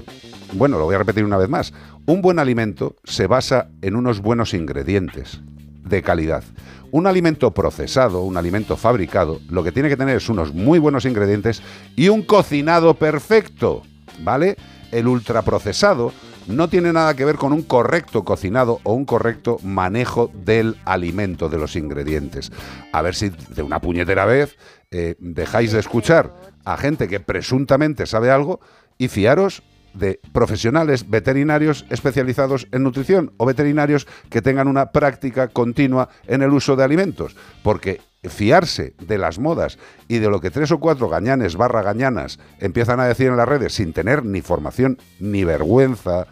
bueno, 0.52 0.78
lo 0.78 0.84
voy 0.84 0.94
a 0.94 0.98
repetir 0.98 1.24
una 1.24 1.36
vez 1.36 1.48
más, 1.48 1.72
un 2.06 2.22
buen 2.22 2.38
alimento 2.38 2.96
se 3.04 3.26
basa 3.26 3.68
en 3.80 3.96
unos 3.96 4.20
buenos 4.20 4.54
ingredientes 4.54 5.40
de 5.84 6.02
calidad. 6.02 6.44
Un 6.90 7.06
alimento 7.06 7.52
procesado, 7.52 8.22
un 8.22 8.36
alimento 8.36 8.76
fabricado, 8.76 9.40
lo 9.48 9.64
que 9.64 9.72
tiene 9.72 9.88
que 9.88 9.96
tener 9.96 10.16
es 10.16 10.28
unos 10.28 10.52
muy 10.52 10.78
buenos 10.78 11.04
ingredientes 11.04 11.62
y 11.96 12.08
un 12.08 12.22
cocinado 12.22 12.94
perfecto, 12.94 13.82
¿vale? 14.22 14.56
El 14.90 15.08
ultraprocesado 15.08 16.12
no 16.46 16.68
tiene 16.68 16.92
nada 16.92 17.14
que 17.14 17.24
ver 17.24 17.36
con 17.36 17.52
un 17.52 17.62
correcto 17.62 18.24
cocinado 18.24 18.80
o 18.82 18.94
un 18.94 19.04
correcto 19.04 19.58
manejo 19.62 20.30
del 20.32 20.76
alimento, 20.84 21.48
de 21.48 21.58
los 21.58 21.76
ingredientes. 21.76 22.52
A 22.92 23.02
ver 23.02 23.14
si 23.14 23.30
de 23.30 23.62
una 23.62 23.80
puñetera 23.80 24.24
vez 24.24 24.56
eh, 24.90 25.16
dejáis 25.18 25.72
de 25.72 25.80
escuchar 25.80 26.34
a 26.64 26.76
gente 26.76 27.08
que 27.08 27.20
presuntamente 27.20 28.06
sabe 28.06 28.30
algo 28.30 28.60
y 28.98 29.08
fiaros 29.08 29.62
de 29.94 30.20
profesionales 30.32 31.10
veterinarios 31.10 31.84
especializados 31.90 32.66
en 32.72 32.82
nutrición 32.82 33.32
o 33.36 33.46
veterinarios 33.46 34.06
que 34.30 34.42
tengan 34.42 34.68
una 34.68 34.90
práctica 34.90 35.48
continua 35.48 36.08
en 36.26 36.42
el 36.42 36.50
uso 36.50 36.76
de 36.76 36.84
alimentos. 36.84 37.36
Porque 37.62 38.00
fiarse 38.28 38.94
de 39.00 39.18
las 39.18 39.38
modas 39.38 39.78
y 40.06 40.18
de 40.18 40.30
lo 40.30 40.40
que 40.40 40.50
tres 40.50 40.70
o 40.70 40.78
cuatro 40.78 41.08
gañanes 41.08 41.56
barra 41.56 41.82
gañanas 41.82 42.38
empiezan 42.60 43.00
a 43.00 43.06
decir 43.06 43.28
en 43.28 43.36
las 43.36 43.48
redes 43.48 43.74
sin 43.74 43.92
tener 43.92 44.24
ni 44.24 44.42
formación 44.42 44.98
ni 45.18 45.42
vergüenza, 45.44 46.26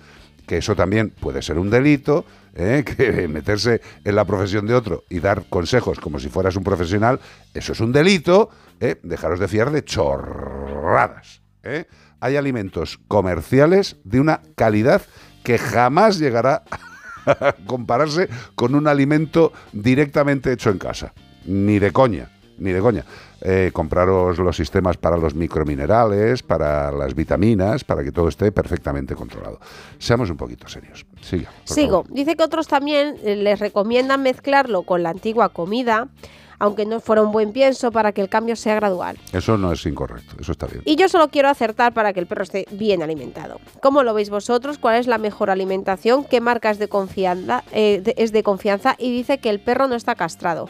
que 0.47 0.59
eso 0.59 0.77
también 0.77 1.11
puede 1.11 1.43
ser 1.43 1.59
un 1.59 1.71
delito, 1.71 2.25
¿eh? 2.55 2.85
que 2.97 3.27
meterse 3.27 3.81
en 4.05 4.15
la 4.15 4.25
profesión 4.25 4.67
de 4.67 4.75
otro 4.75 5.05
y 5.09 5.21
dar 5.21 5.45
consejos 5.49 5.99
como 5.99 6.21
si 6.21 6.29
fueras 6.29 6.57
un 6.57 6.65
profesional, 6.65 7.19
eso 7.55 7.73
es 7.73 7.81
un 7.81 7.93
delito, 7.93 8.51
¿eh? 8.79 9.01
dejaros 9.03 9.41
de 9.41 9.49
fiar 9.49 9.73
de 9.73 9.85
chorradas. 9.85 11.43
¿eh? 11.65 11.87
Hay 12.21 12.37
alimentos 12.37 13.01
comerciales 13.09 13.97
de 14.05 14.21
una 14.21 14.43
calidad 14.55 15.03
que 15.43 15.59
jamás 15.59 16.19
llegará 16.19 16.62
a 17.27 17.55
compararse 17.67 18.29
con 18.55 18.77
un 18.77 18.87
alimento 18.87 19.53
directamente 19.73 20.53
hecho 20.53 20.71
en 20.71 20.79
casa. 20.79 21.12
Ni 21.47 21.79
de 21.79 21.91
coña, 21.93 22.31
ni 22.59 22.73
de 22.73 22.81
coña. 22.81 23.05
Eh, 23.43 23.71
compraros 23.73 24.39
los 24.39 24.55
sistemas 24.55 24.99
para 24.99 25.17
los 25.17 25.35
microminerales, 25.35 26.43
para 26.43 26.93
las 26.93 27.15
vitaminas, 27.15 27.85
para 27.85 28.05
que 28.05 28.12
todo 28.12 28.29
esté 28.29 28.53
perfectamente 28.53 29.15
controlado. 29.15 29.59
Seamos 29.99 30.29
un 30.31 30.37
poquito 30.37 30.69
serios. 30.69 31.07
Siga. 31.23 31.51
Sigo. 31.65 32.03
favor. 32.03 32.15
Dice 32.15 32.37
que 32.37 32.43
otros 32.43 32.69
también 32.69 33.17
eh, 33.25 33.37
les 33.37 33.59
recomiendan 33.59 34.23
mezclarlo 34.23 34.83
con 34.83 35.03
la 35.03 35.09
antigua 35.11 35.49
comida, 35.49 36.09
aunque 36.59 36.85
no 36.85 37.01
fuera 37.01 37.23
un 37.23 37.33
buen 37.33 37.55
pienso 37.55 37.91
para 37.91 38.12
que 38.12 38.21
el 38.21 38.29
cambio 38.29 38.55
sea 38.57 38.75
gradual. 38.75 39.17
Eso 39.33 39.57
no 39.57 39.73
es 39.73 39.87
incorrecto, 39.87 40.37
eso 40.39 40.53
está 40.53 40.67
bien. 40.67 40.83
Y 40.85 40.97
yo 40.97 41.09
solo 41.09 41.29
quiero 41.29 41.49
acertar 41.49 41.95
para 41.95 42.12
que 42.12 42.21
el 42.21 42.27
perro 42.27 42.43
esté 42.43 42.67
bien 42.73 43.03
alimentado. 43.03 43.59
¿Cómo 43.81 44.03
lo 44.03 44.12
veis 44.12 44.29
vosotros? 44.29 44.77
¿Cuál 44.77 44.97
es 44.97 45.07
la 45.07 45.17
mejor 45.17 45.49
alimentación? 45.49 46.25
¿Qué 46.25 46.43
marca 46.43 46.71
es 46.71 46.79
de 46.79 46.89
confianza? 46.89 47.65
eh, 47.73 48.03
de- 48.05 48.15
es 48.19 48.33
de 48.33 48.43
confianza? 48.43 48.97
Y 48.99 49.11
dice 49.11 49.39
que 49.39 49.49
el 49.49 49.61
perro 49.61 49.89
no 49.89 49.95
está 49.95 50.15
castrado. 50.15 50.69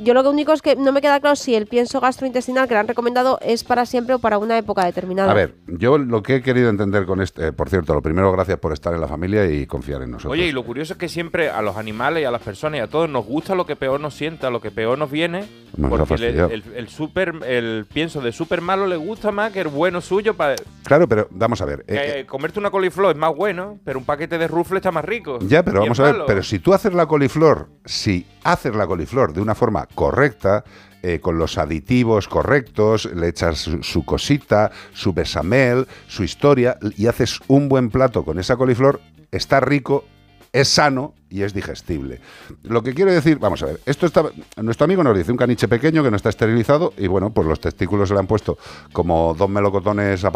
Yo 0.00 0.14
lo 0.14 0.28
único 0.28 0.52
es 0.52 0.62
que 0.62 0.76
no 0.76 0.92
me 0.92 1.00
queda 1.00 1.20
claro 1.20 1.36
si 1.36 1.54
el 1.54 1.66
pienso 1.66 2.00
gastrointestinal 2.00 2.66
que 2.68 2.74
le 2.74 2.80
han 2.80 2.88
recomendado 2.88 3.38
es 3.42 3.64
para 3.64 3.86
siempre 3.86 4.14
o 4.14 4.18
para 4.18 4.38
una 4.38 4.58
época 4.58 4.84
determinada. 4.84 5.30
A 5.30 5.34
ver, 5.34 5.54
yo 5.66 5.98
lo 5.98 6.22
que 6.22 6.36
he 6.36 6.42
querido 6.42 6.70
entender 6.70 7.06
con 7.06 7.20
este, 7.20 7.48
eh, 7.48 7.52
por 7.52 7.68
cierto, 7.68 7.94
lo 7.94 8.02
primero, 8.02 8.32
gracias 8.32 8.58
por 8.58 8.72
estar 8.72 8.94
en 8.94 9.00
la 9.00 9.08
familia 9.08 9.46
y 9.50 9.66
confiar 9.66 10.02
en 10.02 10.12
nosotros. 10.12 10.32
Oye, 10.32 10.46
y 10.46 10.52
lo 10.52 10.64
curioso 10.64 10.94
es 10.94 10.98
que 10.98 11.08
siempre 11.08 11.50
a 11.50 11.62
los 11.62 11.76
animales 11.76 12.22
y 12.22 12.24
a 12.24 12.30
las 12.30 12.42
personas 12.42 12.78
y 12.78 12.82
a 12.82 12.88
todos 12.88 13.08
nos 13.08 13.24
gusta 13.24 13.54
lo 13.54 13.66
que 13.66 13.76
peor 13.76 14.00
nos 14.00 14.14
sienta, 14.14 14.50
lo 14.50 14.60
que 14.60 14.70
peor 14.70 14.98
nos 14.98 15.10
viene. 15.10 15.44
Ha 15.82 15.88
porque 15.88 16.28
el, 16.28 16.62
el 16.76 16.88
super, 16.88 17.34
el 17.46 17.86
pienso 17.92 18.20
de 18.20 18.32
súper 18.32 18.60
malo 18.60 18.86
le 18.86 18.96
gusta 18.96 19.32
más 19.32 19.52
que 19.52 19.60
el 19.60 19.68
bueno 19.68 20.00
suyo. 20.00 20.34
para 20.34 20.56
Claro, 20.84 21.08
pero 21.08 21.26
vamos 21.30 21.60
a 21.60 21.64
ver. 21.64 21.84
eh, 21.88 22.20
eh, 22.20 22.26
comerte 22.26 22.58
una 22.58 22.70
coliflor 22.70 23.10
es 23.12 23.16
más 23.16 23.34
bueno, 23.34 23.78
pero 23.84 23.98
un 23.98 24.04
paquete 24.04 24.38
de 24.38 24.46
rufle 24.48 24.76
está 24.76 24.92
más 24.92 25.04
rico. 25.04 25.38
Ya, 25.42 25.64
pero 25.64 25.80
vamos 25.80 25.98
a 26.00 26.04
ver, 26.04 26.12
malo. 26.12 26.26
pero 26.26 26.42
si 26.42 26.58
tú 26.58 26.74
haces 26.74 26.94
la 26.94 27.06
coliflor, 27.06 27.68
si 27.84 28.26
haces 28.44 28.74
la 28.74 28.86
coliflor 28.86 29.32
de 29.32 29.40
una 29.40 29.54
forma 29.54 29.83
correcta, 29.94 30.64
eh, 31.06 31.20
con 31.20 31.36
los 31.36 31.58
aditivos 31.58 32.28
correctos, 32.28 33.04
le 33.14 33.28
echas 33.28 33.68
su, 33.82 34.04
cosita, 34.06 34.70
su 34.94 35.12
besamel, 35.12 35.86
su 36.06 36.24
historia, 36.24 36.78
y 36.96 37.08
haces 37.08 37.40
un 37.46 37.68
buen 37.68 37.90
plato 37.90 38.24
con 38.24 38.38
esa 38.38 38.56
coliflor, 38.56 39.02
está 39.30 39.60
rico, 39.60 40.06
es 40.50 40.68
sano 40.68 41.12
y 41.28 41.42
es 41.42 41.52
digestible. 41.52 42.20
Lo 42.62 42.82
que 42.82 42.94
quiero 42.94 43.12
decir, 43.12 43.38
vamos 43.38 43.62
a 43.62 43.66
ver, 43.66 43.80
esto 43.84 44.06
está, 44.06 44.22
nuestro 44.56 44.84
amigo 44.84 45.04
nos 45.04 45.14
dice 45.14 45.30
un 45.30 45.36
caniche 45.36 45.68
pequeño 45.68 46.02
que 46.02 46.10
no 46.10 46.16
está 46.16 46.30
esterilizado 46.30 46.94
y 46.96 47.06
bueno, 47.06 47.34
pues 47.34 47.46
los 47.46 47.60
testículos 47.60 48.08
se 48.08 48.14
le 48.14 48.20
han 48.20 48.26
puesto 48.26 48.56
como 48.94 49.34
dos 49.34 49.50
melocotones 49.50 50.24
a 50.24 50.32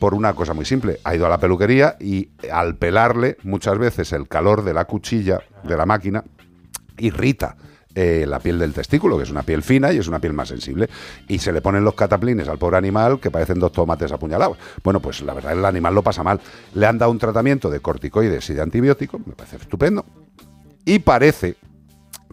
por 0.00 0.14
una 0.14 0.34
cosa 0.34 0.52
muy 0.52 0.64
simple. 0.64 0.98
Ha 1.04 1.14
ido 1.14 1.26
a 1.26 1.28
la 1.28 1.38
peluquería 1.38 1.96
y 2.00 2.30
al 2.50 2.74
pelarle 2.74 3.36
muchas 3.44 3.78
veces 3.78 4.12
el 4.12 4.26
calor 4.26 4.64
de 4.64 4.74
la 4.74 4.86
cuchilla, 4.86 5.38
de 5.62 5.76
la 5.76 5.86
máquina, 5.86 6.24
irrita 6.98 7.56
eh, 7.94 8.24
la 8.26 8.38
piel 8.38 8.58
del 8.58 8.72
testículo, 8.72 9.16
que 9.16 9.24
es 9.24 9.30
una 9.30 9.42
piel 9.42 9.62
fina 9.62 9.92
y 9.92 9.98
es 9.98 10.08
una 10.08 10.18
piel 10.18 10.32
más 10.32 10.48
sensible. 10.48 10.88
Y 11.28 11.38
se 11.38 11.52
le 11.52 11.60
ponen 11.60 11.84
los 11.84 11.94
cataplines 11.94 12.48
al 12.48 12.58
pobre 12.58 12.78
animal 12.78 13.20
que 13.20 13.30
parecen 13.30 13.58
dos 13.58 13.72
tomates 13.72 14.12
apuñalados. 14.12 14.56
Bueno, 14.82 15.00
pues 15.00 15.22
la 15.22 15.34
verdad 15.34 15.52
el 15.52 15.64
animal 15.64 15.94
lo 15.94 16.02
pasa 16.02 16.22
mal. 16.22 16.40
Le 16.74 16.86
han 16.86 16.98
dado 16.98 17.10
un 17.10 17.18
tratamiento 17.18 17.70
de 17.70 17.80
corticoides 17.80 18.48
y 18.50 18.54
de 18.54 18.62
antibiótico, 18.62 19.20
me 19.24 19.34
parece 19.34 19.56
estupendo. 19.56 20.04
Y 20.84 20.98
parece 21.00 21.56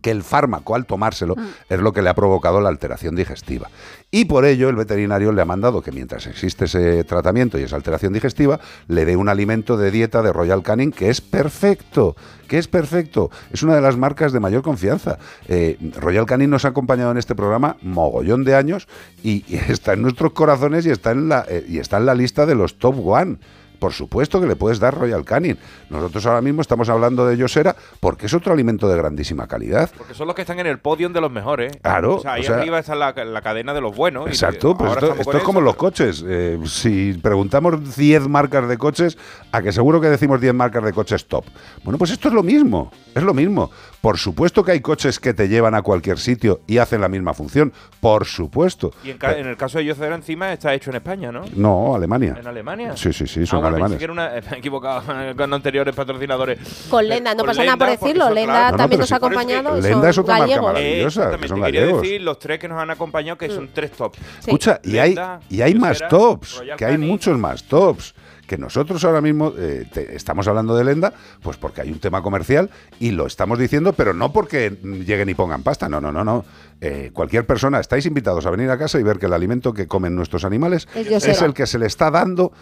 que 0.01 0.11
el 0.11 0.23
fármaco 0.23 0.75
al 0.75 0.85
tomárselo 0.85 1.35
es 1.69 1.79
lo 1.79 1.93
que 1.93 2.01
le 2.01 2.09
ha 2.09 2.15
provocado 2.15 2.61
la 2.61 2.69
alteración 2.69 3.15
digestiva. 3.15 3.69
Y 4.11 4.25
por 4.25 4.45
ello 4.45 4.69
el 4.69 4.75
veterinario 4.75 5.31
le 5.31 5.41
ha 5.41 5.45
mandado 5.45 5.81
que 5.81 5.91
mientras 5.91 6.25
existe 6.25 6.65
ese 6.65 7.03
tratamiento 7.03 7.59
y 7.59 7.63
esa 7.63 7.75
alteración 7.75 8.13
digestiva, 8.13 8.59
le 8.87 9.05
dé 9.05 9.15
un 9.15 9.29
alimento 9.29 9.77
de 9.77 9.91
dieta 9.91 10.21
de 10.23 10.33
Royal 10.33 10.63
Canin 10.63 10.91
que 10.91 11.09
es 11.09 11.21
perfecto, 11.21 12.15
que 12.47 12.57
es 12.57 12.67
perfecto. 12.67 13.29
Es 13.51 13.61
una 13.61 13.75
de 13.75 13.81
las 13.81 13.97
marcas 13.97 14.31
de 14.31 14.39
mayor 14.39 14.63
confianza. 14.63 15.19
Eh, 15.47 15.77
Royal 15.95 16.25
Canin 16.25 16.49
nos 16.49 16.65
ha 16.65 16.69
acompañado 16.69 17.11
en 17.11 17.17
este 17.17 17.35
programa 17.35 17.77
mogollón 17.81 18.43
de 18.43 18.55
años 18.55 18.87
y, 19.23 19.45
y 19.47 19.57
está 19.69 19.93
en 19.93 20.01
nuestros 20.01 20.33
corazones 20.33 20.85
y 20.85 20.89
está 20.89 21.11
en 21.11 21.29
la, 21.29 21.45
eh, 21.47 21.65
y 21.67 21.77
está 21.77 21.97
en 21.97 22.07
la 22.07 22.15
lista 22.15 22.45
de 22.45 22.55
los 22.55 22.79
top 22.79 23.05
one. 23.05 23.37
Por 23.79 23.93
supuesto 23.93 24.39
que 24.39 24.47
le 24.47 24.55
puedes 24.55 24.79
dar 24.79 24.95
Royal 24.97 25.25
Canin. 25.25 25.57
Nosotros 25.89 26.25
ahora 26.25 26.41
mismo 26.41 26.61
estamos 26.61 26.87
hablando 26.89 27.25
de 27.25 27.35
Yosera 27.37 27.75
porque 27.99 28.27
es 28.27 28.33
otro 28.33 28.53
alimento 28.53 28.87
de 28.87 28.97
grandísima 28.97 29.47
calidad. 29.47 29.89
Porque 29.97 30.13
son 30.13 30.27
los 30.27 30.35
que 30.35 30.41
están 30.41 30.59
en 30.59 30.67
el 30.67 30.79
podio 30.79 30.99
de 31.09 31.21
los 31.21 31.31
mejores. 31.31 31.77
Claro, 31.81 32.17
O 32.17 32.19
sea, 32.19 32.33
ahí 32.33 32.41
o 32.41 32.43
sea- 32.43 32.57
arriba 32.57 32.79
está 32.79 32.93
la, 32.95 33.13
la 33.13 33.41
cadena 33.41 33.73
de 33.73 33.81
los 33.81 33.95
buenos. 33.95 34.25
y 34.27 34.29
Exacto, 34.29 34.77
pues 34.77 34.91
esto, 34.91 35.37
es 35.37 35.43
como 35.43 35.61
los 35.61 35.75
coches. 35.75 36.23
Eh, 36.27 36.59
si 36.65 37.13
preguntamos 37.13 37.95
10 37.95 38.27
marcas 38.27 38.67
de 38.67 38.77
coches, 38.77 39.17
a 39.51 39.61
que 39.61 39.71
seguro 39.71 40.01
que 40.01 40.09
decimos 40.09 40.41
10 40.41 40.53
marcas 40.53 40.83
de 40.83 40.91
coches 40.93 41.25
top. 41.27 41.45
Bueno, 41.83 41.97
pues 41.97 42.11
esto 42.11 42.27
es 42.27 42.33
lo 42.33 42.43
mismo, 42.43 42.91
es 43.15 43.23
lo 43.23 43.33
mismo. 43.33 43.71
Por 44.01 44.17
supuesto 44.17 44.63
que 44.63 44.73
hay 44.73 44.81
coches 44.81 45.19
que 45.19 45.33
te 45.33 45.47
llevan 45.47 45.75
a 45.75 45.81
cualquier 45.81 46.19
sitio 46.19 46.61
y 46.67 46.77
hacen 46.77 47.01
la 47.01 47.09
misma 47.09 47.33
función, 47.33 47.73
por 47.99 48.25
supuesto. 48.25 48.91
Y 49.03 49.11
en, 49.11 49.47
el 49.47 49.57
caso 49.57 49.77
de 49.77 49.85
Yocera 49.85 50.15
encima 50.15 50.53
está 50.53 50.73
hecho 50.73 50.89
en 50.89 50.97
España, 50.97 51.31
¿no? 51.31 51.43
No, 51.55 51.95
Alemania. 51.95 52.35
¿En 52.39 52.47
Alemania? 52.47 52.95
Sí, 52.95 53.11
sí, 53.13 53.27
sí, 53.27 53.41
Ah, 53.51 53.68
pensé 53.71 53.75
alemanes. 53.83 53.97
que 53.97 54.03
era 54.03 54.13
una- 54.13 54.29
me 54.51 54.55
he 54.55 54.59
equivocado 54.59 55.03
con 55.37 55.53
anteriores 55.53 55.95
patrocinadores. 55.95 56.59
Con 56.89 57.07
Lenda, 57.07 57.31
no 57.33 57.39
Con 57.39 57.47
pasa 57.47 57.63
nada 57.63 57.77
por 57.77 57.87
Lenda, 57.87 58.05
decirlo. 58.05 58.29
Lenda 58.29 58.53
claro. 58.53 58.65
No, 58.65 58.71
no, 58.71 58.77
también 58.77 58.99
nos 59.01 59.11
ha 59.11 59.15
acompañado. 59.15 59.77
y 59.77 59.81
Lenda 59.81 60.09
es 60.09 60.17
otra 60.17 60.37
marca 60.39 60.61
maravillosa. 60.61 61.37
que 61.37 61.47
son 61.47 61.61
gallegos. 61.61 62.01
decir 62.01 62.21
los 62.21 62.39
tres 62.39 62.59
que 62.59 62.67
nos 62.67 62.79
han 62.81 62.89
acompañado, 62.89 63.37
que 63.37 63.49
son 63.49 63.69
tres 63.73 63.91
tops. 63.91 64.19
Escucha, 64.39 64.79
y 64.83 64.97
hay, 64.97 65.09
Lenda, 65.15 65.39
y 65.49 65.61
hay 65.61 65.75
más 65.75 66.01
tops, 66.09 66.57
Royal 66.59 66.77
que 66.77 66.85
hay 66.85 66.97
muchos 66.97 67.37
más 67.37 67.63
tops. 67.63 68.13
Que 68.47 68.57
nosotros 68.57 69.03
ahora 69.05 69.21
mismo 69.21 69.53
eh, 69.59 69.85
te- 69.93 70.15
estamos 70.15 70.47
hablando 70.47 70.75
de 70.75 70.83
Lenda, 70.83 71.13
pues 71.43 71.57
porque 71.57 71.81
hay 71.81 71.91
un 71.91 71.99
tema 71.99 72.23
comercial 72.23 72.71
y 72.99 73.11
lo 73.11 73.27
estamos 73.27 73.59
diciendo, 73.59 73.93
pero 73.93 74.11
no 74.15 74.33
porque 74.33 74.71
mm, 74.71 75.01
lleguen 75.01 75.29
y 75.29 75.35
pongan 75.35 75.61
pasta, 75.61 75.87
no, 75.87 76.01
no, 76.01 76.11
no, 76.11 76.23
no. 76.25 76.43
Eh, 76.81 77.11
cualquier 77.13 77.45
persona, 77.45 77.79
estáis 77.79 78.05
invitados 78.05 78.45
a 78.45 78.51
venir 78.51 78.69
a 78.69 78.77
casa 78.77 78.99
y 78.99 79.03
ver 79.03 79.19
que 79.19 79.25
el 79.25 79.33
alimento 79.33 79.73
que 79.73 79.87
comen 79.87 80.15
nuestros 80.15 80.45
animales 80.45 80.87
Es 80.95 81.41
el 81.41 81.53
que 81.53 81.67
se 81.67 81.77
le 81.77 81.85
está 81.85 82.09
dando 82.09 82.53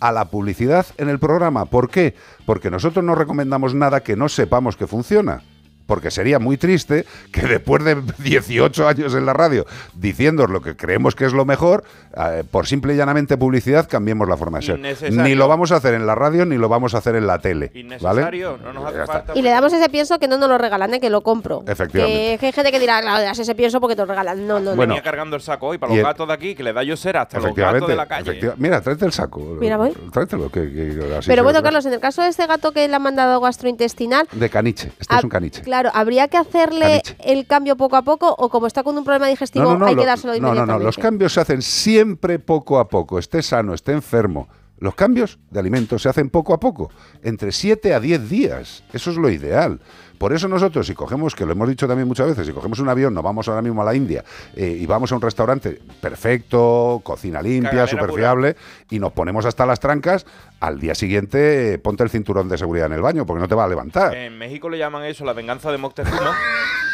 a 0.00 0.12
la 0.12 0.26
publicidad 0.26 0.86
en 0.96 1.10
el 1.10 1.18
programa. 1.18 1.66
¿Por 1.66 1.90
qué? 1.90 2.14
Porque 2.46 2.70
nosotros 2.70 3.04
no 3.04 3.14
recomendamos 3.14 3.74
nada 3.74 4.00
que 4.00 4.16
no 4.16 4.28
sepamos 4.30 4.76
que 4.76 4.86
funciona. 4.86 5.42
Porque 5.86 6.10
sería 6.10 6.38
muy 6.38 6.56
triste 6.56 7.04
que 7.32 7.42
después 7.42 7.84
de 7.84 7.96
18 8.18 8.88
años 8.88 9.14
en 9.14 9.24
la 9.26 9.32
radio 9.32 9.66
diciendo 9.94 10.46
lo 10.46 10.60
que 10.60 10.76
creemos 10.76 11.14
que 11.14 11.24
es 11.26 11.32
lo 11.32 11.44
mejor, 11.44 11.84
eh, 12.16 12.42
por 12.50 12.66
simple 12.66 12.94
y 12.94 12.96
llanamente 12.96 13.36
publicidad, 13.36 13.88
cambiemos 13.88 14.28
la 14.28 14.36
forma 14.36 14.58
de 14.58 14.66
ser. 14.66 15.12
Ni 15.12 15.34
lo 15.34 15.48
vamos 15.48 15.72
a 15.72 15.76
hacer 15.76 15.94
en 15.94 16.06
la 16.06 16.14
radio 16.14 16.44
ni 16.44 16.56
lo 16.56 16.68
vamos 16.68 16.94
a 16.94 16.98
hacer 16.98 17.16
en 17.16 17.26
la 17.26 17.38
tele. 17.38 17.70
¿vale? 18.00 18.20
Innecesario, 18.22 18.58
no 18.62 18.72
nos 18.72 18.84
hace 18.86 18.96
Ya 18.96 19.02
está. 19.04 19.12
falta. 19.12 19.32
Y 19.38 19.42
le 19.42 19.50
damos 19.50 19.72
ese 19.72 19.88
pienso 19.88 20.18
que 20.18 20.28
no 20.28 20.38
nos 20.38 20.48
lo 20.48 20.58
regalan, 20.58 20.92
¿eh? 20.94 21.00
que 21.00 21.10
lo 21.10 21.20
compro. 21.22 21.62
Efectivamente. 21.66 22.32
Que, 22.32 22.38
que 22.38 22.46
hay 22.46 22.52
gente 22.52 22.72
que 22.72 22.80
dirá, 22.80 23.00
claro, 23.00 23.22
das 23.22 23.38
ese 23.38 23.54
pienso 23.54 23.80
porque 23.80 23.94
te 23.96 24.02
lo 24.02 24.06
regalan. 24.06 24.46
No, 24.46 24.58
no, 24.58 24.70
no. 24.70 24.76
Bueno, 24.76 24.94
Venía 24.94 25.02
cargando 25.02 25.36
el 25.36 25.42
saco 25.42 25.68
hoy 25.68 25.78
para 25.78 25.92
y 25.92 25.96
los 25.98 26.04
gatos 26.04 26.26
de 26.28 26.34
aquí, 26.34 26.54
que 26.54 26.62
le 26.62 26.72
da 26.72 26.82
Yosera 26.82 27.22
hasta 27.22 27.38
los 27.40 27.54
gatos 27.54 27.88
de 27.88 27.96
la 27.96 28.06
calle. 28.06 28.22
efectiva- 28.30 28.54
Mira, 28.56 28.80
tráete 28.80 29.04
el 29.04 29.12
saco. 29.12 29.40
Mira, 29.60 29.76
voy. 29.76 29.92
Tráetelo. 30.12 30.50
Que, 30.50 30.62
que 30.72 31.14
así 31.18 31.28
Pero 31.28 31.42
bueno. 31.44 31.62
Carlos, 31.62 31.84
en 31.86 31.92
el 31.92 32.00
caso 32.00 32.22
de 32.22 32.28
este 32.28 32.46
gato 32.46 32.72
que 32.72 32.86
le 32.88 32.94
han 32.94 33.02
mandado 33.02 33.40
gastrointestinal, 33.40 34.26
De 34.32 34.48
caniche. 34.50 34.92
Este 34.98 35.14
es 35.14 35.24
un 35.24 35.30
caniche. 35.30 35.62
claro, 35.62 35.75
¿habría 35.92 36.28
que 36.28 36.36
hacerle 36.38 37.02
el 37.18 37.46
cambio 37.46 37.76
poco 37.76 37.96
a 37.96 38.02
poco 38.02 38.34
o 38.38 38.48
como 38.48 38.66
está 38.66 38.82
con 38.82 38.96
un 38.96 39.04
problema 39.04 39.26
digestivo 39.26 39.70
hay 39.84 39.94
lo- 39.94 40.00
que 40.00 40.06
dárselo 40.06 40.32
no, 40.34 40.38
no, 40.40 40.46
inmediatamente? 40.48 40.78
no, 40.78 40.84
los 40.86 40.96
cambios 40.96 41.32
se 41.34 41.40
hacen 41.40 41.60
siempre 41.62 42.38
poco 42.38 42.78
a 42.78 42.88
poco, 42.88 43.18
esté 43.18 43.42
sano, 43.42 43.74
esté 43.74 43.92
enfermo. 43.92 44.48
Los 44.78 44.94
cambios 44.94 45.38
de 45.50 45.58
alimentos 45.58 46.02
se 46.02 46.08
hacen 46.10 46.28
poco 46.28 46.52
a 46.52 46.60
poco, 46.60 46.90
entre 47.22 47.50
7 47.50 47.94
a 47.94 48.00
10 48.00 48.28
días. 48.28 48.84
Eso 48.92 49.10
es 49.10 49.16
lo 49.16 49.30
ideal. 49.30 49.80
Por 50.18 50.32
eso 50.32 50.48
nosotros, 50.48 50.86
si 50.86 50.94
cogemos, 50.94 51.34
que 51.34 51.44
lo 51.44 51.52
hemos 51.52 51.68
dicho 51.68 51.86
también 51.86 52.08
muchas 52.08 52.28
veces, 52.28 52.46
si 52.46 52.52
cogemos 52.52 52.78
un 52.78 52.88
avión, 52.88 53.14
nos 53.14 53.22
vamos 53.22 53.48
ahora 53.48 53.62
mismo 53.62 53.82
a 53.82 53.84
la 53.84 53.94
India 53.94 54.24
eh, 54.54 54.76
y 54.80 54.86
vamos 54.86 55.12
a 55.12 55.16
un 55.16 55.20
restaurante 55.20 55.80
perfecto, 56.00 57.00
cocina 57.02 57.42
limpia, 57.42 57.86
súper 57.86 58.12
fiable, 58.12 58.56
y 58.90 58.98
nos 58.98 59.12
ponemos 59.12 59.44
hasta 59.44 59.66
las 59.66 59.80
trancas, 59.80 60.26
al 60.60 60.80
día 60.80 60.94
siguiente 60.94 61.74
eh, 61.74 61.78
ponte 61.78 62.02
el 62.02 62.10
cinturón 62.10 62.48
de 62.48 62.58
seguridad 62.58 62.86
en 62.86 62.92
el 62.92 63.02
baño, 63.02 63.26
porque 63.26 63.40
no 63.40 63.48
te 63.48 63.54
va 63.54 63.64
a 63.64 63.68
levantar. 63.68 64.14
En 64.16 64.38
México 64.38 64.68
le 64.68 64.78
llaman 64.78 65.04
eso 65.04 65.24
la 65.24 65.32
venganza 65.32 65.70
de 65.70 65.78
Moctezuma. 65.78 66.36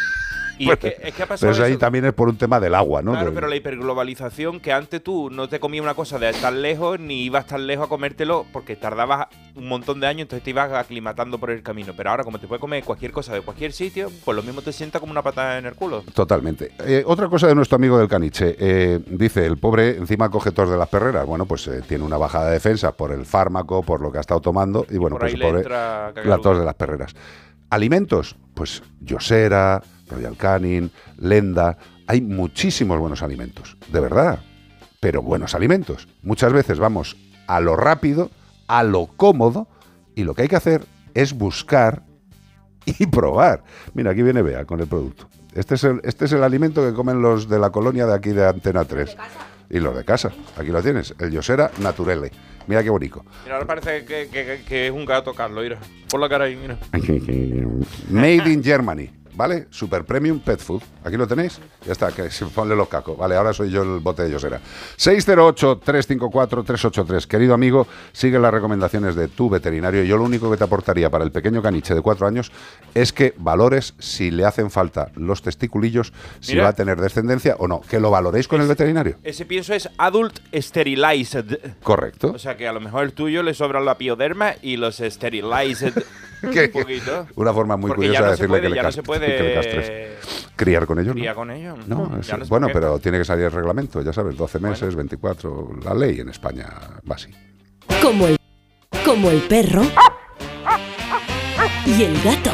y 0.64 0.70
es, 0.70 0.78
que, 0.78 0.96
es 1.02 1.14
que 1.14 1.22
ha 1.22 1.26
pasado 1.26 1.40
Pero 1.40 1.52
eso 1.52 1.64
ahí 1.64 1.76
también 1.76 2.04
es 2.04 2.12
por 2.12 2.28
un 2.28 2.36
tema 2.36 2.58
del 2.60 2.74
agua, 2.74 3.02
¿no? 3.02 3.12
Claro, 3.12 3.26
De- 3.30 3.32
pero 3.34 3.48
la 3.48 3.56
hiperglobalización, 3.56 4.60
que 4.60 4.72
antes 4.72 5.02
tú 5.02 5.30
no 5.30 5.48
te 5.48 5.60
comías 5.60 5.82
una 5.82 5.94
cosa 5.94 6.18
de 6.18 6.30
estar 6.30 6.52
lejos, 6.52 6.98
ni 7.00 7.24
ibas 7.24 7.46
tan 7.46 7.66
lejos 7.66 7.86
a 7.86 7.88
comértelo, 7.88 8.46
porque 8.52 8.76
tardabas 8.76 9.26
un 9.54 9.68
montón 9.68 10.00
de 10.00 10.06
años, 10.06 10.22
entonces 10.22 10.44
te 10.44 10.50
ibas 10.50 10.72
aclimatando 10.72 11.38
por 11.38 11.50
el 11.50 11.62
camino. 11.62 11.92
Pero 11.96 12.10
ahora, 12.10 12.24
como 12.24 12.38
te 12.38 12.46
puedes 12.46 12.60
comer 12.60 12.82
cualquier 12.84 13.12
cosa 13.12 13.34
de 13.34 13.40
cualquier 13.42 13.72
sitio, 13.72 14.10
pues 14.24 14.34
lo 14.36 14.42
mismo 14.42 14.62
te 14.62 14.72
sienta 14.72 14.98
como 15.00 15.12
una 15.12 15.22
patada 15.22 15.58
en 15.58 15.66
el 15.66 15.74
culo. 15.74 16.02
Totalmente. 16.14 16.72
Eh, 16.86 17.02
otra 17.06 17.28
cosa 17.28 17.46
de 17.48 17.54
nuestro 17.54 17.76
amigo 17.76 17.98
del 17.98 18.08
caniche. 18.08 18.56
eh, 18.58 19.00
dice, 19.06 19.44
el 19.46 19.58
pobre 19.58 19.96
encima 19.96 20.30
coge 20.30 20.52
tos 20.52 20.70
de 20.70 20.76
las 20.76 20.88
perreras. 20.88 21.26
Bueno, 21.26 21.44
pues 21.46 21.66
eh, 21.68 21.82
tiene 21.86 22.04
una 22.04 22.16
bajada 22.16 22.46
de 22.46 22.52
defensa 22.52 22.92
por 22.92 23.12
el 23.12 23.26
fármaco, 23.26 23.82
por 23.82 24.00
lo 24.00 24.10
que 24.10 24.18
ha 24.18 24.20
estado 24.22 24.40
tomando. 24.40 24.86
Y 24.90 24.96
bueno, 24.96 25.14
Por 25.16 25.20
pues 25.22 25.34
el 25.34 25.40
pobre, 25.40 25.68
la 25.68 26.38
tos 26.42 26.58
de 26.58 26.64
las 26.64 26.74
perreras. 26.74 27.14
Alimentos, 27.70 28.36
pues 28.54 28.82
Yosera, 29.00 29.82
Royal 30.12 30.36
Canin, 30.36 30.90
Lenda. 31.18 31.76
Hay 32.06 32.20
muchísimos 32.20 32.98
buenos 32.98 33.22
alimentos, 33.22 33.76
de 33.90 34.00
verdad. 34.00 34.40
Pero 35.00 35.22
buenos 35.22 35.54
alimentos. 35.54 36.06
Muchas 36.22 36.52
veces 36.52 36.78
vamos 36.78 37.16
a 37.46 37.60
lo 37.60 37.76
rápido, 37.76 38.30
a 38.68 38.82
lo 38.82 39.06
cómodo, 39.06 39.68
y 40.14 40.24
lo 40.24 40.34
que 40.34 40.42
hay 40.42 40.48
que 40.48 40.56
hacer 40.56 40.84
es 41.14 41.32
buscar 41.32 42.02
y 42.86 43.06
probar. 43.08 43.64
Mira, 43.94 44.10
aquí 44.12 44.22
viene 44.22 44.42
Bea 44.42 44.64
con 44.64 44.80
el 44.80 44.86
producto. 44.86 45.28
Este 45.54 45.74
es 45.74 45.84
el, 45.84 46.00
este 46.04 46.24
es 46.26 46.32
el 46.32 46.42
alimento 46.42 46.86
que 46.86 46.94
comen 46.94 47.20
los 47.20 47.48
de 47.48 47.58
la 47.58 47.70
colonia 47.70 48.06
de 48.06 48.14
aquí 48.14 48.30
de 48.30 48.46
Antena 48.46 48.84
3. 48.84 49.16
Y 49.70 49.80
los 49.80 49.96
de 49.96 50.04
casa. 50.04 50.30
Aquí 50.58 50.68
lo 50.70 50.82
tienes. 50.82 51.14
El 51.18 51.30
Yosera 51.30 51.70
Naturele. 51.80 52.30
Mira 52.66 52.82
qué 52.82 52.90
bonito. 52.90 53.24
Mira, 53.44 53.54
ahora 53.56 53.66
parece 53.66 54.04
que, 54.04 54.28
que- 54.28 54.62
que 54.68 54.86
es 54.86 54.92
un 54.92 55.04
gato, 55.06 55.34
Carlos. 55.34 55.62
Mira, 55.62 55.78
por 56.10 56.20
la 56.20 56.28
cara 56.28 56.44
ahí, 56.44 56.56
mira. 56.56 56.76
Made 58.10 58.50
in 58.52 58.62
Germany. 58.62 59.10
¿Vale? 59.42 59.66
Super 59.70 60.04
Premium 60.04 60.38
Pet 60.38 60.60
Food. 60.60 60.82
Aquí 61.02 61.16
lo 61.16 61.26
tenéis. 61.26 61.58
Ya 61.84 61.90
está, 61.90 62.12
que 62.12 62.30
se 62.30 62.46
ponle 62.46 62.76
los 62.76 62.86
cacos. 62.86 63.18
Vale, 63.18 63.34
ahora 63.34 63.52
soy 63.52 63.72
yo 63.72 63.82
el 63.82 63.98
bote 63.98 64.22
de 64.22 64.30
Yosera. 64.30 64.60
608-354-383. 64.96 67.26
Querido 67.26 67.52
amigo, 67.54 67.88
sigue 68.12 68.38
las 68.38 68.54
recomendaciones 68.54 69.16
de 69.16 69.26
tu 69.26 69.50
veterinario. 69.50 70.04
Yo 70.04 70.16
lo 70.16 70.22
único 70.22 70.48
que 70.48 70.56
te 70.56 70.62
aportaría 70.62 71.10
para 71.10 71.24
el 71.24 71.32
pequeño 71.32 71.60
caniche 71.60 71.92
de 71.92 72.02
cuatro 72.02 72.28
años 72.28 72.52
es 72.94 73.12
que 73.12 73.34
valores 73.36 73.94
si 73.98 74.30
le 74.30 74.44
hacen 74.44 74.70
falta 74.70 75.10
los 75.16 75.42
testiculillos, 75.42 76.12
si 76.38 76.52
Mira. 76.52 76.62
va 76.64 76.68
a 76.70 76.74
tener 76.74 77.00
descendencia 77.00 77.56
o 77.58 77.66
no. 77.66 77.80
Que 77.80 77.98
lo 77.98 78.12
valoréis 78.12 78.46
con 78.46 78.60
el 78.60 78.68
veterinario. 78.68 79.16
Ese 79.24 79.44
pienso 79.44 79.74
es 79.74 79.88
Adult 79.98 80.38
Sterilized. 80.54 81.58
Correcto. 81.82 82.30
O 82.32 82.38
sea 82.38 82.56
que 82.56 82.68
a 82.68 82.72
lo 82.72 82.80
mejor 82.80 83.02
el 83.02 83.12
tuyo 83.12 83.42
le 83.42 83.54
sobra 83.54 83.80
la 83.80 83.98
pioderma 83.98 84.52
y 84.62 84.76
los 84.76 84.98
sterilized 84.98 85.94
un 86.42 86.70
poquito. 86.72 87.26
Una 87.36 87.52
forma 87.52 87.76
muy 87.76 87.88
Porque 87.88 88.06
curiosa 88.08 88.20
no 88.20 88.24
de 88.26 88.30
decirle 88.32 88.48
puede, 88.48 88.62
que, 88.62 88.68
le 88.70 88.76
ya 88.76 88.82
no 88.82 88.88
cas- 88.88 88.94
se 88.94 89.02
puede 89.02 89.31
castres. 89.54 90.48
Criar 90.56 90.86
con 90.86 90.98
ellos. 90.98 91.14
¿no? 91.14 91.20
criar 91.20 91.34
con 91.34 91.50
ellos. 91.50 91.78
No, 91.88 92.18
es- 92.20 92.28
no 92.38 92.44
bueno, 92.46 92.68
pero 92.72 92.98
tiene 92.98 93.18
que 93.18 93.24
salir 93.24 93.46
el 93.46 93.52
reglamento, 93.52 94.00
ya 94.02 94.12
sabes, 94.12 94.36
12 94.36 94.58
meses, 94.58 94.94
24. 94.94 95.70
La 95.84 95.94
ley 95.94 96.20
en 96.20 96.28
España 96.28 96.68
va 97.10 97.14
así. 97.14 97.30
Como 98.00 98.26
el, 98.28 98.36
como 99.04 99.30
el 99.30 99.40
perro 99.42 99.82
y 101.86 102.02
el 102.04 102.22
gato. 102.22 102.50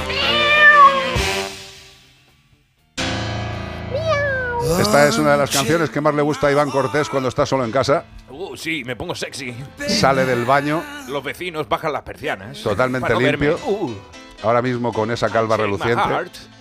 Esta 4.81 5.09
es 5.09 5.19
una 5.19 5.33
de 5.33 5.39
las 5.39 5.51
canciones 5.51 5.91
que 5.91 6.01
más 6.01 6.15
le 6.15 6.23
gusta 6.23 6.47
a 6.49 6.53
Iván 6.53 6.71
Cortés 6.71 7.09
cuando 7.09 7.29
está 7.29 7.47
solo 7.47 7.65
en 7.65 7.71
casa. 7.73 8.05
Uh, 8.31 8.57
sí, 8.57 8.85
me 8.85 8.97
pongo 8.97 9.15
sexy. 9.15 9.55
Sale 9.89 10.25
del 10.27 10.45
baño 10.45 10.83
Los 11.09 11.25
vecinos 11.25 11.69
bajan 11.69 11.93
las 11.93 12.03
persianas. 12.03 12.63
totalmente 12.63 13.09
no 13.13 13.21
limpio. 13.21 13.57
verme. 13.59 13.73
Uh, 13.73 13.95
Ahora 14.43 14.63
mismo 14.63 14.93
con 14.93 15.11
esa 15.11 15.31
calva 15.31 15.57
reluciente 15.57 16.03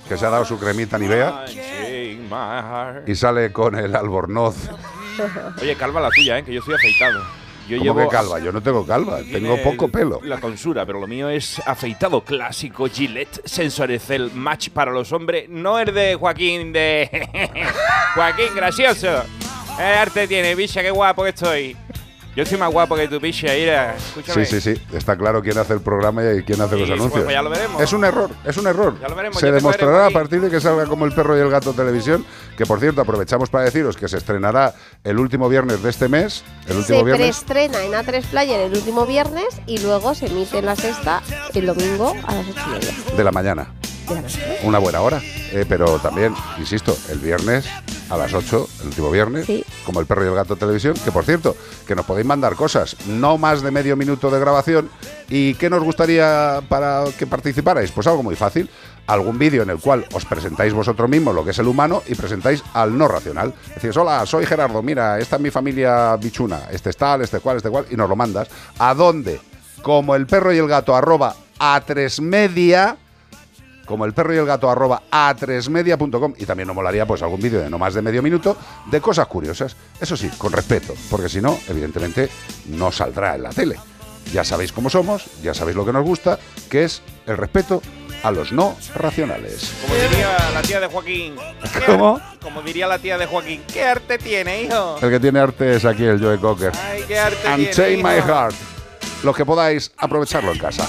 que 0.08 0.18
se 0.18 0.26
ha 0.26 0.30
dado 0.30 0.46
su 0.46 0.58
cremita 0.58 0.98
Nivea 0.98 1.46
y 3.06 3.16
sale 3.16 3.52
con 3.52 3.76
el 3.76 3.96
albornoz. 3.96 4.70
Oye, 5.62 5.76
calva 5.76 6.02
la 6.02 6.10
tuya, 6.10 6.40
¿eh? 6.40 6.44
que 6.44 6.54
yo 6.54 6.62
soy 6.62 6.76
afeitado. 6.76 7.24
Yo 7.68 7.80
¿Cómo 7.80 7.84
llevo 7.84 8.10
que 8.10 8.16
calva? 8.16 8.40
Yo 8.40 8.52
no 8.54 8.62
tengo 8.62 8.86
calva, 8.86 9.20
tengo 9.20 9.62
poco 9.62 9.90
pelo. 9.90 10.22
La 10.24 10.40
consura, 10.40 10.86
pero 10.86 11.02
lo 11.02 11.08
mío 11.08 11.30
es 11.30 11.60
afeitado 11.68 12.22
clásico 12.22 12.88
Gillette 12.88 13.42
Sensoricel 13.46 14.32
Match 14.34 14.70
para 14.70 14.92
los 14.92 15.12
hombres. 15.12 15.50
No 15.50 15.78
el 15.78 15.94
de 15.94 16.16
Joaquín 16.16 16.72
de. 16.72 17.28
Joaquín, 18.16 18.56
gracioso. 18.56 19.24
¿Qué 19.76 19.84
arte 19.84 20.28
tiene, 20.28 20.56
bicha? 20.56 20.82
Qué 20.82 20.92
guapo 20.92 21.24
que 21.24 21.30
estoy. 21.30 21.78
Yo 22.38 22.44
estoy 22.44 22.60
más 22.60 22.72
guapo 22.72 22.96
que 22.96 23.08
tu 23.08 23.20
bicha, 23.20 23.48
mira. 23.52 23.96
Escúchame. 23.96 24.46
Sí, 24.46 24.62
sí, 24.62 24.76
sí. 24.76 24.82
Está 24.96 25.18
claro 25.18 25.42
quién 25.42 25.58
hace 25.58 25.74
el 25.74 25.82
programa 25.82 26.22
y 26.22 26.44
quién 26.44 26.62
hace 26.62 26.78
los 26.78 26.88
anuncios. 26.88 27.24
pues 27.24 27.34
ya 27.34 27.42
lo 27.42 27.50
veremos. 27.50 27.82
Es 27.82 27.92
un 27.94 28.06
error, 28.06 28.30
es 28.46 28.56
un 28.58 28.68
error. 28.68 28.96
Ya 29.02 29.08
lo 29.08 29.16
veremos, 29.16 29.40
Se 29.40 29.52
demostrará 29.52 30.06
a 30.06 30.12
partir 30.12 30.42
de 30.42 30.52
que 30.52 30.62
salga 30.62 30.86
como 30.86 31.06
el 31.06 31.14
perro 31.14 31.36
y 31.36 31.42
el 31.42 31.50
gato 31.50 31.74
televisión, 31.74 32.24
que 32.56 32.68
por 32.68 32.80
cierto 32.80 33.02
aprovechamos 33.02 33.50
para 33.50 33.64
deciros 33.64 33.98
que 33.98 34.08
se 34.08 34.18
estrenará 34.18 34.76
el 35.04 35.18
último 35.18 35.50
viernes 35.50 35.82
de 35.82 35.90
este 35.90 36.10
mes, 36.10 36.44
el 36.68 36.78
último 36.78 37.00
Se 37.00 37.06
viernes 37.06 37.44
preestrena 37.44 37.84
en 37.84 37.94
A3 37.94 38.24
Player 38.26 38.60
el 38.60 38.74
último 38.74 39.08
viernes 39.08 39.48
y 39.66 39.80
luego 39.80 40.14
se 40.14 40.28
emite 40.28 40.60
en 40.60 40.68
la 40.68 40.76
sexta 40.76 41.24
el 41.56 41.66
domingo 41.66 42.14
a 42.24 42.36
las 42.36 42.46
8 42.48 42.60
y 42.68 42.70
media. 42.70 43.18
de 43.18 43.24
la 43.24 43.32
mañana. 43.32 43.74
de 44.08 44.14
la 44.14 44.22
noche. 44.22 44.60
Una 44.62 44.78
buena 44.78 45.02
hora, 45.02 45.20
eh, 45.24 45.66
pero 45.68 45.98
también, 45.98 46.36
insisto, 46.60 46.96
el 47.10 47.18
viernes 47.18 47.66
a 48.10 48.18
las 48.18 48.34
8, 48.34 48.68
el 48.82 48.88
último 48.88 49.12
viernes, 49.12 49.46
Sí. 49.46 49.64
como 49.86 50.00
el 50.00 50.06
perro 50.06 50.24
y 50.26 50.28
el 50.28 50.36
gato 50.36 50.56
televisión, 50.56 50.94
que 51.04 51.12
por 51.12 51.24
cierto, 51.26 51.56
que 51.86 51.96
nos 51.96 52.06
podéis 52.06 52.26
mandar 52.28 52.56
cosas, 52.56 52.96
no 53.08 53.38
más 53.38 53.62
de 53.62 53.72
medio 53.72 53.96
minuto 53.96 54.30
de 54.32 54.40
grabación. 54.40 54.90
¿Y 55.30 55.56
qué 55.56 55.70
nos 55.70 55.84
gustaría 55.84 56.62
para 56.70 57.04
que 57.18 57.28
participarais? 57.28 57.92
Pues 57.92 58.08
algo 58.08 58.24
muy 58.24 58.36
fácil. 58.36 58.70
Algún 59.08 59.38
vídeo 59.40 59.64
en 59.64 59.70
el 59.70 59.78
cual 59.80 60.06
os 60.14 60.26
presentáis 60.26 60.74
vosotros 60.74 61.10
mismos 61.10 61.34
lo 61.34 61.44
que 61.46 61.52
es 61.52 61.60
el 61.60 61.68
humano 61.68 62.04
y 62.08 62.16
presentáis 62.16 62.62
al 62.74 62.98
no 62.98 63.08
racional. 63.08 63.54
Decís, 63.76 63.96
hola, 63.96 64.26
soy 64.26 64.46
Gerardo, 64.46 64.82
mira, 64.84 65.18
esta 65.20 65.38
es 65.38 65.42
mi 65.42 65.50
familia 65.50 66.16
bichuna, 66.18 66.64
este 66.72 66.90
es 66.90 66.98
tal, 66.98 67.22
este 67.22 67.40
cual, 67.40 67.58
este 67.58 67.70
cual, 67.70 67.86
y 67.90 67.96
nos 67.96 68.10
lo 68.10 68.16
mandas. 68.18 68.50
¿A 68.80 68.94
dónde? 68.94 69.40
Como 69.82 70.16
el 70.16 70.28
perro 70.28 70.52
y 70.54 70.58
el 70.58 70.68
gato 70.68 70.94
arroba 70.96 71.36
a 71.60 71.82
tres 71.86 72.20
media 72.20 72.98
como 73.88 74.06
el 74.06 74.14
perro 74.14 74.36
y 74.36 74.38
el 74.38 74.46
gato 74.46 74.70
arroba 74.70 75.04
a 75.10 75.36
3media.com 75.36 76.36
y 76.38 76.46
también 76.46 76.68
nos 76.68 76.76
molaría 76.76 77.08
pues 77.08 77.24
algún 77.24 77.42
vídeo 77.42 77.62
de 77.62 77.70
no 77.70 77.80
más 77.80 77.96
de 77.96 78.04
medio 78.04 78.22
minuto 78.22 78.56
de 78.86 79.02
cosas 79.02 79.26
curiosas. 79.26 79.76
Eso 80.00 80.16
sí, 80.16 80.30
con 80.38 80.52
respeto, 80.52 80.94
porque 81.10 81.30
si 81.30 81.42
no, 81.42 81.58
evidentemente 81.68 82.30
no 82.68 82.92
saldrá 82.92 83.36
en 83.36 83.44
la 83.44 83.50
tele. 83.50 83.78
Ya 84.34 84.44
sabéis 84.44 84.74
cómo 84.74 84.90
somos, 84.90 85.26
ya 85.42 85.54
sabéis 85.54 85.78
lo 85.78 85.86
que 85.86 85.94
nos 85.94 86.04
gusta, 86.04 86.38
que 86.70 86.84
es 86.84 87.02
el 87.26 87.38
respeto 87.38 87.82
a 88.24 88.32
los 88.32 88.52
no 88.52 88.76
racionales. 88.96 89.72
Como 89.82 89.96
diría 89.96 90.38
la 90.54 90.62
tía 90.62 90.80
de 90.82 90.88
Joaquín. 90.88 91.36
¿qué 91.74 91.86
¿Cómo? 91.86 92.20
Como 92.42 92.62
diría 92.62 92.88
la 92.88 93.00
tía 93.00 93.18
de 93.18 93.26
Joaquín. 93.26 93.64
¿Qué 93.72 93.86
arte 93.86 94.18
tiene, 94.18 94.64
hijo? 94.64 94.98
El 95.02 95.10
que 95.10 95.20
tiene 95.20 95.40
arte 95.40 95.76
es 95.76 95.86
aquí 95.86 96.04
el 96.04 96.20
Joe 96.20 96.38
Cocker. 96.40 96.74
Ay, 96.76 97.04
qué 97.08 97.18
arte 97.18 97.48
And 97.48 97.70
tiene, 97.72 98.04
My. 98.04 98.22
Heart. 98.22 98.56
Los 99.24 99.36
que 99.36 99.46
podáis 99.46 99.92
aprovecharlo 99.98 100.52
en 100.52 100.60
casa. 100.60 100.86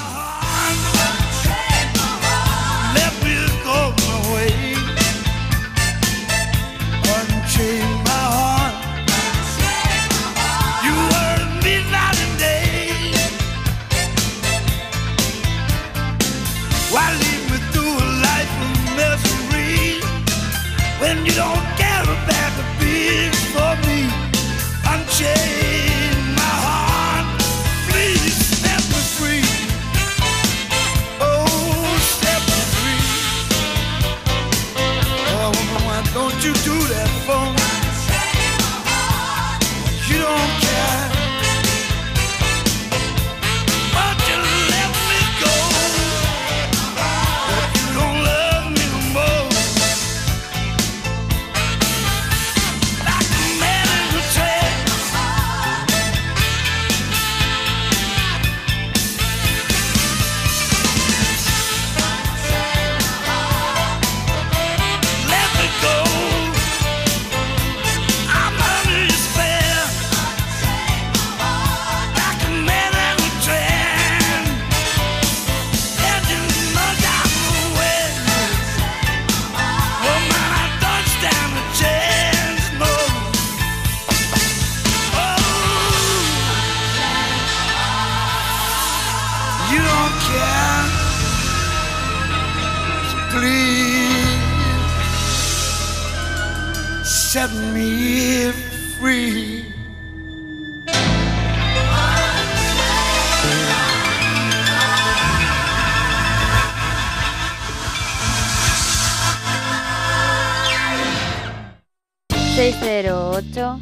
...608... 112.81 113.79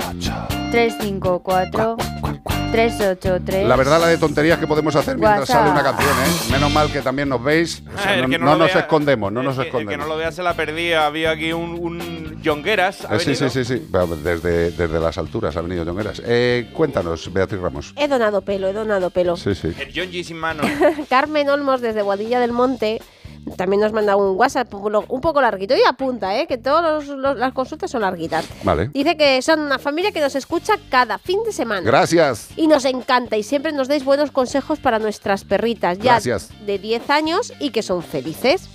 ...354... 0.73 1.97
...383... 2.73 3.67
La 3.67 3.77
verdad, 3.77 4.01
la 4.01 4.09
de 4.09 4.19
tonterías 4.19 4.59
que 4.59 4.67
podemos 4.67 4.95
hacer 4.97 5.17
mientras 5.17 5.41
WhatsApp. 5.49 5.57
sale 5.59 5.71
una 5.71 5.83
canción, 5.83 6.09
¿eh? 6.11 6.53
Menos 6.53 6.73
mal 6.73 6.91
que 6.91 7.01
también 7.03 7.29
nos 7.29 7.43
veis. 7.43 7.83
O 7.87 7.99
sea, 7.99 8.11
Ah, 8.11 8.15
el 8.17 8.31
no 8.41 8.57
nos 8.57 8.73
vea- 8.73 8.81
escondemos, 8.81 9.33
no 9.33 9.41
el 9.41 9.47
nos 9.47 9.55
que- 9.57 9.63
El 9.63 9.71
que 9.71 9.79
escondemos. 9.79 10.07
no 10.07 10.13
lo 10.13 10.19
vea 10.19 10.33
se 10.33 10.43
la 10.43 10.55
perdía. 10.55 11.07
Había 11.07 11.31
aquí 11.31 11.53
un, 11.53 11.71
un 11.81 12.41
Jongueras. 12.45 13.05
ha 13.05 13.17
Eh, 13.17 13.21
sí, 13.21 13.35
sí, 13.37 13.49
sí, 13.51 13.65
sí. 13.65 13.87
Desde, 14.25 14.71
desde 14.73 15.01
las 15.01 15.17
alturas 15.19 15.57
ha 15.57 15.61
venido 15.63 15.85
Jongueras. 15.85 16.21
Eh, 16.25 16.71
cuéntanos, 16.73 17.33
Beatriz 17.33 17.61
Ramos. 17.61 17.93
He 17.97 18.09
donado 18.09 18.41
pelo, 18.43 18.69
he 18.69 18.73
donado 18.73 19.11
pelo. 19.11 19.37
Sí, 19.37 19.55
sí. 19.55 19.73
El 19.79 19.93
Jonji 19.95 20.25
sin 20.25 20.39
mano. 20.39 20.63
Carmen 21.09 21.49
Olmos 21.49 21.81
desde 21.81 22.03
Boadilla 22.03 22.41
del 22.41 22.53
Monte 22.53 23.01
también 23.57 23.81
nos 23.81 23.93
manda 23.93 24.17
un 24.17 24.37
WhatsApp 24.37 24.73
un 24.75 25.21
poco 25.21 25.41
larguito 25.41 25.75
y 25.77 25.81
apunta, 25.89 26.37
¿eh? 26.39 26.47
que 26.47 26.59
todas 26.59 27.07
las 27.07 27.53
consultas 27.53 27.91
son 27.91 28.03
larguitas. 28.03 28.45
Vale. 28.65 28.89
Dice 28.89 29.17
que 29.17 29.41
son 29.43 29.61
una 29.61 29.79
familia 29.79 30.11
que 30.11 30.21
nos 30.21 30.35
escucha 30.35 30.75
cada 30.91 31.19
fin 31.19 31.39
de 31.45 31.53
semana. 31.53 31.83
Gracias. 31.83 32.49
Y 32.57 32.67
nos 32.67 32.85
encanta 32.85 33.37
y 33.37 33.43
siempre 33.43 33.73
nos 33.73 33.89
dais 33.89 34.05
buenos 34.05 34.31
consejos 34.31 34.81
para 34.81 34.99
nuestras 34.99 35.45
perritas 35.45 35.99
ya 35.99 36.13
Gracias. 36.13 36.51
de 36.67 36.79
10 36.79 37.11
años 37.11 37.53
y 37.61 37.71
que 37.71 37.83
son 37.83 38.03
felices. 38.03 38.69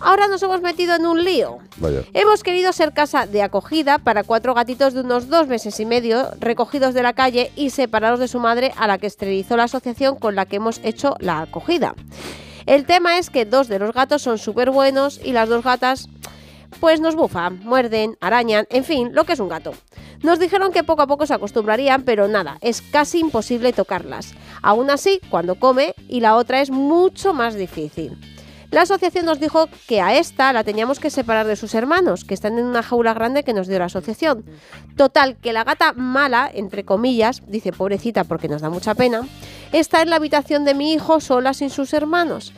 Ahora 0.00 0.28
nos 0.28 0.42
hemos 0.42 0.60
metido 0.62 0.94
en 0.94 1.06
un 1.06 1.24
lío. 1.24 1.58
Vaya. 1.76 2.02
Hemos 2.14 2.42
querido 2.42 2.72
ser 2.72 2.92
casa 2.92 3.26
de 3.26 3.42
acogida 3.42 3.98
para 3.98 4.22
cuatro 4.22 4.54
gatitos 4.54 4.94
de 4.94 5.00
unos 5.00 5.28
dos 5.28 5.48
meses 5.48 5.78
y 5.80 5.86
medio 5.86 6.30
recogidos 6.38 6.94
de 6.94 7.02
la 7.02 7.14
calle 7.14 7.50
y 7.56 7.70
separados 7.70 8.20
de 8.20 8.28
su 8.28 8.38
madre 8.38 8.72
a 8.76 8.86
la 8.86 8.98
que 8.98 9.08
esterilizó 9.08 9.56
la 9.56 9.64
asociación 9.64 10.16
con 10.16 10.36
la 10.36 10.46
que 10.46 10.56
hemos 10.56 10.80
hecho 10.84 11.16
la 11.18 11.40
acogida. 11.40 11.94
El 12.68 12.84
tema 12.84 13.16
es 13.16 13.30
que 13.30 13.46
dos 13.46 13.68
de 13.68 13.78
los 13.78 13.94
gatos 13.94 14.20
son 14.20 14.36
súper 14.36 14.70
buenos 14.70 15.18
y 15.24 15.32
las 15.32 15.48
dos 15.48 15.64
gatas 15.64 16.06
pues 16.80 17.00
nos 17.00 17.16
bufan, 17.16 17.60
muerden, 17.64 18.18
arañan, 18.20 18.66
en 18.68 18.84
fin, 18.84 19.14
lo 19.14 19.24
que 19.24 19.32
es 19.32 19.40
un 19.40 19.48
gato. 19.48 19.72
Nos 20.22 20.38
dijeron 20.38 20.70
que 20.70 20.84
poco 20.84 21.00
a 21.00 21.06
poco 21.06 21.24
se 21.24 21.32
acostumbrarían, 21.32 22.02
pero 22.02 22.28
nada, 22.28 22.58
es 22.60 22.82
casi 22.82 23.20
imposible 23.20 23.72
tocarlas. 23.72 24.34
Aún 24.60 24.90
así, 24.90 25.18
cuando 25.30 25.54
come, 25.54 25.94
y 26.10 26.20
la 26.20 26.36
otra 26.36 26.60
es 26.60 26.68
mucho 26.68 27.32
más 27.32 27.54
difícil. 27.54 28.18
La 28.70 28.82
asociación 28.82 29.24
nos 29.24 29.40
dijo 29.40 29.66
que 29.86 30.02
a 30.02 30.18
esta 30.18 30.52
la 30.52 30.62
teníamos 30.62 31.00
que 31.00 31.08
separar 31.08 31.46
de 31.46 31.56
sus 31.56 31.74
hermanos, 31.74 32.24
que 32.24 32.34
están 32.34 32.58
en 32.58 32.66
una 32.66 32.82
jaula 32.82 33.14
grande 33.14 33.42
que 33.42 33.54
nos 33.54 33.66
dio 33.66 33.78
la 33.78 33.86
asociación. 33.86 34.44
Total, 34.94 35.36
que 35.36 35.54
la 35.54 35.64
gata 35.64 35.94
mala, 35.94 36.50
entre 36.52 36.84
comillas, 36.84 37.42
dice 37.46 37.72
pobrecita 37.72 38.24
porque 38.24 38.46
nos 38.48 38.60
da 38.60 38.68
mucha 38.68 38.94
pena, 38.94 39.22
está 39.72 40.02
en 40.02 40.10
la 40.10 40.16
habitación 40.16 40.66
de 40.66 40.74
mi 40.74 40.92
hijo 40.92 41.20
sola 41.20 41.54
sin 41.54 41.70
sus 41.70 41.94
hermanos. 41.94 42.52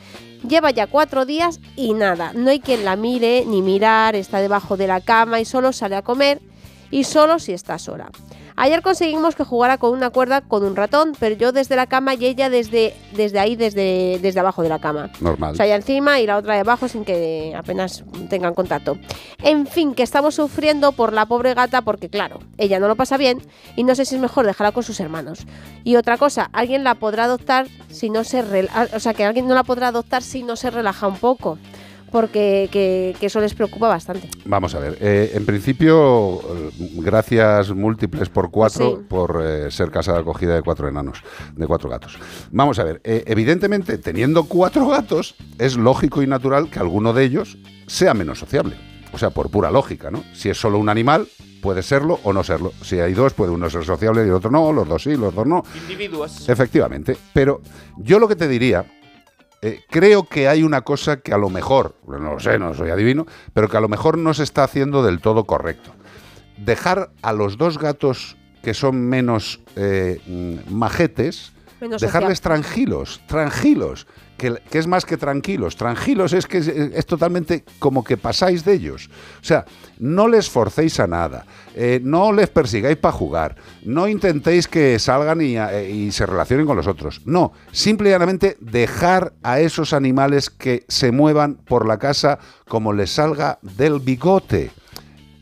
Lleva 0.49 0.73
ya 0.73 0.89
cuatro 0.89 1.27
días 1.27 1.61
y 1.77 1.93
nada, 1.93 2.33
no 2.35 2.51
hay 2.51 2.59
quien 2.59 2.85
la 2.85 2.97
mire 2.97 3.45
ni 3.47 3.63
mirar, 3.63 4.17
está 4.17 4.41
debajo 4.41 4.77
de 4.77 4.89
la 4.89 5.01
cama 5.01 5.39
y 5.39 5.45
solo 5.45 5.73
sale 5.73 5.95
a 5.95 6.03
comer 6.03 6.41
y 6.91 7.05
solo 7.05 7.39
si 7.39 7.53
está 7.53 7.79
sola. 7.79 8.11
Ayer 8.57 8.83
conseguimos 8.83 9.35
que 9.35 9.45
jugara 9.45 9.79
con 9.79 9.93
una 9.93 10.11
cuerda 10.11 10.41
con 10.41 10.65
un 10.65 10.77
ratón, 10.77 11.13
pero 11.19 11.35
yo 11.37 11.53
desde 11.53 11.77
la 11.77 11.87
cama 11.87 12.15
y 12.15 12.27
ella 12.27 12.51
desde, 12.51 12.95
desde 13.13 13.39
ahí, 13.39 13.57
desde, 13.57 14.19
desde 14.21 14.41
abajo 14.41 14.63
de 14.63 14.69
la 14.69 14.79
cama. 14.79 15.11
Normal. 15.21 15.53
O 15.53 15.57
sea, 15.57 15.67
ella 15.67 15.77
encima 15.77 16.21
y 16.21 16.27
la 16.27 16.37
otra 16.37 16.55
de 16.55 16.61
abajo 16.61 16.89
sin 16.89 17.05
que 17.05 17.55
apenas 17.57 18.05
tengan 18.29 18.55
contacto. 18.55 18.99
En 19.43 19.67
fin, 19.67 19.95
que 19.95 20.03
estamos 20.03 20.35
sufriendo 20.35 20.93
por 20.93 21.13
la 21.13 21.27
pobre 21.27 21.55
gata 21.55 21.83
porque, 21.83 22.09
claro, 22.09 22.41
ella 22.59 22.79
no 22.79 22.89
lo 22.89 22.97
pasa 22.97 23.17
bien 23.17 23.41
y 23.77 23.85
no 23.85 23.95
sé 23.95 24.05
si 24.05 24.17
es 24.17 24.21
mejor 24.21 24.47
dejarla 24.47 24.73
con 24.73 24.83
sus 24.83 25.01
hermanos. 25.01 25.47
Y 25.85 25.97
otra 25.97 26.19
cosa, 26.19 26.51
alguien 26.53 26.85
la 26.85 26.95
podrá 26.97 27.25
adoptar 27.25 27.67
si 27.89 28.11
no 28.11 28.25
se... 28.25 28.45
rela- 28.45 28.89
O 28.95 29.01
sea, 29.01 29.15
que 29.15 29.25
alguien 29.25 29.47
no 29.49 29.55
la 29.55 29.63
podrá 29.65 29.89
adoptar 29.89 30.23
si 30.23 30.43
no 30.43 30.57
se 30.57 30.71
relaja 30.71 31.07
un 31.07 31.17
poco. 31.17 31.59
Porque 32.11 32.69
que, 32.73 33.15
que 33.19 33.27
eso 33.27 33.41
les 33.41 33.55
preocupa 33.55 33.89
bastante. 33.89 34.29
Vamos 34.45 34.75
a 34.75 34.81
ver, 34.81 34.99
eh, 35.01 35.31
en 35.35 35.47
principio, 35.47 36.41
eh, 36.41 36.71
gracias 36.97 37.71
múltiples 37.75 38.29
por 38.29 38.51
cuatro 38.51 38.99
Sí. 38.99 39.07
por 39.09 39.41
eh, 39.45 39.71
ser 39.71 39.91
casa 39.91 40.13
de 40.13 40.21
acogida 40.21 40.55
de 40.55 40.63
cuatro 40.63 40.89
enanos, 40.89 41.23
de 41.55 41.67
cuatro 41.67 41.89
gatos. 41.89 42.19
Vamos 42.51 42.79
a 42.79 42.85
ver, 42.85 43.01
eh, 43.05 43.25
evidentemente, 43.27 43.99
teniendo 43.99 44.45
cuatro 44.45 44.89
gatos, 44.89 45.35
es 45.59 45.77
lógico 45.77 46.23
y 46.23 46.27
natural 46.27 46.69
que 46.71 46.79
alguno 46.79 47.13
de 47.13 47.25
ellos 47.25 47.59
sea 47.87 48.15
menos 48.15 48.39
sociable. 48.39 48.77
O 49.13 49.19
sea, 49.19 49.31
por 49.31 49.51
pura 49.51 49.71
lógica, 49.73 50.11
¿no? 50.11 50.23
Si 50.33 50.49
es 50.51 50.57
solo 50.61 50.79
un 50.79 50.89
animal, 50.89 51.27
puede 51.61 51.83
serlo 51.83 52.21
o 52.23 52.33
no 52.33 52.45
serlo. 52.45 52.73
Si 52.83 53.01
hay 53.01 53.13
dos, 53.13 53.35
puede 53.35 53.51
uno 53.51 53.69
ser 53.69 53.85
sociable 53.85 54.23
y 54.23 54.29
el 54.29 54.35
otro 54.35 54.51
no, 54.53 54.73
los 54.73 54.87
dos 54.89 55.03
sí, 55.03 55.17
los 55.17 55.35
dos 55.35 55.47
no. 55.47 55.65
Individuos. 55.83 56.49
Efectivamente. 56.49 57.17
Pero 57.33 57.61
yo 57.99 58.21
lo 58.21 58.29
que 58.29 58.37
te 58.37 58.47
diría, 58.47 58.85
eh, 59.63 59.83
creo 59.91 60.25
que 60.25 60.49
hay 60.49 60.63
una 60.63 60.83
cosa 60.83 61.21
que 61.21 61.35
a 61.35 61.39
lo 61.39 61.51
mejor, 61.51 61.97
no 62.07 62.19
lo 62.19 62.41
sé, 62.41 62.59
no 62.59 62.73
soy 62.73 62.91
adivino, 62.91 63.27
pero 63.53 63.69
que 63.69 63.77
a 63.77 63.81
lo 63.81 63.89
mejor 63.89 64.17
no 64.17 64.33
se 64.33 64.43
está 64.43 64.65
haciendo 64.65 65.03
del 65.03 65.21
todo 65.21 65.45
correcto. 65.45 65.93
Dejar 66.57 67.11
a 67.23 67.33
los 67.33 67.59
dos 67.59 67.79
gatos 67.79 68.37
que 68.63 68.75
son 68.75 69.09
menos 69.09 69.61
eh, 69.77 70.21
mm, 70.27 70.73
majetes, 70.73 71.53
Menos 71.81 72.01
dejarles 72.01 72.41
tranquilos, 72.41 73.23
tranquilos, 73.27 74.07
que, 74.41 74.79
es 74.79 74.87
más 74.87 75.05
que 75.05 75.19
tranquilos. 75.19 75.77
Tranquilos 75.77 76.33
es 76.33 76.47
que 76.47 76.59
es, 76.59 76.69
es 76.69 77.07
totalmente 77.07 77.65
como 77.79 78.03
que 78.03 78.17
pasáis 78.17 78.65
de 78.65 78.73
ellos. 78.73 79.11
O 79.41 79.45
sea, 79.45 79.67
no 79.99 80.29
les 80.29 80.49
forcéis 80.49 80.99
a 80.99 81.07
nada, 81.07 81.45
eh, 81.75 82.01
no 82.03 82.33
les 82.33 82.49
persigáis 82.49 82.97
para 82.97 83.13
jugar, 83.13 83.57
no 83.85 84.09
intentéis 84.09 84.67
que 84.67 84.99
salgan 84.99 85.43
y, 85.43 85.59
eh, 85.59 85.91
y 85.91 86.11
se 86.11 86.25
relacionen 86.25 86.67
con 86.67 86.77
los 86.77 86.87
otros. 86.87 87.21
No, 87.27 87.53
simple 87.71 88.09
y 88.09 88.13
llanamente 88.13 88.57
dejar 88.61 89.35
a 89.43 89.61
esos 89.61 89.93
animales 89.93 90.49
que 90.49 90.85
se 90.89 91.13
muevan 91.13 91.57
por 91.57 91.87
la 91.87 91.99
casa 91.99 92.39
como 92.67 92.95
les 92.95 93.11
salga 93.11 93.59
del 93.61 94.01
bigote. 94.01 94.71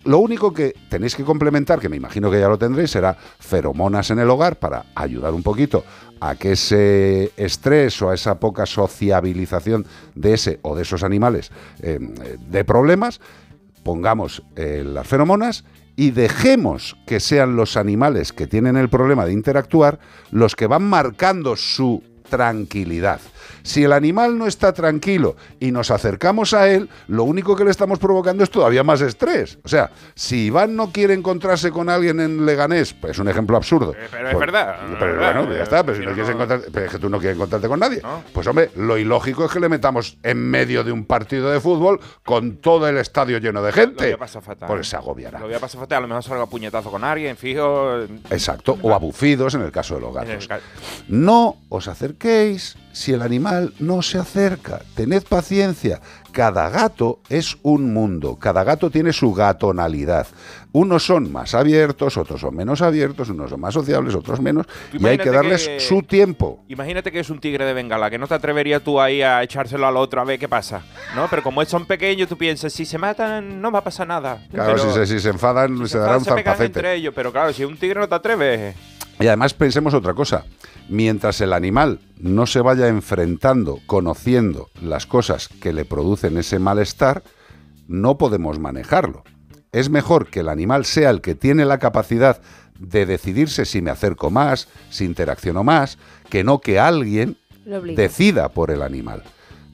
Lo 0.05 0.19
único 0.19 0.55
que 0.55 0.75
tenéis 0.89 1.15
que 1.15 1.23
complementar, 1.23 1.81
que 1.81 1.89
me 1.89 1.97
imagino 1.97 2.31
que 2.31 2.41
ya 2.41 2.49
lo 2.49 2.59
tendréis, 2.59 2.91
será 2.91 3.15
feromonas 3.39 4.11
en 4.11 4.19
el 4.19 4.31
hogar 4.31 4.59
para 4.59 4.87
ayudar 4.95 5.35
un 5.35 5.43
poquito 5.43 5.85
a 6.21 6.35
que 6.35 6.53
ese 6.53 7.33
estrés 7.37 8.01
o 8.03 8.11
a 8.11 8.15
esa 8.15 8.39
poca 8.41 8.67
sociabilización 8.67 9.87
de 10.15 10.35
ese 10.35 10.59
o 10.63 10.75
de 10.75 10.83
esos 10.83 11.03
animales 11.03 11.51
eh, 11.81 11.99
de 12.51 12.65
problemas, 12.65 13.21
pongamos 13.83 14.43
eh, 14.57 14.83
las 14.85 15.07
feromonas 15.07 15.65
y 15.97 16.11
dejemos 16.11 16.97
que 17.07 17.21
sean 17.21 17.57
los 17.57 17.77
animales 17.77 18.33
que 18.33 18.47
tienen 18.47 18.77
el 18.77 18.89
problema 18.89 19.27
de 19.27 19.33
interactuar 19.33 19.99
los 20.31 20.55
que 20.55 20.67
van 20.67 20.85
marcando 20.85 21.57
su 21.57 22.03
tranquilidad. 22.29 23.21
Si 23.63 23.85
el 23.85 23.93
animal 23.93 24.37
no 24.39 24.47
está 24.47 24.73
tranquilo 24.73 25.37
y 25.61 25.71
nos 25.73 25.91
acercamos 25.91 26.55
a 26.55 26.69
él, 26.69 26.89
lo 27.09 27.25
único 27.25 27.57
que 27.57 27.65
le 27.65 27.71
estamos 27.71 27.99
provocando 27.99 28.45
es 28.45 28.51
todavía 28.51 28.83
más 28.85 29.01
estrés. 29.01 29.59
O 29.65 29.69
sea, 29.69 29.91
si 30.15 30.47
Iván 30.47 30.77
no 30.77 30.91
quiere 30.93 31.15
encontrarse 31.15 31.71
con 31.71 31.89
alguien 31.89 32.21
en 32.21 32.47
Leganés, 32.47 32.95
pues 32.95 33.13
es 33.13 33.19
un 33.19 33.29
ejemplo 33.29 33.57
absurdo. 33.57 33.93
pero 34.11 34.29
es 34.29 34.35
Pues- 34.35 34.47
verdad, 34.47 34.77
Pero 34.99 35.11
es 35.13 35.17
verdad. 35.19 35.35
bueno, 35.43 35.55
ya 35.57 35.63
está, 35.63 35.85
pero 35.85 35.99
si 35.99 36.05
no 36.05 36.13
quieres 36.13 36.31
encontrarte, 36.31 36.71
pero 36.73 36.87
es 36.87 36.93
que 36.93 36.99
tú 36.99 37.09
no 37.09 37.19
quieres 37.19 37.37
encontrarte 37.37 37.69
con 37.69 37.81
nadie. 37.81 38.01
Pues 38.33 38.47
hombre, 38.47 38.71
lo 38.77 38.97
ilógico 38.99 39.45
es 39.45 39.51
que 39.53 39.61
le 39.61 39.69
metamos 39.69 40.17
en 40.23 40.39
medio 40.39 40.85
de 40.85 40.93
un 40.93 41.05
partido 41.05 41.51
de 41.51 41.61
fútbol 41.61 42.01
con 42.25 42.57
todo 42.59 42.89
el 42.89 42.97
estadio 42.99 43.39
lleno 43.39 43.63
de 43.63 43.71
Lo 43.71 43.77
voy 43.77 43.85
gente. 43.87 44.13
a 44.13 44.17
pasar 44.19 44.43
fatal. 44.43 44.67
Pues 44.69 44.89
se 44.89 44.97
agobiará. 44.97 45.39
Lo 45.41 45.47
voy 45.47 45.55
a 45.55 45.61
pasar 45.61 45.81
fatal. 45.81 45.99
A 45.99 46.01
lo 46.03 46.09
mejor 46.09 46.23
salga 46.23 46.47
puñetazo 46.47 46.91
con 46.91 47.05
alguien, 47.05 47.37
fijo. 47.37 48.01
Exacto, 48.31 48.79
o 48.83 48.95
abufidos 48.95 49.55
en 49.55 49.63
el 49.63 49.71
caso 49.73 49.95
de 49.97 50.01
los 50.01 50.15
gatos. 50.15 50.49
No 51.09 51.57
os 51.69 51.89
acerquéis 51.89 52.77
si 52.93 53.13
el 53.13 53.23
animal 53.23 53.38
no 53.79 54.03
se 54.03 54.19
acerca. 54.19 54.81
Tened 54.95 55.23
paciencia. 55.25 56.01
Cada 56.33 56.69
gato 56.69 57.21
es 57.29 57.57
un 57.63 57.93
mundo. 57.93 58.37
Cada 58.39 58.63
gato 58.65 58.91
tiene 58.91 59.13
su 59.13 59.33
gatonalidad. 59.35 60.27
Unos 60.73 61.05
son 61.07 61.33
más 61.33 61.55
abiertos, 61.55 62.17
otros 62.17 62.41
son 62.41 62.55
menos 62.55 62.83
abiertos, 62.83 63.31
unos 63.31 63.51
son 63.51 63.61
más 63.61 63.73
sociables, 63.75 64.15
otros 64.15 64.41
menos. 64.41 64.67
Y 64.93 65.05
hay 65.07 65.19
que 65.19 65.31
darles 65.31 65.67
que- 65.67 65.81
su 65.81 66.03
tiempo. 66.03 66.63
Imagínate 66.69 67.11
que 67.11 67.21
es 67.21 67.31
un 67.31 67.41
tigre 67.41 67.65
de 67.65 67.73
bengala, 67.73 68.11
que 68.11 68.19
no 68.19 68.27
te 68.27 68.35
atreverías 68.35 68.83
tú 68.83 69.01
ahí 69.01 69.23
a 69.23 69.43
echárselo 69.43 69.87
al 69.87 69.97
otro 69.97 70.21
a 70.21 70.25
ver 70.25 70.39
qué 70.39 70.49
pasa. 70.49 70.83
¿No? 71.17 71.27
Pero 71.31 71.43
como 71.43 71.65
son 71.65 71.87
pequeños, 71.87 72.29
tú 72.29 72.37
piensas, 72.37 72.73
si 72.73 72.85
se 72.85 72.99
matan, 72.99 73.61
no 73.61 73.73
va 73.73 73.81
a 73.81 73.85
pasar 73.85 74.07
nada. 74.07 74.47
Claro, 74.53 74.75
Pero 74.77 74.93
si 74.93 74.99
se, 75.01 75.07
si 75.07 75.21
se 75.21 75.31
enfadan, 75.31 75.79
se, 75.89 75.99
se 75.99 75.99
zarpacete. 75.99 76.65
entre 76.67 76.95
ellos, 76.95 77.13
pero 77.17 77.33
claro, 77.33 77.53
si 77.53 77.65
un 77.65 77.77
tigre 77.77 77.99
no 78.01 78.09
te 78.09 78.15
atreves. 78.15 78.77
Y 79.19 79.27
además 79.27 79.53
pensemos 79.55 79.95
otra 79.95 80.15
cosa. 80.15 80.45
Mientras 80.89 81.41
el 81.41 81.53
animal 81.53 82.01
no 82.19 82.47
se 82.47 82.61
vaya 82.61 82.89
enfrentando, 82.89 83.81
conociendo 83.87 84.71
las 84.81 85.07
cosas 85.07 85.49
que 85.49 85.73
le 85.73 85.85
producen 85.85 86.39
ese 86.39 86.59
malestar, 86.59 87.23
no 87.87 88.17
podemos 88.17 88.59
manejarlo. 88.59 89.23
Es 89.71 89.91
mejor 89.91 90.29
que 90.31 90.41
el 90.41 90.49
animal 90.49 90.87
sea 90.87 91.11
el 91.11 91.21
que 91.21 91.35
tiene 91.35 91.67
la 91.67 91.79
capacidad 91.79 92.41
de 92.79 93.07
decidirse 93.07 93.65
si 93.65 93.83
me 93.83 93.91
acerco 93.91 94.31
más, 94.31 94.69
si 94.89 95.05
interacciono 95.05 95.63
más, 95.63 95.99
que 96.31 96.43
no 96.43 96.61
que 96.61 96.79
alguien 96.79 97.37
decida 97.95 98.49
por 98.49 98.71
el 98.71 98.83
animal. 98.83 99.23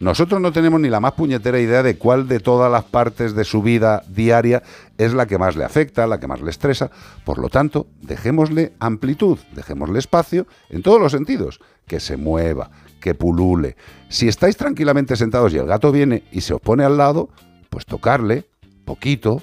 Nosotros 0.00 0.40
no 0.40 0.52
tenemos 0.52 0.80
ni 0.80 0.88
la 0.90 1.00
más 1.00 1.12
puñetera 1.12 1.58
idea 1.60 1.82
de 1.82 1.96
cuál 1.96 2.26
de 2.28 2.40
todas 2.40 2.70
las 2.70 2.84
partes 2.84 3.34
de 3.34 3.44
su 3.44 3.62
vida 3.62 4.02
diaria 4.08 4.62
es 4.98 5.14
la 5.14 5.26
que 5.26 5.38
más 5.38 5.56
le 5.56 5.64
afecta, 5.64 6.06
la 6.06 6.18
que 6.20 6.26
más 6.26 6.40
le 6.40 6.50
estresa. 6.50 6.90
Por 7.24 7.38
lo 7.38 7.48
tanto, 7.48 7.86
dejémosle 8.02 8.72
amplitud, 8.80 9.38
dejémosle 9.54 9.98
espacio 10.00 10.46
en 10.68 10.82
todos 10.82 11.00
los 11.00 11.12
sentidos. 11.12 11.60
Que 11.86 12.00
se 12.00 12.16
mueva, 12.16 12.70
que 13.00 13.14
pulule. 13.14 13.76
Si 14.08 14.26
estáis 14.26 14.56
tranquilamente 14.56 15.16
sentados 15.16 15.52
y 15.52 15.58
el 15.58 15.66
gato 15.66 15.92
viene 15.92 16.24
y 16.32 16.40
se 16.40 16.54
os 16.54 16.60
pone 16.60 16.82
al 16.84 16.96
lado, 16.96 17.28
pues 17.70 17.84
tocarle 17.86 18.46
poquito, 18.84 19.42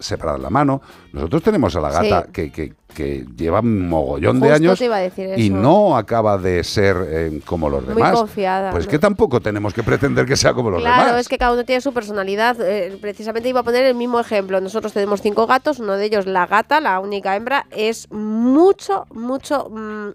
separar 0.00 0.40
la 0.40 0.50
mano. 0.50 0.80
Nosotros 1.12 1.42
tenemos 1.42 1.74
a 1.76 1.80
la 1.80 1.90
gata 1.90 2.22
Sí. 2.26 2.32
que, 2.32 2.52
que- 2.52 2.72
que 2.96 3.26
lleva 3.36 3.60
un 3.60 3.88
mogollón 3.90 4.40
de 4.40 4.52
años 4.52 4.80
y 5.36 5.50
no 5.50 5.96
acaba 5.98 6.38
de 6.38 6.64
ser 6.64 6.96
eh, 7.06 7.40
como 7.44 7.68
los 7.68 7.84
Muy 7.84 7.94
demás. 7.94 8.14
confiada, 8.18 8.70
Pues 8.70 8.86
¿no? 8.86 8.90
que 8.90 8.98
tampoco 8.98 9.40
tenemos 9.40 9.74
que 9.74 9.82
pretender 9.82 10.24
que 10.24 10.34
sea 10.34 10.54
como 10.54 10.70
los 10.70 10.80
Claro, 10.80 11.04
demás. 11.08 11.20
es 11.20 11.28
que 11.28 11.36
cada 11.36 11.52
uno 11.52 11.64
tiene 11.66 11.82
su 11.82 11.92
personalidad. 11.92 12.56
Eh, 12.60 12.96
precisamente 13.00 13.50
iba 13.50 13.60
a 13.60 13.62
poner 13.64 13.84
el 13.84 13.94
mismo 13.94 14.18
ejemplo. 14.18 14.60
Nosotros 14.62 14.94
tenemos 14.94 15.20
cinco 15.20 15.46
gatos, 15.46 15.78
uno 15.78 15.92
de 15.98 16.06
ellos, 16.06 16.26
la 16.26 16.46
gata, 16.46 16.80
la 16.80 16.98
única 17.00 17.36
hembra, 17.36 17.66
es 17.70 18.10
mucho, 18.10 19.04
mucho 19.12 19.68
mm, 19.70 20.08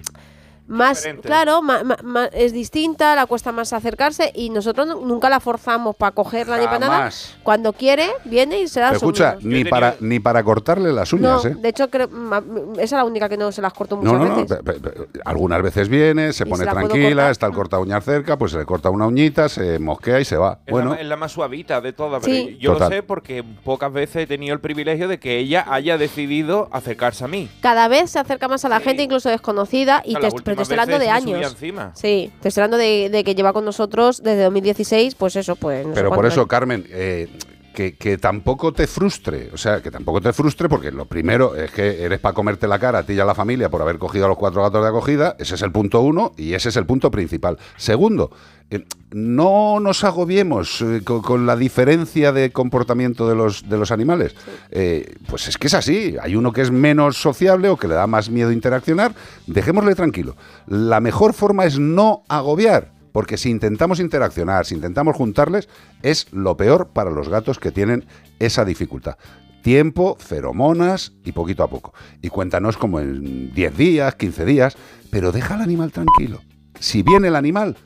más, 0.72 0.98
Diferente. 0.98 1.27
claro, 1.27 1.61
ma- 1.61 1.84
ma- 1.84 1.98
ma- 2.03 2.26
es 2.27 2.53
distinta, 2.53 3.15
la 3.15 3.26
cuesta 3.26 3.52
más 3.52 3.73
acercarse 3.73 4.31
y 4.34 4.49
nosotros 4.49 4.88
nu- 4.88 5.06
nunca 5.06 5.30
la 5.30 5.39
forzamos 5.39 5.95
para 5.95 6.11
cogerla 6.14 6.57
ni 6.57 6.65
para 6.65 6.80
nada. 6.80 7.11
Cuando 7.43 7.73
quiere, 7.73 8.07
viene 8.26 8.61
y 8.61 8.68
se 8.68 8.80
da 8.80 8.89
su 8.89 8.95
escucha, 8.95 9.38
ni 9.41 9.65
para, 9.65 9.95
ni 9.99 10.19
para 10.19 10.43
cortarle 10.43 10.91
las 10.93 11.11
uñas, 11.14 11.43
No, 11.43 11.52
¿eh? 11.52 11.56
de 11.56 11.69
hecho, 11.69 11.89
creo, 11.89 12.07
ma- 12.07 12.43
esa 12.76 12.84
es 12.84 12.91
la 12.93 13.03
única 13.06 13.27
que 13.30 13.38
no 13.38 13.52
se 13.52 13.61
las 13.61 13.73
corto 13.73 13.98
muchas 13.98 14.14
No, 14.14 14.19
no, 14.19 14.26
no. 14.27 14.35
veces. 14.43 14.57
pe- 14.64 14.73
pe- 14.73 14.80
pe- 14.80 15.19
Algunas 15.26 15.61
veces 15.61 15.89
viene, 15.89 16.34
se 16.34 16.43
Y 16.45 16.49
pone 16.49 16.64
se 16.65 16.69
tranquila, 16.72 17.30
está 17.30 17.48
el 17.48 17.53
corta 17.53 17.77
uñas 17.80 18.03
cerca, 18.03 18.38
pues 18.38 18.52
se 18.53 18.57
le 18.57 18.65
corta 18.65 18.89
una 18.89 19.07
uñita, 19.07 19.49
se 19.49 19.77
mosquea 19.80 20.19
y 20.19 20.26
se 20.26 20.38
va. 20.38 20.60
Es, 20.65 20.72
Bueno, 20.72 20.91
la, 20.95 21.02
es 21.02 21.06
la 21.07 21.18
más 21.18 21.31
suavita 21.34 21.81
de 21.81 21.93
todas. 21.93 22.23
pero. 22.23 22.49
Yo 22.60 22.73
Total. 22.73 22.89
lo 22.89 22.95
sé 22.95 23.03
porque 23.03 23.43
pocas 23.43 23.91
veces 23.91 24.23
he 24.23 24.27
tenido 24.27 24.53
el 24.53 24.61
privilegio 24.61 25.07
de 25.07 25.19
que 25.19 25.38
ella 25.38 25.65
haya 25.69 25.98
decidido 25.98 26.69
acercarse 26.72 27.23
a 27.26 27.27
mí. 27.27 27.49
Cada 27.61 27.88
vez 27.88 28.11
se 28.11 28.19
acerca 28.19 28.48
más 28.48 28.64
a 28.65 28.69
la 28.69 28.80
gente, 28.80 29.03
incluso 29.03 29.30
desconocida, 29.30 30.02
y 30.06 30.15
te, 30.15 30.27
te 30.68 30.74
estoy 30.74 30.80
hablando 30.80 31.00
de 31.04 31.10
años. 31.10 31.52
encima. 31.52 31.92
Sí, 31.96 32.32
te 32.42 32.48
estoy 32.50 32.62
hablando 32.64 32.78
de, 32.78 33.10
de 33.10 33.24
que 33.24 33.36
lleva 33.36 33.54
con 33.54 33.66
nosotros 33.66 34.22
desde 34.24 34.44
2016, 34.44 35.16
pues 35.16 35.36
eso, 35.36 35.56
pues. 35.56 35.86
no 35.86 35.94
sé 35.94 35.96
pero 35.96 36.10
por 36.10 36.18
cuántos 36.18 36.34
eso, 36.34 36.42
años. 36.42 36.50
Carmen, 36.50 36.86
eh, 36.90 37.28
que, 37.73 37.95
que 37.95 38.18
tampoco 38.18 38.72
te 38.72 38.88
frustre. 38.88 39.49
O 39.53 39.57
sea, 39.57 39.81
que 39.81 39.91
tampoco 39.91 40.22
te 40.22 40.34
frustre 40.34 40.69
porque 40.69 40.91
lo 40.91 41.06
primero 41.06 41.56
es 41.56 41.72
que 41.72 42.03
eres 42.03 42.19
para 42.19 42.34
comerte 42.34 42.68
la 42.68 42.80
cara 42.80 42.99
a 42.99 43.03
ti 43.03 43.14
y 43.14 43.19
a 43.19 43.26
la 43.26 43.35
familia 43.35 43.69
por 43.69 43.81
haber 43.81 43.98
cogido 43.98 44.26
a 44.26 44.27
los 44.27 44.38
cuatro 44.38 44.61
gatos 44.61 44.81
de 44.84 44.89
acogida. 44.89 45.35
Ese 45.39 45.56
es 45.56 45.61
el 45.61 45.72
punto 45.72 46.02
uno 46.02 46.34
y 46.38 46.53
ese 46.53 46.69
es 46.69 46.76
el 46.76 46.85
punto 46.85 47.11
principal. 47.11 47.57
Segundo, 47.77 48.31
eh, 48.69 48.85
no 49.11 49.81
nos 49.81 50.06
agobiemos 50.06 50.81
eh, 50.81 51.02
con, 51.03 51.22
con 51.22 51.45
la 51.45 51.57
diferencia 51.57 52.31
de 52.31 52.52
comportamiento 52.52 53.27
de 53.27 53.35
los, 53.35 53.68
de 53.68 53.77
los 53.77 53.91
animales. 53.91 54.34
Eh, 54.72 55.15
pues 55.27 55.49
es 55.49 55.57
que 55.57 55.68
es 55.68 55.73
así. 55.73 56.15
Hay 56.22 56.35
uno 56.35 56.53
que 56.53 56.61
es 56.61 56.72
menos 56.72 57.18
sociable 57.18 57.68
o 57.68 57.77
que 57.77 57.89
le 57.89 57.95
da 57.95 58.07
más 58.07 58.30
miedo 58.30 58.52
interaccionar. 58.52 59.14
Dejémosle 59.45 59.93
tranquilo. 59.95 60.38
La 60.68 61.02
mejor 61.02 61.34
forma 61.34 61.65
es 61.65 61.77
no 61.80 62.23
agobiar. 62.30 63.01
Porque 63.12 63.38
si 63.38 63.50
intentamos 63.50 64.00
interaccionar, 64.00 64.66
si 64.66 64.76
intentamos 64.76 65.16
juntarles, 65.16 65.70
es 66.02 66.32
lo 66.32 66.56
peor 66.58 66.90
para 66.90 67.12
los 67.12 67.30
gatos 67.30 67.60
que 67.60 67.72
tienen 67.72 68.06
esa 68.40 68.66
dificultad. 68.66 69.18
Tiempo, 69.62 70.18
feromonas 70.20 71.14
y 71.24 71.34
poquito 71.34 71.64
a 71.64 71.70
poco. 71.70 71.94
Y 72.22 72.30
cuéntanos 72.30 72.78
como 72.78 73.00
en 73.00 73.54
10 73.54 73.78
días, 73.78 74.16
15 74.16 74.46
días, 74.46 74.78
pero 75.12 75.32
deja 75.32 75.56
al 75.56 75.62
animal 75.62 75.92
tranquilo. 75.92 76.42
Si 76.80 77.04
viene 77.04 77.28
el 77.28 77.36
animal, 77.36 77.78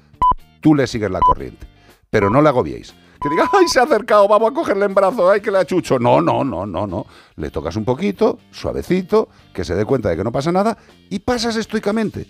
tú 0.62 0.74
le 0.74 0.88
sigues 0.88 1.12
la 1.12 1.20
corriente. 1.20 1.68
Pero 2.10 2.30
no 2.30 2.42
le 2.42 2.50
agobiéis. 2.50 2.94
Que 3.22 3.30
diga, 3.30 3.50
ay, 3.52 3.68
se 3.68 3.80
ha 3.80 3.84
acercado, 3.84 4.28
vamos 4.28 4.52
a 4.52 4.54
cogerle 4.54 4.86
en 4.86 4.94
brazo, 4.94 5.30
ay, 5.30 5.42
que 5.42 5.52
le 5.52 5.58
achucho. 5.58 6.00
No, 6.00 6.22
no, 6.22 6.44
no, 6.44 6.66
no, 6.66 6.86
no. 6.88 7.06
Le 7.36 7.50
tocas 7.50 7.76
un 7.76 7.84
poquito, 7.84 8.40
suavecito, 8.52 9.30
que 9.54 9.66
se 9.66 9.76
dé 9.76 9.84
cuenta 9.84 10.10
de 10.10 10.18
que 10.18 10.24
no 10.24 10.32
pasa 10.32 10.52
nada 10.52 10.78
y 11.10 11.20
pasas 11.20 11.56
estoicamente. 11.56 12.28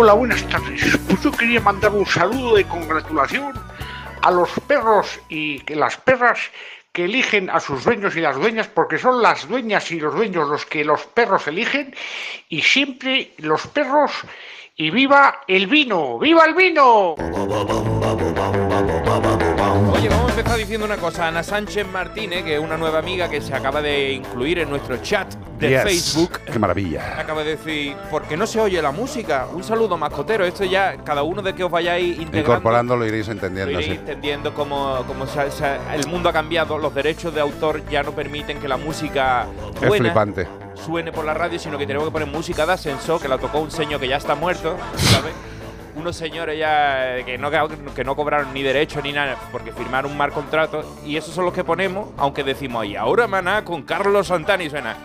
Hola, 0.05 0.13
buenas 0.13 0.47
tardes. 0.49 0.99
Pues 1.09 1.23
yo 1.23 1.31
quería 1.31 1.59
mandar 1.61 1.91
un 1.91 2.05
saludo 2.05 2.57
de 2.57 2.63
congratulación 2.65 3.53
a 4.21 4.29
los 4.29 4.51
perros 4.67 5.19
y 5.29 5.61
que 5.61 5.75
las 5.75 5.97
perras 5.97 6.37
que 6.91 7.05
eligen 7.05 7.49
a 7.49 7.59
sus 7.59 7.83
dueños 7.83 8.15
y 8.15 8.21
las 8.21 8.35
dueñas, 8.35 8.67
porque 8.67 8.99
son 8.99 9.23
las 9.23 9.47
dueñas 9.47 9.89
y 9.89 9.99
los 9.99 10.13
dueños 10.13 10.47
los 10.47 10.63
que 10.67 10.85
los 10.85 11.07
perros 11.07 11.47
eligen, 11.47 11.95
y 12.49 12.61
siempre 12.61 13.33
los 13.39 13.65
perros 13.65 14.11
y 14.77 14.89
viva 14.89 15.35
el 15.47 15.67
vino, 15.67 16.19
viva 16.19 16.43
el 16.45 16.53
vino. 16.53 17.13
Oye, 17.13 17.29
vamos 20.09 20.31
a 20.31 20.35
empezar 20.35 20.57
diciendo 20.57 20.85
una 20.85 20.97
cosa. 20.97 21.29
Ana 21.29 21.43
Sánchez 21.43 21.87
Martínez, 21.87 22.43
que 22.43 22.55
es 22.55 22.59
una 22.59 22.75
nueva 22.75 22.99
amiga 22.99 23.29
que 23.29 23.39
se 23.39 23.53
acaba 23.53 23.81
de 23.81 24.11
incluir 24.11 24.59
en 24.59 24.69
nuestro 24.69 24.97
chat 24.97 25.33
de 25.57 25.69
Yes. 25.69 25.83
Facebook, 25.83 26.41
Qué 26.51 26.59
maravilla. 26.59 27.17
acaba 27.17 27.41
de 27.45 27.55
decir, 27.55 27.95
¿por 28.11 28.23
qué 28.23 28.35
no 28.35 28.45
se 28.45 28.59
oye 28.59 28.81
la 28.81 28.91
música? 28.91 29.47
Un 29.53 29.63
saludo 29.63 29.97
mascotero. 29.97 30.43
Esto 30.43 30.65
ya, 30.65 30.97
cada 31.05 31.23
uno 31.23 31.41
de 31.41 31.55
que 31.55 31.63
os 31.63 31.71
vayáis 31.71 32.09
integrando, 32.17 32.39
Incorporando 32.39 32.97
lo 32.97 33.05
iréis 33.05 33.27
lo 33.27 33.31
entendiendo. 33.33 33.71
iréis 33.71 33.85
sí. 33.87 33.93
entendiendo 33.93 34.53
cómo, 34.53 35.05
cómo 35.07 35.25
se 35.25 35.49
se 35.51 35.77
el 35.93 36.05
mundo 36.07 36.27
ha 36.27 36.33
cambiado. 36.33 36.77
Los 36.77 36.93
derechos 36.93 37.33
de 37.33 37.39
autor 37.39 37.81
ya 37.89 38.03
no 38.03 38.11
permiten 38.11 38.59
que 38.59 38.67
la 38.67 38.75
música 38.75 39.45
Es 39.81 39.95
flipante. 39.95 40.45
Suene 40.75 41.11
por 41.11 41.25
la 41.25 41.33
radio, 41.33 41.57
sino 41.59 41.77
que 41.77 41.85
tenemos 41.85 42.07
que 42.07 42.11
poner 42.11 42.27
música 42.27 42.65
de 42.65 42.73
ascensor, 42.73 43.21
que 43.21 43.27
la 43.27 43.37
tocó 43.37 43.59
un 43.59 43.71
señor 43.71 43.99
que 43.99 44.07
ya 44.07 44.17
está 44.17 44.35
muerto, 44.35 44.77
¿sabes? 44.95 45.33
Unos 45.95 46.17
señores 46.17 46.59
ya 46.59 47.17
eh, 47.17 47.23
que 47.25 47.37
no, 47.37 47.49
que 47.95 48.03
no 48.03 48.15
cobraron 48.15 48.53
ni 48.53 48.61
derechos 48.63 49.01
ni 49.03 49.13
nada 49.13 49.37
porque 49.51 49.71
firmaron 49.71 50.11
un 50.11 50.17
mal 50.17 50.31
contrato 50.31 50.83
y 51.05 51.15
esos 51.15 51.33
son 51.33 51.45
los 51.45 51.53
que 51.53 51.63
ponemos, 51.63 52.09
aunque 52.17 52.43
decimos, 52.43 52.85
y 52.85 52.95
ahora 52.97 53.27
maná 53.27 53.63
con 53.63 53.83
Carlos 53.83 54.27
Santana 54.27 54.63
y 54.63 54.69
suena. 54.69 54.97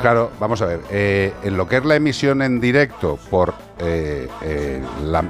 Claro, 0.00 0.30
vamos 0.40 0.62
a 0.62 0.66
ver. 0.66 0.80
eh, 0.90 1.32
en 1.42 1.56
lo 1.56 1.68
que 1.68 1.76
es 1.76 1.84
la 1.84 1.96
emisión 1.96 2.40
en 2.42 2.60
directo 2.60 3.18
por 3.30 3.54
eh, 3.78 4.28
la, 5.02 5.24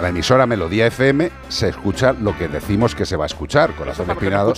la 0.00 0.08
emisora 0.08 0.46
Melodía 0.46 0.86
FM, 0.86 1.30
se 1.48 1.68
escucha 1.68 2.12
lo 2.12 2.36
que 2.36 2.48
decimos 2.48 2.94
que 2.94 3.06
se 3.06 3.16
va 3.16 3.24
a 3.24 3.26
escuchar, 3.26 3.74
corazón 3.74 4.10
espinado. 4.10 4.52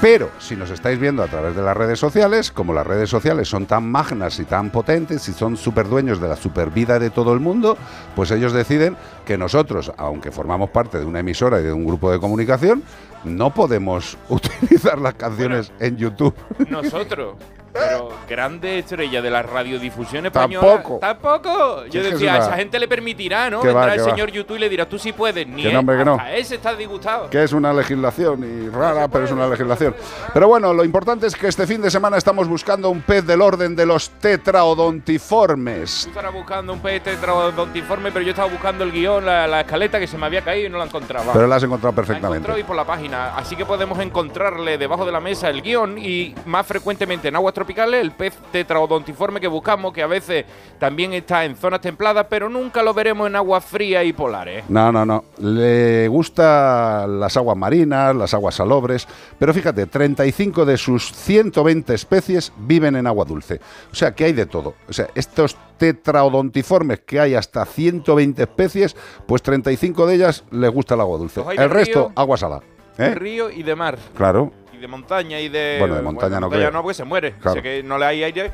Pero 0.00 0.30
si 0.38 0.56
nos 0.56 0.70
estáis 0.70 0.98
viendo 0.98 1.22
a 1.22 1.26
través 1.26 1.54
de 1.54 1.62
las 1.62 1.76
redes 1.76 1.98
sociales, 1.98 2.50
como 2.50 2.72
las 2.72 2.86
redes 2.86 3.10
sociales 3.10 3.48
son 3.48 3.66
tan 3.66 3.90
magnas 3.90 4.38
y 4.38 4.44
tan 4.44 4.70
potentes 4.70 5.28
y 5.28 5.32
son 5.32 5.56
super 5.56 5.88
dueños 5.88 6.20
de 6.20 6.28
la 6.28 6.36
super 6.36 6.70
vida 6.70 6.98
de 6.98 7.10
todo 7.10 7.32
el 7.34 7.40
mundo, 7.40 7.76
pues 8.16 8.30
ellos 8.30 8.52
deciden 8.52 8.96
que 9.26 9.36
nosotros, 9.36 9.92
aunque 9.96 10.30
formamos 10.30 10.70
parte 10.70 10.98
de 10.98 11.04
una 11.04 11.20
emisora 11.20 11.60
y 11.60 11.64
de 11.64 11.72
un 11.72 11.84
grupo 11.84 12.10
de 12.10 12.18
comunicación, 12.18 12.82
no 13.24 13.50
podemos 13.50 14.16
utilizar 14.28 14.98
las 14.98 15.14
canciones 15.14 15.72
en 15.80 15.96
YouTube. 15.96 16.34
Nosotros. 16.68 17.36
Pero 17.74 18.10
grande 18.28 18.80
estrella 18.80 19.22
de 19.22 19.30
la 19.30 19.40
radiodifusión 19.42 20.26
española. 20.26 20.74
Tampoco. 20.74 20.98
Tampoco. 20.98 21.86
Yo 21.86 22.02
decía, 22.02 22.34
a 22.34 22.38
esa 22.40 22.52
gente 22.52 22.78
le 22.78 22.86
permitirá, 22.86 23.48
¿no? 23.48 23.62
Vendrá 23.62 23.94
el 23.94 24.00
va. 24.00 24.04
señor 24.04 24.30
YouTube 24.30 24.56
y 24.56 24.58
le 24.58 24.68
dirá, 24.68 24.86
tú 24.86 24.98
sí 24.98 25.12
puedes. 25.14 25.46
Ni 25.46 25.62
Que 25.62 25.68
no, 25.68 25.70
él, 25.70 25.76
hombre, 25.78 25.96
que 25.96 26.04
no. 26.04 26.12
hasta 26.16 26.34
ese 26.34 26.56
está 26.56 26.74
disgustado. 26.74 27.30
que 27.30 27.42
es 27.42 27.50
una 27.54 27.72
legislación 27.72 28.44
y 28.44 28.68
rara, 28.68 29.08
pero 29.08 29.24
es 29.24 29.30
una 29.30 29.46
legislación. 29.48 29.94
Pero 30.34 30.48
bueno, 30.48 30.74
lo 30.74 30.84
importante 30.84 31.26
es 31.26 31.34
que 31.34 31.46
este 31.48 31.66
fin 31.66 31.80
de 31.80 31.90
semana 31.90 32.18
estamos 32.18 32.46
buscando 32.46 32.90
un 32.90 33.00
pez 33.00 33.26
del 33.26 33.40
orden 33.40 33.74
de 33.74 33.86
los 33.86 34.10
tetraodontiformes. 34.20 36.02
Tú 36.04 36.08
estarás 36.10 36.32
buscando 36.34 36.74
un 36.74 36.80
pez 36.80 37.02
tetraodontiforme, 37.02 38.12
pero 38.12 38.22
yo 38.22 38.30
estaba 38.32 38.48
buscando 38.50 38.84
el 38.84 38.92
guion, 38.92 39.24
la, 39.24 39.46
la 39.46 39.62
escaleta 39.62 39.98
que 39.98 40.06
se 40.06 40.18
me 40.18 40.26
había 40.26 40.42
caído 40.42 40.66
y 40.66 40.70
no 40.70 40.76
la 40.76 40.84
encontraba. 40.84 41.32
Pero 41.32 41.46
la 41.46 41.56
has 41.56 41.62
encontrado 41.62 41.94
La 41.96 42.02
encontró 42.02 42.20
y 42.20 42.20
perfectamente. 42.34 42.64
por 42.64 42.76
la 42.76 42.84
página. 42.84 43.11
Así 43.12 43.56
que 43.56 43.66
podemos 43.66 43.98
encontrarle 43.98 44.78
debajo 44.78 45.04
de 45.04 45.12
la 45.12 45.20
mesa 45.20 45.50
el 45.50 45.62
guion 45.62 45.98
y 45.98 46.34
más 46.46 46.66
frecuentemente 46.66 47.28
en 47.28 47.36
aguas 47.36 47.54
tropicales 47.54 48.00
el 48.00 48.12
pez 48.12 48.34
tetraodontiforme 48.50 49.40
que 49.40 49.48
buscamos, 49.48 49.92
que 49.92 50.02
a 50.02 50.06
veces 50.06 50.44
también 50.78 51.12
está 51.12 51.44
en 51.44 51.56
zonas 51.56 51.80
templadas, 51.80 52.26
pero 52.30 52.48
nunca 52.48 52.82
lo 52.82 52.94
veremos 52.94 53.26
en 53.26 53.36
aguas 53.36 53.64
frías 53.64 54.04
y 54.04 54.12
polares. 54.12 54.64
No, 54.68 54.90
no, 54.90 55.04
no. 55.04 55.24
Le 55.38 56.08
gusta 56.08 57.06
las 57.06 57.36
aguas 57.36 57.56
marinas, 57.56 58.16
las 58.16 58.32
aguas 58.34 58.54
salobres, 58.54 59.06
pero 59.38 59.52
fíjate, 59.52 59.86
35 59.86 60.64
de 60.64 60.76
sus 60.78 61.12
120 61.12 61.94
especies 61.94 62.52
viven 62.56 62.96
en 62.96 63.06
agua 63.06 63.24
dulce. 63.24 63.60
O 63.90 63.94
sea, 63.94 64.14
que 64.14 64.24
hay 64.24 64.32
de 64.32 64.46
todo. 64.46 64.74
O 64.88 64.92
sea, 64.92 65.08
estos 65.14 65.56
tetraodontiformes 65.76 67.00
que 67.00 67.20
hay 67.20 67.34
hasta 67.34 67.64
120 67.64 68.42
especies, 68.42 68.96
pues 69.26 69.42
35 69.42 70.06
de 70.06 70.14
ellas 70.14 70.44
les 70.50 70.70
gusta 70.70 70.94
el 70.94 71.00
agua 71.00 71.18
dulce. 71.18 71.42
El 71.56 71.70
resto, 71.70 72.12
agua 72.14 72.36
salada. 72.36 72.62
De 73.06 73.12
¿Eh? 73.12 73.14
río 73.14 73.50
y 73.50 73.62
de 73.62 73.74
mar. 73.74 73.98
Claro. 74.16 74.52
Y 74.72 74.78
de 74.78 74.88
montaña 74.88 75.40
y 75.40 75.48
de. 75.48 75.76
Bueno, 75.78 75.94
de 75.96 76.02
montaña 76.02 76.40
no 76.40 76.48
creo. 76.50 76.70
no, 76.70 76.82
porque 76.82 76.94
se 76.94 77.04
muere. 77.04 77.32
Claro. 77.32 77.50
O 77.50 77.52
sea 77.54 77.62
que 77.62 77.82
no 77.82 77.98
le 77.98 78.06
hay 78.06 78.22
aire. 78.24 78.50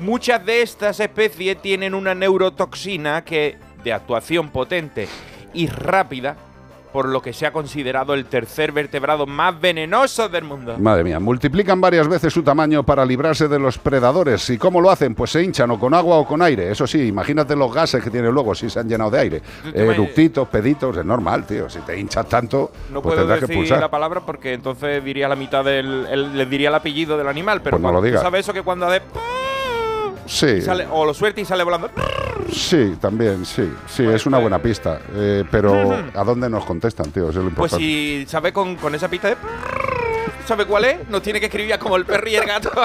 Muchas 0.00 0.44
de 0.44 0.62
estas 0.62 1.00
especies 1.00 1.60
tienen 1.60 1.94
una 1.94 2.14
neurotoxina 2.14 3.24
que 3.24 3.56
de 3.84 3.92
actuación 3.92 4.50
potente 4.50 5.08
y 5.54 5.66
rápida, 5.66 6.36
por 6.92 7.08
lo 7.08 7.22
que 7.22 7.32
se 7.32 7.46
ha 7.46 7.52
considerado 7.52 8.14
el 8.14 8.26
tercer 8.26 8.72
vertebrado 8.72 9.26
más 9.26 9.60
venenoso 9.60 10.28
del 10.28 10.44
mundo. 10.44 10.76
Madre 10.78 11.04
mía, 11.04 11.18
multiplican 11.18 11.80
varias 11.80 12.06
veces 12.06 12.32
su 12.32 12.42
tamaño 12.42 12.82
para 12.82 13.04
librarse 13.04 13.48
de 13.48 13.58
los 13.58 13.78
predadores. 13.78 14.48
¿Y 14.50 14.58
cómo 14.58 14.80
lo 14.80 14.90
hacen? 14.90 15.14
Pues 15.14 15.30
se 15.30 15.42
hinchan 15.42 15.70
o 15.70 15.78
con 15.80 15.94
agua 15.94 16.16
o 16.16 16.26
con 16.26 16.42
aire. 16.42 16.70
Eso 16.70 16.86
sí, 16.86 17.06
imagínate 17.06 17.56
los 17.56 17.72
gases 17.72 18.02
que 18.04 18.10
tienen 18.10 18.32
luego 18.32 18.54
si 18.54 18.68
se 18.68 18.78
han 18.80 18.88
llenado 18.88 19.10
de 19.10 19.18
aire. 19.20 19.42
Eructitos, 19.74 20.48
peditos, 20.48 20.96
es 20.96 21.04
normal, 21.04 21.46
tío. 21.46 21.68
Si 21.70 21.78
te 21.80 21.98
hinchas 21.98 22.28
tanto, 22.28 22.70
No 22.90 23.00
pues 23.02 23.14
puedo 23.14 23.26
que 23.28 23.40
decir 23.40 23.56
pulsar. 23.56 23.80
la 23.80 23.90
palabra 23.90 24.20
porque 24.20 24.52
entonces 24.52 25.02
diría 25.04 25.28
la 25.28 25.36
mitad 25.36 25.64
del. 25.64 26.06
el- 26.10 26.36
le 26.36 26.46
diría 26.46 26.68
el 26.68 26.74
apellido 26.74 27.16
del 27.16 27.28
animal, 27.28 27.60
pero 27.62 27.72
Pues 27.76 27.82
no 27.82 27.88
cuando- 27.88 28.00
lo 28.00 28.04
digas. 28.06 28.20
¿tú 28.20 28.26
sabes 28.26 28.40
eso 28.40 28.52
que 28.52 28.62
cuando 28.62 28.86
hace. 28.86 29.02
Sí, 30.26 30.60
sale- 30.62 30.86
o 30.90 31.04
lo 31.04 31.12
suelta 31.14 31.40
y 31.40 31.44
sale 31.44 31.64
volando. 31.64 31.90
sí, 32.52 32.96
también, 33.00 33.44
sí. 33.44 33.70
Sí, 33.86 34.04
es 34.04 34.26
una 34.26 34.38
buena 34.38 34.60
pista. 34.60 35.00
Eh, 35.14 35.44
pero 35.50 35.92
¿a 36.14 36.24
dónde 36.24 36.48
nos 36.48 36.64
contestan, 36.64 37.10
tío? 37.10 37.30
Eso 37.30 37.40
es 37.40 37.44
lo 37.46 37.50
Pues 37.50 37.72
importante. 37.72 37.84
si 37.84 38.26
sabe 38.28 38.52
con, 38.52 38.76
con 38.76 38.94
esa 38.94 39.08
pista 39.08 39.28
de. 39.28 39.36
¿Sabe 40.46 40.66
cuál 40.66 40.84
es? 40.84 41.08
Nos 41.08 41.22
tiene 41.22 41.40
que 41.40 41.46
escribir 41.46 41.72
a 41.74 41.78
como 41.78 41.96
el 41.96 42.04
perro 42.04 42.28
y 42.28 42.36
el 42.36 42.44
gato. 42.44 42.70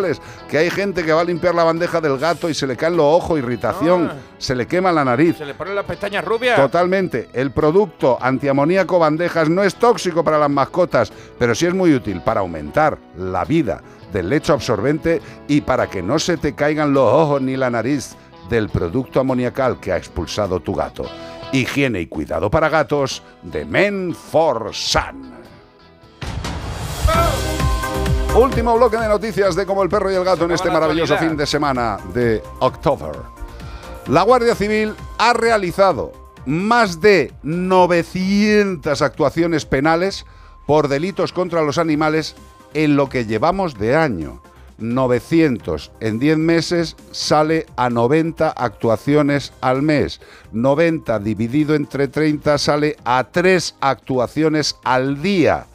Que 0.49 0.59
hay 0.59 0.71
gente 0.71 1.05
que 1.05 1.13
va 1.13 1.21
a 1.21 1.25
limpiar 1.25 1.55
la 1.55 1.65
bandeja 1.65 2.01
del 2.01 2.19
gato 2.19 2.49
y 2.49 2.55
se 2.55 2.67
le 2.67 2.77
caen 2.77 2.97
los 2.97 3.07
ojos, 3.07 3.39
irritación, 3.39 4.11
Ah. 4.13 4.17
se 4.39 4.55
le 4.55 4.67
quema 4.67 4.93
la 4.93 5.05
nariz. 5.05 5.37
Se 5.39 5.45
le 5.47 5.55
ponen 5.55 5.75
las 5.75 5.85
pestañas 5.85 6.25
rubias. 6.25 6.57
Totalmente. 6.57 7.29
El 7.33 7.51
producto 7.51 8.19
antiamoníaco 8.21 8.99
bandejas 8.99 9.49
no 9.49 9.63
es 9.63 9.75
tóxico 9.77 10.23
para 10.25 10.39
las 10.39 10.51
mascotas, 10.51 11.13
pero 11.39 11.55
sí 11.55 11.67
es 11.67 11.75
muy 11.75 11.95
útil 11.95 12.21
para 12.21 12.41
aumentar 12.41 12.99
la 13.17 13.45
vida 13.45 13.81
del 14.13 14.29
lecho 14.29 14.53
absorbente 14.53 15.21
y 15.49 15.61
para 15.63 15.89
que 15.89 16.03
no 16.03 16.19
se 16.19 16.37
te 16.37 16.55
caigan 16.55 16.93
los 16.93 17.13
ojos 17.13 17.43
ni 17.43 17.57
la 17.57 17.71
nariz 17.71 18.15
del 18.49 18.69
producto 18.69 19.21
amoniacal 19.21 19.81
que 19.81 19.91
ha 19.93 19.97
expulsado 19.97 20.61
tu 20.61 20.75
gato. 20.75 21.05
Higiene 21.53 22.01
y 22.01 22.07
cuidado 22.07 22.51
para 22.51 22.69
gatos 22.69 23.23
de 23.43 23.65
Men 23.65 24.15
for 24.15 24.71
Sun. 24.75 25.33
Último 28.37 28.77
bloque 28.77 28.97
de 28.97 29.07
noticias 29.07 29.55
de 29.55 29.65
como 29.65 29.85
el 29.85 29.89
perro 29.89 30.11
y 30.11 30.17
el 30.17 30.25
gato 30.25 30.45
en 30.45 30.51
este 30.51 30.69
maravilloso 30.69 31.17
fin 31.19 31.37
de 31.37 31.47
semana 31.47 31.99
de 32.13 32.43
October. 32.59 33.13
La 34.09 34.23
Guardia 34.23 34.57
Civil 34.57 34.97
ha 35.19 35.33
realizado 35.35 36.11
más 36.45 37.01
de 37.01 37.33
900 37.45 39.01
actuaciones 39.03 39.67
penales 39.67 40.27
por 40.67 40.89
delitos 40.89 41.33
contra 41.33 41.63
los 41.63 41.79
animales 41.79 42.35
en 42.75 42.97
lo 42.97 43.09
que 43.09 43.25
llevamos 43.25 43.79
de 43.79 43.95
año. 43.95 44.43
900 44.79 45.93
en 46.01 46.19
10 46.19 46.37
meses 46.39 46.97
sale 47.13 47.67
a 47.77 47.89
90 47.89 48.51
actuaciones 48.51 49.53
al 49.61 49.83
mes. 49.83 50.21
90 50.51 51.21
dividido 51.21 51.77
entre 51.77 52.09
30 52.09 52.59
sale 52.59 52.97
a 53.05 53.29
3 53.31 53.77
actuaciones 53.81 54.77
al 54.83 55.23
día. 55.23 55.69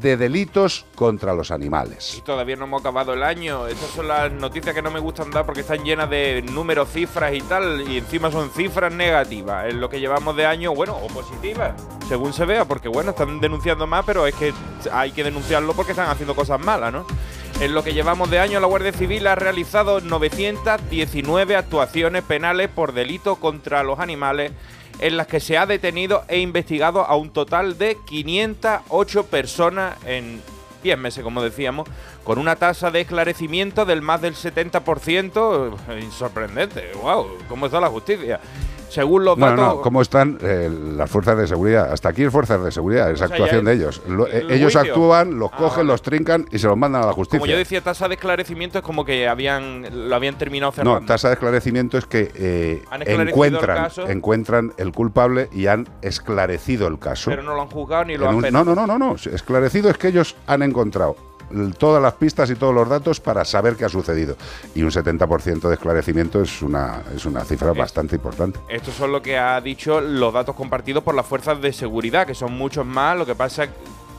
De 0.00 0.16
delitos 0.16 0.86
contra 0.94 1.34
los 1.34 1.50
animales. 1.50 2.16
Y 2.18 2.22
todavía 2.22 2.56
no 2.56 2.64
hemos 2.64 2.80
acabado 2.80 3.14
el 3.14 3.22
año. 3.22 3.66
Estas 3.66 3.90
son 3.90 4.08
las 4.08 4.32
noticias 4.32 4.74
que 4.74 4.82
no 4.82 4.90
me 4.90 5.00
gustan 5.00 5.30
dar 5.30 5.46
porque 5.46 5.60
están 5.60 5.84
llenas 5.84 6.10
de 6.10 6.42
números, 6.52 6.90
cifras 6.90 7.34
y 7.34 7.40
tal. 7.40 7.88
Y 7.88 7.98
encima 7.98 8.30
son 8.30 8.50
cifras 8.50 8.92
negativas. 8.92 9.66
En 9.68 9.80
lo 9.80 9.88
que 9.88 10.00
llevamos 10.00 10.36
de 10.36 10.46
año, 10.46 10.74
bueno, 10.74 10.96
o 10.96 11.06
positivas, 11.08 11.74
según 12.08 12.32
se 12.32 12.44
vea. 12.44 12.64
Porque 12.64 12.88
bueno, 12.88 13.10
están 13.10 13.40
denunciando 13.40 13.86
más, 13.86 14.04
pero 14.04 14.26
es 14.26 14.34
que 14.34 14.52
hay 14.92 15.12
que 15.12 15.24
denunciarlo 15.24 15.72
porque 15.74 15.92
están 15.92 16.10
haciendo 16.10 16.34
cosas 16.34 16.60
malas, 16.60 16.92
¿no? 16.92 17.06
En 17.60 17.72
lo 17.72 17.84
que 17.84 17.94
llevamos 17.94 18.30
de 18.30 18.40
año, 18.40 18.58
la 18.58 18.66
Guardia 18.66 18.92
Civil 18.92 19.28
ha 19.28 19.36
realizado 19.36 20.00
919 20.00 21.54
actuaciones 21.54 22.24
penales 22.24 22.68
por 22.68 22.92
delito 22.92 23.36
contra 23.36 23.84
los 23.84 24.00
animales 24.00 24.50
en 24.98 25.16
las 25.16 25.26
que 25.26 25.40
se 25.40 25.58
ha 25.58 25.66
detenido 25.66 26.24
e 26.28 26.38
investigado 26.38 27.04
a 27.04 27.16
un 27.16 27.30
total 27.30 27.78
de 27.78 27.98
508 28.06 29.26
personas 29.26 29.96
en 30.06 30.40
10 30.82 30.98
meses, 30.98 31.24
como 31.24 31.42
decíamos, 31.42 31.88
con 32.22 32.38
una 32.38 32.56
tasa 32.56 32.90
de 32.90 33.00
esclarecimiento 33.00 33.84
del 33.84 34.02
más 34.02 34.20
del 34.20 34.34
70%. 34.34 35.76
eh, 35.88 36.08
Sorprendente, 36.16 36.92
wow, 37.02 37.26
¿cómo 37.48 37.66
está 37.66 37.80
la 37.80 37.88
justicia? 37.88 38.38
Según 38.94 39.24
los 39.24 39.36
datos... 39.38 39.56
no, 39.56 39.74
no, 39.74 39.80
¿cómo 39.82 40.00
están 40.02 40.38
eh, 40.40 40.70
las 40.96 41.10
fuerzas 41.10 41.36
de 41.36 41.46
seguridad? 41.46 41.92
Hasta 41.92 42.08
aquí 42.10 42.22
es 42.24 42.32
fuerzas 42.32 42.62
de 42.64 42.70
seguridad, 42.72 43.10
es 43.10 43.14
O 43.20 43.26
sea, 43.26 43.26
actuación 43.26 43.64
de 43.64 43.72
el- 43.72 43.80
ellos. 43.80 44.02
Lo- 44.08 44.26
eh, 44.26 44.38
el 44.40 44.50
ellos 44.52 44.72
juicio. 44.72 44.80
actúan, 44.92 45.38
los 45.38 45.50
Ah, 45.52 45.56
cogen, 45.56 45.86
los 45.86 46.00
trincan 46.02 46.46
y 46.50 46.58
se 46.58 46.66
los 46.68 46.76
mandan 46.76 47.02
a 47.02 47.06
la 47.06 47.12
justicia. 47.12 47.38
Como 47.40 47.50
yo 47.50 47.56
decía, 47.58 47.80
tasa 47.82 48.08
de 48.08 48.14
esclarecimiento 48.14 48.78
es 48.78 48.84
como 48.84 49.04
que 49.04 49.26
habían 49.28 50.08
lo 50.08 50.14
habían 50.14 50.38
terminado 50.38 50.72
cerrando. 50.72 51.00
No, 51.00 51.06
tasa 51.06 51.28
de 51.28 51.34
esclarecimiento 51.34 51.98
es 51.98 52.06
que 52.06 52.30
eh, 52.34 52.82
esclarecido 52.84 53.22
el 53.22 53.28
encuentran, 53.28 53.90
encuentran 54.08 54.72
el 54.78 54.92
culpable 54.92 55.48
y 55.52 55.66
han 55.66 55.88
esclarecido 56.02 56.86
el 56.86 56.98
caso. 56.98 57.30
pero 57.30 57.42
no 57.42 57.54
lo 57.54 57.62
han 57.62 57.68
juzgado 57.68 58.04
ni 58.04 58.16
lo 58.16 58.24
En 58.24 58.28
han 58.30 58.36
un- 58.36 58.52
no, 58.52 58.64
no, 58.64 58.74
no, 58.74 58.86
no, 58.86 58.98
no. 58.98 59.16
Esclarecido 59.16 59.90
es 59.90 59.98
que 59.98 60.08
ellos 60.08 60.36
han 60.46 60.62
encontrado 60.62 61.16
todas 61.78 62.02
las 62.02 62.14
pistas 62.14 62.50
y 62.50 62.54
todos 62.54 62.74
los 62.74 62.88
datos 62.88 63.20
para 63.20 63.44
saber 63.44 63.76
qué 63.76 63.84
ha 63.84 63.88
sucedido. 63.88 64.36
Y 64.74 64.82
un 64.82 64.90
70% 64.90 65.68
de 65.68 65.74
esclarecimiento 65.74 66.42
es 66.42 66.62
una, 66.62 67.02
es 67.14 67.24
una 67.26 67.44
cifra 67.44 67.72
bastante 67.72 68.16
importante. 68.16 68.58
Estos 68.68 68.94
son 68.94 69.12
lo 69.12 69.22
que 69.22 69.38
ha 69.38 69.60
dicho 69.60 70.00
los 70.00 70.32
datos 70.32 70.54
compartidos 70.54 71.02
por 71.02 71.14
las 71.14 71.26
fuerzas 71.26 71.60
de 71.60 71.72
seguridad, 71.72 72.26
que 72.26 72.34
son 72.34 72.52
muchos 72.52 72.86
más. 72.86 73.16
Lo 73.16 73.26
que 73.26 73.34
pasa 73.34 73.68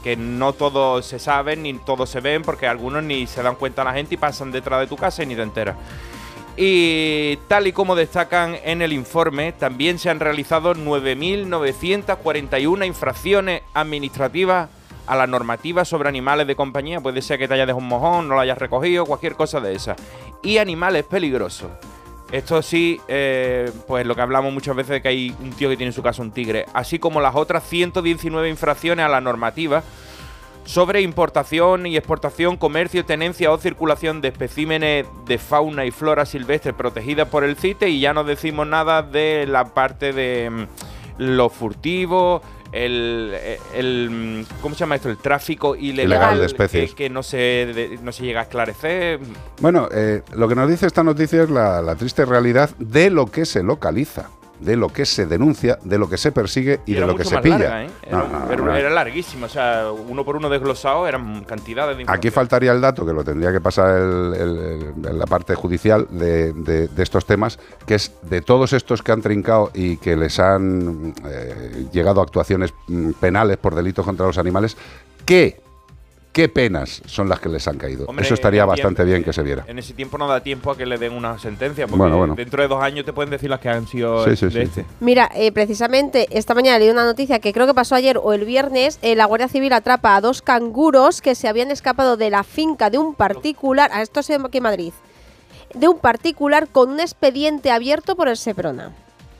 que 0.04 0.16
no 0.16 0.54
todos 0.54 1.06
se 1.06 1.18
saben 1.18 1.64
ni 1.64 1.74
todos 1.74 2.10
se 2.10 2.22
ven, 2.22 2.44
porque 2.44 2.68
algunos 2.68 3.04
ni 3.04 3.26
se 3.26 3.42
dan 3.42 3.56
cuenta 3.56 3.82
a 3.82 3.86
la 3.86 3.94
gente 3.94 4.16
y 4.16 4.18
pasan 4.18 4.52
detrás 4.52 4.82
de 4.82 4.88
tu 4.88 4.98
casa 4.98 5.24
y 5.24 5.26
ni 5.26 5.36
te 5.36 5.42
enteras. 5.42 5.76
Y 6.58 7.38
tal 7.48 7.68
y 7.68 7.74
como 7.74 7.96
destacan 7.96 8.56
en 8.64 8.82
el 8.82 8.94
informe, 8.94 9.52
también 9.52 10.00
se 10.00 10.10
han 10.10 10.22
realizado 10.22 10.74
9.941 10.74 12.86
infracciones 12.86 13.62
administrativas 13.74 14.70
a 15.08 15.16
la 15.16 15.28
normativa 15.28 15.86
sobre 15.86 16.10
animales 16.10 16.48
de 16.48 16.56
compañía. 16.56 17.02
Puede 17.02 17.22
ser 17.22 17.40
que 17.40 17.48
te 17.48 17.54
hayas 17.54 17.68
dejado 17.68 17.82
un 17.82 17.88
mojón, 17.88 18.28
no 18.28 18.36
lo 18.36 18.42
hayas 18.42 18.58
recogido, 18.58 19.06
cualquier 19.06 19.36
cosa 19.36 19.60
de 19.60 19.76
esa. 19.76 19.96
Y 20.42 20.58
animales 20.58 21.04
peligrosos. 21.04 21.70
Esto 22.32 22.62
sí, 22.62 23.00
eh, 23.08 23.72
pues 23.88 24.06
lo 24.06 24.16
que 24.16 24.22
hablamos 24.22 24.52
muchas 24.52 24.76
veces 24.76 24.92
de 24.92 25.02
que 25.02 25.08
hay 25.08 25.36
un 25.42 25.52
tío 25.52 25.70
que 25.70 25.78
tiene 25.78 25.90
en 25.90 25.94
su 25.94 26.02
casa 26.02 26.22
un 26.22 26.32
tigre, 26.32 26.66
así 26.74 26.98
como 27.00 27.22
las 27.22 27.36
otras 27.36 27.64
119 27.64 28.50
infracciones 28.50 29.06
a 29.06 29.10
la 29.10 29.22
normativa 29.22 29.84
sobre 30.66 31.02
importación 31.02 31.86
y 31.86 31.96
exportación, 31.96 32.58
comercio, 32.58 33.06
tenencia 33.06 33.52
o 33.52 33.58
circulación 33.58 34.22
de 34.22 34.30
especímenes 34.30 35.06
de 35.28 35.38
fauna 35.38 35.86
y 35.86 35.92
flora 35.92 36.26
silvestre 36.26 36.74
protegidas 36.74 37.30
por 37.30 37.44
el 37.44 37.56
CITE 37.56 37.90
y 37.90 38.00
ya 38.00 38.14
no 38.14 38.24
decimos 38.24 38.68
nada 38.68 39.04
de 39.04 39.46
la 39.48 39.74
parte 39.74 40.12
de 40.12 40.50
mm, 40.50 40.66
lo 41.20 41.50
furtivo, 41.50 42.42
el, 42.76 43.32
eh, 43.34 43.60
el, 43.74 44.10
mm, 44.10 44.62
¿cómo 44.62 44.76
se 44.76 44.80
llama 44.80 44.96
esto? 44.96 45.10
El 45.10 45.18
tráfico 45.18 45.76
ilegal, 45.76 46.06
Ilegal 46.08 46.40
de 46.40 46.46
especies. 46.46 46.90
Que, 46.92 46.96
que 47.06 47.10
no, 47.10 47.24
se, 47.24 47.38
de- 47.38 48.00
no 48.04 48.12
se 48.12 48.24
llega 48.24 48.42
a 48.42 48.44
esclarecer. 48.44 49.20
Bueno, 49.62 49.88
eh, 49.92 50.22
lo 50.36 50.48
que 50.48 50.56
nos 50.56 50.70
dice 50.70 50.86
esta 50.86 51.04
noticia 51.04 51.44
es 51.44 51.50
la, 51.50 51.82
la 51.82 51.96
triste 51.96 52.26
realidad 52.26 52.70
de 52.78 53.10
lo 53.10 53.28
que 53.28 53.46
se 53.46 53.64
localiza, 53.64 54.30
de 54.60 54.76
lo 54.76 54.90
que 54.90 55.06
se 55.06 55.26
denuncia, 55.26 55.78
de 55.84 55.98
lo 55.98 56.10
que 56.10 56.18
se 56.18 56.32
persigue 56.32 56.80
y, 56.86 56.94
de 56.94 57.02
lo 57.02 57.16
que 57.16 57.26
se 57.26 57.38
pilla. 57.40 57.58
larga, 57.58 57.84
¿eh? 57.86 57.90
Era, 58.04 58.18
No, 58.18 58.28
no, 58.28 58.40
no, 58.40 58.52
era- 58.54 58.64
no. 58.64 58.76
era 58.76 58.90
larguísima, 58.90 59.48
o 59.48 59.50
sea, 59.50 59.92
uno 59.92 60.24
por 60.24 60.36
uno 60.38 60.50
desglosado 60.50 61.08
eran 61.08 61.44
cantidades 61.44 61.98
de 61.98 62.06
Aquí 62.08 62.30
faltaría 62.30 62.72
el 62.72 62.82
dato, 62.82 63.06
que 63.06 63.14
lo 63.14 63.24
tendría 63.24 63.52
que 63.52 63.62
pasar 63.62 63.98
el- 63.98 64.34
el- 64.34 64.94
el- 65.06 65.18
la 65.20 65.26
parte 65.26 65.56
judicial 65.56 66.08
de, 66.10 66.54
de- 66.54 66.88
de 66.88 67.04
estos 67.04 67.26
temas, 67.26 67.60
que 67.86 67.96
es 67.96 68.12
de 68.24 68.42
todos 68.42 68.74
estos 68.74 69.02
que 69.04 69.12
han 69.12 69.22
trincado 69.22 69.72
y 69.74 69.98
que 69.98 70.16
les 70.16 70.40
han 70.40 71.14
eh, 71.26 71.88
llegado 71.92 72.22
a 72.22 72.24
actuaciones 72.24 72.74
mm, 72.88 73.12
penales 73.20 73.58
por 73.58 73.76
delitos 73.76 74.06
contra 74.06 74.26
los 74.26 74.38
animales, 74.38 74.78
¿qué, 75.26 75.62
qué 76.36 76.50
penas 76.50 77.02
son 77.06 77.30
las 77.30 77.40
que 77.40 77.48
les 77.48 77.66
han 77.66 77.78
caído? 77.78 78.06
Hombre, 78.08 78.26
Eso 78.26 78.34
estaría 78.34 78.66
bastante 78.66 78.96
tiempo- 79.04 79.10
bien 79.10 79.24
que 79.24 79.32
se 79.32 79.42
viera. 79.42 79.64
En 79.70 79.80
ese 79.80 79.94
tiempo 79.94 80.18
no 80.18 80.28
da 80.28 80.44
tiempo 80.44 80.70
a 80.70 80.76
que 80.76 80.86
le 80.86 80.98
den 80.98 81.14
una 81.14 81.40
sentencia, 81.40 81.88
porque 81.88 81.98
Bueno, 81.98 82.18
bueno. 82.18 82.36
dentro 82.36 82.62
de 82.62 82.68
dos 82.68 82.84
años 82.84 83.06
te 83.06 83.14
pueden 83.14 83.30
decir 83.32 83.50
las 83.50 83.62
que 83.62 83.70
han 83.70 83.88
sido 83.88 84.26
Sí, 84.26 84.36
sí, 84.36 84.48
de 84.48 84.52
sí. 84.52 84.60
este. 84.60 84.86
Mira, 85.00 85.32
eh, 85.34 85.54
precisamente 85.54 86.28
esta 86.38 86.54
mañana 86.54 86.78
leí 86.78 86.90
una 86.90 87.06
noticia 87.06 87.40
que 87.40 87.54
creo 87.54 87.66
que 87.68 87.74
pasó 87.74 87.96
ayer 87.96 88.18
o 88.22 88.34
el 88.34 88.44
viernes. 88.44 89.00
eh, 89.02 89.16
la 89.16 89.24
Guardia 89.26 89.48
Civil 89.48 89.72
atrapa 89.72 90.18
a 90.18 90.20
dos 90.22 90.42
canguros 90.42 91.22
que 91.22 91.36
se 91.36 91.48
habían 91.48 91.72
escapado 91.72 92.18
de 92.18 92.30
la 92.30 92.44
finca 92.44 92.90
de 92.90 92.98
un 92.98 93.16
particular. 93.16 93.90
A 93.94 94.02
esto 94.02 94.20
es 94.20 94.30
aquí 94.30 94.58
en 94.58 94.64
Madrid. 94.64 94.92
De 95.74 95.88
un 95.88 96.00
particular 96.00 96.68
con 96.68 96.90
un 96.90 97.00
expediente 97.00 97.72
abierto 97.72 98.18
por 98.18 98.28
el 98.28 98.36
Seprona. 98.36 98.92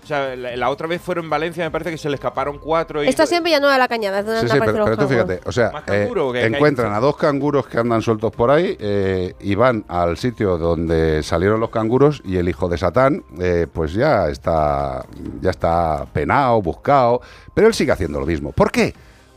O 0.06 0.08
sea, 0.08 0.36
la, 0.36 0.56
la 0.56 0.70
otra 0.70 0.86
vez 0.86 1.02
fueron 1.02 1.24
en 1.24 1.32
Valencia, 1.32 1.64
me 1.64 1.72
parece 1.72 1.90
que 1.90 1.98
se 1.98 2.10
le 2.10 2.14
escaparon 2.14 2.60
cuatro 2.60 3.04
y... 3.04 3.08
Esto 3.08 3.26
siempre 3.26 3.50
ya 3.52 3.60
no 3.60 3.68
de 3.70 3.80
la 3.80 3.88
cañada, 3.88 4.20
es 4.20 4.26
donde 4.28 4.42
Sí, 4.42 4.50
sí, 4.50 4.60
pero, 4.64 4.86
pero 4.86 4.98
tú 4.98 5.08
fíjate, 5.08 5.40
o 5.44 5.52
sea, 5.52 5.72
¿Más 5.72 5.84
eh, 5.88 6.08
encuentran 6.46 6.94
a 6.94 7.00
dos 7.00 7.18
canguros 7.18 7.66
que 7.66 7.80
andan 7.80 8.04
sueltos 8.04 8.32
por 8.32 8.52
ahí 8.52 8.78
eh, 8.80 9.34
y 9.40 9.56
van 9.56 9.84
al 9.88 10.18
sitio 10.18 10.60
donde 10.60 11.24
salieron 11.24 11.60
los 11.60 11.72
canguros 11.72 12.22
y 12.24 12.38
el 12.38 12.48
hijo 12.48 12.70
de 12.70 12.78
Satán, 12.78 13.24
eh, 13.40 13.66
pues 13.74 13.94
ya 13.94 14.30
está, 14.30 15.04
ya 15.42 15.50
está 15.50 16.06
penado, 16.14 16.62
buscado, 16.62 17.22
pero 17.56 17.66
él 17.66 17.74
sigue 17.74 17.92
haciendo 17.92 18.20
lo 18.20 18.28
mismo. 18.28 18.52
¿Por 18.52 18.70
qué? 18.70 18.94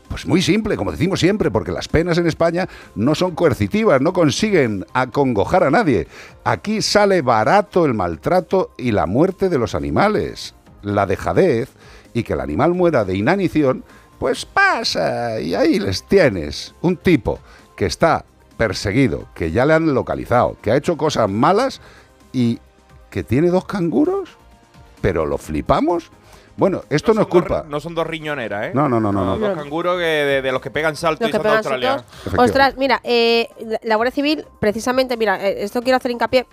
Pues 0.09 0.25
muy 0.25 0.41
simple, 0.41 0.75
como 0.75 0.91
decimos 0.91 1.19
siempre, 1.19 1.51
porque 1.51 1.71
las 1.71 1.87
penas 1.87 2.17
en 2.17 2.27
España 2.27 2.67
no 2.95 3.13
son 3.13 3.35
coercitivas, 3.35 4.01
no 4.01 4.11
consiguen 4.11 4.85
acongojar 4.93 5.63
a 5.63 5.71
nadie. 5.71 6.07
Aquí 6.43 6.81
sale 6.81 7.21
barato 7.21 7.85
el 7.85 7.93
maltrato 7.93 8.71
y 8.75 8.91
la 8.91 9.05
muerte 9.05 9.49
de 9.49 9.59
los 9.59 9.75
animales. 9.75 10.55
La 10.81 11.05
dejadez 11.05 11.69
y 12.13 12.23
que 12.23 12.33
el 12.33 12.39
animal 12.39 12.73
muera 12.73 13.05
de 13.05 13.15
inanición, 13.17 13.83
pues 14.17 14.45
pasa 14.45 15.39
y 15.39 15.53
ahí 15.55 15.79
les 15.79 16.03
tienes. 16.03 16.73
Un 16.81 16.97
tipo 16.97 17.39
que 17.75 17.85
está 17.85 18.25
perseguido, 18.57 19.27
que 19.33 19.51
ya 19.51 19.65
le 19.65 19.73
han 19.73 19.93
localizado, 19.93 20.57
que 20.61 20.71
ha 20.71 20.75
hecho 20.75 20.97
cosas 20.97 21.29
malas 21.29 21.79
y 22.33 22.59
que 23.09 23.23
tiene 23.23 23.49
dos 23.49 23.65
canguros, 23.65 24.29
pero 25.01 25.25
lo 25.25 25.37
flipamos. 25.37 26.11
Bueno, 26.57 26.83
esto 26.89 27.13
no, 27.13 27.21
es 27.21 27.27
dos 27.27 27.31
culpa. 27.31 27.63
no 27.69 27.79
son 27.79 27.95
dos 27.95 28.05
riñoneras, 28.05 28.65
¿eh? 28.67 28.71
No, 28.73 28.89
no, 28.89 28.99
no, 28.99 29.13
no, 29.13 29.23
no. 29.23 29.37
Dos 29.37 29.57
canguros 29.57 29.95
que 29.97 30.03
de, 30.03 30.41
de 30.41 30.51
los 30.51 30.61
que 30.61 30.69
pegan 30.69 30.97
saltos 30.97 31.21
Los 31.21 31.29
y 31.29 31.31
son 31.31 31.43
de 31.43 31.49
Australia. 31.49 32.03
Ostras, 32.37 32.75
mira, 32.77 32.99
eh, 33.05 33.47
la- 33.65 33.79
la 33.81 33.95
Guardia 33.95 34.11
Civil, 34.11 34.45
precisamente, 34.59 35.15
mira, 35.15 35.41
eh, 35.47 35.63
esto 35.63 35.81
quiero 35.81 35.95
hacer 35.95 36.11
hincapié 36.11 36.45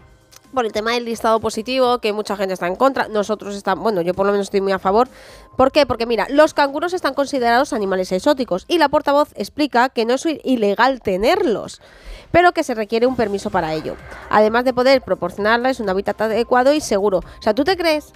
por 0.57 0.65
el 0.65 0.73
tema 0.73 0.93
del 0.93 1.05
listado 1.05 1.39
positivo, 1.39 1.99
que 1.99 2.15
mucha 2.15 2.35
gente 2.35 2.55
está 2.55 2.67
en 2.67 2.77
contra, 2.77 3.09
nosotros 3.09 3.55
estamos, 3.55 3.83
bueno, 3.83 4.01
yo 4.01 4.15
por 4.15 4.25
lo 4.25 4.33
menos 4.33 4.47
estoy 4.47 4.63
muy 4.63 4.73
a 4.73 4.79
favor. 4.79 5.07
¿Por 5.55 5.71
qué? 5.71 5.85
Porque 5.85 6.07
mira, 6.07 6.27
los 6.31 6.55
canguros 6.55 6.95
están 6.95 7.13
considerados 7.13 7.75
animales 7.75 8.11
exóticos 8.11 8.65
y 8.67 8.79
la 8.79 8.89
portavoz 8.89 9.29
explica 9.35 9.91
que 9.91 10.07
no 10.07 10.15
es 10.15 10.27
ilegal 10.45 11.03
tenerlos, 11.03 11.83
pero 12.31 12.53
que 12.53 12.65
se 12.65 12.75
requiere 12.75 13.07
un 13.07 13.17
permiso 13.17 13.51
para 13.51 13.75
ello, 13.75 13.97
además 14.31 14.65
de 14.65 14.73
poder 14.73 15.03
proporcionarles 15.03 15.79
un 15.79 15.91
hábitat 15.91 16.23
adecuado 16.23 16.73
y 16.73 16.81
seguro. 16.81 17.19
O 17.19 17.43
sea, 17.43 17.53
¿tú 17.53 17.63
te 17.63 17.77
crees 17.77 18.15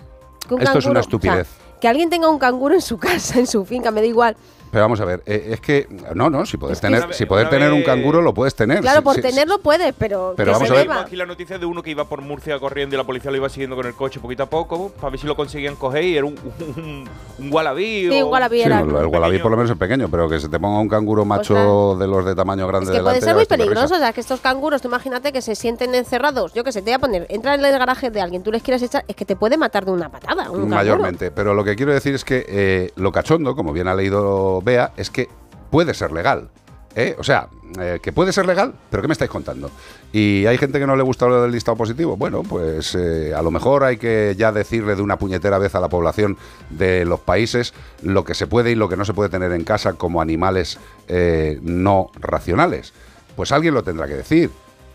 que 0.49 0.55
un 0.55 0.63
Esto 0.63 0.79
es 0.79 0.87
una 0.87 1.01
canguro- 1.03 1.19
o 1.19 1.21
sea, 1.21 1.35
estupidez. 1.35 1.49
que 1.79 1.89
alguien 1.89 2.09
tenga 2.09 2.31
un 2.31 2.39
canguro 2.39 2.75
en 2.75 2.81
su 2.81 2.97
casa, 3.07 3.39
en 3.39 3.47
su 3.47 3.67
finca, 3.67 3.91
me 3.91 4.01
da 4.01 4.07
igual. 4.07 4.35
Pero 4.71 4.85
vamos 4.85 5.01
a 5.01 5.05
ver, 5.05 5.23
eh, 5.27 5.49
es 5.53 5.61
que 5.61 5.89
no, 6.15 6.31
no, 6.31 6.47
si 6.47 6.57
puedes 6.57 6.79
Es 6.79 6.81
que 6.81 6.87
tener, 6.87 7.13
si 7.15 7.27
poder 7.27 7.49
tener 7.51 7.73
un 7.73 7.83
canguro 7.83 8.23
lo 8.23 8.33
puedes 8.33 8.55
tener. 8.55 8.81
Claro, 8.81 9.03
por 9.03 9.17
tenerlo 9.17 9.59
puede, 9.59 9.93
pero, 9.93 10.35
Pero 10.37 10.53
que 10.53 10.53
vamos 10.53 10.69
se 10.69 10.75
a 10.75 10.77
ver-. 10.79 10.91
Aquí 10.93 11.17
la 11.17 11.27
noticia 11.27 11.59
de 11.59 11.67
uno 11.67 11.83
que 11.83 11.91
iba 11.91 12.05
por 12.05 12.21
Murcia 12.23 12.59
corriendo 12.61 12.95
y 12.95 12.99
la 12.99 13.05
policía 13.05 13.31
lo 13.31 13.37
iba 13.37 13.49
siguiendo 13.49 13.75
con 13.77 13.87
el 13.87 13.95
coche 13.95 14.21
poquito 14.21 14.45
a 14.45 14.47
poco 14.47 14.91
para 14.91 15.11
ver 15.11 15.21
si 15.21 15.27
lo 15.27 15.35
conseguían 15.37 15.75
coger 15.77 16.05
y 16.05 16.17
era 16.17 16.27
un, 16.27 16.39
un, 16.77 17.09
un 17.39 17.53
wallaby. 17.53 18.09
Sí, 18.11 18.21
o 18.21 18.27
un 18.27 18.33
wallaby 18.33 18.57
Sí, 18.59 18.63
era. 18.63 18.81
el, 18.81 18.89
el 18.89 19.07
wallaby 19.07 19.39
por 19.41 19.51
lo 19.51 19.57
menos 19.57 19.71
es 19.73 19.77
pequeño, 19.77 20.09
pero 20.09 20.29
que 20.29 20.39
se 20.39 20.49
te 20.49 20.59
ponga 20.61 20.79
un 20.81 20.89
canguro 20.89 21.25
macho 21.25 21.97
de 21.99 22.07
los 22.07 22.25
de 22.25 22.35
tamaño 22.35 22.67
grande 22.67 22.85
Es 22.87 22.91
que 22.91 22.97
delante. 22.99 23.19
puede 23.21 23.27
ser 23.27 23.35
muy 23.35 23.47
peligroso, 23.47 23.95
o 23.95 23.99
sea, 23.99 24.13
que 24.13 24.21
estos 24.21 24.41
canguros, 24.41 24.81
tú 24.83 24.89
imagínate 24.89 25.33
que 25.33 25.43
se 25.43 25.55
sienten 25.55 25.95
encerrados, 25.95 26.53
yo 26.55 26.63
que 26.65 26.71
sé, 26.73 26.81
te 26.81 26.87
voy 26.91 26.95
a 26.95 26.99
poner, 27.01 27.27
entra 27.29 27.55
en 27.55 27.65
el 27.65 27.73
garaje 27.79 28.11
de 28.11 28.21
alguien, 28.21 28.43
tú 28.43 28.53
les 28.53 28.63
quieres 28.63 28.83
echar, 28.83 29.05
es 29.09 29.17
que 29.17 29.25
te 29.25 29.35
puede 29.37 29.57
matar 29.57 29.85
de 29.85 29.91
una 29.91 30.09
patada. 30.11 30.45
Un 30.45 30.49
canguro. 30.61 30.67
Mayormente. 30.67 31.31
Pero 31.31 31.55
lo 31.55 31.65
que 31.65 31.75
quiero 31.77 31.93
decir 31.93 32.15
es 32.15 32.25
que 32.25 32.45
eh, 32.49 32.91
lo 32.97 33.11
cachondo, 33.13 33.57
como 33.57 33.73
bien 33.73 33.89
ha 33.89 33.95
leído 33.95 34.60
Bea, 34.63 34.93
es 34.97 35.11
que 35.11 35.29
puede 35.71 35.95
ser 35.95 36.13
legal. 36.13 36.51
¿eh? 36.95 37.17
O 37.19 37.25
sea, 37.25 37.49
eh, 37.79 38.01
que 38.03 38.13
puede 38.13 38.33
ser 38.33 38.47
legal, 38.47 38.75
pero 38.91 39.03
¿qué 39.03 39.09
me 39.09 39.13
estáis 39.13 39.31
contando? 39.31 39.71
Y 40.13 40.47
hay 40.47 40.59
gente 40.59 40.79
que 40.79 40.87
no 40.87 40.97
le 40.97 41.03
gusta 41.03 41.27
lo 41.27 41.43
del 41.43 41.53
listado 41.53 41.77
positivo. 41.77 42.17
Bueno, 42.17 42.43
pues 42.43 42.95
eh, 42.95 43.33
a 43.35 43.43
lo 43.43 43.51
mejor 43.51 43.85
hay 43.85 43.97
que 43.97 44.35
ya 44.37 44.53
decirle 44.53 44.97
de 44.97 45.03
una 45.03 45.19
puñetera 45.19 45.59
vez 45.59 45.75
a 45.75 45.81
la 45.81 45.89
población 45.89 46.37
de 46.71 47.05
los 47.05 47.21
países 47.21 47.75
lo 48.03 48.25
que 48.25 48.35
se 48.35 48.47
puede 48.47 48.73
y 48.73 48.75
lo 48.75 48.89
que 48.89 48.97
no 48.97 49.05
se 49.05 49.15
puede 49.15 49.31
tener 49.31 49.53
en 49.53 49.65
casa 49.65 49.95
como 49.95 50.21
animales 50.21 50.79
no 51.63 52.11
racionales. 52.21 52.93
Pues 53.35 53.51
alguien 53.53 53.75
lo 53.75 53.83
tendrá 53.83 54.07
que 54.07 54.15
decir. 54.15 54.51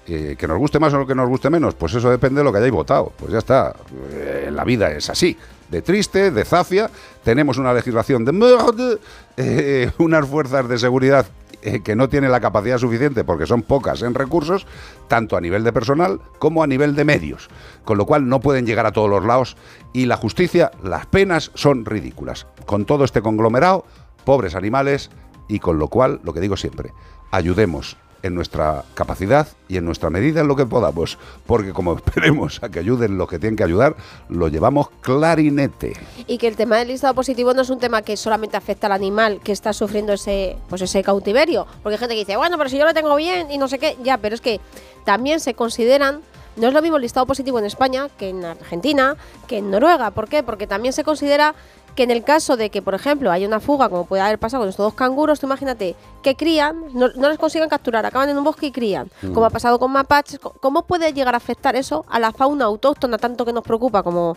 Que 0.06 0.46
nos 0.48 0.60
guste 0.60 0.80
más 0.80 0.94
o 0.94 1.08
que 1.08 1.16
nos 1.16 1.28
guste 1.28 1.50
menos, 1.50 1.74
pues 1.74 1.96
eso 1.96 2.12
depende 2.12 2.40
de 2.40 2.44
lo 2.44 2.52
que 2.52 2.60
hayáis 2.60 2.72
votado. 2.72 3.12
Pues 3.18 3.32
ya 3.32 3.40
está. 3.40 3.76
Eh, 4.14 4.50
la 4.52 4.64
vida 4.64 4.92
es 4.92 5.10
así. 5.10 5.36
De 5.70 5.82
triste, 5.82 6.32
de 6.32 6.46
zafia. 6.46 6.90
Tenemos 7.24 7.58
una 7.58 7.74
legislación 7.74 8.26
de 8.26 8.32
merde, 8.32 9.00
eh, 9.38 9.92
unas 9.98 10.28
fuerzas 10.28 10.68
de 10.70 10.78
seguridad 10.78 11.26
eh, 11.62 11.82
que 11.82 11.96
no 11.96 12.10
tienen 12.10 12.32
la 12.32 12.40
capacidad 12.40 12.78
suficiente 12.78 13.24
porque 13.24 13.48
son 13.48 13.64
pocas 13.64 14.04
en 14.04 14.14
recursos, 14.14 14.68
tanto 15.08 15.36
a 15.36 15.42
nivel 15.42 15.64
de 15.64 15.74
personal 15.74 16.22
como 16.38 16.62
a 16.62 16.68
nivel 16.68 16.96
de 16.96 17.06
medios. 17.06 17.50
Con 17.84 17.98
lo 17.98 18.06
cual 18.06 18.30
no 18.30 18.40
pueden 18.40 18.68
llegar 18.68 18.86
a 18.86 18.92
todos 18.92 19.10
los 19.10 19.26
lados 19.26 19.58
y 19.92 20.06
la 20.06 20.18
justicia, 20.18 20.70
las 20.84 21.08
penas 21.08 21.50
son 21.56 21.86
ridículas. 21.86 22.46
Con 22.68 22.86
todo 22.86 23.04
este 23.04 23.24
conglomerado, 23.24 23.84
pobres 24.26 24.54
animales 24.54 25.10
y 25.48 25.58
con 25.58 25.80
lo 25.80 25.88
cual, 25.88 26.20
lo 26.24 26.34
que 26.34 26.40
digo 26.40 26.56
siempre, 26.56 26.94
ayudemos 27.32 27.98
en 28.26 28.34
nuestra 28.34 28.84
capacidad 28.96 29.48
y 29.68 29.78
en 29.78 29.86
nuestra 29.86 30.10
medida 30.10 30.42
en 30.42 30.48
lo 30.48 30.56
que 30.56 30.66
podamos, 30.66 31.20
porque 31.46 31.74
como 31.74 31.94
esperemos 31.96 32.62
a 32.64 32.70
que 32.70 32.80
ayuden 32.80 33.18
los 33.18 33.30
que 33.30 33.38
tienen 33.38 33.56
que 33.56 33.64
ayudar, 33.64 33.96
lo 34.30 34.48
llevamos 34.48 34.90
clarinete. 35.02 35.94
Y 36.26 36.40
que 36.40 36.48
el 36.48 36.56
tema 36.56 36.78
del 36.78 36.88
listado 36.88 37.14
positivo 37.14 37.54
no 37.54 37.62
es 37.62 37.70
un 37.70 37.80
tema 37.80 38.02
que 38.02 38.18
solamente 38.18 38.58
afecta 38.58 38.88
al 38.88 38.94
animal 38.94 39.40
que 39.44 39.52
está 39.52 39.74
sufriendo 39.74 40.14
ese, 40.14 40.58
pues 40.70 40.82
ese 40.82 41.04
cautiverio. 41.04 41.68
Porque 41.84 41.96
hay 41.96 42.00
gente 42.00 42.16
que 42.16 42.22
dice, 42.22 42.36
bueno, 42.36 42.58
pero 42.58 42.70
si 42.70 42.80
yo 42.80 42.86
lo 42.86 42.94
tengo 42.96 43.16
bien 43.16 43.52
y 43.52 43.60
no 43.60 43.68
sé 43.68 43.78
qué, 43.78 43.96
ya, 44.04 44.18
pero 44.18 44.34
es 44.34 44.42
que 44.42 44.60
también 45.04 45.40
se 45.40 45.54
consideran. 45.54 46.22
No 46.56 46.70
es 46.70 46.74
lo 46.74 46.82
mismo 46.82 46.96
el 46.96 47.04
listado 47.04 47.26
positivo 47.26 47.60
en 47.60 47.66
España 47.66 48.08
que 48.18 48.30
en 48.30 48.44
Argentina, 48.44 49.18
que 49.46 49.58
en 49.58 49.70
Noruega. 49.70 50.12
¿Por 50.12 50.30
qué? 50.30 50.42
Porque 50.42 50.68
también 50.68 50.94
se 50.94 51.04
considera 51.04 51.54
que 51.96 52.04
en 52.04 52.12
el 52.12 52.24
caso 52.24 52.58
de 52.58 52.70
que, 52.70 52.82
por 52.82 52.94
ejemplo, 52.94 53.32
haya 53.32 53.48
una 53.48 53.60
fuga, 53.60 53.88
como 53.90 54.06
puede 54.06 54.22
haber 54.22 54.38
pasado 54.38 54.62
con 54.64 54.70
estos 54.70 54.86
dos 54.86 54.94
canguros, 54.94 55.40
tú 55.40 55.46
imagínate 55.48 55.96
que 56.22 56.36
crían, 56.36 56.84
no, 56.94 57.08
no 57.16 57.30
les 57.30 57.38
consiguen 57.40 57.70
capturar, 57.70 58.06
acaban 58.06 58.30
en 58.30 58.38
un 58.38 58.44
bosque 58.44 58.68
y 58.68 58.72
crían, 58.72 59.10
Mm. 59.22 59.34
como 59.34 59.46
ha 59.46 59.50
pasado 59.50 59.80
con 59.80 59.92
mapaches. 59.92 60.40
¿Cómo 60.40 60.84
puede 60.84 61.14
llegar 61.14 61.34
a 61.34 61.38
afectar 61.38 61.76
eso 61.76 62.06
a 62.10 62.20
la 62.20 62.32
fauna 62.34 62.66
autóctona, 62.66 63.18
tanto 63.18 63.46
que 63.46 63.54
nos 63.54 63.64
preocupa 63.64 64.04
como 64.04 64.36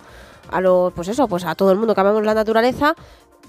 a 0.51 0.61
los, 0.61 0.93
pues 0.93 1.09
eso, 1.09 1.27
pues 1.29 1.45
a 1.45 1.55
todo 1.55 1.71
el 1.73 1.79
mundo 1.79 1.95
que 1.95 2.01
amamos 2.01 2.23
la 2.25 2.35
naturaleza? 2.35 2.95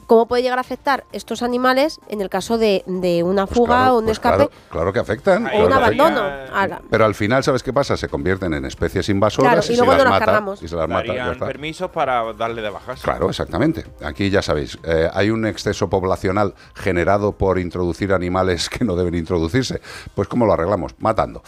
¿Cómo 0.09 0.27
puede 0.27 0.41
llegar 0.41 0.57
a 0.57 0.61
afectar 0.61 1.05
estos 1.11 1.43
animales 1.43 1.99
en 2.09 2.19
el 2.19 2.31
caso 2.31 2.57
de, 2.57 2.83
de 2.87 3.21
una 3.21 3.45
fuga 3.45 3.75
Claro, 3.75 3.93
o 3.93 3.99
un 3.99 4.05
pues 4.05 4.17
escape 4.17 4.35
claro, 4.37 4.51
claro 4.71 4.91
que 4.93 4.97
afectan. 4.97 5.45
o 5.45 5.49
claro 5.51 5.67
un 5.67 5.73
afectan. 5.73 6.17
abandono? 6.17 6.79
Pero 6.89 7.05
al 7.05 7.13
final, 7.13 7.43
¿sabes 7.43 7.61
qué 7.61 7.71
pasa? 7.71 7.95
Se 7.95 8.09
convierten 8.09 8.55
en 8.55 8.65
especies 8.65 9.07
invasoras 9.09 9.51
Claro, 9.51 9.67
y 9.69 9.73
y, 9.73 9.77
luego 9.77 9.91
se 9.91 9.97
no 9.99 10.03
las 10.05 10.19
mata. 10.19 10.55
Y 10.61 10.67
se 10.67 10.75
las 10.75 10.89
mata, 10.89 11.07
Darían 11.13 11.37
permisos 11.37 11.91
para 11.91 12.33
darle 12.33 12.63
de 12.63 12.71
bajas. 12.71 13.03
Claro, 13.03 13.29
exactamente. 13.29 13.85
Aquí 14.03 14.31
ya 14.31 14.41
sabéis, 14.41 14.79
eh, 14.83 15.07
hay 15.13 15.29
un 15.29 15.45
exceso 15.45 15.91
poblacional 15.91 16.55
generado 16.73 17.33
por 17.33 17.59
introducir 17.59 18.11
animales 18.11 18.67
que 18.67 18.83
no 18.85 18.95
deben 18.95 19.13
introducirse. 19.13 19.79
Pues 20.15 20.27
¿cómo 20.27 20.47
lo 20.47 20.53
arreglamos? 20.53 20.95
Matando. 20.97 21.43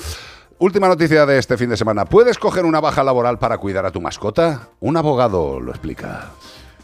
Última 0.59 0.87
noticia 0.87 1.25
de 1.25 1.39
este 1.39 1.57
fin 1.57 1.71
de 1.71 1.77
semana. 1.77 2.05
¿Puedes 2.05 2.37
coger 2.37 2.65
una 2.65 2.79
baja 2.79 3.03
laboral 3.03 3.39
para 3.39 3.57
cuidar 3.57 3.87
a 3.87 3.91
tu 3.91 4.01
mascota? 4.01 4.67
Un 4.81 4.97
abogado 4.97 5.59
lo 5.59 5.71
explica. 5.71 6.29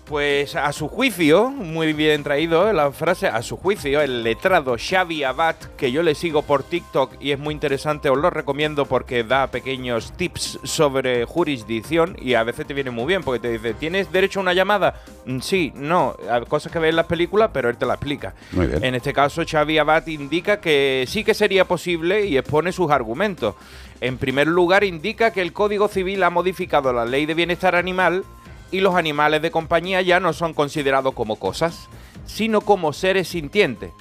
Pues 0.08 0.56
a 0.56 0.72
su 0.72 0.88
juicio, 0.88 1.50
muy 1.50 1.92
bien 1.92 2.24
traído 2.24 2.72
la 2.72 2.92
frase, 2.92 3.28
a 3.28 3.42
su 3.42 3.58
juicio, 3.58 4.00
el 4.00 4.24
letrado 4.24 4.78
Xavi 4.80 5.26
Abad, 5.26 5.58
que 5.76 5.92
yo 5.92 6.02
le 6.02 6.16
sigo 6.16 6.44
por 6.44 6.64
TikTok 6.64 7.16
y 7.20 7.32
es 7.32 7.40
muy 7.40 7.54
interesante, 7.54 8.10
os 8.10 8.18
lo 8.18 8.30
recomiendo 8.30 8.86
porque 8.86 9.26
da 9.26 9.48
pequeños 9.48 10.14
tips 10.16 10.60
sobre 10.64 11.26
jurisdicción 11.26 12.16
y 12.22 12.36
a 12.36 12.44
veces 12.44 12.66
te 12.66 12.74
viene 12.74 12.90
muy 12.90 13.06
bien 13.06 13.22
porque 13.22 13.42
te 13.42 13.52
dice, 13.52 13.74
¿tienes 13.74 14.10
derecho 14.10 14.40
a 14.40 14.44
una 14.44 14.54
llamada? 14.54 14.96
Mm, 15.26 15.40
Sí, 15.42 15.74
no, 15.76 16.16
cosas 16.48 16.72
que 16.72 16.80
ves 16.80 16.92
en 16.92 16.96
las 16.96 17.06
películas, 17.06 17.50
pero 17.54 17.70
él 17.70 17.76
te 17.76 17.86
la 17.86 17.96
explica. 17.96 18.34
Muy 18.54 18.68
bien. 18.68 18.84
En 18.86 18.96
este 18.96 19.12
caso, 19.12 19.44
Xavi 19.46 19.78
Abad 19.78 20.08
indica 20.08 20.62
que 20.62 21.04
sí 21.08 21.26
que 21.26 21.34
sería 21.34 21.66
posible 21.66 22.26
y 22.26 22.38
expone 22.38 22.72
sus 22.72 22.92
argumentos. 22.92 23.56
En 24.00 24.18
primer 24.18 24.48
lugar, 24.48 24.84
indica 24.84 25.32
que 25.32 25.42
el 25.42 25.54
Código 25.54 25.88
Civil 25.88 26.24
ha 26.24 26.30
modificado 26.30 26.94
la 26.94 27.04
ley 27.06 27.26
de 27.26 27.34
bienestar 27.34 27.76
animal 27.76 28.24
y 28.72 28.82
los 28.82 28.96
animales 28.96 29.42
de 29.42 29.52
compañía 29.52 30.02
ya 30.02 30.20
no 30.20 30.34
son 30.34 30.54
considerados 30.54 31.14
como 31.14 31.38
cosas, 31.38 31.88
sino 32.26 32.62
como 32.62 32.94
seres 32.94 33.30
sintientes. 33.30 33.92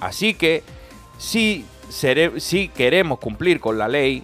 Así 0.00 0.34
que, 0.34 0.62
si, 1.18 1.64
queremos 2.74 3.18
cumplir 3.18 3.60
con 3.60 3.78
la 3.78 3.88
ley, 3.88 4.22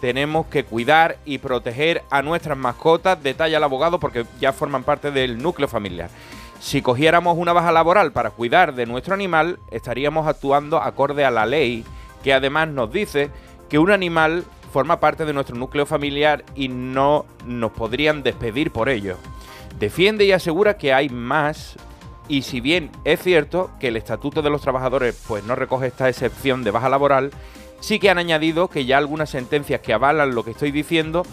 tenemos 0.00 0.46
que 0.46 0.64
cuidar 0.64 1.16
y 1.24 1.38
proteger 1.38 2.02
a 2.10 2.22
nuestras 2.22 2.58
mascotas, 2.58 3.22
detalla 3.22 3.56
el 3.56 3.64
abogado, 3.64 3.98
porque 3.98 4.26
ya 4.40 4.52
forman 4.52 4.84
parte 4.84 5.10
del 5.10 5.42
núcleo 5.42 5.68
familiar. 5.68 6.10
Si 6.60 6.82
cogiéramos 6.82 7.36
una 7.36 7.52
baja 7.52 7.72
laboral 7.72 8.12
para 8.12 8.30
cuidar 8.30 8.74
de 8.74 8.86
nuestro 8.86 9.14
animal, 9.14 9.58
estaríamos 9.70 10.26
actuando 10.26 10.80
acorde 10.80 11.24
a 11.24 11.30
la 11.30 11.46
ley, 11.46 11.84
que 12.22 12.32
además 12.32 12.68
nos 12.68 12.92
dice 12.92 13.30
que 13.68 13.78
un 13.78 13.90
animal 13.90 14.44
forma 14.72 15.00
parte 15.00 15.24
de 15.24 15.32
nuestro 15.32 15.56
núcleo 15.56 15.86
familiar 15.86 16.44
y 16.54 16.68
no 16.68 17.26
nos 17.46 17.72
podrían 17.72 18.22
despedir 18.22 18.70
por 18.70 18.88
ello. 18.88 19.16
Defiende 19.78 20.24
y 20.24 20.32
asegura 20.32 20.76
que 20.76 20.92
hay 20.92 21.08
más 21.08 21.76
y 22.28 22.42
si 22.42 22.60
bien 22.60 22.90
es 23.04 23.22
cierto 23.22 23.70
que 23.78 23.88
el 23.88 23.96
Estatuto 23.96 24.42
de 24.42 24.50
los 24.50 24.62
Trabajadores 24.62 25.22
pues 25.28 25.44
no 25.44 25.54
recoge 25.54 25.86
esta 25.86 26.08
excepción 26.08 26.64
de 26.64 26.70
baja 26.72 26.88
laboral, 26.88 27.30
sí 27.80 27.98
que 27.98 28.10
han 28.10 28.18
añadido 28.18 28.68
que 28.68 28.84
ya 28.84 28.98
algunas 28.98 29.30
sentencias 29.30 29.80
que 29.80 29.92
avalan 29.92 30.34
lo 30.34 30.44
que 30.44 30.50
estoy 30.50 30.72
diciendo, 30.72 31.24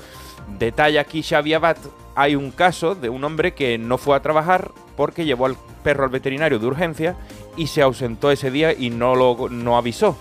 detalla 0.60 1.02
aquí 1.02 1.24
Xavi 1.24 1.54
Abad, 1.54 1.78
hay 2.16 2.36
un 2.36 2.52
caso 2.52 2.96
de 2.96 3.10
un 3.10 3.24
hombre 3.24 3.54
que 3.54 3.78
no 3.78 3.98
fue 3.98 4.16
a 4.16 4.22
trabajar 4.22 4.72
porque 4.96 5.26
llevó 5.26 5.48
al 5.48 5.58
perro 5.84 6.04
al 6.04 6.12
veterinario 6.12 6.60
de 6.60 6.68
urgencia 6.68 7.16
y 7.58 7.68
se 7.68 7.82
ausentó 7.82 8.30
ese 8.30 8.52
día 8.52 8.74
y 8.74 8.90
no 8.90 9.16
lo 9.16 9.50
no 9.50 9.78
avisó. 9.78 10.16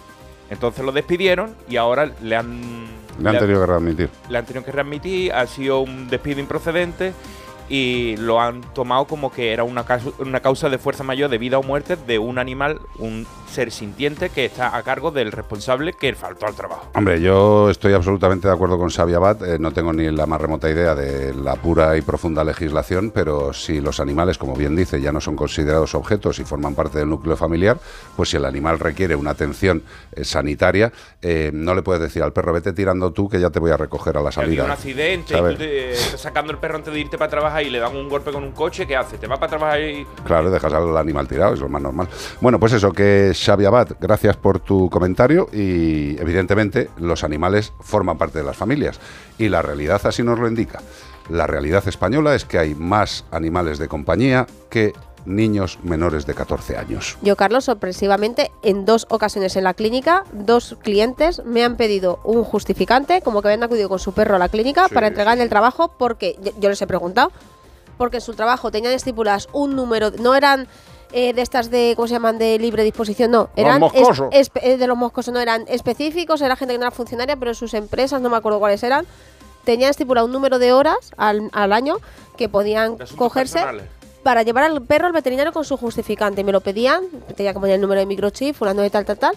Entonces 0.48 0.84
lo 0.84 0.92
despidieron 0.92 1.54
y 1.68 1.76
ahora 1.76 2.12
le 2.22 2.36
han 2.36 3.01
Le 3.20 3.28
han 3.28 3.38
tenido 3.38 3.60
que 3.60 3.66
readmitir. 3.66 4.10
le 4.28 4.38
han 4.38 4.46
tenido 4.46 4.64
que 4.64 4.72
readmitir, 4.72 5.32
ha 5.32 5.46
sido 5.46 5.80
un 5.80 6.08
despido 6.08 6.40
improcedente 6.40 7.12
y 7.68 8.16
lo 8.18 8.40
han 8.40 8.60
tomado 8.74 9.06
como 9.06 9.32
que 9.32 9.52
era 9.52 9.64
una, 9.64 9.84
una 10.18 10.40
causa 10.40 10.68
de 10.68 10.78
fuerza 10.78 11.04
mayor 11.04 11.30
de 11.30 11.38
vida 11.38 11.58
o 11.58 11.62
muerte 11.62 11.96
de 11.96 12.18
un 12.18 12.38
animal, 12.38 12.80
un 12.98 13.26
ser 13.52 13.70
sintiente 13.70 14.30
que 14.30 14.46
está 14.46 14.76
a 14.76 14.82
cargo 14.82 15.10
del 15.10 15.30
responsable 15.30 15.92
que 15.92 16.14
faltó 16.14 16.46
al 16.46 16.54
trabajo. 16.54 16.88
Hombre, 16.94 17.20
yo 17.20 17.70
estoy 17.70 17.92
absolutamente 17.92 18.48
de 18.48 18.54
acuerdo 18.54 18.78
con 18.78 18.88
Xavi 18.88 19.14
Abad. 19.14 19.44
eh, 19.46 19.58
no 19.58 19.72
tengo 19.72 19.92
ni 19.92 20.10
la 20.10 20.26
más 20.26 20.40
remota 20.40 20.70
idea 20.70 20.94
de 20.94 21.34
la 21.34 21.56
pura 21.56 21.96
y 21.96 22.02
profunda 22.02 22.44
legislación, 22.44 23.10
pero 23.14 23.52
si 23.52 23.80
los 23.80 24.00
animales, 24.00 24.38
como 24.38 24.54
bien 24.54 24.74
dice, 24.74 25.00
ya 25.00 25.12
no 25.12 25.20
son 25.20 25.36
considerados 25.36 25.94
objetos 25.94 26.38
y 26.38 26.44
forman 26.44 26.74
parte 26.74 26.98
del 26.98 27.10
núcleo 27.10 27.36
familiar, 27.36 27.78
pues 28.16 28.30
si 28.30 28.36
el 28.36 28.44
animal 28.44 28.78
requiere 28.78 29.14
una 29.14 29.30
atención 29.30 29.82
eh, 30.12 30.24
sanitaria, 30.24 30.92
eh, 31.20 31.50
no 31.52 31.74
le 31.74 31.82
puedes 31.82 32.02
decir 32.02 32.22
al 32.22 32.32
perro, 32.32 32.52
vete 32.52 32.72
tirando 32.72 33.12
tú 33.12 33.28
que 33.28 33.38
ya 33.38 33.50
te 33.50 33.58
voy 33.60 33.70
a 33.70 33.76
recoger 33.76 34.16
a 34.16 34.22
la 34.22 34.32
salida. 34.32 34.64
un 34.64 34.70
accidente 34.70 35.34
y 35.36 35.42
tú 35.42 35.56
te 35.56 35.94
sacando 36.16 36.52
el 36.52 36.58
perro 36.58 36.76
antes 36.76 36.92
de 36.92 37.00
irte 37.00 37.18
para 37.18 37.30
trabajar 37.30 37.51
y 37.60 37.70
le 37.70 37.78
dan 37.80 37.94
un 37.96 38.08
golpe 38.08 38.32
con 38.32 38.44
un 38.44 38.52
coche, 38.52 38.86
¿qué 38.86 38.96
hace? 38.96 39.18
¿Te 39.18 39.26
va 39.26 39.36
para 39.36 39.50
trabajar 39.50 39.80
y 39.80 40.06
Claro, 40.24 40.50
dejas 40.50 40.72
al 40.72 40.96
animal 40.96 41.28
tirado, 41.28 41.54
es 41.54 41.60
lo 41.60 41.68
más 41.68 41.82
normal. 41.82 42.08
Bueno, 42.40 42.58
pues 42.58 42.72
eso, 42.72 42.92
que 42.92 43.32
Xavi 43.34 43.64
Abad, 43.64 43.88
gracias 44.00 44.36
por 44.36 44.60
tu 44.60 44.88
comentario 44.88 45.48
y 45.52 46.18
evidentemente 46.20 46.88
los 46.98 47.24
animales 47.24 47.72
forman 47.80 48.16
parte 48.16 48.38
de 48.38 48.44
las 48.44 48.56
familias 48.56 49.00
y 49.38 49.48
la 49.48 49.60
realidad 49.60 50.00
así 50.04 50.22
nos 50.22 50.38
lo 50.38 50.48
indica. 50.48 50.80
La 51.28 51.46
realidad 51.46 51.86
española 51.86 52.34
es 52.34 52.44
que 52.44 52.58
hay 52.58 52.74
más 52.74 53.24
animales 53.30 53.78
de 53.78 53.88
compañía 53.88 54.46
que 54.70 54.92
niños 55.24 55.78
menores 55.82 56.26
de 56.26 56.34
14 56.34 56.76
años. 56.76 57.16
Yo, 57.22 57.36
Carlos, 57.36 57.64
sorpresivamente, 57.64 58.50
en 58.62 58.84
dos 58.84 59.06
ocasiones 59.10 59.56
en 59.56 59.64
la 59.64 59.74
clínica, 59.74 60.24
dos 60.32 60.76
clientes 60.82 61.42
me 61.44 61.64
han 61.64 61.76
pedido 61.76 62.20
un 62.24 62.44
justificante, 62.44 63.22
como 63.22 63.42
que 63.42 63.48
habían 63.48 63.62
acudido 63.62 63.88
con 63.88 63.98
su 63.98 64.12
perro 64.12 64.36
a 64.36 64.38
la 64.38 64.48
clínica 64.48 64.88
Sí, 64.88 64.94
para 64.94 65.08
entregarle 65.08 65.42
el 65.42 65.48
trabajo, 65.48 65.88
porque 65.96 66.38
yo, 66.58 66.68
les 66.68 66.80
he 66.82 66.86
preguntado, 66.86 67.32
porque 67.98 68.18
en 68.18 68.22
su 68.22 68.34
trabajo 68.34 68.70
tenían 68.70 68.92
estipuladas 68.92 69.48
un 69.52 69.76
número, 69.76 70.10
no 70.10 70.34
eran 70.34 70.66
eh, 71.12 71.34
de 71.34 71.42
estas 71.42 71.70
de, 71.70 71.92
¿cómo 71.94 72.08
se 72.08 72.14
llaman?, 72.14 72.38
de 72.38 72.58
libre 72.58 72.84
disposición, 72.84 73.30
no, 73.30 73.50
eran 73.54 73.82
eh, 73.82 74.76
de 74.76 74.86
los 74.86 74.96
moscosos, 74.96 75.32
no 75.32 75.40
eran 75.40 75.64
específicos, 75.68 76.40
era 76.40 76.56
gente 76.56 76.74
que 76.74 76.78
no 76.78 76.84
era 76.84 76.90
funcionaria, 76.90 77.36
pero 77.36 77.54
sus 77.54 77.74
empresas, 77.74 78.20
no 78.20 78.30
me 78.30 78.36
acuerdo 78.36 78.58
cuáles 78.58 78.82
eran, 78.82 79.06
tenían 79.64 79.90
estipulado 79.90 80.26
un 80.26 80.32
número 80.32 80.58
de 80.58 80.72
horas 80.72 81.12
al, 81.16 81.50
al 81.52 81.72
año 81.72 81.98
que 82.36 82.48
podían 82.48 82.96
cogerse 83.16 83.58
personales? 83.58 84.01
Para 84.22 84.42
llevar 84.42 84.64
al 84.64 84.82
perro 84.82 85.06
al 85.06 85.12
veterinario 85.12 85.52
con 85.52 85.64
su 85.64 85.76
justificante. 85.76 86.44
Me 86.44 86.52
lo 86.52 86.60
pedían, 86.60 87.04
tenía 87.36 87.52
que 87.52 87.60
poner 87.60 87.76
el 87.76 87.80
número 87.80 88.00
de 88.00 88.06
microchip, 88.06 88.54
fulano 88.54 88.82
de 88.82 88.90
tal, 88.90 89.04
tal, 89.04 89.18
tal. 89.18 89.34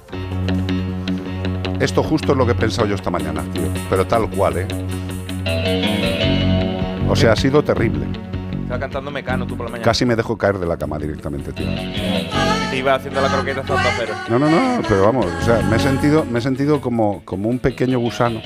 Esto 1.81 2.03
justo 2.03 2.33
es 2.33 2.39
lo 2.39 2.47
que 2.47 2.53
he 2.53 2.57
pensado 2.57 2.87
yo 2.89 2.95
esta 2.95 3.11
mañana, 3.11 3.43
tío. 3.53 3.63
Pero 3.91 4.07
tal 4.07 4.31
cual, 4.31 4.57
¿eh? 4.59 4.67
O 7.09 7.15
sea, 7.15 7.33
ha 7.33 7.37
sido 7.37 7.63
terrible. 7.63 8.07
Estaba 8.63 8.81
cantando 8.81 9.11
Mecano 9.11 9.47
tú 9.47 9.57
por 9.57 9.67
la 9.67 9.73
mañana. 9.73 9.85
Casi 9.85 10.05
me 10.05 10.17
dejo 10.17 10.37
caer 10.37 10.59
de 10.59 10.67
la 10.67 10.77
cama 10.77 10.99
directamente, 10.99 11.53
tío. 11.53 11.67
Te 12.71 12.79
iba 12.79 12.95
haciendo 12.95 13.21
la 13.21 13.29
croqueta 13.29 13.61
hasta 13.61 13.77
cero. 13.99 14.13
No, 14.29 14.39
no, 14.41 14.51
no, 14.51 14.83
pero 14.89 15.05
vamos, 15.05 15.27
o 15.27 15.45
sea, 15.45 15.61
me 15.71 15.77
he 15.77 15.79
sentido, 15.79 16.25
me 16.25 16.41
he 16.41 16.43
sentido 16.43 16.81
como, 16.81 17.23
como 17.25 17.49
un 17.49 17.61
pequeño 17.61 17.99
gusano. 18.01 18.41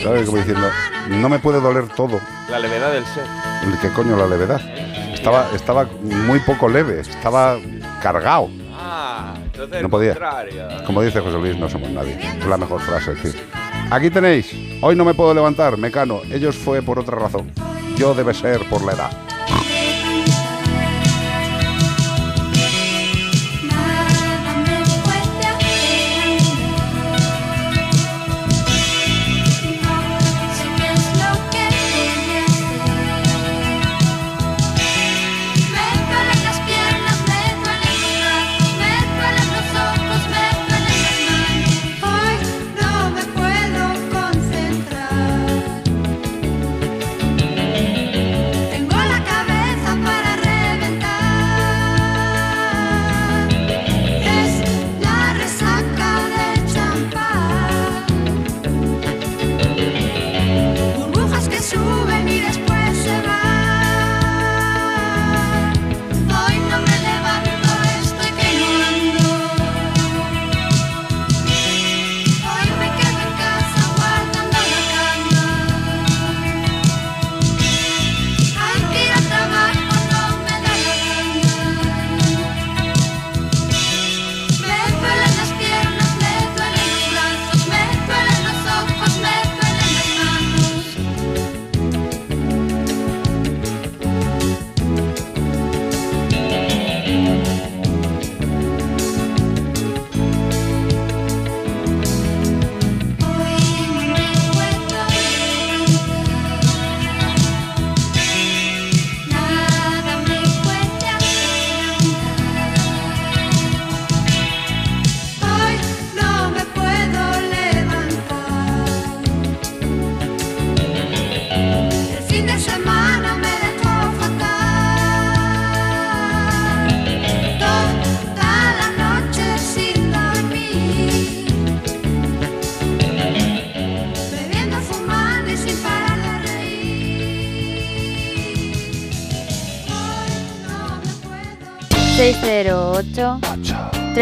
¿Sabes? 0.00 0.26
Como 0.26 0.38
diciendo, 0.38 0.68
no 1.08 1.28
me 1.28 1.38
puede 1.38 1.60
doler 1.60 1.88
todo. 1.88 2.20
La 2.50 2.58
levedad 2.58 2.92
del 2.92 3.04
ser. 3.06 3.24
¿Qué 3.80 3.88
coño 3.90 4.16
la 4.16 4.26
levedad? 4.26 4.60
Estaba, 5.12 5.48
estaba 5.54 5.88
muy 6.02 6.40
poco 6.40 6.68
leve, 6.68 7.00
estaba 7.00 7.58
cargado. 8.02 8.50
Ah, 8.74 9.34
entonces 9.44 9.82
No 9.82 9.88
podía. 9.88 10.16
Como 10.86 11.02
dice 11.02 11.20
José 11.20 11.38
Luis, 11.38 11.56
no 11.56 11.68
somos 11.68 11.90
nadie. 11.90 12.18
Es 12.38 12.46
la 12.46 12.56
mejor 12.56 12.80
frase, 12.80 13.14
tío. 13.14 13.32
Aquí 13.90 14.10
tenéis. 14.10 14.52
Hoy 14.80 14.96
no 14.96 15.04
me 15.04 15.14
puedo 15.14 15.32
levantar, 15.34 15.76
Mecano. 15.76 16.22
Ellos 16.30 16.56
fue 16.56 16.82
por 16.82 16.98
otra 16.98 17.16
razón. 17.18 17.52
Yo 17.96 18.14
debe 18.14 18.34
ser 18.34 18.68
por 18.68 18.82
la 18.82 18.92
edad. 18.92 19.10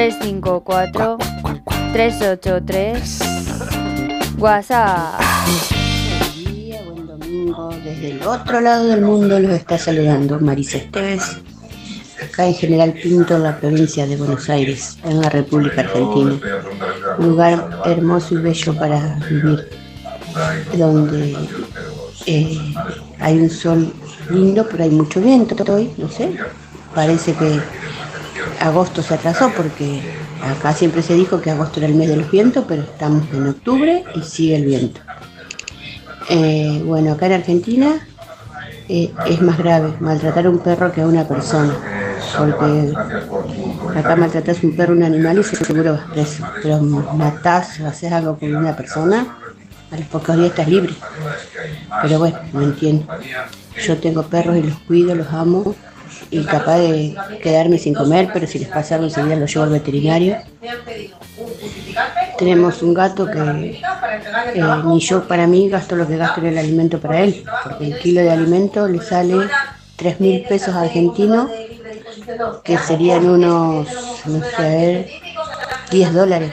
354 0.00 1.18
383 1.92 3.18
WhatsApp. 4.38 5.20
domingo 7.06 7.68
desde 7.84 8.12
el 8.12 8.22
otro 8.22 8.62
lado 8.62 8.86
del 8.86 9.02
mundo 9.02 9.38
los 9.38 9.50
está 9.50 9.76
saludando 9.76 10.40
Marisa 10.40 10.78
Esteves, 10.78 11.36
acá 12.24 12.46
en 12.46 12.54
General 12.54 12.94
Pinto, 12.94 13.36
en 13.36 13.42
la 13.42 13.60
provincia 13.60 14.06
de 14.06 14.16
Buenos 14.16 14.48
Aires, 14.48 14.96
en 15.04 15.20
la 15.20 15.28
República 15.28 15.82
Argentina. 15.82 16.40
Un 17.18 17.28
lugar 17.28 17.82
hermoso 17.84 18.36
y 18.36 18.38
bello 18.38 18.74
para 18.78 19.18
vivir, 19.28 19.68
donde 20.78 21.36
eh, 22.24 22.58
hay 23.18 23.38
un 23.38 23.50
sol 23.50 23.92
lindo, 24.30 24.66
pero 24.70 24.82
hay 24.82 24.90
mucho 24.90 25.20
viento 25.20 25.54
hoy, 25.70 25.90
no 25.98 26.08
sé. 26.08 26.38
Parece 26.94 27.34
que 27.34 27.60
agosto 28.60 29.02
se 29.02 29.14
atrasó 29.14 29.50
porque 29.56 30.00
acá 30.42 30.72
siempre 30.72 31.02
se 31.02 31.14
dijo 31.14 31.40
que 31.40 31.50
agosto 31.50 31.80
era 31.80 31.88
el 31.88 31.94
mes 31.94 32.08
de 32.08 32.16
los 32.18 32.30
vientos, 32.30 32.64
pero 32.68 32.82
estamos 32.82 33.24
en 33.32 33.48
octubre 33.48 34.04
y 34.14 34.22
sigue 34.22 34.56
el 34.56 34.66
viento. 34.66 35.00
Eh, 36.28 36.82
bueno, 36.84 37.12
acá 37.12 37.26
en 37.26 37.32
Argentina 37.32 38.06
eh, 38.88 39.12
es 39.26 39.40
más 39.40 39.58
grave 39.58 39.94
maltratar 39.98 40.46
a 40.46 40.50
un 40.50 40.58
perro 40.58 40.92
que 40.92 41.00
a 41.00 41.06
una 41.06 41.26
persona, 41.26 41.74
porque 42.38 42.92
acá 43.98 44.14
maltratas 44.14 44.62
un 44.62 44.76
perro, 44.76 44.92
un 44.92 45.02
animal 45.02 45.38
y 45.38 45.44
seguro 45.44 45.94
vas 45.94 46.10
preso, 46.10 46.44
pero 46.62 46.80
matás 46.80 47.80
o 47.80 47.86
haces 47.86 48.12
algo 48.12 48.38
con 48.38 48.54
una 48.54 48.76
persona, 48.76 49.26
a 49.90 49.96
los 49.96 50.06
pocos 50.06 50.36
días 50.36 50.50
estás 50.50 50.68
libre. 50.68 50.94
Pero 52.02 52.18
bueno, 52.20 52.38
no 52.52 52.62
entiendo. 52.62 53.06
Yo 53.84 53.96
tengo 53.96 54.22
perros 54.22 54.56
y 54.56 54.62
los 54.62 54.78
cuido, 54.80 55.14
los 55.14 55.32
amo 55.32 55.74
y 56.30 56.44
capaz 56.44 56.78
de 56.78 57.14
quedarme 57.42 57.78
sin 57.78 57.94
comer, 57.94 58.30
pero 58.32 58.46
si 58.46 58.58
les 58.58 58.68
pasa 58.68 58.96
algo 58.96 59.06
enseguida 59.06 59.36
los 59.36 59.52
llevo 59.52 59.64
al 59.64 59.70
veterinario. 59.70 60.36
Tenemos 62.38 62.82
un 62.82 62.94
gato 62.94 63.26
que 63.26 63.80
eh, 64.54 64.62
ni 64.84 65.00
yo 65.00 65.26
para 65.26 65.46
mí 65.46 65.68
gasto 65.68 65.96
lo 65.96 66.06
que 66.06 66.16
gasto 66.16 66.40
en 66.40 66.46
el 66.48 66.58
alimento 66.58 67.00
para 67.00 67.20
él, 67.20 67.44
porque 67.64 67.86
el 67.86 67.98
kilo 67.98 68.20
de 68.20 68.30
alimento 68.30 68.86
le 68.88 69.00
sale 69.00 69.48
3 69.96 70.20
mil 70.20 70.42
pesos 70.44 70.74
argentinos, 70.74 71.50
que 72.64 72.78
serían 72.78 73.28
unos, 73.28 73.86
no 74.26 74.40
sé, 74.44 74.56
a 74.56 74.62
ver, 74.62 75.08
10 75.90 76.14
dólares 76.14 76.52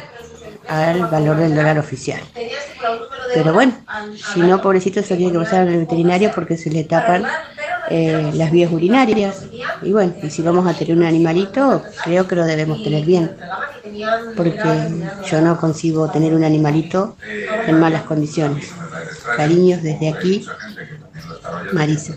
al 0.68 1.06
valor 1.08 1.38
del 1.38 1.56
dólar 1.56 1.80
oficial. 1.80 2.22
Pero 3.34 3.54
bueno, 3.54 3.74
si 4.34 4.40
no, 4.42 4.62
pobrecito 4.62 5.02
se 5.02 5.16
tiene 5.16 5.32
que 5.32 5.40
pasar 5.40 5.68
al 5.68 5.78
veterinario 5.78 6.32
porque 6.34 6.58
se 6.58 6.70
le 6.70 6.84
tapan 6.84 7.26
eh, 7.90 8.32
las 8.34 8.52
vías 8.52 8.72
urinarias. 8.72 9.46
Y 9.82 9.92
bueno, 9.92 10.14
y 10.22 10.30
si 10.30 10.42
vamos 10.42 10.68
a 10.68 10.74
tener 10.74 10.98
un 10.98 11.04
animalito, 11.04 11.84
creo 12.04 12.28
que 12.28 12.36
lo 12.36 12.46
debemos 12.46 12.84
tener 12.84 13.06
bien. 13.06 13.32
Porque 14.36 14.60
yo 15.30 15.42
no 15.42 15.58
consigo 15.58 16.10
tener 16.10 16.34
un 16.34 16.44
animalito 16.44 17.16
en 17.66 17.80
malas 17.80 18.04
condiciones. 18.04 18.72
Cariños 19.36 19.82
desde 19.82 20.10
aquí, 20.10 20.46
Marisa. 21.74 22.16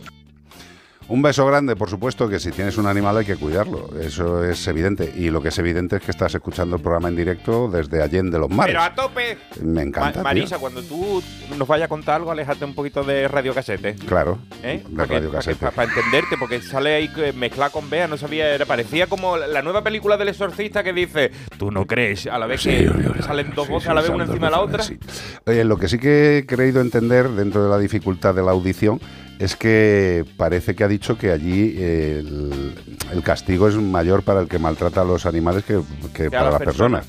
Un 1.11 1.23
beso 1.23 1.45
grande, 1.45 1.75
por 1.75 1.91
supuesto, 1.91 2.29
que 2.29 2.39
si 2.39 2.53
tienes 2.53 2.79
un 2.79 2.87
animal 2.87 3.17
hay 3.17 3.25
que 3.25 3.35
cuidarlo. 3.35 3.91
Eso 4.01 4.45
es 4.45 4.65
evidente. 4.69 5.13
Y 5.17 5.31
lo 5.31 5.43
que 5.43 5.49
es 5.49 5.59
evidente 5.59 5.97
es 5.97 6.03
que 6.03 6.13
estás 6.13 6.33
escuchando 6.37 6.77
el 6.77 6.83
programa 6.83 7.09
en 7.09 7.17
directo 7.17 7.69
desde 7.69 8.01
Allende 8.01 8.39
los 8.39 8.49
Mares. 8.49 8.75
Pero 8.77 8.85
a 8.85 8.95
tope. 8.95 9.37
Me 9.61 9.83
encanta. 9.83 10.09
Ma- 10.09 10.13
tío. 10.13 10.23
Marisa, 10.23 10.59
cuando 10.61 10.83
tú 10.85 11.21
nos 11.59 11.67
vayas 11.67 11.87
a 11.87 11.89
contar 11.89 12.15
algo, 12.15 12.31
aléjate 12.31 12.65
un 12.65 12.77
poquito 12.77 13.03
de 13.03 13.27
Radio 13.27 13.53
Casete. 13.53 13.97
Claro, 14.07 14.39
¿Eh? 14.63 14.85
de 14.89 15.05
Radio 15.05 15.33
Casete. 15.33 15.67
Para 15.73 15.89
entenderte, 15.89 16.37
porque 16.39 16.63
sale 16.63 16.95
ahí 16.95 17.09
que 17.09 17.33
mezclar 17.33 17.73
con 17.73 17.91
Bea, 17.91 18.07
no 18.07 18.17
sabía, 18.17 18.55
era, 18.55 18.65
parecía 18.65 19.09
como 19.09 19.37
la 19.37 19.63
nueva 19.63 19.83
película 19.83 20.17
del 20.17 20.29
exorcista 20.29 20.85
que 20.85 20.93
dice, 20.93 21.33
tú 21.59 21.73
no 21.73 21.87
crees, 21.87 22.29
a 22.29 22.39
la 22.39 22.47
vez 22.47 22.61
Sí, 22.63 22.71
que 22.71 23.23
salen 23.25 23.53
dos 23.57 23.67
sí, 23.67 23.73
voces 23.73 23.87
sí, 23.87 23.91
a 23.91 23.95
la 23.95 24.03
vez, 24.03 24.11
una 24.11 24.27
encima 24.27 24.47
de 24.47 24.51
la 24.53 24.61
otra. 24.61 24.85
Oye, 25.47 25.65
lo 25.65 25.77
que 25.77 25.89
sí 25.89 25.99
que 25.99 26.39
he 26.39 26.47
creído 26.47 26.81
entender 26.81 27.29
dentro 27.31 27.65
de 27.65 27.69
la 27.71 27.79
dificultad 27.79 28.33
de 28.33 28.43
la 28.43 28.53
audición 28.53 29.01
es 29.41 29.57
que 29.57 30.27
parece 30.37 30.75
que 30.75 30.85
ha 30.85 30.89
dicho 30.89 31.17
que 31.17 31.33
allí 31.33 31.75
el, 31.79 32.75
el 33.11 33.23
castigo 33.23 33.69
es 33.69 33.75
mayor 33.75 34.23
para 34.23 34.41
el 34.41 34.49
que 34.49 34.59
maltrata 34.59 35.01
a 35.01 35.05
los 35.05 35.25
animales 35.25 35.65
que, 35.65 36.31
para 36.31 36.51
las 36.51 36.61
personas. 36.61 37.07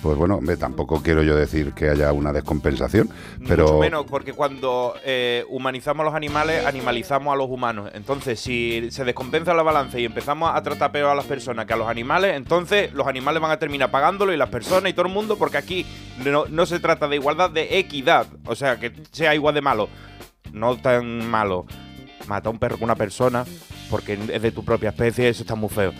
Pues 0.00 0.16
bueno, 0.16 0.36
hombre, 0.36 0.56
tampoco 0.56 1.02
quiero 1.02 1.22
yo 1.22 1.36
decir 1.36 1.72
que 1.72 1.90
haya 1.90 2.12
una 2.12 2.32
descompensación, 2.32 3.10
pero 3.46 3.64
Mucho 3.64 3.78
menos, 3.78 4.06
porque 4.06 4.32
cuando 4.32 4.94
eh, 5.04 5.44
humanizamos 5.48 6.02
a 6.02 6.04
los 6.04 6.14
animales, 6.14 6.64
animalizamos 6.64 7.32
a 7.32 7.36
los 7.36 7.48
humanos. 7.50 7.90
Entonces, 7.94 8.40
si 8.40 8.90
se 8.90 9.04
descompensa 9.04 9.52
la 9.52 9.62
balanza 9.62 9.98
y 9.98 10.06
empezamos 10.06 10.54
a 10.54 10.62
tratar 10.62 10.90
peor 10.90 11.10
a 11.10 11.14
las 11.14 11.24
personas 11.26 11.66
que 11.66 11.74
a 11.74 11.76
los 11.76 11.88
animales, 11.88 12.34
entonces 12.34 12.92
los 12.94 13.06
animales 13.06 13.42
van 13.42 13.50
a 13.50 13.58
terminar 13.58 13.90
pagándolo 13.90 14.32
y 14.32 14.38
las 14.38 14.48
personas 14.48 14.90
y 14.90 14.94
todo 14.94 15.06
el 15.06 15.12
mundo, 15.12 15.36
porque 15.36 15.58
aquí 15.58 15.86
no, 16.24 16.46
no 16.46 16.64
se 16.64 16.80
trata 16.80 17.08
de 17.08 17.16
igualdad, 17.16 17.50
de 17.50 17.78
equidad. 17.78 18.26
O 18.46 18.54
sea, 18.54 18.78
que 18.78 18.92
sea 19.10 19.34
igual 19.34 19.54
de 19.54 19.60
malo. 19.60 19.88
No 20.54 20.76
tan 20.76 21.28
malo 21.28 21.66
matar 22.28 22.46
a 22.46 22.50
un 22.50 22.58
perro 22.58 22.76
con 22.76 22.84
una 22.84 22.94
persona, 22.94 23.44
porque 23.90 24.14
es 24.14 24.40
de 24.40 24.52
tu 24.52 24.64
propia 24.64 24.90
especie, 24.90 25.28
eso 25.28 25.42
está 25.42 25.56
muy 25.56 25.68
feo. 25.68 25.92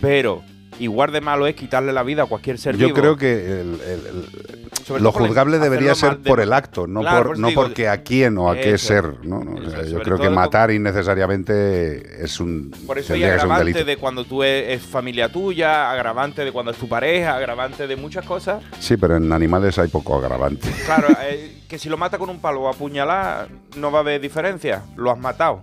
Pero 0.00 0.42
igual 0.78 1.10
de 1.12 1.20
malo 1.20 1.46
es 1.46 1.54
quitarle 1.54 1.92
la 1.92 2.02
vida 2.02 2.24
a 2.24 2.26
cualquier 2.26 2.58
ser 2.58 2.76
yo 2.76 2.88
vivo. 2.88 2.98
creo 3.00 3.16
que 3.16 3.60
el- 3.60 3.80
el- 3.80 5.02
lo 5.02 5.10
juzgable 5.10 5.58
debería 5.58 5.94
ser 5.96 6.18
de- 6.18 6.28
por 6.30 6.38
el 6.40 6.52
acto, 6.52 6.86
no, 6.86 7.00
Claro, 7.00 7.16
por, 7.16 7.26
por 7.26 7.34
eso 7.34 7.40
no 7.42 7.48
digo, 7.48 7.62
porque 7.62 7.88
a 7.88 8.02
quién 8.02 8.38
o 8.38 8.50
a 8.50 8.54
qué 8.54 8.74
eso, 8.74 8.86
ser. 8.88 9.04
¿no? 9.24 9.42
No, 9.42 9.66
o 9.66 9.70
sea, 9.70 9.82
yo 9.84 10.00
creo 10.00 10.16
que 10.18 10.30
matar 10.30 10.70
innecesariamente 10.70 12.22
es 12.24 12.38
un, 12.40 12.70
Por 12.86 12.98
eso 12.98 13.14
hay 13.14 13.20
que 13.20 13.26
ser 13.26 13.34
un 13.34 13.40
agravante 13.40 13.84
de 13.84 13.96
cuando 13.96 14.24
tú 14.24 14.42
es, 14.42 14.68
es 14.70 14.82
familia 14.82 15.28
tuya, 15.30 15.90
agravante 15.90 16.44
de 16.44 16.52
cuando 16.52 16.70
es 16.72 16.78
tu 16.78 16.88
pareja, 16.88 17.36
agravante 17.36 17.86
de 17.86 17.96
muchas 17.96 18.24
cosas. 18.24 18.62
Sí, 18.78 18.96
pero 18.96 19.16
en 19.16 19.32
animales 19.32 19.78
hay 19.78 19.88
poco 19.88 20.16
agravante. 20.16 20.68
Claro, 20.84 21.08
eh, 21.22 21.62
que 21.68 21.78
si 21.78 21.88
lo 21.88 21.96
mata 21.96 22.18
con 22.18 22.30
un 22.30 22.38
palo 22.40 22.62
o 22.62 22.68
apuñalar, 22.68 23.48
no 23.76 23.90
va 23.90 23.98
a 23.98 24.02
haber 24.02 24.20
diferencia. 24.20 24.82
Lo 24.96 25.10
has 25.10 25.18
matado. 25.18 25.62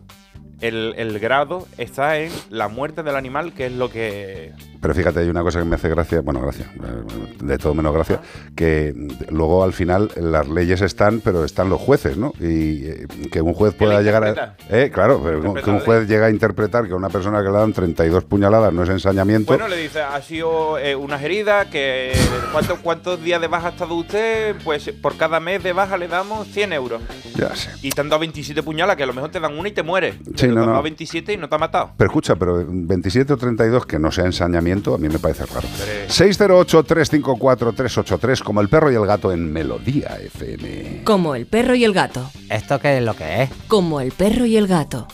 El, 0.63 0.93
el 0.95 1.19
grado 1.19 1.67
está 1.77 2.17
en 2.19 2.31
la 2.49 2.69
muerte 2.69 3.03
del 3.03 3.17
animal, 3.17 3.51
que 3.51 3.65
es 3.65 3.73
lo 3.73 3.89
que. 3.89 4.53
Pero 4.79 4.93
fíjate, 4.93 5.19
hay 5.19 5.27
una 5.27 5.43
cosa 5.43 5.59
que 5.59 5.65
me 5.65 5.75
hace 5.75 5.89
gracia, 5.89 6.21
bueno, 6.21 6.39
gracia, 6.39 6.71
eh, 6.75 7.35
de 7.41 7.57
todo 7.57 7.73
menos 7.73 7.93
gracia, 7.93 8.21
que 8.55 8.93
luego 9.29 9.63
al 9.63 9.73
final 9.73 10.09
las 10.15 10.47
leyes 10.47 10.81
están, 10.81 11.19
pero 11.19 11.43
están 11.43 11.69
los 11.69 11.81
jueces, 11.81 12.15
¿no? 12.15 12.33
Y 12.39 12.85
eh, 12.85 13.07
que 13.31 13.41
un 13.41 13.53
juez 13.53 13.73
pueda 13.73 14.01
llegar 14.01 14.23
a... 14.23 14.55
Eh, 14.69 14.89
claro, 14.93 15.21
pero 15.23 15.53
que 15.53 15.69
un 15.69 15.79
juez 15.79 16.07
llegue 16.07 16.23
a 16.23 16.29
interpretar 16.29 16.87
que 16.87 16.93
a 16.93 16.95
una 16.95 17.09
persona 17.09 17.39
que 17.39 17.49
le 17.49 17.57
dan 17.57 17.73
32 17.73 18.23
puñaladas 18.23 18.73
no 18.73 18.83
es 18.83 18.89
ensañamiento. 18.89 19.51
Bueno, 19.53 19.67
le 19.67 19.77
dice, 19.77 20.01
ha 20.01 20.21
sido 20.21 20.77
eh, 20.79 20.95
unas 20.95 21.21
heridas, 21.21 21.67
que 21.67 22.13
¿cuántos, 22.53 22.79
¿cuántos 22.79 23.21
días 23.21 23.41
de 23.41 23.47
baja 23.47 23.67
ha 23.67 23.71
estado 23.71 23.95
usted? 23.95 24.55
Pues 24.63 24.89
por 25.01 25.17
cada 25.17 25.39
mes 25.39 25.61
de 25.61 25.73
baja 25.73 25.97
le 25.97 26.07
damos 26.07 26.47
100 26.47 26.73
euros. 26.73 27.01
Ya 27.35 27.53
sé. 27.55 27.69
Y 27.81 27.89
te 27.89 28.01
han 28.01 28.09
dado 28.09 28.19
27 28.21 28.63
puñalas, 28.63 28.95
que 28.95 29.03
a 29.03 29.07
lo 29.07 29.13
mejor 29.13 29.29
te 29.29 29.39
dan 29.39 29.57
una 29.57 29.69
y 29.69 29.71
te 29.71 29.83
mueres. 29.83 30.15
Sí, 30.35 30.47
No, 30.55 30.65
no. 30.65 30.71
dado 30.71 30.83
27 30.83 31.33
y 31.33 31.37
no 31.37 31.47
te 31.49 31.55
ha 31.55 31.57
matado. 31.57 31.91
Pero 31.97 32.09
escucha, 32.09 32.35
pero 32.35 32.63
27 32.67 33.33
o 33.33 33.37
32 33.37 33.85
que 33.85 33.99
no 33.99 34.11
sea 34.11 34.25
ensañamiento, 34.25 34.93
a 34.95 34.97
mí 34.97 35.09
me 35.09 35.19
parece 35.19 35.45
raro. 35.45 35.67
608-354-383, 36.07 38.43
como 38.43 38.61
el 38.61 38.69
perro 38.69 38.91
y 38.91 38.95
el 38.95 39.05
gato 39.05 39.31
en 39.31 39.51
Melodía 39.51 40.17
FM. 40.21 41.01
Como 41.03 41.35
el 41.35 41.45
perro 41.45 41.75
y 41.75 41.83
el 41.83 41.93
gato. 41.93 42.29
¿Esto 42.49 42.79
qué 42.79 42.97
es 42.97 43.03
lo 43.03 43.15
que 43.15 43.43
es? 43.43 43.49
Como 43.67 43.99
el 44.01 44.11
perro 44.11 44.45
y 44.45 44.57
el 44.57 44.67
gato. 44.67 45.07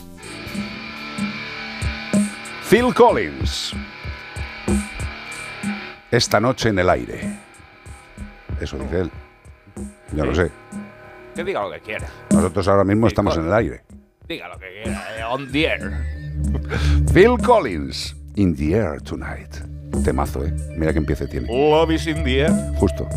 Phil 2.68 2.94
Collins. 2.94 3.72
Esta 6.10 6.40
noche 6.40 6.68
en 6.70 6.78
el 6.78 6.88
aire. 6.90 7.38
Eso 8.60 8.76
dice 8.78 9.00
él. 9.02 9.10
Yo 10.12 10.24
no 10.24 10.34
Sí. 10.34 10.42
sé. 10.42 10.50
Que 11.34 11.44
diga 11.44 11.62
lo 11.62 11.70
que 11.72 11.80
quiera. 11.80 12.08
Nosotros 12.32 12.66
ahora 12.68 12.84
mismo 12.84 13.06
estamos 13.06 13.36
en 13.36 13.46
el 13.46 13.52
aire. 13.54 13.82
Diga 14.30 14.46
lo 14.46 14.60
que 14.60 14.66
quiera. 14.84 15.18
eh, 15.18 15.24
on 15.24 15.50
the 15.50 15.66
air. 15.66 16.06
Phil 17.12 17.36
Collins, 17.36 18.14
In 18.36 18.54
the 18.54 18.74
Air 18.76 19.00
Tonight. 19.00 19.50
Temazo, 20.04 20.44
¿eh? 20.44 20.52
Mira 20.78 20.92
qué 20.92 20.98
empiece 21.00 21.26
tiene. 21.26 21.48
Love 21.48 21.90
is 21.92 22.06
in 22.06 22.22
the 22.22 22.42
air. 22.42 22.50
Justo. 22.78 23.08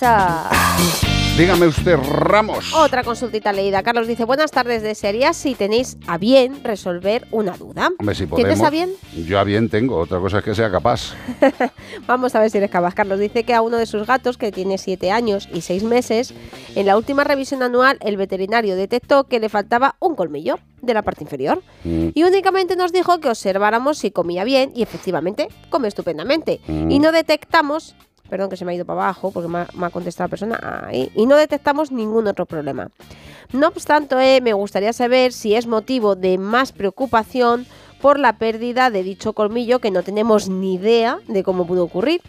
WhatsApp. 0.00 0.52
Dígame 1.36 1.66
usted, 1.66 1.96
Ramos. 1.96 2.74
Otra 2.74 3.02
consultita 3.02 3.52
leída. 3.52 3.82
Carlos 3.82 4.06
dice, 4.06 4.24
buenas 4.24 4.50
tardes, 4.50 4.82
desearía 4.82 5.32
si 5.32 5.54
tenéis 5.54 5.96
a 6.06 6.18
bien 6.18 6.62
resolver 6.64 7.26
una 7.30 7.56
duda. 7.56 7.90
Hombre, 7.98 8.14
si 8.14 8.26
¿Tienes 8.26 8.58
podemos. 8.58 8.66
a 8.66 8.70
bien? 8.70 8.90
Yo 9.26 9.38
a 9.38 9.44
bien 9.44 9.68
tengo, 9.68 9.96
otra 9.96 10.18
cosa 10.18 10.38
es 10.38 10.44
que 10.44 10.54
sea 10.54 10.70
capaz. 10.70 11.14
Vamos 12.06 12.34
a 12.34 12.40
ver 12.40 12.50
si 12.50 12.58
eres 12.58 12.70
capaz. 12.70 12.94
Carlos 12.94 13.18
dice 13.18 13.44
que 13.44 13.54
a 13.54 13.62
uno 13.62 13.78
de 13.78 13.86
sus 13.86 14.06
gatos, 14.06 14.36
que 14.36 14.52
tiene 14.52 14.76
7 14.76 15.10
años 15.12 15.48
y 15.52 15.62
6 15.62 15.84
meses, 15.84 16.34
en 16.74 16.86
la 16.86 16.96
última 16.96 17.24
revisión 17.24 17.62
anual 17.62 17.98
el 18.00 18.16
veterinario 18.16 18.76
detectó 18.76 19.24
que 19.24 19.40
le 19.40 19.48
faltaba 19.48 19.96
un 19.98 20.16
colmillo 20.16 20.58
de 20.82 20.94
la 20.94 21.02
parte 21.02 21.24
inferior. 21.24 21.62
Mm. 21.84 22.08
Y 22.14 22.22
únicamente 22.24 22.76
nos 22.76 22.92
dijo 22.92 23.18
que 23.20 23.28
observáramos 23.28 23.98
si 23.98 24.10
comía 24.10 24.44
bien 24.44 24.72
y 24.74 24.82
efectivamente 24.82 25.48
come 25.70 25.88
estupendamente. 25.88 26.60
Mm. 26.66 26.90
Y 26.90 26.98
no 26.98 27.12
detectamos, 27.12 27.94
perdón 28.30 28.48
que 28.48 28.56
se 28.56 28.64
me 28.64 28.72
ha 28.72 28.74
ido 28.74 28.86
para 28.86 29.02
abajo 29.02 29.30
porque 29.30 29.48
me 29.48 29.86
ha, 29.86 29.90
contestado 29.90 30.28
la 30.28 30.30
persona, 30.30 30.84
ahí, 30.86 31.10
y 31.14 31.26
no 31.26 31.36
detectamos 31.36 31.92
ningún 31.92 32.26
otro 32.28 32.46
problema. 32.46 32.90
No 33.52 33.68
obstante, 33.68 34.36
eh, 34.36 34.40
me 34.40 34.52
gustaría 34.52 34.92
saber 34.92 35.32
si 35.32 35.54
es 35.54 35.66
motivo 35.66 36.14
de 36.14 36.38
más 36.38 36.72
preocupación 36.72 37.66
por 38.00 38.18
la 38.18 38.38
pérdida 38.38 38.90
de 38.90 39.02
dicho 39.02 39.32
colmillo 39.32 39.78
que 39.78 39.90
no 39.90 40.02
tenemos 40.02 40.48
ni 40.48 40.74
idea 40.74 41.18
de 41.28 41.42
cómo 41.42 41.66
pudo 41.66 41.84
ocurrir 41.84 42.20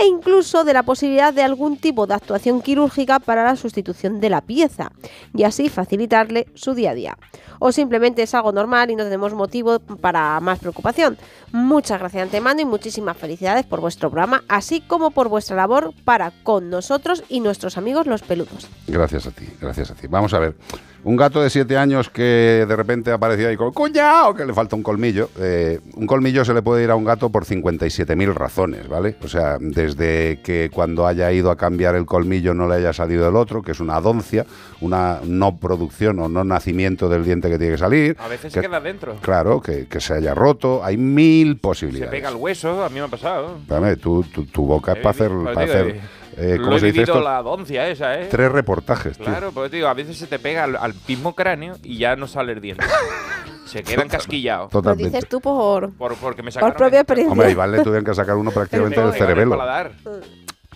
e 0.00 0.06
incluso 0.06 0.64
de 0.64 0.72
la 0.72 0.82
posibilidad 0.82 1.32
de 1.34 1.42
algún 1.42 1.76
tipo 1.76 2.06
de 2.06 2.14
actuación 2.14 2.62
quirúrgica 2.62 3.18
para 3.18 3.44
la 3.44 3.56
sustitución 3.56 4.20
de 4.20 4.30
la 4.30 4.40
pieza 4.40 4.92
y 5.34 5.44
así 5.44 5.68
facilitarle 5.68 6.46
su 6.54 6.74
día 6.74 6.90
a 6.90 6.94
día. 6.94 7.18
O 7.58 7.72
simplemente 7.72 8.22
es 8.22 8.34
algo 8.34 8.52
normal 8.52 8.90
y 8.90 8.96
no 8.96 9.04
tenemos 9.04 9.34
motivo 9.34 9.78
para 9.78 10.40
más 10.40 10.58
preocupación. 10.58 11.18
Muchas 11.52 12.00
gracias 12.00 12.24
antemano 12.24 12.60
y 12.60 12.64
muchísimas 12.64 13.16
felicidades 13.16 13.64
por 13.66 13.80
vuestro 13.80 14.10
programa, 14.10 14.42
así 14.48 14.80
como 14.80 15.10
por 15.10 15.28
vuestra 15.28 15.56
labor 15.56 15.92
para 16.04 16.32
con 16.42 16.70
nosotros 16.70 17.22
y 17.28 17.40
nuestros 17.40 17.76
amigos 17.76 18.06
los 18.06 18.22
peludos. 18.22 18.68
Gracias 18.88 19.26
a 19.26 19.30
ti, 19.30 19.46
gracias 19.60 19.90
a 19.90 19.94
ti. 19.94 20.06
Vamos 20.08 20.34
a 20.34 20.38
ver. 20.38 20.56
Un 21.04 21.16
gato 21.16 21.42
de 21.42 21.50
siete 21.50 21.76
años 21.76 22.08
que 22.10 22.64
de 22.68 22.76
repente 22.76 23.10
apareció 23.10 23.48
ahí 23.48 23.56
con 23.56 23.72
cuñado, 23.72 24.34
que 24.34 24.46
le 24.46 24.54
falta 24.54 24.76
un 24.76 24.84
colmillo. 24.84 25.30
Eh, 25.36 25.80
un 25.96 26.06
colmillo 26.06 26.44
se 26.44 26.54
le 26.54 26.62
puede 26.62 26.84
ir 26.84 26.90
a 26.90 26.94
un 26.94 27.04
gato 27.04 27.28
por 27.30 27.44
57.000 27.44 28.32
razones, 28.32 28.86
¿vale? 28.86 29.16
O 29.24 29.26
sea, 29.26 29.56
desde 29.58 30.38
que 30.44 30.70
cuando 30.72 31.04
haya 31.08 31.32
ido 31.32 31.50
a 31.50 31.56
cambiar 31.56 31.96
el 31.96 32.06
colmillo 32.06 32.54
no 32.54 32.68
le 32.68 32.76
haya 32.76 32.92
salido 32.92 33.28
el 33.28 33.34
otro, 33.34 33.62
que 33.62 33.72
es 33.72 33.80
una 33.80 33.96
adoncia, 33.96 34.46
una 34.80 35.18
no 35.24 35.56
producción 35.56 36.20
o 36.20 36.28
no 36.28 36.44
nacimiento 36.44 37.08
del 37.08 37.24
diente 37.24 37.50
que 37.50 37.58
tiene 37.58 37.72
que 37.74 37.78
salir. 37.78 38.16
A 38.20 38.28
veces 38.28 38.52
que- 38.54 38.60
se 38.60 38.66
queda 38.68 38.80
dentro. 38.80 39.16
Claro, 39.22 39.60
que, 39.60 39.88
que 39.88 40.00
se 40.00 40.14
haya 40.14 40.34
roto. 40.34 40.84
Hay 40.84 40.96
mil 40.98 41.54
Se 41.54 41.60
posibilidades. 41.60 42.10
pega 42.12 42.28
el 42.28 42.36
hueso, 42.36 42.84
a 42.84 42.88
mí 42.88 42.94
me 43.00 43.06
ha 43.06 43.08
pasado. 43.08 43.56
Espérame, 43.60 43.96
tú- 43.96 44.22
tu, 44.32 44.44
tu 44.44 44.64
boca 44.66 44.92
es 44.92 44.98
para 44.98 45.10
hacer, 45.10 45.32
para 45.52 45.62
hacer 45.64 46.00
eh, 46.36 46.54
eh, 46.54 46.58
lo 46.58 46.64
¿cómo 46.64 46.76
he 46.76 46.80
se 46.80 46.86
dice 46.86 47.02
esto? 47.02 47.20
la 47.20 47.42
doncia 47.42 47.88
esa, 47.88 48.20
¿eh? 48.20 48.28
Tres 48.30 48.50
reportajes, 48.52 49.16
tío. 49.16 49.26
Claro, 49.26 49.52
pues 49.52 49.70
digo, 49.70 49.88
a 49.88 49.94
veces 49.94 50.16
se 50.16 50.26
te 50.26 50.38
pega 50.38 50.64
al, 50.64 50.76
al 50.76 50.94
mismo 51.08 51.34
cráneo 51.34 51.76
y 51.82 51.98
ya 51.98 52.16
no 52.16 52.26
sale 52.26 52.52
el 52.52 52.60
diente. 52.60 52.84
se 53.66 53.82
quedan 53.82 54.08
casquillados. 54.08 54.72
Lo 54.72 54.80
Totalmente. 54.80 55.16
dices 55.16 55.28
tú 55.28 55.40
por, 55.40 55.92
Por, 55.94 56.14
porque 56.16 56.42
me 56.42 56.46
por 56.46 56.52
sacaron 56.54 56.76
propia 56.76 57.00
experiencia. 57.00 57.32
Hombre, 57.32 57.48
a 57.48 57.50
Iván 57.50 57.72
le 57.72 57.82
tuvieron 57.82 58.04
que 58.04 58.14
sacar 58.14 58.36
uno 58.36 58.50
prácticamente 58.54 58.96
el- 59.00 59.06
del 59.06 59.12
el 59.14 59.18
cerebelo. 59.18 59.58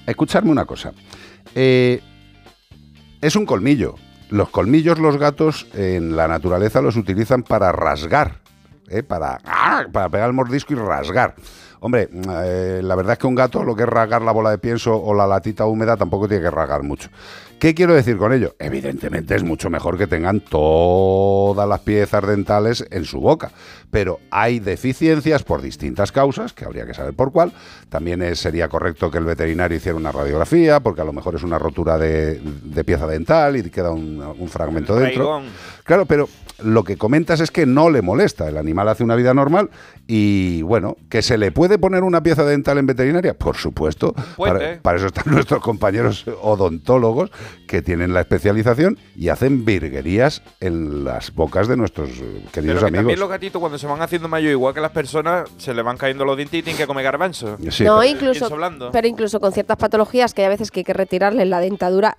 Escuchadme 0.07 0.51
una 0.51 0.65
cosa. 0.65 0.93
Eh, 1.55 2.01
es 3.21 3.37
un 3.37 3.47
colmillo. 3.47 3.95
Los 4.31 4.49
colmillos 4.51 4.99
los 4.99 5.17
gatos 5.19 5.67
en 5.75 6.17
la 6.17 6.27
naturaleza 6.29 6.81
los 6.81 6.97
utilizan 6.97 7.43
para 7.45 7.71
rasgar, 7.73 8.41
¿eh? 8.89 9.03
para, 9.03 9.39
¡ah! 9.45 9.85
para 9.93 10.09
pegar 10.09 10.29
el 10.29 10.33
mordisco 10.33 10.73
y 10.73 10.77
rasgar. 10.77 11.35
Hombre, 11.87 12.09
eh, 12.13 12.81
la 12.83 12.97
verdad 12.97 13.13
es 13.13 13.19
que 13.21 13.29
un 13.29 13.37
gato 13.37 13.63
lo 13.63 13.77
que 13.77 13.85
es 13.85 13.89
rasgar 13.89 14.21
la 14.21 14.33
bola 14.33 14.51
de 14.51 14.59
pienso 14.59 15.01
o 15.01 15.15
la 15.15 15.25
latita 15.25 15.67
húmeda 15.67 15.97
tampoco 15.97 16.27
tiene 16.27 16.43
que 16.43 16.51
rasgar 16.51 16.83
mucho. 16.83 17.11
¿Qué 17.59 17.75
quiero 17.75 17.95
decir 17.95 18.19
con 18.19 18.33
ello? 18.35 18.55
Evidentemente 18.59 19.35
es 19.35 19.43
mucho 19.43 19.71
mejor 19.71 19.97
que 19.97 20.07
tengan 20.07 20.41
todas 20.41 21.67
las 21.69 21.81
piezas 21.81 22.27
dentales 22.27 22.85
en 22.91 23.05
su 23.07 23.19
boca, 23.21 23.51
pero 23.91 24.21
hay 24.31 24.59
deficiencias 24.61 25.43
por 25.43 25.63
distintas 25.63 26.13
causas, 26.13 26.53
que 26.53 26.67
habría 26.67 26.85
que 26.87 26.93
saber 26.93 27.15
por 27.15 27.33
cuál. 27.33 27.53
También 27.89 28.21
es- 28.23 28.41
sería 28.41 28.69
correcto 28.69 29.11
que 29.11 29.19
el 29.19 29.25
veterinario 29.25 29.77
hiciera 29.79 29.97
una 29.97 30.13
radiografía, 30.13 30.81
porque 30.81 31.01
a 31.01 31.05
lo 31.05 31.13
mejor 31.15 31.35
es 31.35 31.43
una 31.45 31.59
rotura 31.59 31.97
de, 31.97 32.41
de 32.41 32.85
pieza 32.85 33.07
dental 33.07 33.57
y 33.57 33.63
queda 33.71 33.91
un, 33.91 34.23
un 34.39 34.49
fragmento 34.49 34.95
dentro. 34.95 35.23
Raigón. 35.39 35.45
Claro, 35.85 36.05
pero 36.05 36.29
lo 36.63 36.85
que 36.85 36.97
comentas 36.97 37.41
es 37.41 37.51
que 37.51 37.65
no 37.65 37.91
le 37.91 38.03
molesta. 38.03 38.49
El 38.49 38.57
animal 38.59 38.89
hace 38.89 39.05
una 39.05 39.15
vida 39.15 39.33
normal 39.35 39.71
y, 40.07 40.63
bueno, 40.63 40.97
¿que 41.09 41.23
se 41.23 41.39
le 41.39 41.53
puede 41.53 41.79
poner 41.79 42.03
una 42.03 42.23
pieza 42.23 42.45
dental 42.45 42.79
en 42.79 42.87
veterinaria? 42.87 43.35
Por 43.35 43.57
supuesto. 43.57 44.15
Para, 44.37 44.83
para 44.83 44.99
eso 44.99 45.07
están 45.07 45.25
nuestros 45.33 45.63
compañeros 45.63 46.25
odontólogos 46.43 47.31
que 47.67 47.83
tienen 47.83 48.13
la 48.15 48.21
especialización 48.21 48.99
y 49.17 49.29
hacen 49.29 49.65
virguerías 49.65 50.43
en 50.61 51.05
las 51.05 51.35
bocas 51.35 51.69
de 51.69 51.77
nuestros 51.77 52.11
eh, 52.11 52.15
Pero 52.21 52.51
queridos 52.53 52.79
que 52.81 52.87
amigos. 52.87 52.99
también 53.01 53.21
los 53.21 53.29
gatitos 53.29 53.61
cuando 53.61 53.79
se 53.79 53.87
van 53.87 54.03
haciendo 54.03 54.29
mayor, 54.29 54.51
igual 54.53 54.75
que 54.75 54.81
las 54.81 54.93
personas, 54.93 55.49
se 55.59 55.75
le 55.75 55.83
van 55.83 55.97
cayendo 55.97 56.25
los 56.25 56.37
dientes 56.37 56.59
y 56.59 56.63
tienen 56.63 56.79
que 56.79 56.87
comer 56.87 57.05
garbanzo. 57.05 57.57
Sí, 57.71 57.85
no, 57.85 57.99
pero- 58.01 58.05
incluso, 58.05 58.49
pero 58.93 59.09
incluso 59.09 59.41
con 59.41 59.53
ciertas 59.53 59.77
patologías 59.77 60.35
que 60.35 60.43
hay 60.43 60.47
a 60.47 60.51
veces 60.51 60.71
que 60.71 60.81
hay 60.81 60.85
que 60.85 60.93
retirarle 60.95 61.45
la 61.45 61.61
dentadura. 61.61 62.17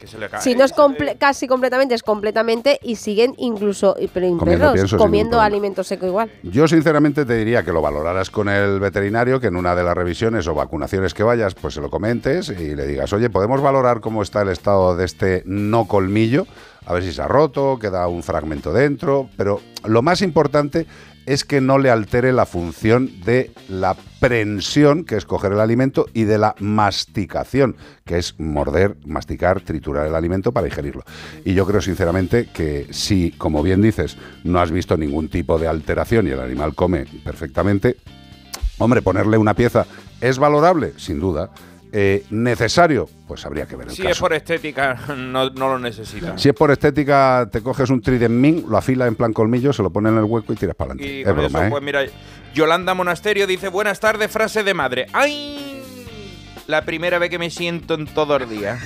Que 0.00 0.06
se 0.06 0.16
le 0.18 0.30
cae. 0.30 0.40
Si 0.40 0.54
no 0.54 0.64
es 0.64 0.74
comple- 0.74 1.18
casi 1.18 1.46
completamente, 1.46 1.94
es 1.94 2.02
completamente 2.02 2.80
y 2.82 2.96
siguen 2.96 3.34
incluso, 3.36 3.94
y- 4.00 4.08
pero 4.08 4.24
en 4.26 4.38
Comiendo 4.38 4.72
pienso 4.72 4.96
comiendo 4.96 5.38
alimento 5.42 5.84
seco 5.84 6.06
igual. 6.06 6.30
Yo 6.42 6.66
sinceramente 6.66 7.26
te 7.26 7.34
diría 7.36 7.62
que 7.62 7.70
lo 7.70 7.82
valoraras 7.82 8.30
con 8.30 8.48
el 8.48 8.80
veterinario, 8.80 9.38
que 9.40 9.48
en 9.48 9.56
una 9.56 9.74
de 9.76 9.82
las 9.84 9.94
revisiones 9.94 10.46
o 10.48 10.54
vacunaciones 10.54 11.12
que 11.12 11.22
vayas, 11.22 11.54
pues 11.54 11.74
se 11.74 11.82
lo 11.82 11.90
comentes 11.90 12.48
y 12.48 12.74
le 12.74 12.86
digas, 12.86 13.12
oye, 13.12 13.28
podemos 13.28 13.60
valorar 13.60 14.00
cómo 14.00 14.22
está 14.22 14.40
el 14.40 14.48
estado 14.48 14.96
de 14.96 15.04
este 15.04 15.42
no 15.44 15.84
colmillo, 15.86 16.46
a 16.86 16.94
ver 16.94 17.02
si 17.02 17.12
se 17.12 17.20
ha 17.20 17.28
roto, 17.28 17.78
queda 17.78 18.08
un 18.08 18.22
fragmento 18.22 18.72
dentro, 18.72 19.28
pero 19.36 19.60
lo 19.84 20.00
más 20.00 20.22
importante 20.22 20.86
es 21.30 21.44
que 21.44 21.60
no 21.60 21.78
le 21.78 21.90
altere 21.90 22.32
la 22.32 22.44
función 22.44 23.08
de 23.24 23.52
la 23.68 23.96
prensión, 24.18 25.04
que 25.04 25.14
es 25.14 25.24
coger 25.24 25.52
el 25.52 25.60
alimento, 25.60 26.06
y 26.12 26.24
de 26.24 26.38
la 26.38 26.56
masticación, 26.58 27.76
que 28.04 28.18
es 28.18 28.34
morder, 28.40 28.96
masticar, 29.06 29.60
triturar 29.60 30.08
el 30.08 30.16
alimento 30.16 30.50
para 30.50 30.64
digerirlo. 30.64 31.04
Y 31.44 31.54
yo 31.54 31.68
creo 31.68 31.80
sinceramente 31.80 32.48
que 32.52 32.88
si, 32.90 33.30
como 33.30 33.62
bien 33.62 33.80
dices, 33.80 34.16
no 34.42 34.58
has 34.58 34.72
visto 34.72 34.96
ningún 34.96 35.28
tipo 35.28 35.56
de 35.60 35.68
alteración 35.68 36.26
y 36.26 36.32
el 36.32 36.40
animal 36.40 36.74
come 36.74 37.06
perfectamente, 37.22 37.94
hombre, 38.78 39.00
ponerle 39.00 39.38
una 39.38 39.54
pieza 39.54 39.86
es 40.20 40.36
valorable, 40.40 40.94
sin 40.96 41.20
duda. 41.20 41.50
Eh, 41.92 42.24
¿Necesario? 42.30 43.08
Pues 43.26 43.44
habría 43.46 43.66
que 43.66 43.76
ver 43.76 43.88
el 43.88 43.92
Si 43.94 44.02
caso. 44.02 44.12
es 44.12 44.18
por 44.20 44.32
estética, 44.32 44.94
no, 45.16 45.50
no 45.50 45.68
lo 45.68 45.78
necesita. 45.78 46.36
Si 46.38 46.48
es 46.48 46.54
por 46.54 46.70
estética, 46.70 47.48
te 47.50 47.62
coges 47.62 47.90
un 47.90 48.00
trident 48.00 48.34
min, 48.34 48.64
lo 48.68 48.76
afilas 48.76 49.08
en 49.08 49.14
plan 49.16 49.32
colmillo, 49.32 49.72
se 49.72 49.82
lo 49.82 49.90
pones 49.90 50.12
en 50.12 50.18
el 50.18 50.24
hueco 50.24 50.52
y 50.52 50.56
tiras 50.56 50.76
para 50.76 50.92
adelante. 50.92 51.12
Y 51.12 51.20
Es 51.20 51.26
con 51.26 51.36
broma, 51.36 51.48
eso, 51.58 51.66
¿eh? 51.66 51.70
pues 51.70 51.82
mira, 51.82 52.00
Yolanda 52.54 52.94
Monasterio 52.94 53.46
dice, 53.46 53.68
buenas 53.68 53.98
tardes, 54.00 54.30
frase 54.30 54.62
de 54.62 54.74
madre. 54.74 55.06
¡Ay! 55.12 55.69
La 56.70 56.82
primera 56.84 57.18
vez 57.18 57.30
que 57.30 57.38
me 57.40 57.50
siento 57.50 57.94
en 57.94 58.06
todo 58.06 58.36
el 58.36 58.48
día. 58.48 58.78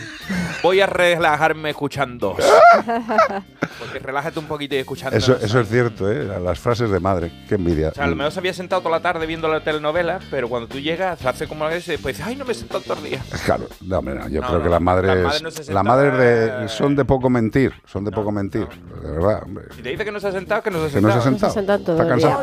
Voy 0.62 0.80
a 0.80 0.86
relajarme 0.86 1.68
escuchando. 1.68 2.34
Porque 3.78 3.98
relájate 3.98 4.38
un 4.38 4.46
poquito 4.46 4.74
y 4.74 4.78
escuchando. 4.78 5.14
Eso, 5.16 5.36
eso 5.36 5.60
es 5.60 5.68
cierto, 5.68 6.10
¿eh? 6.10 6.24
Las 6.42 6.58
frases 6.58 6.88
de 6.90 6.98
madre. 7.00 7.30
Qué 7.46 7.56
envidia. 7.56 7.88
O 7.90 7.94
sea, 7.94 8.04
a 8.04 8.06
lo 8.06 8.16
mejor 8.16 8.32
se 8.32 8.38
había 8.38 8.54
sentado 8.54 8.80
toda 8.80 8.96
la 8.96 9.02
tarde 9.02 9.26
viendo 9.26 9.48
la 9.48 9.60
telenovela, 9.62 10.20
pero 10.30 10.48
cuando 10.48 10.66
tú 10.68 10.78
llegas, 10.80 11.18
se 11.18 11.28
hace 11.28 11.46
como 11.46 11.68
ese, 11.68 11.98
pues, 11.98 12.18
ay, 12.22 12.36
no 12.36 12.46
me 12.46 12.52
he 12.52 12.54
sentado 12.54 12.80
todo 12.80 12.94
el 13.04 13.10
día. 13.10 13.22
Claro, 13.44 13.66
no, 13.82 14.00
no, 14.00 14.28
yo 14.28 14.40
No, 14.40 14.46
creo 14.46 14.58
no, 14.60 14.64
que 14.64 14.70
las 14.70 14.80
madres, 14.80 15.10
las 15.16 15.24
madres 15.24 15.42
no 15.42 15.50
se 15.50 15.56
las 15.58 15.66
sentaban, 15.66 15.86
madres 15.86 16.18
de- 16.18 16.68
son 16.68 16.96
de 16.96 17.04
poco 17.04 17.28
mentir, 17.28 17.74
son 17.84 18.04
de 18.06 18.10
poco 18.12 18.32
mentir, 18.32 18.66
de 19.02 19.10
verdad, 19.10 19.42
hombre. 19.44 19.66
Si 19.76 19.82
te 19.82 19.90
dice 19.90 20.04
que 20.06 20.12
no 20.12 20.20
se 20.20 20.28
ha 20.28 20.32
sentado, 20.32 20.62
que 20.62 20.70
no 20.70 20.78
se 20.78 20.86
ha 20.86 20.90
Que 20.94 21.00
no 21.02 21.08
se 21.08 21.20
sentado. 21.20 21.20
ha 21.20 21.24
sentado. 21.24 21.52
Se 21.52 21.58
sentan 21.58 21.84
todo 21.84 21.96
Está 21.96 22.08
cansado. 22.08 22.42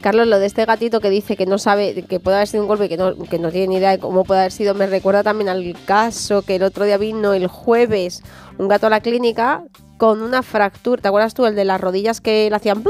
Carlos, 0.00 0.26
lo 0.26 0.38
de 0.38 0.46
este 0.46 0.64
gatito 0.64 1.00
que 1.00 1.10
dice 1.10 1.36
que 1.36 1.44
no 1.44 1.58
sabe, 1.58 2.04
que 2.08 2.18
puede 2.20 2.36
haber 2.38 2.48
sido 2.48 2.62
un 2.62 2.68
golpe 2.68 2.86
y 2.86 2.88
que 2.88 2.96
no, 2.96 3.14
que 3.24 3.38
no 3.38 3.50
tiene 3.50 3.66
ni 3.68 3.76
idea 3.76 3.90
de 3.90 3.98
cómo 3.98 4.24
puede 4.24 4.40
haber 4.40 4.52
sido, 4.52 4.74
me 4.78 4.86
recuerda 4.86 5.22
también 5.22 5.48
al 5.48 5.76
caso 5.84 6.42
que 6.42 6.56
el 6.56 6.62
otro 6.62 6.84
día 6.84 6.96
vino 6.96 7.34
el 7.34 7.46
jueves 7.48 8.22
un 8.58 8.68
gato 8.68 8.86
a 8.86 8.90
la 8.90 9.00
clínica 9.00 9.64
con 9.98 10.22
una 10.22 10.42
fractura. 10.42 11.02
¿Te 11.02 11.08
acuerdas 11.08 11.34
tú? 11.34 11.44
El 11.44 11.54
de 11.54 11.64
las 11.64 11.80
rodillas 11.80 12.20
que 12.20 12.48
le 12.48 12.56
hacían 12.56 12.84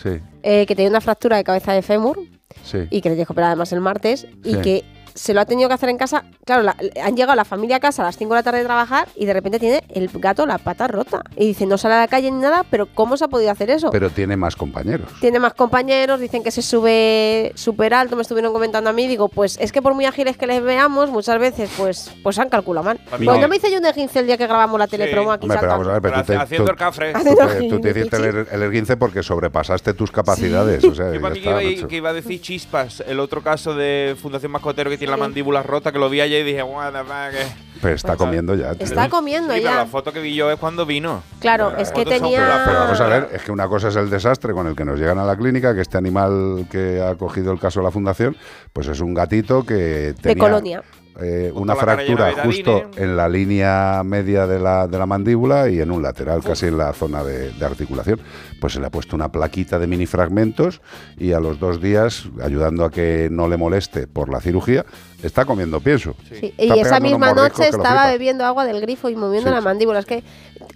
Sí, 0.00 0.20
eh, 0.42 0.66
que 0.66 0.74
tenía 0.76 0.88
una 0.90 1.00
fractura 1.00 1.36
de 1.36 1.44
cabeza 1.44 1.72
de 1.72 1.82
fémur 1.82 2.18
sí. 2.62 2.86
y 2.90 3.00
que 3.00 3.10
le 3.10 3.16
dijo 3.16 3.26
que 3.26 3.32
operar 3.32 3.48
además 3.48 3.72
el 3.72 3.80
martes 3.80 4.26
y 4.44 4.54
que 4.56 4.84
se 5.14 5.34
lo 5.34 5.40
ha 5.40 5.44
tenido 5.44 5.68
que 5.68 5.74
hacer 5.74 5.88
en 5.88 5.98
casa. 5.98 6.24
Claro, 6.44 6.62
la- 6.62 6.76
han 7.02 7.16
llegado 7.16 7.34
la 7.36 7.44
familia 7.44 7.76
a 7.76 7.80
casa 7.80 8.02
a 8.02 8.06
las 8.06 8.16
5 8.16 8.34
de 8.34 8.38
la 8.40 8.42
tarde 8.42 8.58
de 8.58 8.64
trabajar 8.64 9.08
y 9.16 9.26
de 9.26 9.32
repente 9.32 9.58
tiene 9.58 9.82
el 9.90 10.08
gato 10.14 10.46
la 10.46 10.58
pata 10.58 10.88
rota. 10.88 11.22
Y 11.36 11.46
dice, 11.46 11.66
no 11.66 11.78
sale 11.78 11.94
a 11.94 12.00
la 12.00 12.08
calle 12.08 12.30
ni 12.30 12.40
nada, 12.40 12.64
pero 12.70 12.86
¿cómo 12.94 13.16
se 13.16 13.24
ha 13.24 13.28
podido 13.28 13.50
hacer 13.50 13.70
eso? 13.70 13.90
Pero 13.90 14.10
tiene 14.10 14.36
más 14.36 14.56
compañeros. 14.56 15.08
Tiene 15.20 15.38
más 15.38 15.54
compañeros, 15.54 16.20
dicen 16.20 16.42
que 16.42 16.50
se 16.50 16.62
sube 16.62 17.52
súper 17.54 17.94
alto, 17.94 18.16
me 18.16 18.22
estuvieron 18.22 18.52
comentando 18.52 18.90
a 18.90 18.92
mí, 18.92 19.06
digo, 19.08 19.28
pues 19.28 19.58
es 19.60 19.72
que 19.72 19.82
por 19.82 19.94
muy 19.94 20.04
ágiles 20.04 20.36
que 20.36 20.46
les 20.46 20.62
veamos, 20.62 21.10
muchas 21.10 21.38
veces 21.38 21.70
pues 21.76 22.10
pues 22.22 22.38
han 22.38 22.48
calculado 22.48 22.84
mal. 22.84 22.96
Pues 22.98 23.22
Pues 23.24 23.36
no. 23.36 23.38
no 23.40 23.48
me 23.48 23.56
hice 23.56 23.70
yo 23.70 23.78
un 23.78 23.86
esguince 23.86 24.20
el 24.20 24.26
día 24.26 24.36
que 24.36 24.46
grabamos 24.46 24.78
la 24.78 24.86
telepromo 24.86 25.32
aquí 25.32 25.44
Hombre, 25.44 25.58
pero 25.60 25.72
vamos 25.72 25.88
a 25.88 25.92
ver, 25.92 26.02
pero 26.02 26.16
tú 26.20 26.26
te, 26.26 26.36
Haciendo 26.36 26.64
tú- 26.66 26.70
el 26.72 26.76
cafre. 26.76 27.12
tú 27.14 27.22
te- 27.24 27.68
tú 27.68 27.80
te 27.80 27.90
hiciste 27.90 28.16
el, 28.16 28.24
er- 28.24 28.46
el 28.52 28.62
esguince 28.62 28.96
porque 28.96 29.22
sobrepasaste 29.22 29.94
tus 29.94 30.10
capacidades. 30.10 30.84
O 30.84 30.94
sea, 30.94 31.06
Yo 31.08 31.14
ya 31.14 31.20
para 31.20 31.34
mí 31.34 31.40
que 31.40 31.48
está, 31.48 31.62
iba, 31.62 31.70
macho. 31.76 31.88
que 31.88 31.96
iba 31.96 32.10
a 32.10 32.12
decir 32.12 32.40
chispas, 32.40 33.02
el 33.06 33.20
otro 33.20 33.42
caso 33.42 33.74
de 33.74 34.16
Fundación 34.20 34.52
Mascotero 34.52 34.90
que 34.90 34.98
tiene 35.00 35.10
la 35.12 35.16
mandíbula 35.16 35.62
rota, 35.64 35.90
que 35.90 35.98
lo 35.98 36.08
vi 36.08 36.20
ayer 36.20 36.42
y 36.42 36.44
dije, 36.50 36.62
what 36.62 36.92
the 36.92 36.98
fuck. 36.98 37.34
eh". 37.34 37.52
Pero 37.82 37.94
está 37.94 38.14
comiendo 38.16 38.54
ya. 38.54 38.74
tío. 38.74 38.84
Está 38.84 39.08
comiendo 39.08 39.54
Sí, 39.54 39.60
pero 39.62 39.72
ya. 39.74 39.76
la 39.78 39.86
foto 39.86 40.12
que 40.12 40.20
vi 40.20 40.34
yo 40.34 40.50
es 40.50 40.58
cuando 40.58 40.84
vino. 40.84 41.22
Claro, 41.40 41.74
es 41.78 41.90
que 41.90 42.04
tenía... 42.04 42.62
Pero 42.66 42.78
vamos 42.80 43.00
a 43.00 43.06
ver, 43.06 43.28
es 43.32 43.42
que 43.42 43.50
una 43.50 43.66
cosa 43.68 43.88
es 43.88 43.96
el 43.96 44.10
desastre 44.10 44.52
con 44.52 44.66
el 44.66 44.76
que 44.76 44.84
nos 44.84 45.00
llegan 45.00 45.18
a 45.18 45.24
la 45.24 45.34
clínica, 45.34 45.74
que 45.74 45.80
este 45.80 45.96
animal 45.96 46.66
que 46.70 47.00
ha 47.02 47.14
cogido 47.14 47.52
el 47.52 47.58
caso 47.58 47.80
de 47.80 47.84
la 47.86 47.90
fundación, 47.90 48.36
pues 48.74 48.86
es 48.88 49.00
un 49.00 49.14
gatito 49.14 49.64
que 49.64 50.14
tenía 50.20 50.44
colonia. 50.44 50.82
Eh, 51.22 51.52
una 51.54 51.76
fractura 51.76 52.32
justo 52.44 52.90
en 52.96 53.16
la 53.16 53.28
línea 53.28 54.02
media 54.04 54.46
de 54.46 54.58
la, 54.58 54.86
de 54.86 54.98
la 54.98 55.06
mandíbula 55.06 55.68
y 55.68 55.80
en 55.80 55.90
un 55.90 56.02
lateral, 56.02 56.42
casi 56.42 56.66
en 56.66 56.78
la 56.78 56.92
zona 56.92 57.22
de, 57.24 57.50
de 57.52 57.64
articulación. 57.64 58.20
Pues 58.60 58.74
se 58.74 58.80
le 58.80 58.86
ha 58.86 58.90
puesto 58.90 59.16
una 59.16 59.30
plaquita 59.32 59.78
de 59.78 59.86
mini 59.86 60.06
fragmentos 60.06 60.80
y 61.16 61.32
a 61.32 61.40
los 61.40 61.58
dos 61.58 61.80
días, 61.80 62.24
ayudando 62.42 62.84
a 62.84 62.90
que 62.90 63.28
no 63.30 63.48
le 63.48 63.56
moleste 63.56 64.06
por 64.06 64.28
la 64.30 64.40
cirugía, 64.40 64.84
está 65.22 65.44
comiendo 65.44 65.80
pienso. 65.80 66.14
Sí, 66.38 66.54
y 66.58 66.78
esa 66.78 67.00
misma 67.00 67.32
noche 67.32 67.68
estaba 67.68 68.06
bebiendo 68.10 68.44
agua 68.44 68.64
del 68.64 68.80
grifo 68.80 69.08
y 69.08 69.16
moviendo 69.16 69.48
Sí. 69.50 69.54
la 69.54 69.60
mandíbula. 69.60 69.98
Es 70.00 70.06
que 70.06 70.22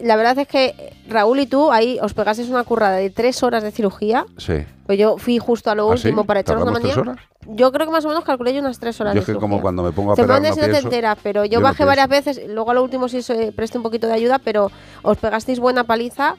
la 0.03 0.16
verdad 0.16 0.39
es 0.39 0.49
que 0.49 0.95
Raúl 1.09 1.41
y 1.41 1.47
tú 1.47 1.71
ahí 1.71 1.99
os 2.03 2.15
pegasteis 2.15 2.49
una 2.49 2.65
currada 2.65 2.97
de 2.97 3.11
tres 3.11 3.43
horas 3.43 3.62
de 3.62 3.71
cirugía. 3.71 4.25
Sí. 4.39 4.65
Pues 4.87 4.99
yo 4.99 5.16
fui 5.19 5.39
justo 5.39 5.71
a 5.71 5.75
lo 5.75 5.91
¿Ah, 5.93 5.97
sí? 5.97 6.09
último 6.09 6.25
para 6.25 6.41
echarnos 6.41 6.65
una 6.69 6.73
¿Tardamos 6.75 6.95
tres 6.95 7.07
manía. 7.07 7.12
horas? 7.12 7.31
Yo 7.47 7.71
creo 7.73 7.87
que 7.87 7.93
más 7.93 8.05
o 8.05 8.09
menos 8.09 8.25
calculé 8.25 8.53
yo 8.55 8.61
unas 8.61 8.79
tres 8.79 9.01
horas 9.01 9.15
Yo 9.15 9.21
es 9.21 9.27
que 9.27 9.35
como 9.35 9.61
cuando 9.61 9.83
me 9.83 9.93
pongo 9.93 10.12
a 10.12 10.15
Te 10.16 10.23
operar 10.23 10.41
no 10.41 10.47
y 10.49 10.51
no 10.51 10.57
te 10.57 10.62
pienso. 10.69 10.87
enteras, 10.89 11.19
pero 11.23 11.45
yo, 11.45 11.53
Yo 11.53 11.61
no 11.61 11.65
bajé 11.65 11.85
varias 11.85 12.09
veces, 12.09 12.41
luego 12.49 12.71
a 12.71 12.75
lo 12.75 12.83
último 12.83 13.09
sí 13.09 13.23
se 13.23 13.53
presté 13.53 13.79
un 13.79 13.83
poquito 13.85 14.07
de 14.07 14.15
ayuda, 14.15 14.39
pero 14.39 14.71
os 15.03 15.19
pegasteis 15.19 15.59
buena 15.61 15.85
paliza. 15.85 16.37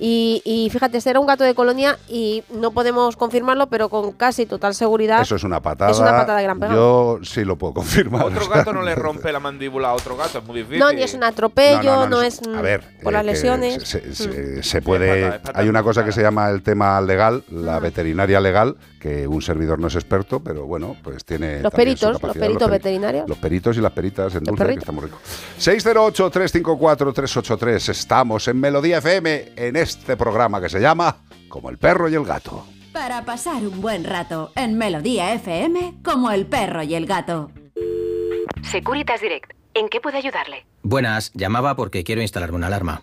Y, 0.00 0.42
y 0.44 0.70
fíjate, 0.70 0.98
este 0.98 1.10
era 1.10 1.18
un 1.18 1.26
gato 1.26 1.42
de 1.42 1.56
colonia 1.56 1.98
y 2.08 2.44
no 2.54 2.70
podemos 2.70 3.16
confirmarlo, 3.16 3.66
pero 3.66 3.88
con 3.88 4.12
casi 4.12 4.46
total 4.46 4.72
seguridad. 4.76 5.22
Eso 5.22 5.34
es 5.34 5.42
una 5.42 5.60
patada. 5.60 5.90
Es 5.90 5.98
una 5.98 6.12
patada 6.12 6.38
de 6.38 6.44
gran 6.44 6.60
pegado. 6.60 7.18
Yo 7.18 7.24
sí 7.24 7.44
lo 7.44 7.56
puedo 7.58 7.74
confirmar. 7.74 8.24
Otro 8.24 8.42
o 8.42 8.44
sea, 8.46 8.58
gato 8.58 8.72
no 8.72 8.82
le 8.82 8.94
rompe 8.94 9.32
la 9.32 9.40
mandíbula 9.40 9.88
a 9.88 9.94
otro 9.94 10.16
gato, 10.16 10.38
es 10.38 10.44
muy 10.44 10.58
difícil. 10.58 10.78
No, 10.78 10.92
ni 10.92 11.02
es 11.02 11.14
un 11.14 11.24
atropello, 11.24 11.82
no, 11.82 11.96
No, 11.96 12.02
no, 12.04 12.16
no, 12.18 12.22
es 12.22 12.40
a 12.40 12.48
mm, 12.48 12.62
ver, 12.62 12.82
por 13.02 13.12
eh, 13.12 13.16
las 13.16 13.24
lesiones. 13.24 13.82
Se, 13.82 14.14
se- 14.14 14.28
Mm. 14.28 14.62
se 14.62 14.82
puede. 14.82 15.40
hay 15.52 15.68
una 15.68 15.82
cosa 15.82 16.04
que 16.04 16.12
se 16.12 16.22
llama 16.22 16.48
el 16.50 16.62
tema 16.62 17.00
legal, 17.00 17.42
la 17.50 17.80
veterinaria 17.80 18.38
legal, 18.40 18.76
que 18.98 19.26
un 19.26 19.42
servidor 19.42 19.78
no 19.78 19.88
es 19.88 19.94
experto, 19.94 20.40
pero 20.40 20.66
bueno, 20.66 20.96
pues 21.02 21.24
tiene. 21.24 21.60
Los 21.60 21.72
peritos, 21.72 22.20
los 22.22 22.36
peritos 22.36 22.68
peri- 22.68 22.70
veterinarios. 22.70 23.28
Los 23.28 23.38
peritos 23.38 23.76
y 23.76 23.80
las 23.80 23.92
peritas 23.92 24.34
en 24.34 24.44
dulce, 24.44 24.66
que 24.66 24.72
está 24.74 24.92
muy 24.92 25.04
rico. 25.04 25.18
608-354-383. 25.58 27.88
Estamos 27.90 28.48
en 28.48 28.60
Melodía 28.60 28.98
FM 28.98 29.52
en 29.56 29.76
este 29.76 30.16
programa 30.16 30.60
que 30.60 30.68
se 30.68 30.80
llama 30.80 31.18
Como 31.48 31.70
el 31.70 31.78
perro 31.78 32.08
y 32.08 32.14
el 32.14 32.24
gato. 32.24 32.64
Para 32.92 33.24
pasar 33.24 33.62
un 33.66 33.80
buen 33.80 34.04
rato 34.04 34.52
en 34.56 34.76
Melodía 34.78 35.32
FM 35.34 35.94
como 36.04 36.30
el 36.30 36.46
perro 36.46 36.82
y 36.82 36.94
el 36.94 37.06
gato. 37.06 37.50
Securitas 38.62 39.20
Direct. 39.20 39.52
¿En 39.74 39.88
qué 39.88 40.00
puedo 40.00 40.16
ayudarle? 40.16 40.66
Buenas, 40.82 41.30
llamaba 41.34 41.76
porque 41.76 42.02
quiero 42.02 42.22
instalarme 42.22 42.56
una 42.56 42.66
alarma. 42.66 43.02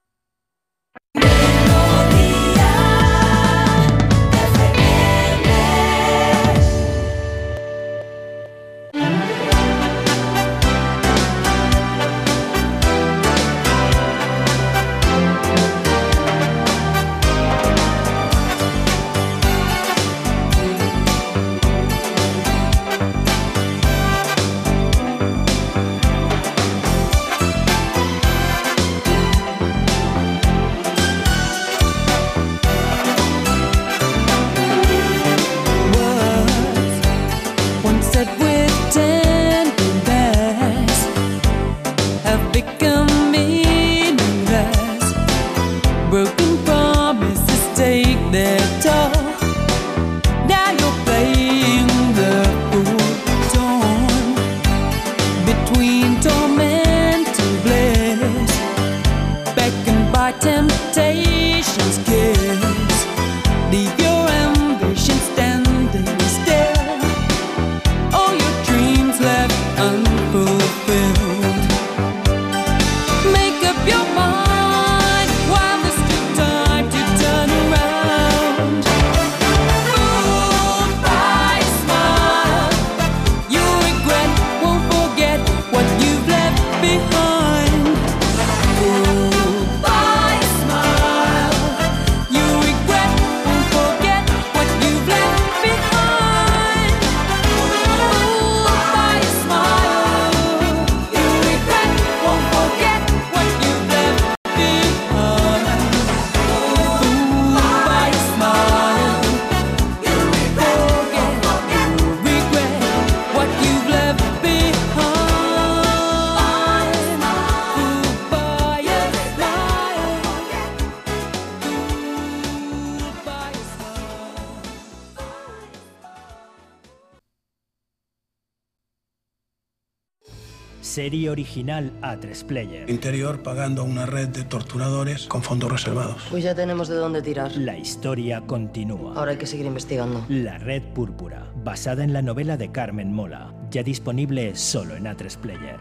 Original 131.51 131.91
A3 132.01 132.45
Player. 132.45 132.89
Interior 132.89 133.43
pagando 133.43 133.81
a 133.81 133.85
una 133.85 134.05
red 134.05 134.29
de 134.29 134.43
torturadores 134.43 135.27
con 135.27 135.43
fondos 135.43 135.69
reservados. 135.69 136.21
Pues 136.29 136.43
ya 136.43 136.55
tenemos 136.55 136.87
de 136.87 136.95
dónde 136.95 137.21
tirar. 137.21 137.51
La 137.57 137.77
historia 137.77 138.41
continúa. 138.41 139.15
Ahora 139.15 139.31
hay 139.31 139.37
que 139.37 139.45
seguir 139.45 139.65
investigando. 139.65 140.25
La 140.29 140.57
Red 140.57 140.83
Púrpura, 140.93 141.51
basada 141.63 142.03
en 142.03 142.13
la 142.13 142.21
novela 142.21 142.55
de 142.55 142.71
Carmen 142.71 143.11
Mola, 143.11 143.53
ya 143.69 143.83
disponible 143.83 144.55
solo 144.55 144.95
en 144.95 145.05
A3 145.05 145.37
Player. 145.37 145.79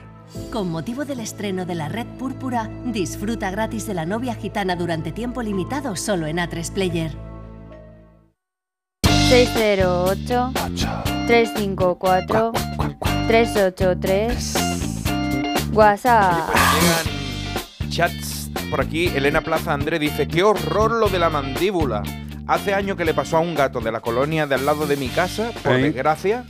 Con 0.52 0.70
motivo 0.70 1.04
del 1.04 1.20
estreno 1.20 1.64
de 1.66 1.74
La 1.76 1.88
Red 1.88 2.06
Púrpura, 2.18 2.68
disfruta 2.86 3.50
gratis 3.50 3.86
de 3.86 3.94
la 3.94 4.06
novia 4.06 4.34
gitana 4.34 4.74
durante 4.74 5.12
tiempo 5.12 5.42
limitado 5.42 5.94
solo 5.94 6.26
en 6.26 6.38
A3 6.38 6.72
Player. 6.72 7.12
608 9.28 10.52
354 11.26 12.52
383 13.28 14.59
WhatsApp. 15.72 16.48
Llegan 16.80 17.90
chats 17.90 18.50
por 18.70 18.80
aquí. 18.80 19.06
Elena 19.08 19.40
Plaza 19.40 19.72
André 19.72 19.98
dice: 19.98 20.26
¡Qué 20.28 20.42
horror 20.42 20.92
lo 20.92 21.08
de 21.08 21.18
la 21.18 21.30
mandíbula! 21.30 22.02
Hace 22.46 22.74
años 22.74 22.96
que 22.96 23.04
le 23.04 23.14
pasó 23.14 23.36
a 23.36 23.40
un 23.40 23.54
gato 23.54 23.80
de 23.80 23.92
la 23.92 24.00
colonia 24.00 24.46
de 24.46 24.56
al 24.56 24.66
lado 24.66 24.86
de 24.86 24.96
mi 24.96 25.08
casa, 25.08 25.50
por 25.62 25.74
¿Eh? 25.76 25.82
desgracia. 25.82 26.44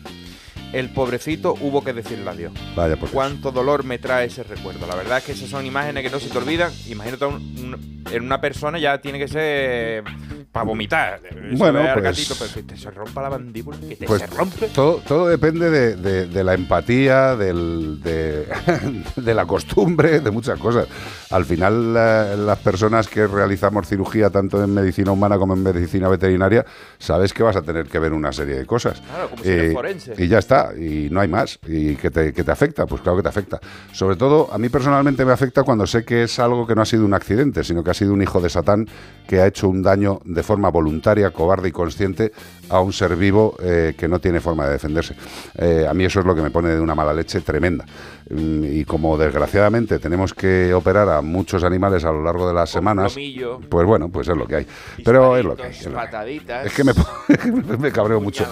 El 0.72 0.90
pobrecito 0.92 1.56
hubo 1.60 1.82
que 1.82 1.92
decirle 1.92 2.30
adiós. 2.30 2.52
Vaya 2.76 2.96
por. 2.96 3.10
Cuánto 3.10 3.50
dolor 3.50 3.82
me 3.84 3.98
trae 3.98 4.26
ese 4.26 4.44
recuerdo. 4.44 4.86
La 4.86 4.94
verdad 4.94 5.18
es 5.18 5.24
que 5.24 5.32
esas 5.32 5.48
son 5.50 5.66
imágenes 5.66 6.04
que 6.04 6.10
no 6.10 6.20
se 6.20 6.28
te 6.30 6.38
olvidan. 6.38 6.72
Imagínate 6.88 7.24
un- 7.24 7.34
un- 7.34 8.04
en 8.10 8.22
una 8.22 8.40
persona 8.40 8.78
ya 8.78 8.98
tiene 9.00 9.18
que 9.18 9.26
ser 9.28 10.04
para 10.52 10.64
vomitar. 10.64 11.20
Eso 11.24 11.56
Bueno, 11.58 11.80
pues- 11.92 12.02
gatito, 12.04 12.34
pero 12.38 12.52
que 12.54 12.62
te 12.64 12.76
se 12.76 12.90
rompa 12.90 13.22
la 13.22 13.30
mandíbula, 13.30 13.76
que 13.88 13.94
te 13.96 14.06
Pues 14.06 14.20
se 14.22 14.26
rompe. 14.26 14.66
todo, 14.68 14.96
todo 15.06 15.28
depende 15.28 15.70
de, 15.70 15.94
de- 15.96 16.26
de 16.26 16.44
la 16.44 16.54
empatía, 16.54 17.36
del- 17.36 18.00
de, 18.02 18.46
de 19.16 19.34
la 19.34 19.46
costumbre, 19.46 20.20
de 20.20 20.30
muchas 20.30 20.58
cosas. 20.58 20.88
Al 21.30 21.44
final, 21.44 21.94
la- 21.94 22.34
las 22.36 22.58
personas 22.58 23.06
que 23.06 23.26
realizamos 23.28 23.86
cirugía 23.86 24.30
tanto 24.30 24.62
en 24.62 24.74
medicina 24.74 25.12
humana 25.12 25.38
como 25.38 25.54
en 25.54 25.62
medicina 25.62 26.08
veterinaria, 26.08 26.64
sabes 26.98 27.32
que 27.32 27.42
vas 27.44 27.54
a 27.56 27.62
tener 27.62 27.86
que 27.86 27.98
ver 28.00 28.12
una 28.12 28.32
serie 28.32 28.56
de 28.56 28.66
cosas. 28.66 29.00
Claro, 29.00 29.30
como 29.30 29.42
si 29.44 29.48
Eh, 29.50 29.70
forense. 29.72 30.14
y 30.18 30.26
ya 30.26 30.38
está, 30.40 30.72
y 30.76 31.08
no 31.10 31.20
hay 31.20 31.28
más. 31.28 31.60
¿Y 31.68 31.94
que 31.94 32.10
te, 32.10 32.32
que 32.32 32.42
te 32.42 32.50
afecta? 32.50 32.86
Pues 32.86 33.02
claro 33.02 33.16
que 33.18 33.22
te 33.22 33.28
afecta. 33.28 33.60
Sobre 33.92 34.16
todo, 34.16 34.52
a 34.52 34.58
mí 34.58 34.68
personalmente 34.68 35.24
me 35.24 35.32
afecta 35.32 35.62
cuando 35.62 35.86
sé 35.86 36.04
que 36.04 36.24
es 36.24 36.38
algo 36.40 36.66
que 36.66 36.74
no 36.74 36.82
ha 36.82 36.86
sido 36.86 37.04
un 37.04 37.14
accidente, 37.14 37.62
sino 37.62 37.84
que 37.84 37.90
ha 37.92 37.94
sido 37.94 38.12
un 38.12 38.22
hijo 38.22 38.40
de 38.40 38.48
Satán 38.50 38.88
que 39.28 39.40
ha 39.40 39.46
hecho 39.46 39.68
un 39.68 39.82
daño 39.82 40.18
de 40.24 40.39
forma 40.42 40.68
voluntaria, 40.70 41.30
cobarde 41.30 41.68
y 41.68 41.72
consciente 41.72 42.32
a 42.68 42.80
un 42.80 42.92
ser 42.92 43.16
vivo 43.16 43.56
eh, 43.62 43.94
que 43.96 44.06
no 44.08 44.18
tiene 44.20 44.40
forma 44.40 44.66
de 44.66 44.72
defenderse. 44.72 45.14
Eh, 45.58 45.86
a 45.88 45.94
mí 45.94 46.04
eso 46.04 46.20
es 46.20 46.26
lo 46.26 46.34
que 46.34 46.42
me 46.42 46.50
pone 46.50 46.68
de 46.70 46.80
una 46.80 46.94
mala 46.94 47.12
leche 47.12 47.40
tremenda. 47.40 47.84
Mm, 48.30 48.64
Y 48.64 48.84
como 48.84 49.18
desgraciadamente 49.18 49.98
tenemos 49.98 50.32
que 50.34 50.72
operar 50.72 51.08
a 51.08 51.20
muchos 51.20 51.64
animales 51.64 52.04
a 52.04 52.12
lo 52.12 52.22
largo 52.22 52.46
de 52.46 52.54
las 52.54 52.70
semanas, 52.70 53.12
plomillo. 53.14 53.60
pues 53.68 53.86
bueno, 53.86 54.08
pues 54.08 54.28
es 54.28 54.36
lo 54.36 54.46
que 54.46 54.56
hay. 54.56 54.66
Pero 55.04 55.36
es 55.36 55.44
lo 55.44 55.56
que 55.56 55.64
hay. 55.64 55.70
es. 55.70 55.88
Pataditas. 55.88 56.66
Es 56.66 56.72
que 56.74 56.84
me, 56.84 56.92
me 57.78 57.90
cabreo 57.90 58.20
mucho. 58.20 58.46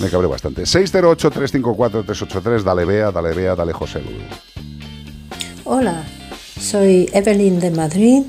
Me 0.00 0.10
cabreo 0.10 0.28
bastante. 0.28 0.62
608-354-383, 0.64 2.62
dale 2.62 2.84
Bea, 2.84 3.10
dale 3.10 3.32
Bea, 3.32 3.54
dale 3.54 3.72
José. 3.72 4.02
Hola, 5.64 6.04
soy 6.60 7.08
Evelyn 7.12 7.60
de 7.60 7.70
Madrid. 7.70 8.22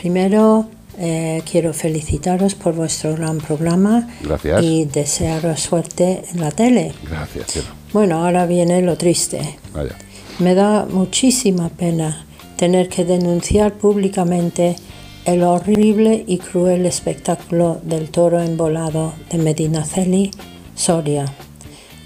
Primero 0.00 0.66
eh, 0.98 1.42
quiero 1.50 1.72
felicitaros 1.72 2.54
por 2.54 2.74
vuestro 2.74 3.14
gran 3.14 3.38
programa 3.38 4.08
Gracias. 4.22 4.62
y 4.62 4.84
desearos 4.84 5.60
suerte 5.60 6.22
en 6.32 6.40
la 6.40 6.50
tele. 6.50 6.92
Gracias, 7.08 7.52
cielo. 7.52 7.68
Bueno, 7.92 8.24
ahora 8.24 8.46
viene 8.46 8.82
lo 8.82 8.96
triste. 8.96 9.58
Vaya. 9.72 9.96
Me 10.38 10.54
da 10.54 10.86
muchísima 10.86 11.68
pena 11.68 12.26
tener 12.56 12.88
que 12.88 13.04
denunciar 13.04 13.74
públicamente 13.74 14.76
el 15.24 15.42
horrible 15.42 16.24
y 16.26 16.38
cruel 16.38 16.86
espectáculo 16.86 17.80
del 17.82 18.10
toro 18.10 18.40
embolado 18.40 19.12
de 19.30 19.38
Medinaceli, 19.38 20.30
Soria, 20.74 21.26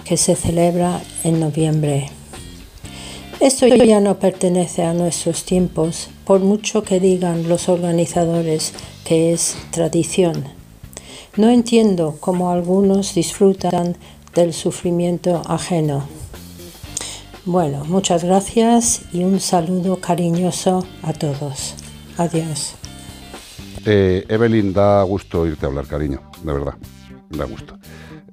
que 0.04 0.16
se 0.16 0.34
celebra 0.34 1.00
en 1.24 1.40
noviembre. 1.40 2.10
Esto 3.40 3.66
ya 3.66 4.00
no 4.00 4.18
pertenece 4.18 4.82
a 4.82 4.94
nuestros 4.94 5.44
tiempos, 5.44 6.08
por 6.26 6.40
mucho 6.40 6.82
que 6.82 6.98
digan 6.98 7.48
los 7.48 7.68
organizadores 7.68 8.74
que 9.04 9.32
es 9.32 9.56
tradición. 9.70 10.44
No 11.36 11.48
entiendo 11.50 12.16
cómo 12.18 12.50
algunos 12.50 13.14
disfrutan 13.14 13.96
del 14.34 14.52
sufrimiento 14.52 15.40
ajeno. 15.46 16.04
Bueno, 17.44 17.84
muchas 17.84 18.24
gracias 18.24 19.02
y 19.12 19.22
un 19.22 19.38
saludo 19.38 20.00
cariñoso 20.00 20.84
a 21.02 21.12
todos. 21.12 21.76
Adiós. 22.18 22.74
Eh, 23.84 24.24
Evelyn, 24.28 24.72
da 24.72 25.04
gusto 25.04 25.46
irte 25.46 25.64
a 25.64 25.68
hablar, 25.68 25.86
cariño, 25.86 26.20
de 26.42 26.52
verdad, 26.52 26.74
da 27.30 27.44
gusto. 27.44 27.78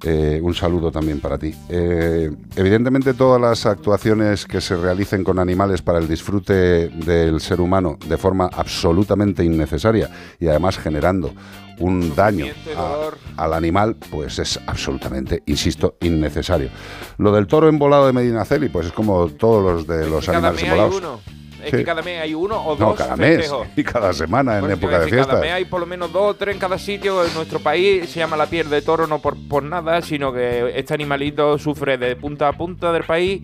Eh, 0.06 0.38
un 0.42 0.54
saludo 0.54 0.92
también 0.92 1.18
para 1.20 1.38
ti. 1.38 1.54
Eh, 1.68 2.30
evidentemente 2.56 3.14
todas 3.14 3.40
las 3.40 3.64
actuaciones 3.64 4.44
que 4.44 4.60
se 4.60 4.76
realicen 4.76 5.24
con 5.24 5.38
animales 5.38 5.80
para 5.80 5.98
el 5.98 6.06
disfrute 6.06 6.88
del 6.88 7.40
ser 7.40 7.60
humano 7.60 7.96
de 8.06 8.18
forma 8.18 8.50
absolutamente 8.52 9.42
innecesaria 9.44 10.10
y 10.38 10.46
además 10.48 10.76
generando 10.76 11.32
un 11.78 12.14
daño 12.14 12.46
a- 13.36 13.44
al 13.44 13.52
animal, 13.54 13.96
pues 14.10 14.38
es 14.38 14.60
absolutamente, 14.66 15.42
insisto, 15.46 15.96
innecesario. 16.02 16.68
Lo 17.18 17.32
del 17.32 17.46
toro 17.46 17.68
embolado 17.68 18.06
de 18.06 18.12
Medinaceli, 18.12 18.68
pues 18.68 18.86
es 18.88 18.92
como 18.92 19.28
todos 19.28 19.62
los 19.64 19.86
de 19.86 20.08
los 20.08 20.28
animales 20.28 20.62
embolados. 20.62 20.94
Es 21.64 21.70
Sí. 21.70 21.76
que 21.78 21.84
cada 21.84 22.02
mes 22.02 22.20
hay 22.20 22.34
uno 22.34 22.56
o 22.56 22.76
No, 22.78 22.86
dos 22.86 22.96
cada 22.96 23.16
mes 23.16 23.36
festejos. 23.36 23.66
y 23.76 23.82
cada 23.84 24.12
semana 24.12 24.58
en 24.58 24.70
época 24.70 24.98
de 24.98 25.04
decir, 25.06 25.18
Cada 25.26 25.40
mes 25.40 25.52
hay 25.52 25.64
por 25.64 25.80
lo 25.80 25.86
menos 25.86 26.12
dos 26.12 26.30
o 26.30 26.34
tres 26.34 26.54
en 26.54 26.60
cada 26.60 26.78
sitio. 26.78 27.24
En 27.24 27.32
nuestro 27.34 27.60
país 27.60 28.08
se 28.10 28.20
llama 28.20 28.36
la 28.36 28.46
piel 28.46 28.68
de 28.70 28.82
toro 28.82 29.06
no 29.06 29.18
por, 29.20 29.36
por 29.48 29.62
nada, 29.62 30.00
sino 30.02 30.32
que 30.32 30.72
este 30.78 30.94
animalito 30.94 31.58
sufre 31.58 31.98
de 31.98 32.16
punta 32.16 32.48
a 32.48 32.52
punta 32.52 32.92
del 32.92 33.04
país 33.04 33.42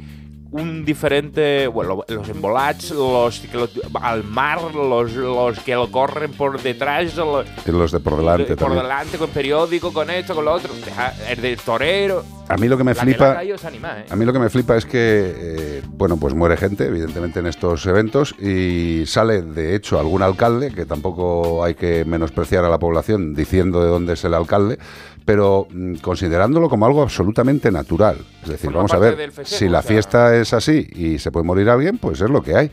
un 0.52 0.84
diferente, 0.84 1.66
bueno, 1.68 2.02
los 2.08 2.28
embolats, 2.28 2.90
los 2.90 3.38
que 3.40 3.56
lo- 3.56 3.68
al 4.00 4.24
mar, 4.24 4.60
los, 4.74 5.12
los 5.12 5.58
que 5.60 5.74
lo 5.74 5.90
corren 5.90 6.32
por 6.32 6.60
detrás, 6.60 7.14
los, 7.16 7.46
Y 7.66 7.70
los 7.70 7.92
de 7.92 8.00
por 8.00 8.16
delante 8.16 8.56
por 8.56 8.74
delante, 8.74 9.16
con 9.18 9.30
periódico, 9.30 9.92
con 9.92 10.10
esto, 10.10 10.34
con 10.34 10.44
lo 10.44 10.52
otro. 10.52 10.72
Deja- 10.84 11.14
El 11.28 11.40
del 11.40 11.56
torero. 11.58 12.24
A 12.48 12.56
mí 12.56 12.66
lo 12.66 12.76
que 12.76 12.82
me 12.82 12.94
La 12.94 13.02
flipa, 13.02 13.42
es 13.44 13.62
¿eh? 13.64 14.06
a 14.10 14.16
mí 14.16 14.24
lo 14.24 14.32
que 14.32 14.38
me 14.40 14.50
flipa 14.50 14.76
es 14.76 14.84
que, 14.84 15.34
eh, 15.36 15.82
bueno, 15.88 16.16
pues 16.16 16.34
muere 16.34 16.56
gente, 16.56 16.84
evidentemente, 16.84 17.38
en 17.38 17.46
estos 17.46 17.86
eventos 17.86 18.34
y 18.40 19.04
sale, 19.06 19.42
de 19.42 19.76
hecho, 19.76 20.00
algún 20.00 20.20
alcalde, 20.22 20.72
que 20.72 20.84
tampoco 20.84 21.62
hay 21.62 21.76
que 21.76 22.04
menospreciar 22.04 22.64
a 22.64 22.68
la 22.68 22.80
población 22.80 23.34
diciendo 23.34 23.80
de 23.84 23.88
dónde 23.88 24.14
es 24.14 24.24
el 24.24 24.34
alcalde, 24.34 24.80
pero 25.24 25.66
mm, 25.70 25.96
considerándolo 25.96 26.68
como 26.68 26.86
algo 26.86 27.02
absolutamente 27.02 27.70
natural. 27.70 28.18
Es 28.42 28.48
decir, 28.48 28.70
vamos 28.72 28.92
a 28.92 28.98
ver, 28.98 29.16
festejo, 29.30 29.58
si 29.58 29.68
la 29.68 29.80
o 29.80 29.82
sea. 29.82 29.88
fiesta 29.88 30.36
es 30.36 30.52
así 30.52 30.88
y 30.92 31.18
se 31.18 31.30
puede 31.30 31.46
morir 31.46 31.68
alguien, 31.68 31.98
pues 31.98 32.20
es 32.20 32.30
lo 32.30 32.42
que 32.42 32.56
hay. 32.56 32.70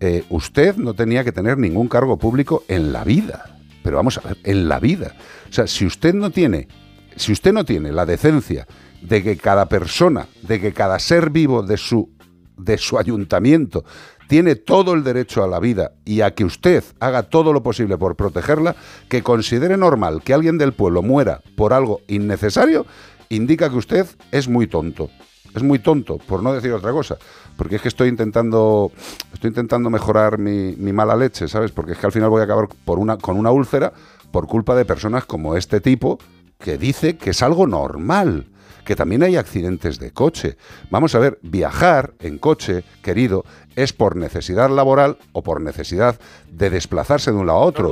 Eh, 0.00 0.24
usted 0.28 0.76
no 0.76 0.94
tenía 0.94 1.24
que 1.24 1.32
tener 1.32 1.58
ningún 1.58 1.88
cargo 1.88 2.18
público 2.18 2.64
en 2.68 2.92
la 2.92 3.04
vida. 3.04 3.56
Pero 3.82 3.96
vamos 3.96 4.18
a 4.18 4.28
ver, 4.28 4.38
en 4.44 4.68
la 4.68 4.80
vida. 4.80 5.14
O 5.48 5.52
sea, 5.52 5.66
si 5.66 5.86
usted 5.86 6.12
no 6.12 6.30
tiene, 6.30 6.68
si 7.14 7.32
usted 7.32 7.52
no 7.52 7.64
tiene 7.64 7.92
la 7.92 8.04
decencia 8.04 8.66
de 9.00 9.22
que 9.22 9.36
cada 9.36 9.66
persona, 9.66 10.26
de 10.42 10.60
que 10.60 10.72
cada 10.72 10.98
ser 10.98 11.30
vivo 11.30 11.62
de 11.62 11.76
su, 11.76 12.10
de 12.56 12.78
su 12.78 12.98
ayuntamiento 12.98 13.84
tiene 14.28 14.56
todo 14.56 14.94
el 14.94 15.04
derecho 15.04 15.42
a 15.42 15.46
la 15.46 15.60
vida 15.60 15.92
y 16.04 16.20
a 16.20 16.34
que 16.34 16.44
usted 16.44 16.84
haga 17.00 17.24
todo 17.24 17.52
lo 17.52 17.62
posible 17.62 17.96
por 17.96 18.16
protegerla, 18.16 18.76
que 19.08 19.22
considere 19.22 19.76
normal 19.76 20.22
que 20.22 20.34
alguien 20.34 20.58
del 20.58 20.72
pueblo 20.72 21.02
muera 21.02 21.42
por 21.56 21.72
algo 21.72 22.00
innecesario, 22.08 22.86
indica 23.28 23.70
que 23.70 23.76
usted 23.76 24.06
es 24.32 24.48
muy 24.48 24.66
tonto. 24.66 25.10
Es 25.54 25.62
muy 25.62 25.78
tonto, 25.78 26.18
por 26.18 26.42
no 26.42 26.52
decir 26.52 26.70
otra 26.72 26.92
cosa. 26.92 27.16
Porque 27.56 27.76
es 27.76 27.82
que 27.82 27.88
estoy 27.88 28.10
intentando, 28.10 28.92
estoy 29.32 29.48
intentando 29.48 29.88
mejorar 29.88 30.36
mi, 30.36 30.74
mala 30.92 31.16
leche, 31.16 31.48
¿sabes? 31.48 31.72
Porque 31.72 31.92
es 31.92 31.98
que 31.98 32.04
al 32.04 32.12
final 32.12 32.28
voy 32.28 32.42
a 32.42 32.44
acabar 32.44 32.68
por 32.84 32.98
una, 32.98 33.16
con 33.16 33.38
una 33.38 33.50
úlcera 33.50 33.92
por 34.30 34.46
culpa 34.46 34.74
de 34.74 34.84
personas 34.84 35.24
como 35.24 35.56
este 35.56 35.80
tipo 35.80 36.18
que 36.58 36.76
dice 36.76 37.16
que 37.16 37.30
es 37.30 37.42
algo 37.42 37.66
normal, 37.66 38.46
que 38.86 38.96
también 38.96 39.22
hay 39.22 39.36
accidentes 39.36 39.98
de 39.98 40.12
coche. 40.12 40.56
Vamos 40.90 41.14
a 41.14 41.18
ver, 41.18 41.38
viajar 41.42 42.14
en 42.20 42.38
coche, 42.38 42.84
querido, 43.02 43.44
es 43.74 43.92
por 43.92 44.16
necesidad 44.16 44.70
laboral 44.70 45.18
o 45.32 45.42
por 45.42 45.60
necesidad 45.60 46.18
de 46.50 46.70
desplazarse 46.70 47.32
de 47.32 47.36
un 47.36 47.46
lado 47.48 47.58
a 47.58 47.62
otro. 47.64 47.88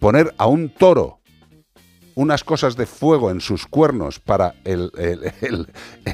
Poner 0.00 0.34
a 0.36 0.46
un 0.46 0.68
toro 0.68 1.20
unas 2.14 2.44
cosas 2.44 2.76
de 2.76 2.84
fuego 2.84 3.30
en 3.30 3.40
sus 3.40 3.66
cuernos 3.66 4.18
para 4.20 4.54
el, 4.64 4.90
el- 4.98 5.32
el- 5.40 5.66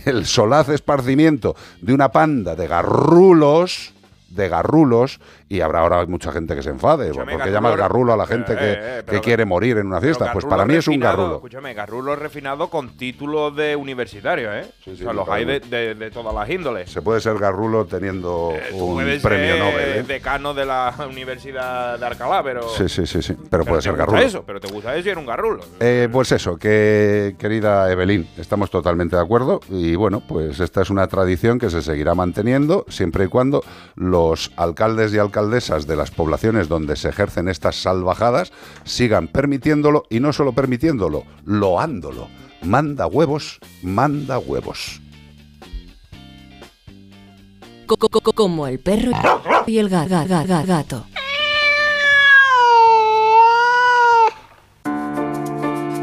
el 0.05 0.27
solaz 0.27 0.69
esparcimiento 0.69 1.57
de 1.81 1.93
una 1.95 2.13
panda 2.13 2.55
de 2.55 2.69
garrulos, 2.69 3.95
de 4.29 4.49
garrulos, 4.49 5.19
y 5.49 5.61
habrá 5.61 5.81
ahora 5.81 6.05
mucha 6.07 6.31
gente 6.33 6.55
que 6.55 6.63
se 6.63 6.71
enfade, 6.71 7.13
porque 7.15 7.37
garrulo- 7.37 7.51
llamas 7.53 7.77
garrulo 7.77 8.13
a 8.13 8.17
la 8.17 8.27
gente 8.27 8.53
Eh, 8.53 8.57
que, 8.57 8.73
eh, 8.73 9.03
que 9.07 9.21
quiere 9.21 9.45
morir 9.45 9.79
en 9.79 9.87
una 9.87 10.01
fiesta. 10.01 10.33
Pues 10.33 10.45
para 10.45 10.65
mí 10.67 10.75
es 10.75 10.87
un 10.89 10.95
refinado, 10.95 11.17
garrulo. 11.17 11.35
Escúchame, 11.37 11.75
garrulo 11.75 12.17
refinado 12.17 12.69
con 12.69 12.97
títulos 12.97 13.55
de 13.57 13.75
universitario, 13.77 14.53
¿eh? 14.55 14.67
o 14.91 14.97
sea, 14.97 15.13
los 15.13 15.29
hay 15.29 15.45
de, 15.45 15.61
de- 15.61 15.95
de 15.95 16.11
todas 16.11 16.35
las 16.35 16.49
índoles. 16.51 16.91
Se 16.91 17.01
puede 17.03 17.21
ser 17.21 17.39
garrulo 17.39 17.87
teniendo 17.87 18.53
un 18.73 18.95
Puedes 18.95 19.23
premio 19.23 19.55
ser 19.55 19.59
Nobel. 19.59 19.89
¿eh? 19.99 20.03
decano 20.07 20.55
de 20.55 20.67
la 20.67 20.95
Universidad 21.09 21.99
de 21.99 22.07
Alcalá, 22.07 22.43
pero... 22.43 22.69
Sí, 22.69 22.89
sí, 22.89 23.07
sí, 23.07 23.23
sí. 23.23 23.35
Pero 23.35 23.49
pero 23.51 23.65
puede 23.65 23.83
ser 23.83 23.97
garrulo. 23.97 24.19
eso, 24.21 24.45
pero 24.47 24.61
te 24.61 24.69
gusta 24.73 24.95
eso 24.97 25.09
y 25.09 25.11
era 25.11 25.21
un 25.21 25.27
garrulo. 25.27 25.63
Eh, 25.81 26.09
pues 26.13 26.31
eso, 26.33 26.57
que 26.57 27.35
querida 27.39 27.91
Evelyn, 27.91 28.29
estamos 28.37 28.71
totalmente 28.71 29.17
de 29.17 29.23
acuerdo 29.23 29.61
y 29.71 29.97
bueno, 29.97 30.23
pues 30.27 30.61
esta 30.61 30.83
es 30.83 30.91
una 30.91 31.07
tradición 31.09 31.59
que 31.59 31.71
se 31.71 31.83
seguirá 31.83 32.15
manteniendo 32.15 32.85
siempre 32.89 33.25
y 33.25 33.29
cuando 33.29 33.63
los 33.97 34.53
alcaldes 34.57 35.13
y 35.15 35.19
alcaldesas 35.39 35.87
de 35.87 35.95
las 35.97 36.11
poblaciones 36.11 36.69
donde 36.69 36.97
se 36.97 37.09
ejercen 37.11 37.49
estas 37.49 37.77
salvajadas 37.77 38.53
sigan 38.85 39.29
permitiéndolo 39.29 40.03
y 40.11 40.19
no 40.21 40.33
solo 40.33 40.53
permitiéndolo, 40.53 41.25
loándolo. 41.45 42.29
manda 42.63 43.07
huevos, 43.07 43.61
manda 43.83 44.39
huevos. 44.41 45.01
Co- 47.87 47.97
co- 47.97 48.09
co- 48.09 48.33
Como 48.33 48.67
el 48.67 48.81
perro 48.81 49.13
y 49.67 49.79
el 49.79 49.89
ga- 49.89 50.09
ga- 50.09 50.27
ga- 50.27 50.45
ga- 50.45 50.67
gato. 50.67 51.05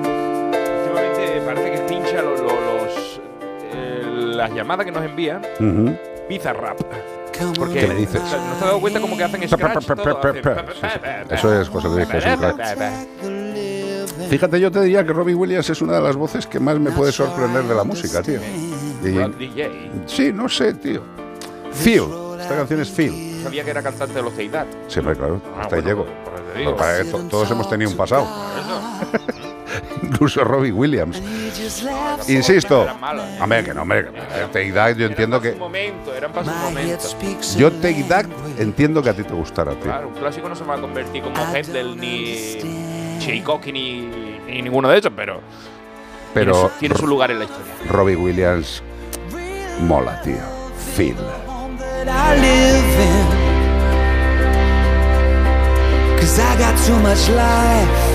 Últimamente 0.05 1.41
parece 1.45 1.71
que 1.71 1.77
pincha 1.89 2.21
lo- 2.21 2.35
lo- 2.37 2.61
los, 2.61 3.21
las 4.35 4.53
llamadas 4.53 4.85
que 4.85 4.91
nos 4.91 5.03
envían. 5.03 5.41
Ujú. 5.59 5.95
Bizarrap. 6.29 6.79
Porque 7.57 7.79
¿Qué 7.81 7.87
me 7.87 7.95
dices? 7.95 8.21
¿No 8.21 8.29
te 8.29 8.35
has 8.35 8.59
dado 8.61 8.79
cuenta 8.79 8.99
como 8.99 9.17
que 9.17 9.23
hacen 9.23 9.47
scratch 9.47 9.87
Eso 11.31 11.61
es 11.61 11.69
José 11.69 11.87
Luis 11.89 12.07
Jesús 12.07 12.31
Crack. 12.37 12.77
Fíjate, 14.29 14.59
yo 14.59 14.71
te 14.71 14.81
diría 14.81 15.05
que 15.05 15.13
Robbie 15.13 15.35
Williams 15.35 15.69
es 15.69 15.81
una 15.81 15.93
de 15.93 16.01
las 16.01 16.15
voces 16.15 16.47
que 16.47 16.59
más 16.59 16.79
me 16.79 16.91
puede 16.91 17.11
sorprender 17.11 17.63
de 17.63 17.75
la 17.75 17.83
música, 17.83 18.21
tío. 18.21 18.39
DJ. 19.01 19.91
sí, 20.07 20.33
no 20.33 20.49
sé, 20.49 20.73
tío. 20.73 21.01
Phil. 21.83 22.03
Esta 22.39 22.55
canción 22.55 22.81
es 22.81 22.89
Phil. 22.89 23.41
Sabía 23.43 23.63
que 23.63 23.71
era 23.71 23.83
cantante 23.83 24.13
de 24.15 24.21
los 24.21 24.33
Teidad. 24.33 24.65
Siempre, 24.87 25.15
claro. 25.15 25.41
Ah, 25.55 25.61
Hasta 25.61 25.75
ahí 25.75 25.81
llego. 25.83 26.05
pues, 26.05 26.15
pues. 26.23 26.41
Pero 26.55 26.75
para 26.75 26.97
que 26.97 27.05
todos 27.29 27.51
hemos 27.51 27.69
tenido 27.69 27.91
un 27.91 27.97
pasado. 27.97 28.27
Incluso 30.03 30.43
Robbie 30.43 30.71
Williams. 30.71 31.21
Insisto. 32.27 32.85
¿eh? 32.85 32.89
Hombre, 33.41 33.63
que 33.63 33.73
no, 33.73 33.81
hombre. 33.83 34.07
Take 34.51 34.71
That, 34.71 34.95
yo 34.95 35.07
entiendo 35.07 35.41
que. 35.41 35.57
Yo 37.57 37.71
Take 37.71 38.03
That 38.03 38.25
entiendo 38.57 39.01
que 39.01 39.09
a 39.09 39.13
ti 39.13 39.23
te 39.23 39.33
gustará, 39.33 39.71
tío. 39.73 39.83
Claro, 39.83 40.07
un 40.09 40.13
clásico 40.15 40.49
no 40.49 40.55
se 40.55 40.63
va 40.63 40.75
a 40.75 40.81
convertir 40.81 41.23
como 41.23 41.35
Händel 41.53 41.99
ni 41.99 42.57
Tchaikovsky 43.19 43.71
ni, 43.71 44.01
ni 44.47 44.61
ninguno 44.61 44.89
de 44.89 44.99
esos, 44.99 45.11
pero, 45.15 45.41
Pero 46.33 46.51
tiene, 46.53 46.69
su, 46.69 46.79
tiene 46.79 46.95
su 46.95 47.07
lugar 47.07 47.31
en 47.31 47.39
la 47.39 47.45
historia. 47.45 47.73
Robbie 47.89 48.15
Williams 48.15 48.83
mola, 49.81 50.21
tío. 50.21 50.35
Phil. 50.95 51.15
I 52.07 52.35
live 52.39 53.01
in. 53.01 53.45
Cause 56.19 56.39
I 56.39 56.57
got 56.57 56.75
too 56.85 56.97
much 56.99 57.29
life 57.29 58.14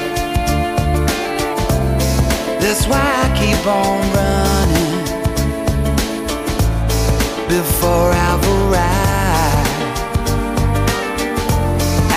That's 2.61 2.85
why 2.85 3.01
I 3.01 3.27
keep 3.41 3.65
on 3.65 3.99
running 4.17 4.97
before 7.49 8.11
I've 8.13 8.45
arrived. 8.55 9.69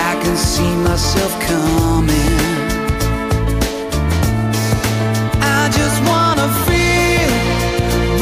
I 0.09 0.13
can 0.21 0.37
see 0.37 0.71
myself 0.87 1.33
coming. 1.49 2.39
I 5.41 5.69
just 5.79 5.97
wanna 6.09 6.47
feel 6.67 7.31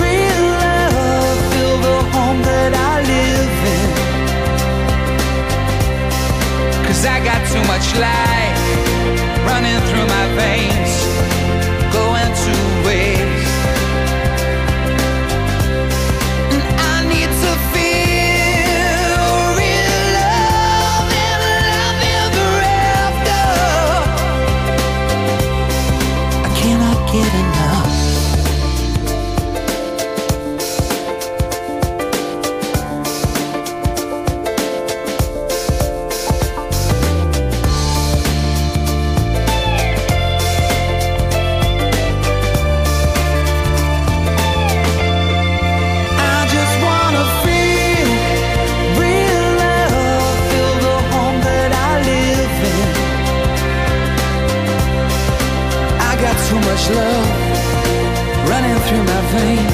real 0.01 0.43
love, 0.63 1.39
feel 1.51 1.77
the 1.87 1.97
home 2.15 2.41
that 2.41 2.71
I 2.73 2.93
live 3.13 3.57
in. 3.79 3.89
Cause 6.85 7.05
I 7.05 7.17
got 7.19 7.39
too 7.51 7.63
much 7.67 7.85
life 7.99 8.32
pain 59.33 59.72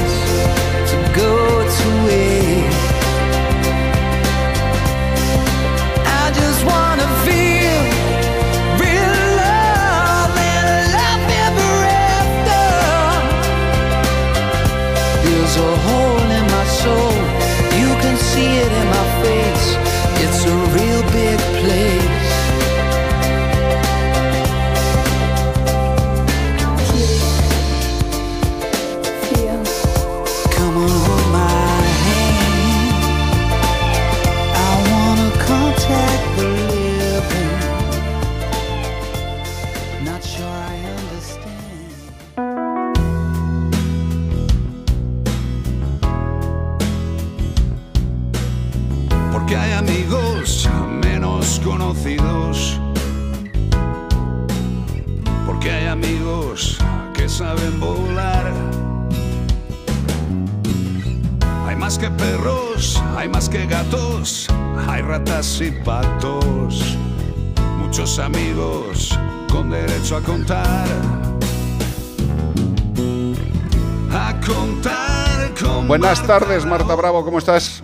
Buenas 75.90 76.24
tardes, 76.24 76.64
Marta 76.64 76.94
Bravo, 76.94 77.24
¿cómo 77.24 77.38
estás? 77.38 77.82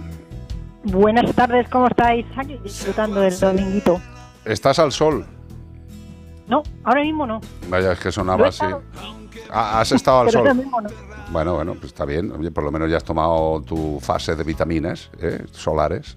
Buenas 0.85 1.35
tardes, 1.35 1.69
¿cómo 1.69 1.89
estáis? 1.89 2.25
Aquí 2.37 2.57
disfrutando 2.63 3.19
del 3.21 3.37
dominguito. 3.37 4.01
¿Estás 4.45 4.79
al 4.79 4.93
sol? 4.93 5.27
No, 6.47 6.63
ahora 6.85 7.03
mismo 7.03 7.27
no. 7.27 7.41
Vaya, 7.69 7.91
es 7.91 7.99
que 7.99 8.13
sonaba 8.13 8.47
así. 8.47 8.65
Ah, 9.51 9.81
¿Has 9.81 9.91
estado 9.91 10.21
al 10.21 10.27
Pero 10.27 10.39
ahora 10.39 10.53
sol? 10.53 10.63
mismo 10.63 10.81
no. 10.81 10.89
Bueno, 11.33 11.55
bueno, 11.57 11.73
pues 11.75 11.87
está 11.87 12.05
bien. 12.05 12.31
Oye, 12.31 12.53
por 12.53 12.63
lo 12.63 12.71
menos 12.71 12.89
ya 12.89 12.99
has 12.99 13.05
tomado 13.05 13.61
tu 13.63 13.99
fase 14.01 14.37
de 14.37 14.45
vitaminas 14.45 15.11
¿eh? 15.21 15.45
solares, 15.51 16.17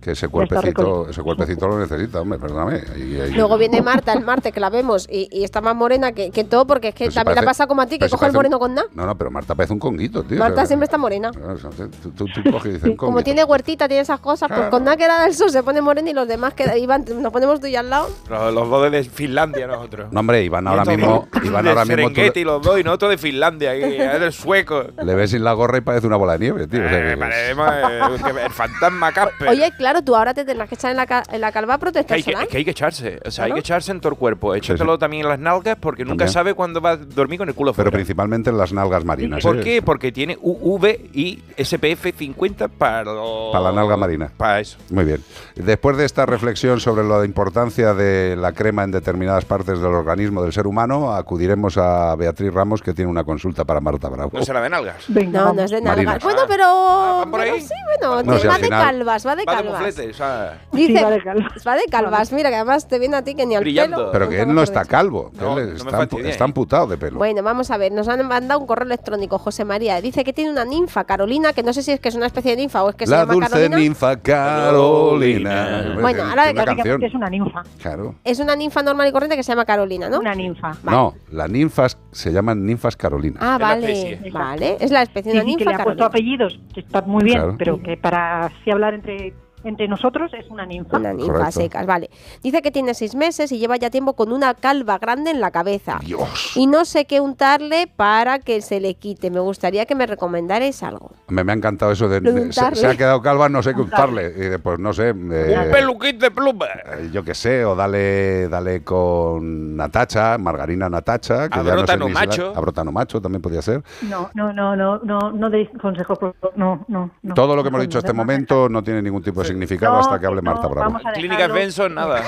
Que 0.00 0.12
ese 0.12 0.28
cuerpecito, 0.28 1.08
ese 1.10 1.20
cuerpecito 1.22 1.68
lo 1.68 1.78
necesita, 1.78 2.22
hombre, 2.22 2.38
perdóname. 2.38 2.82
Y- 2.96 3.00
y- 3.16 3.30
Luego 3.32 3.58
viene 3.58 3.82
Marta 3.82 4.14
el 4.14 4.24
martes, 4.24 4.50
que 4.50 4.58
la 4.58 4.70
vemos, 4.70 5.06
y, 5.10 5.28
y 5.30 5.44
está 5.44 5.60
más 5.60 5.76
morena 5.76 6.12
que, 6.12 6.30
que 6.30 6.42
todo, 6.42 6.66
porque 6.66 6.88
es 6.88 6.94
que 6.94 7.04
Pero 7.04 7.10
si 7.10 7.14
también 7.16 7.34
parece- 7.34 7.42
le 7.42 7.46
pasa 7.46 7.66
como 7.66 7.82
a 7.82 7.86
ti, 7.86 7.98
que 7.98 8.08
coge 8.08 8.26
el 8.26 8.32
moreno 8.32 8.56
un- 8.56 8.60
con 8.60 8.74
nada. 8.74 8.88
No, 8.94 9.04
no, 9.04 9.18
pero 9.18 9.30
Marta 9.30 9.54
parece 9.54 9.74
un 9.74 9.78
conguito, 9.78 10.22
tío. 10.22 10.38
Marta 10.38 10.54
O 10.54 10.56
sea, 10.56 10.66
siempre 10.66 10.84
está 10.86 10.96
morena. 10.96 11.30
o 11.30 11.58
sea, 11.58 11.68
tú, 11.70 12.10
tú- 12.12 12.24
tú 12.34 12.50
coges 12.50 12.70
y 12.70 12.74
dices 12.76 12.88
un 12.90 12.96
Como 12.96 13.22
tiene 13.22 13.44
huertita, 13.44 13.88
tiene 13.88 14.00
esas 14.00 14.20
cosas, 14.20 14.48
pues 14.48 14.56
Claro. 14.58 14.70
con 14.70 14.84
nada 14.84 14.96
que 14.96 15.06
da 15.06 15.26
el 15.26 15.34
sol 15.34 15.50
se 15.50 15.62
pone 15.62 15.82
morena 15.82 16.08
y 16.08 16.14
los 16.14 16.26
demás 16.26 16.54
que 16.54 16.78
iban, 16.78 17.04
nos 17.20 17.30
ponemos 17.30 17.60
tú 17.60 17.66
y 17.66 17.76
al 17.76 17.90
lado. 17.90 18.08
Los, 18.30 18.54
los 18.54 18.70
dos 18.70 18.90
de 18.90 19.04
Finlandia, 19.04 19.66
nosotros. 19.66 20.10
No, 20.12 20.20
hombre, 20.20 20.42
Iván 20.42 20.66
ahora 20.66 20.86
mismo, 20.86 21.28
Iván 21.44 21.68
ahora 21.68 21.84
mismo 21.84 22.08
Serengeti, 22.08 22.42
los 22.44 22.62
dos, 22.62 22.80
y 22.80 22.84
nosotros 22.84 23.10
de 23.10 23.18
Finlandia, 23.18 23.72
que 23.74 24.02
es 24.14 24.18
del 24.20 24.32
sueco. 24.32 24.84
le, 25.04 25.14
ves 25.14 25.30
sin 25.32 25.44
la 25.44 25.52
gorra 25.52 25.76
y 25.76 25.82
parece 25.82 26.06
una 26.06 26.16
bola 26.16 26.32
de 26.34 26.38
nieve, 26.38 26.66
tío. 26.66 26.80
o 26.86 26.88
sea, 26.88 26.98
que- 26.98 27.12
Eh, 27.12 27.54
eh, 27.54 28.44
el 28.46 28.50
fantasma 28.50 29.12
Casper. 29.12 29.48
Oye, 29.48 29.70
claro, 29.76 29.89
tú 30.02 30.14
ahora 30.16 30.32
te 30.32 30.44
tendrás 30.44 30.68
que 30.68 30.74
echar 30.76 30.90
en 30.92 30.96
la, 30.96 31.06
ca- 31.06 31.22
en 31.30 31.40
la 31.40 31.52
calva 31.52 31.74
que 31.74 31.80
protector 31.80 32.14
hay 32.16 32.22
que, 32.22 32.30
solar. 32.32 32.44
es 32.44 32.50
que 32.50 32.56
hay 32.58 32.64
que 32.64 32.70
echarse, 32.70 33.20
o 33.24 33.30
sea, 33.30 33.44
hay 33.44 33.48
Claro. 33.50 33.54
que 33.54 33.60
echarse 33.60 33.92
en 33.92 34.00
todo 34.00 34.12
el 34.12 34.18
cuerpo. 34.18 34.54
Échatelo 34.54 34.98
también 34.98 35.22
en 35.24 35.28
las 35.28 35.38
nalgas 35.38 35.76
porque 35.80 36.04
nunca 36.04 36.18
También. 36.24 36.32
sabe 36.32 36.54
cuándo 36.54 36.80
va 36.80 36.90
a 36.92 36.96
dormir 36.96 37.38
con 37.38 37.48
el 37.48 37.54
culo 37.54 37.72
pero 37.72 37.86
fuera. 37.90 37.96
principalmente 37.96 38.50
en 38.50 38.56
las 38.58 38.72
nalgas 38.72 39.04
marinas. 39.04 39.42
¿Por 39.42 39.58
¿eh? 39.58 39.62
qué? 39.64 39.82
Porque 39.82 40.12
tiene 40.12 40.38
UV 40.40 41.10
y 41.12 41.42
SPF 41.56 42.12
50 42.16 42.68
para 42.68 43.04
los- 43.04 43.52
Para 43.52 43.64
la 43.64 43.72
nalga 43.72 43.96
marina. 43.96 44.30
Para 44.36 44.60
eso. 44.60 44.78
Muy 44.90 45.04
bien. 45.04 45.22
Después 45.56 45.96
de 45.96 46.04
esta 46.04 46.24
reflexión 46.26 46.80
sobre 46.80 47.04
la 47.04 47.24
importancia 47.24 47.92
de 47.94 48.36
la 48.36 48.52
crema 48.52 48.84
en 48.84 48.90
determinadas 48.92 49.44
partes 49.44 49.78
del 49.80 49.92
organismo 49.94 50.42
del 50.42 50.52
ser 50.52 50.66
humano, 50.66 51.12
acudiremos 51.12 51.76
a 51.78 52.14
Beatriz 52.16 52.52
Ramos, 52.52 52.82
que 52.82 52.92
tiene 52.94 53.10
una 53.10 53.24
consulta 53.24 53.64
para 53.64 53.80
Marta 53.80 54.08
Bravo. 54.08 54.30
No 54.32 54.42
será 54.44 54.60
de 54.60 54.68
nalgas. 54.70 55.08
no, 55.08 55.52
no 55.52 55.62
es 55.62 55.70
de 55.70 55.80
Marinas. 55.80 55.96
nalgas. 56.06 56.22
Bueno, 56.22 56.40
pero, 56.48 57.26
por 57.30 57.40
pero 57.40 57.54
ahí? 57.54 57.60
sí, 57.60 57.74
bueno, 58.00 58.22
No, 58.22 58.32
te- 58.34 58.40
si 58.40 58.46
va 58.46 58.58
de 58.58 58.68
calvas, 58.68 59.26
va 59.26 59.36
de 59.36 59.44
Va 59.44 59.56
de 59.56 59.62
calvas. 59.62 59.79
Moflete, 59.86 60.10
o 60.10 60.14
sea, 60.14 60.60
Dice, 60.72 60.96
Sí, 60.98 61.04
va 61.04 61.10
de 61.10 61.22
calvas. 61.22 61.52
va 61.66 61.74
de 61.76 61.84
calvas, 61.90 62.32
mira 62.32 62.50
que 62.50 62.56
además 62.56 62.86
te 62.88 62.98
viene 62.98 63.16
a 63.16 63.22
ti 63.22 63.34
que 63.34 63.46
ni 63.46 63.54
al 63.56 63.62
Brillando. 63.62 63.96
pelo. 63.96 64.12
Pero 64.12 64.28
que 64.28 64.40
él 64.42 64.54
no 64.54 64.62
está 64.62 64.84
calvo, 64.84 65.30
que 65.30 65.40
No, 65.44 65.58
él 65.58 65.74
no 65.76 65.84
me 66.18 66.30
está, 66.30 66.44
amputado 66.44 66.86
de 66.86 66.96
pelo. 66.96 67.18
Bueno, 67.18 67.42
vamos 67.42 67.70
a 67.70 67.76
ver, 67.76 67.92
nos 67.92 68.08
han 68.08 68.26
mandado 68.26 68.60
un 68.60 68.66
correo 68.66 68.86
electrónico, 68.86 69.38
José 69.38 69.64
María. 69.64 70.00
Dice 70.00 70.24
que 70.24 70.32
tiene 70.32 70.50
una 70.50 70.64
ninfa, 70.64 71.04
Carolina, 71.04 71.52
que 71.52 71.62
no 71.62 71.72
sé 71.72 71.82
si 71.82 71.92
es 71.92 72.00
que 72.00 72.08
es 72.08 72.14
una 72.14 72.26
especie 72.26 72.52
de 72.52 72.56
ninfa 72.58 72.82
o 72.84 72.90
es 72.90 72.96
que 72.96 73.06
se 73.06 73.12
la 73.12 73.24
dulce 73.26 73.68
ninfa 73.68 74.16
Carolina. 74.20 75.96
Bueno, 76.00 76.22
ahora 76.24 76.50
una 76.50 76.64
que- 76.64 76.64
canción. 76.76 77.02
Es 77.02 77.14
una 77.14 77.28
ninfa. 77.30 77.62
Claro. 77.80 78.14
Es 78.24 78.38
una 78.40 78.56
ninfa 78.56 78.82
normal 78.82 79.08
y 79.08 79.12
corriente 79.12 79.36
que 79.36 79.42
se 79.42 79.52
llama 79.52 79.64
Carolina, 79.64 80.08
¿no? 80.08 80.18
Una 80.20 80.34
ninfa. 80.34 80.72
No, 80.82 81.14
las 81.30 81.50
ninfas 81.50 81.98
se 82.12 82.32
llaman 82.32 82.64
ninfas 82.64 82.96
Carolina. 82.96 83.38
Ah, 83.40 83.56
la 83.58 83.66
vale, 83.68 84.20
vale. 84.32 84.76
Es 84.80 84.90
la 84.90 85.02
especie 85.02 85.32
de 85.32 85.38
Sí, 85.40 85.44
una 85.44 85.50
sí, 85.52 85.56
que 85.56 85.64
ninfa 85.64 85.70
le 85.76 85.82
ha 85.82 85.84
puesto 85.84 86.04
apellidos, 86.04 86.60
que 86.74 86.80
está 86.80 87.02
muy 87.02 87.24
bien, 87.24 87.38
Claro. 87.38 87.54
pero 87.58 87.82
que 87.82 87.96
para 87.96 88.46
así 88.46 88.70
hablar 88.70 88.94
entre, 88.94 89.34
entre 89.64 89.88
nosotros 89.88 90.32
es 90.34 90.48
una 90.50 90.64
ninfa. 90.66 90.96
Una 90.96 91.12
ninfa 91.12 91.32
Correcto. 91.32 91.52
secas, 91.60 91.86
vale. 91.86 92.10
Dice 92.42 92.62
que 92.62 92.70
tiene 92.70 92.94
seis 92.94 93.14
meses 93.14 93.52
y 93.52 93.58
lleva 93.58 93.76
ya 93.76 93.90
tiempo 93.90 94.14
con 94.14 94.32
una 94.32 94.54
calva 94.54 94.98
grande 94.98 95.30
en 95.30 95.40
la 95.40 95.50
cabeza. 95.50 95.98
Dios. 96.04 96.52
Y 96.56 96.66
no 96.66 96.84
sé 96.84 97.04
qué 97.04 97.20
untarle 97.20 97.86
para 97.94 98.38
que 98.38 98.60
se 98.62 98.80
le 98.80 98.94
quite. 98.94 99.30
Me 99.30 99.40
gustaría 99.40 99.86
que 99.86 99.94
me 99.94 100.06
recomendarais 100.06 100.82
algo. 100.82 101.10
Me, 101.28 101.44
me 101.44 101.52
ha 101.52 101.54
encantado 101.54 101.92
eso 101.92 102.08
de, 102.08 102.20
de 102.20 102.32
de- 102.32 102.52
se, 102.52 102.74
se 102.74 102.86
ha 102.86 102.96
quedado 102.96 103.20
calva, 103.22 103.48
no 103.48 103.62
sé 103.62 103.74
qué 103.74 103.80
untarle. 103.82 104.28
Y 104.36 104.40
de, 104.40 104.58
pues 104.58 104.78
no 104.78 104.92
sé. 104.92 105.08
eh, 105.10 105.12
un 105.12 105.70
peluquín 105.72 106.18
de 106.18 106.30
pluma. 106.30 106.66
eh, 106.66 107.10
yo 107.12 107.22
qué 107.24 107.34
sé, 107.34 107.64
o 107.64 107.74
dale, 107.74 108.48
dale 108.48 108.82
con 108.82 109.76
Natacha, 109.76 110.38
margarina 110.38 110.88
Natacha, 110.88 111.48
que 111.48 111.56
ya 111.58 111.62
no 111.62 111.64
sé 111.64 111.70
Abrotano 111.72 112.06
si 112.08 112.12
la- 112.14 112.20
macho. 112.20 112.52
abrotano 112.56 112.92
macho 112.92 113.20
también 113.20 113.42
podía 113.42 113.62
ser. 113.62 113.82
No, 114.02 114.30
no, 114.34 114.52
no, 114.52 114.76
no, 114.76 114.98
no, 114.98 115.30
no 115.32 115.50
deis 115.50 115.68
consejos, 115.80 116.18
no, 116.56 116.84
no, 116.88 117.10
no. 117.22 117.34
Todo 117.34 117.56
lo 117.56 117.62
que 117.62 117.68
hemos 117.68 117.78
No, 117.78 117.82
dicho 117.82 117.98
hasta 117.98 118.08
este 118.08 118.16
no, 118.16 118.22
momento 118.24 118.68
no 118.68 118.82
tiene 118.82 119.02
ningún 119.02 119.22
tipo 119.22 119.40
de 119.42 119.48
significado 119.50 119.94
No, 119.94 120.00
hasta 120.00 120.18
que 120.20 120.26
hable 120.26 120.42
no, 120.42 120.50
Marta 120.52 120.68
Bravo. 120.68 120.90
vamos 120.90 121.06
a 121.06 121.12
Clínicas 121.12 121.38
dejarlo. 121.38 121.54
Benson, 121.54 121.94
nada. 121.94 122.22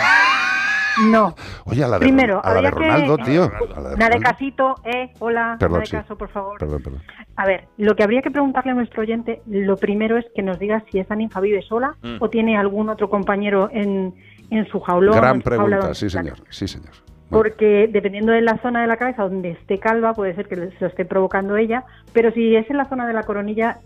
No, 1.10 1.34
Oye, 1.64 1.82
a 1.84 1.88
la 1.88 1.98
de, 1.98 2.04
primero, 2.04 2.44
a 2.44 2.52
la 2.52 2.60
de 2.60 2.68
habría 2.68 2.70
que- 2.70 2.92
Ronaldo, 2.92 3.16
tío. 3.24 3.44
a 3.74 3.80
la 3.80 3.88
de 3.90 3.96
nada 3.96 4.10
de 4.14 4.20
casito, 4.20 4.74
eh, 4.84 5.10
hola, 5.20 5.56
Perdón, 5.58 5.78
nada 5.78 5.80
de 5.80 5.86
sí. 5.86 5.92
caso, 5.96 6.16
por 6.18 6.28
favor. 6.28 6.58
Perdón, 6.58 6.82
perdón. 6.82 7.02
A 7.36 7.46
ver, 7.46 7.64
lo 7.78 7.96
que 7.96 8.02
habría 8.02 8.20
que 8.20 8.30
preguntarle 8.30 8.72
a 8.72 8.74
nuestro 8.74 9.00
oyente, 9.00 9.40
lo 9.46 9.76
primero 9.78 10.18
es 10.18 10.26
que 10.34 10.42
nos 10.42 10.58
diga 10.58 10.84
si 10.90 10.98
esa 10.98 11.14
ninfa 11.16 11.40
vive 11.40 11.62
sola 11.62 11.94
Mm. 12.02 12.16
o 12.20 12.28
tiene 12.28 12.58
algún 12.58 12.90
otro 12.90 13.08
compañero 13.08 13.70
en, 13.72 14.14
en 14.50 14.66
su 14.68 14.80
jaulón. 14.80 15.16
Gran 15.16 15.36
su 15.38 15.44
pregunta, 15.44 15.94
sí 15.94 16.10
señor, 16.10 16.36
sí 16.50 16.68
señor. 16.68 16.90
Porque 17.30 17.88
dependiendo 17.90 18.32
de 18.32 18.42
la 18.42 18.58
zona 18.58 18.82
de 18.82 18.86
la 18.86 18.98
cabeza 18.98 19.22
donde 19.22 19.52
esté 19.52 19.78
calva, 19.78 20.12
puede 20.12 20.34
ser 20.34 20.46
que 20.46 20.56
se 20.56 20.72
lo 20.78 20.86
esté 20.88 21.06
provocando 21.06 21.56
ella, 21.56 21.84
pero 22.12 22.30
si 22.32 22.54
es 22.54 22.68
en 22.68 22.76
la 22.76 22.84
zona 22.90 23.06
de 23.06 23.14
la 23.14 23.22
coronilla, 23.22 23.78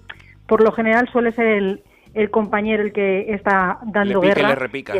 por 0.48 0.60
lo 0.60 0.73
general 0.73 1.08
suele 1.12 1.31
ser 1.31 1.47
el, 1.47 1.84
el 2.16 2.30
compañero 2.30 2.82
el 2.82 2.92
que 2.92 3.32
está 3.32 3.78
Le 3.86 3.92
dando 3.92 4.20
pica 4.20 4.34
guerra 4.34 4.48
le 4.50 4.54
repica. 4.56 4.94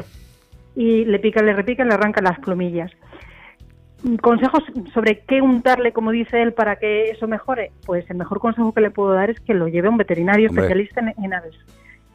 y 0.77 1.05
le 1.05 1.19
pica, 1.19 1.43
le 1.43 1.53
repica 1.55 1.83
y 1.85 1.89
le 1.89 1.95
arranca 1.95 2.21
las 2.23 2.39
plumillas. 2.39 2.93
Consejos 4.21 4.63
sobre 4.93 5.21
qué 5.27 5.41
untarle, 5.41 5.93
como 5.93 6.11
dice 6.13 6.41
él, 6.43 6.53
para 6.53 6.77
que 6.77 7.11
eso 7.11 7.27
mejore. 7.27 7.73
Pues 7.87 8.09
el 8.11 8.17
mejor 8.19 8.39
consejo 8.41 8.73
que 8.73 8.83
le 8.83 8.91
puedo 8.91 9.13
dar 9.15 9.31
es 9.31 9.41
que 9.41 9.55
lo 9.55 9.67
lleve 9.69 9.89
a 9.89 9.91
un 9.91 9.97
veterinario 9.97 10.49
Hombre. 10.49 10.65
especialista 10.65 11.01
en, 11.01 11.25
en 11.25 11.35
aves. 11.35 11.55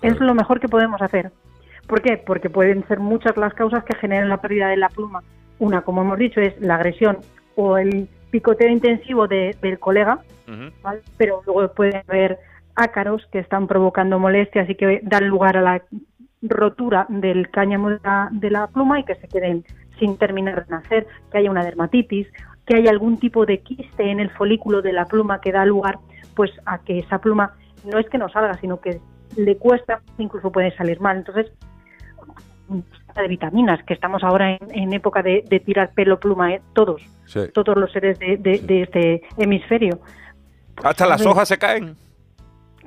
Es 0.01 0.19
lo 0.19 0.33
mejor 0.35 0.59
que 0.59 0.69
podemos 0.69 1.01
hacer. 1.01 1.31
¿Por 1.87 2.01
qué? 2.01 2.17
Porque 2.17 2.49
pueden 2.49 2.87
ser 2.87 2.99
muchas 2.99 3.35
las 3.35 3.53
causas 3.55 3.83
que 3.83 3.95
generan 3.95 4.29
la 4.29 4.37
pérdida 4.39 4.69
de 4.69 4.77
la 4.77 4.89
pluma. 4.89 5.21
Una, 5.59 5.81
como 5.81 6.01
hemos 6.03 6.17
dicho, 6.19 6.39
es 6.39 6.59
la 6.61 6.75
agresión 6.75 7.17
o 7.55 7.77
el 7.77 8.07
picoteo 8.29 8.69
intensivo 8.69 9.27
de- 9.27 9.55
del 9.61 9.79
colega. 9.79 10.19
¿vale? 10.83 10.99
pero 11.17 11.41
luego 11.45 11.71
puede 11.73 12.03
haber 12.09 12.37
ácaros 12.75 13.25
que 13.31 13.39
están 13.39 13.67
provocando 13.67 14.19
molestias 14.19 14.69
y 14.69 14.75
que 14.75 14.99
dan 15.03 15.27
lugar 15.27 15.57
a 15.57 15.61
la 15.61 15.83
rotura 16.41 17.05
del 17.09 17.49
cáñamo 17.51 17.89
de 17.91 17.99
la, 18.03 18.29
de 18.31 18.49
la 18.49 18.67
pluma 18.67 18.99
y 18.99 19.03
que 19.03 19.15
se 19.15 19.27
queden 19.27 19.63
sin 19.99 20.17
terminar 20.17 20.65
de 20.65 20.71
nacer, 20.71 21.07
que 21.31 21.37
haya 21.37 21.51
una 21.51 21.63
dermatitis, 21.63 22.27
que 22.65 22.77
haya 22.77 22.89
algún 22.89 23.17
tipo 23.17 23.45
de 23.45 23.59
quiste 23.59 24.09
en 24.09 24.19
el 24.19 24.31
folículo 24.31 24.81
de 24.81 24.93
la 24.93 25.05
pluma 25.05 25.41
que 25.41 25.51
da 25.51 25.65
lugar 25.65 25.99
pues 26.35 26.51
a 26.65 26.79
que 26.79 26.99
esa 26.99 27.19
pluma 27.19 27.53
no 27.85 27.99
es 27.99 28.09
que 28.09 28.17
no 28.17 28.29
salga, 28.29 28.57
sino 28.59 28.79
que 28.81 28.99
le 29.37 29.57
cuesta, 29.57 30.01
incluso 30.17 30.51
puede 30.51 30.75
salir 30.75 30.99
mal. 30.99 31.17
Entonces, 31.17 31.51
de 33.15 33.27
vitaminas, 33.27 33.83
que 33.83 33.93
estamos 33.93 34.23
ahora 34.23 34.51
en, 34.53 34.59
en 34.71 34.93
época 34.93 35.21
de, 35.21 35.43
de 35.49 35.59
tirar 35.59 35.91
pelo 35.93 36.19
pluma, 36.19 36.53
¿eh? 36.53 36.61
todos, 36.73 37.01
Sí. 37.25 37.41
todos 37.53 37.75
los 37.77 37.91
seres 37.91 38.17
de, 38.19 38.37
de- 38.37 38.59
de 38.59 38.81
este 38.83 39.21
hemisferio. 39.37 39.99
Hasta 40.83 41.05
las 41.05 41.19
ver. 41.19 41.27
hojas 41.27 41.47
se 41.49 41.57
caen. 41.57 41.95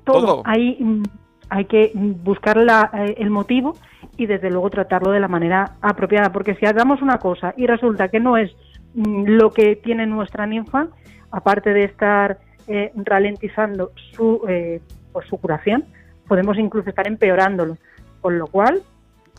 Todo. 0.05 0.20
Todo. 0.20 0.42
Hay, 0.44 0.76
mm, 0.81 1.02
hay 1.50 1.65
que 1.66 1.92
buscar 1.94 2.57
la- 2.57 2.91
eh, 2.94 3.16
el 3.18 3.31
motivo 3.31 3.74
y 4.16 4.26
desde 4.26 4.50
luego 4.50 4.70
tratarlo 4.70 5.10
de 5.10 5.20
la 5.20 5.28
manera 5.28 5.76
apropiada, 5.81 6.31
porque 6.33 6.55
si 6.57 6.66
hagamos 6.66 7.02
una 7.02 7.18
cosa 7.18 7.55
y 7.57 7.66
resulta 7.66 8.08
que 8.08 8.20
no 8.20 8.36
es 8.36 8.55
mm, 8.94 9.24
lo 9.26 9.50
que 9.50 9.76
tiene 9.76 10.07
nuestra 10.07 10.47
ninfa, 10.47 10.86
aparte 11.31 11.73
de 11.73 11.84
estar 11.84 12.39
eh, 12.68 12.92
ralentizando 12.94 13.91
su, 14.12 14.41
eh, 14.49 14.81
pues, 15.12 15.26
su 15.28 15.36
curación, 15.39 15.84
podemos 16.28 16.57
incluso 16.57 16.89
estar 16.89 17.07
empeorándolo. 17.07 17.76
Con 18.20 18.39
lo 18.39 18.47
cual, 18.47 18.81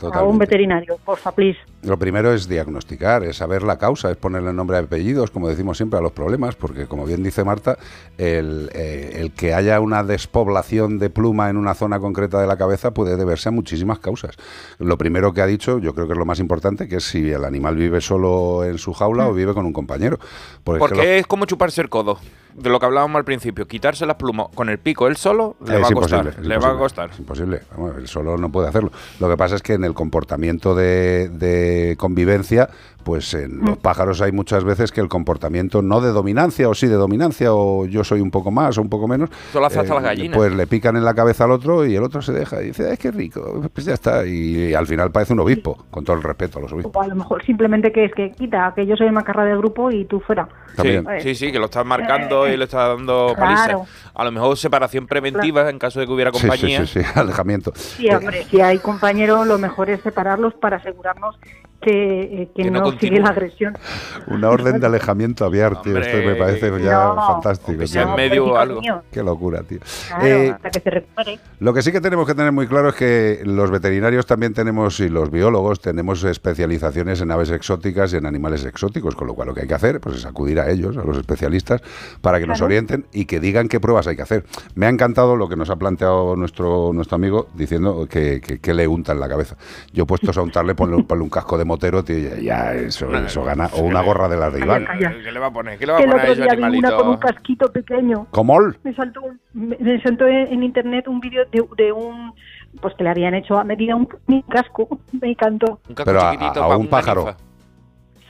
a 0.02 0.22
un 0.22 0.38
veterinario, 0.38 0.98
porfa, 1.04 1.32
please. 1.32 1.58
Lo 1.82 1.98
primero 1.98 2.32
es 2.32 2.48
diagnosticar, 2.48 3.22
es 3.24 3.36
saber 3.36 3.62
la 3.62 3.78
causa, 3.78 4.10
es 4.10 4.16
ponerle 4.16 4.52
nombre 4.52 4.76
y 4.76 4.80
apellidos, 4.80 5.30
como 5.30 5.48
decimos 5.48 5.76
siempre, 5.76 5.98
a 5.98 6.02
los 6.02 6.12
problemas, 6.12 6.56
porque 6.56 6.86
como 6.86 7.06
bien 7.06 7.22
dice 7.22 7.44
Marta, 7.44 7.78
el, 8.18 8.70
eh, 8.74 9.18
el 9.20 9.32
que 9.32 9.54
haya 9.54 9.80
una 9.80 10.02
despoblación 10.02 10.98
de 10.98 11.10
pluma 11.10 11.48
en 11.48 11.56
una 11.56 11.74
zona 11.74 12.00
concreta 12.00 12.40
de 12.40 12.46
la 12.46 12.56
cabeza 12.56 12.92
puede 12.92 13.16
deberse 13.16 13.48
a 13.48 13.52
muchísimas 13.52 13.98
causas. 13.98 14.36
Lo 14.78 14.98
primero 14.98 15.32
que 15.32 15.40
ha 15.40 15.46
dicho, 15.46 15.78
yo 15.78 15.94
creo 15.94 16.06
que 16.06 16.12
es 16.12 16.18
lo 16.18 16.26
más 16.26 16.40
importante, 16.40 16.88
que 16.88 16.96
es 16.96 17.04
si 17.04 17.30
el 17.30 17.44
animal 17.44 17.76
vive 17.76 18.00
solo 18.00 18.64
en 18.64 18.78
su 18.78 18.92
jaula 18.92 19.28
o 19.28 19.32
vive 19.32 19.54
con 19.54 19.64
un 19.64 19.72
compañero. 19.72 20.18
Porque, 20.64 20.84
es 20.84 20.90
que 20.90 20.96
Porque 20.96 21.18
es 21.18 21.26
como 21.26 21.46
chuparse 21.46 21.80
el 21.80 21.88
codo. 21.88 22.18
De 22.56 22.70
lo 22.70 22.80
que 22.80 22.86
hablábamos 22.86 23.16
al 23.16 23.24
principio. 23.24 23.66
Quitarse 23.68 24.06
las 24.06 24.16
plumas 24.16 24.48
con 24.54 24.68
el 24.70 24.78
pico 24.78 25.06
él 25.06 25.16
solo 25.16 25.56
le 25.64 25.78
va 25.78 25.88
a 25.88 25.92
costar. 25.92 26.38
le 26.40 26.58
va 26.58 26.70
a 26.70 26.78
costar. 26.78 27.10
Es 27.10 27.18
imposible. 27.18 27.60
Vamos, 27.70 27.96
él 27.98 28.08
solo 28.08 28.38
no 28.38 28.50
puede 28.50 28.68
hacerlo. 28.68 28.90
Lo 29.20 29.28
que 29.28 29.36
pasa 29.36 29.56
es 29.56 29.62
que 29.62 29.74
en 29.74 29.84
el 29.84 29.92
comportamiento 29.92 30.74
de, 30.74 31.28
de 31.28 31.96
convivencia, 31.98 32.70
pues 33.06 33.32
en 33.34 33.60
los 33.64 33.76
pájaros 33.78 34.20
hay 34.20 34.32
muchas 34.32 34.64
veces 34.64 34.90
que 34.90 35.00
el 35.00 35.06
comportamiento 35.08 35.80
no 35.80 36.00
de 36.00 36.10
dominancia, 36.10 36.68
o 36.68 36.74
sí 36.74 36.88
de 36.88 36.96
dominancia, 36.96 37.54
o 37.54 37.86
yo 37.86 38.02
soy 38.02 38.20
un 38.20 38.32
poco 38.32 38.50
más 38.50 38.78
o 38.78 38.82
un 38.82 38.88
poco 38.88 39.06
menos. 39.06 39.30
Eso 39.48 39.60
lo 39.60 39.66
hace 39.66 39.78
hasta 39.78 39.94
las 39.94 40.02
gallinas. 40.02 40.36
Pues 40.36 40.52
le 40.52 40.66
pican 40.66 40.96
en 40.96 41.04
la 41.04 41.14
cabeza 41.14 41.44
al 41.44 41.52
otro 41.52 41.86
y 41.86 41.94
el 41.94 42.02
otro 42.02 42.20
se 42.20 42.32
deja 42.32 42.60
y 42.60 42.66
dice, 42.66 42.90
¡ay, 42.90 42.96
qué 42.96 43.12
rico! 43.12 43.62
Pues 43.72 43.86
ya 43.86 43.94
está. 43.94 44.26
Y, 44.26 44.74
al 44.74 44.88
final 44.88 45.12
parece 45.12 45.34
un 45.34 45.38
obispo, 45.38 45.86
con 45.88 46.02
todo 46.04 46.16
el 46.16 46.22
respeto 46.24 46.58
a 46.58 46.62
los 46.62 46.72
obispos. 46.72 46.96
O 46.96 47.00
a 47.00 47.06
lo 47.06 47.14
mejor 47.14 47.44
simplemente 47.44 47.92
que 47.92 48.06
es 48.06 48.12
que 48.12 48.32
quita, 48.32 48.72
que 48.74 48.84
yo 48.84 48.96
soy 48.96 49.06
el 49.06 49.12
macarra 49.12 49.44
del 49.44 49.58
grupo 49.58 49.92
y 49.92 50.04
tú 50.06 50.18
fuera. 50.18 50.48
También. 50.74 51.06
Sí, 51.20 51.28
sí, 51.28 51.46
sí, 51.46 51.52
que 51.52 51.60
lo 51.60 51.66
estás 51.66 51.86
marcando 51.86 52.48
y 52.48 52.56
le 52.56 52.64
estás 52.64 52.88
dando 52.96 53.34
Claro. 53.36 53.78
paliza. 53.78 53.90
A 54.16 54.24
lo 54.24 54.32
mejor 54.32 54.58
separación 54.58 55.06
preventiva 55.06 55.70
en 55.70 55.78
caso 55.78 56.00
de 56.00 56.06
que 56.06 56.12
hubiera 56.12 56.32
Sí, 56.32 56.38
sí, 56.40 56.46
compañía. 56.48 56.86
sí, 56.86 57.00
sí, 57.04 57.08
alejamiento. 57.14 57.70
Sí, 57.76 58.10
hombre, 58.10 58.44
si 58.50 58.60
hay 58.60 58.78
compañeros, 58.78 59.46
lo 59.46 59.58
mejor 59.58 59.90
es 59.90 60.00
separarlos 60.00 60.54
para 60.54 60.78
asegurarnos 60.78 61.38
que, 61.86 62.42
eh, 62.42 62.48
que 62.54 62.64
Que 62.64 62.70
no 62.70 62.80
no, 62.80 62.98
sigue 62.98 63.20
la 63.20 63.28
agresión. 63.28 63.78
Una 64.26 64.50
orden 64.50 64.80
de 64.80 64.86
alejamiento 64.86 65.44
abierto, 65.44 65.82
tío. 65.82 65.98
Esto 65.98 66.16
me 66.26 66.34
parece 66.34 66.70
ya 66.82 67.14
no, 67.14 67.26
fantástico. 67.26 67.86
sea 67.86 68.02
en 68.02 68.16
medio 68.16 68.46
o 68.46 68.56
algo. 68.56 68.80
Qué 69.10 69.22
locura, 69.22 69.62
tío. 69.62 69.78
Claro, 70.08 70.26
Eh, 70.26 70.50
hasta 70.50 70.70
que 70.70 70.80
se 70.80 70.90
recupere. 70.90 71.38
Lo 71.60 71.72
que 71.72 71.82
sí 71.82 71.92
que 71.92 72.00
tenemos 72.00 72.26
que 72.26 72.34
tener 72.34 72.50
muy 72.50 72.66
claro 72.66 72.88
es 72.88 72.96
que 72.96 73.42
los 73.44 73.70
veterinarios 73.70 74.26
también 74.26 74.52
tenemos, 74.52 74.98
y 74.98 75.08
los 75.08 75.30
biólogos, 75.30 75.80
tenemos 75.80 76.24
especializaciones 76.24 77.20
en 77.20 77.30
aves 77.30 77.50
exóticas 77.50 78.12
y 78.12 78.16
en 78.16 78.26
animales 78.26 78.64
exóticos, 78.64 79.14
con 79.14 79.28
lo 79.28 79.34
cual 79.34 79.48
lo 79.48 79.54
que 79.54 79.60
hay 79.60 79.68
que 79.68 79.74
hacer 79.74 80.00
pues, 80.00 80.16
es 80.16 80.26
acudir 80.26 80.58
a 80.58 80.68
ellos, 80.68 80.96
a 80.96 81.04
los 81.04 81.16
especialistas, 81.16 81.82
para 82.20 82.40
que 82.40 82.46
nos 82.46 82.60
orienten 82.62 83.06
y 83.12 83.26
que 83.26 83.38
digan 83.38 83.68
qué 83.68 83.78
pruebas 83.78 84.08
hay 84.08 84.16
que 84.16 84.22
hacer. 84.22 84.44
Me 84.74 84.86
ha 84.86 84.88
encantado 84.88 85.36
lo 85.36 85.48
que 85.48 85.54
nos 85.56 85.70
ha 85.70 85.76
planteado 85.76 86.34
nuestro, 86.34 86.92
nuestro 86.92 87.14
amigo 87.14 87.46
diciendo 87.54 88.08
que, 88.10 88.40
que, 88.40 88.58
que 88.58 88.74
le 88.74 88.88
unta 88.88 89.12
en 89.12 89.20
la 89.20 89.28
cabeza. 89.28 89.56
Yo 89.92 90.04
puestos 90.06 90.36
a 90.36 90.42
untarle, 90.42 90.74
ponle, 90.74 91.04
ponle 91.04 91.22
un 91.22 91.30
casco 91.30 91.56
de 91.56 91.64
motero, 91.76 92.02
tío, 92.02 92.38
y 92.38 92.44
ya 92.44 92.72
eso, 92.72 93.14
eso 93.14 93.44
gana. 93.44 93.68
O 93.74 93.82
una 93.82 94.00
gorra 94.00 94.28
de 94.28 94.36
las 94.36 94.52
de 94.52 94.60
Iván. 94.60 94.86
¿Qué 94.98 95.30
le 95.32 95.38
va 95.38 95.46
a 95.48 95.50
poner? 95.52 95.78
¿Qué 95.78 95.86
le 95.86 95.92
va 95.92 95.98
a 95.98 96.00
poner 96.00 96.16
a 96.16 96.20
otro 96.22 96.32
ese 96.32 96.42
día 96.42 96.52
vi 96.52 96.58
una 96.58 96.66
animalito? 96.68 96.96
con 96.98 97.08
un 97.08 97.16
casquito 97.18 97.70
pequeño. 97.72 98.26
¿Cómo? 98.30 98.58
Me 98.82 98.94
saltó, 98.94 99.22
un- 99.22 99.40
me, 99.52 99.76
me 99.78 100.00
saltó 100.02 100.26
en, 100.26 100.46
en 100.52 100.62
internet 100.62 101.06
un 101.08 101.20
vídeo 101.20 101.44
de, 101.52 101.62
de 101.76 101.92
un 101.92 102.32
pues 102.80 102.94
que 102.94 103.04
le 103.04 103.10
habían 103.10 103.34
hecho 103.34 103.58
a 103.58 103.64
medida 103.64 103.94
un, 103.94 104.08
un 104.26 104.42
casco. 104.42 104.98
Me 105.20 105.30
encantó. 105.30 105.80
Pero 106.04 106.20
a, 106.20 106.30
a- 106.32 106.48
a 106.72 106.76
un 106.76 106.88
pájaro. 106.88 107.34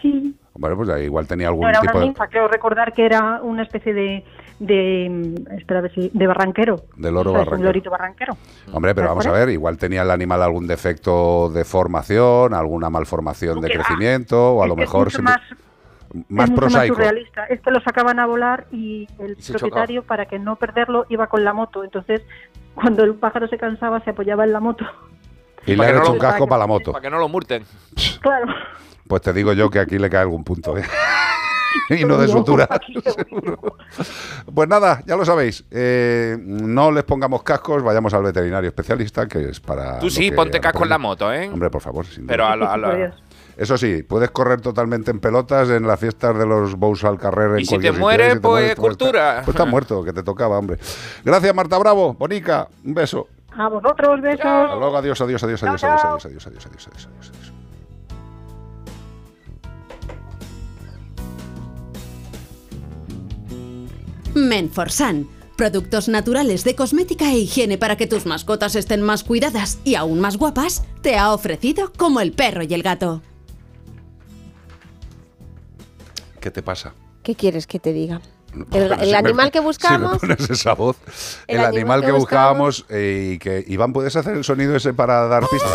Sí. 0.02 0.34
Bueno, 0.54 0.76
pues 0.76 1.02
igual 1.02 1.26
tenía 1.26 1.48
algún 1.48 1.62
No 1.62 1.68
era 1.68 1.80
tipo 1.80 1.92
una 1.92 2.00
de, 2.00 2.06
ninfa, 2.06 2.28
creo 2.28 2.48
recordar 2.48 2.92
que 2.92 3.04
era 3.04 3.40
una 3.42 3.62
especie 3.62 3.92
de 3.92 4.24
de 4.58 5.08
mm, 5.10 5.52
espera 5.58 5.80
a 5.80 5.82
ver 5.82 5.92
si 5.94 6.10
de 6.12 6.26
barranquero. 6.26 6.84
de 6.96 7.10
loro 7.12 7.32
barranquero. 7.32 7.56
Un 7.58 7.64
lorito 7.64 7.90
barranquero. 7.90 8.36
Hombre, 8.72 8.94
pero 8.94 9.06
¿Te 9.06 9.08
vamos 9.08 9.26
a 9.26 9.32
ver, 9.32 9.48
igual 9.50 9.76
tenía 9.78 10.02
el 10.02 10.10
animal 10.10 10.42
algún 10.42 10.66
defecto 10.66 11.50
de 11.50 11.64
formación, 11.64 12.54
alguna 12.54 12.88
malformación 12.90 13.60
de 13.60 13.68
ah, 13.68 13.74
crecimiento, 13.74 14.54
o 14.54 14.62
a 14.62 14.66
es 14.66 14.68
lo 14.68 14.76
mejor 14.76 15.10
simple- 15.10 15.32
más, 15.32 15.40
más 16.28 16.50
es 16.50 16.56
prosaico. 16.56 16.94
Más 16.96 17.06
surrealista. 17.06 17.44
Es 17.46 17.60
que 17.60 17.70
lo 17.70 17.80
sacaban 17.80 18.18
a 18.18 18.26
volar 18.26 18.66
y 18.72 19.06
el 19.18 19.40
se 19.42 19.52
propietario, 19.52 20.02
para 20.04 20.26
que 20.26 20.38
no 20.38 20.56
perderlo, 20.56 21.04
iba 21.08 21.26
con 21.26 21.44
la 21.44 21.52
moto. 21.52 21.84
Entonces, 21.84 22.22
cuando 22.74 23.04
el 23.04 23.14
pájaro 23.14 23.48
se 23.48 23.58
cansaba, 23.58 24.00
se 24.04 24.10
apoyaba 24.10 24.44
en 24.44 24.52
la 24.52 24.60
moto. 24.60 24.84
y 25.66 25.74
le 25.76 25.84
han 25.86 25.98
hecho 25.98 26.12
un 26.12 26.18
casco 26.18 26.46
para 26.46 26.60
la 26.60 26.66
moto. 26.66 26.92
Para 26.92 27.02
que 27.02 27.10
no 27.10 27.18
lo 27.18 27.28
multen. 27.28 27.64
Claro. 28.20 28.46
Pues 29.08 29.22
te 29.22 29.32
digo 29.32 29.52
yo 29.52 29.70
que 29.70 29.78
aquí 29.78 29.98
le 29.98 30.10
cae 30.10 30.22
algún 30.22 30.42
punto, 30.42 30.76
¿eh? 30.76 30.82
y 31.90 32.04
no 32.04 32.16
de 32.18 32.28
sutura. 32.28 32.68
Pues 34.54 34.68
nada, 34.68 35.02
ya 35.06 35.16
lo 35.16 35.24
sabéis. 35.24 35.64
eh, 35.70 36.36
no 36.40 36.90
les 36.90 37.04
pongamos 37.04 37.42
cascos, 37.42 37.82
vayamos 37.82 38.12
al 38.14 38.22
veterinario 38.22 38.68
especialista, 38.68 39.26
que 39.26 39.50
es 39.50 39.60
para. 39.60 39.98
Tú 39.98 40.08
sí, 40.10 40.30
ponte 40.30 40.60
casco 40.60 40.84
en 40.84 40.88
la 40.90 40.98
moto, 40.98 41.32
¿eh? 41.32 41.48
Hombre, 41.52 41.70
por 41.70 41.80
favor. 41.82 42.06
sin 42.06 42.26
Pero 42.26 42.46
a 42.46 42.56
la- 42.56 42.72
a 42.72 42.76
la- 42.76 43.14
Eso 43.56 43.76
sí, 43.78 44.02
puedes 44.02 44.30
correr 44.30 44.60
totalmente 44.60 45.10
en 45.10 45.18
pelotas 45.18 45.70
en 45.70 45.86
las 45.86 45.98
fiestas 45.98 46.38
de 46.38 46.44
los 46.46 46.74
Bous 46.76 47.04
al 47.04 47.18
Carrer. 47.18 47.52
en 47.52 47.60
Y 47.60 47.64
si 47.64 47.70
cualquier 47.70 47.94
te 47.94 47.98
¿eh? 47.98 48.00
Si 48.00 48.34
te 48.34 48.40
pues, 48.40 48.40
mueres, 48.40 48.74
cultura. 48.76 49.30
está- 49.30 49.44
Pues 49.44 49.54
estás 49.54 49.68
muerto, 49.68 50.04
que 50.04 50.12
te 50.12 50.22
tocaba, 50.22 50.58
hombre. 50.58 50.78
Gracias, 51.24 51.54
Marta 51.54 51.78
Bravo. 51.78 52.12
Bonica, 52.14 52.68
un 52.84 52.94
beso. 52.94 53.28
A 53.56 53.68
vosotros, 53.68 54.20
besos. 54.20 54.44
Hasta 54.44 54.74
luego, 54.76 54.96
adiós, 54.98 55.18
adiós, 55.22 55.42
adiós, 55.42 55.62
adiós, 55.62 55.82
adiós, 55.84 56.04
adiós, 56.04 56.26
adiós, 56.26 56.46
adiós, 56.46 56.46
adiós, 56.46 56.66
adiós, 56.66 56.88
adiós, 57.06 57.30
adiós. 57.30 57.52
Menforsan. 64.46 65.28
Productos 65.56 66.08
naturales 66.08 66.64
de 66.64 66.74
cosmética 66.74 67.32
e 67.32 67.38
higiene 67.38 67.78
para 67.78 67.96
que 67.96 68.06
tus 68.06 68.26
mascotas 68.26 68.76
estén 68.76 69.02
más 69.02 69.24
cuidadas 69.24 69.78
y 69.84 69.94
aún 69.94 70.20
más 70.20 70.36
guapas, 70.36 70.84
te 71.02 71.16
ha 71.16 71.32
ofrecido 71.32 71.92
como 71.96 72.20
el 72.20 72.32
perro 72.32 72.62
y 72.62 72.72
el 72.74 72.82
gato. 72.82 73.22
¿Qué 76.40 76.50
te 76.50 76.62
pasa? 76.62 76.94
¿Qué 77.22 77.34
quieres 77.34 77.66
que 77.66 77.80
te 77.80 77.92
diga? 77.92 78.20
El, 78.72 78.98
si 79.06 79.14
animal 79.14 79.50
que 79.50 79.58
Si 79.58 79.60
me 79.60 79.66
buscamos, 79.66 80.18
pones 80.18 80.50
esa 80.50 80.72
voz. 80.74 80.96
El, 81.46 81.56
El 81.58 81.64
animal, 81.64 81.76
animal 81.76 82.00
que 82.00 82.06
que 82.06 82.12
buscábamos 82.12 82.86
eh, 82.88 83.32
y 83.34 83.38
que... 83.38 83.64
Iván, 83.66 83.92
¿puedes 83.92 84.16
hacer 84.16 84.34
el 84.34 84.44
sonido 84.44 84.74
ese 84.76 84.94
para 84.94 85.26
dar 85.28 85.44
pistas? 85.48 85.72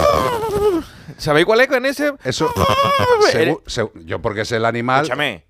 ¿Sabéis 1.17 1.45
cuál 1.45 1.61
es 1.61 1.67
con 1.67 1.85
ese? 1.85 2.13
Eso... 2.23 2.49
segu- 3.31 3.61
segu- 3.65 3.91
yo 4.05 4.19
porque 4.19 4.41
es 4.41 4.51
el 4.51 4.65
animal... 4.65 5.03
Escúchame. 5.03 5.43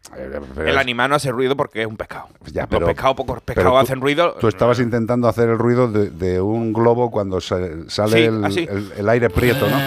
pero 0.56 0.68
El 0.68 0.76
es- 0.76 0.78
animal 0.78 1.10
no 1.10 1.16
hace 1.16 1.32
ruido 1.32 1.56
porque 1.56 1.82
es 1.82 1.88
un 1.88 1.96
pescado. 1.96 2.28
Ya, 2.52 2.64
Los 2.64 2.70
pero- 2.70 2.86
pescados, 2.88 3.16
pocos 3.16 3.36
pero 3.46 3.56
pescados 3.56 3.72
tú- 3.74 3.78
hacen 3.86 4.02
ruido. 4.02 4.36
Tú 4.40 4.48
estabas 4.50 4.80
intentando 4.80 5.28
hacer 5.30 5.48
el 5.50 5.58
ruido 5.58 5.88
de, 5.90 6.10
de 6.10 6.42
un 6.42 6.74
globo 6.74 7.10
cuando 7.12 7.40
se- 7.40 7.90
sale 7.90 8.18
Sí, 8.18 8.24
el, 8.24 8.44
así. 8.44 8.68
el- 8.70 8.92
el 8.98 9.10
aire 9.10 9.30
prieto, 9.30 9.68
¿no? 9.70 9.78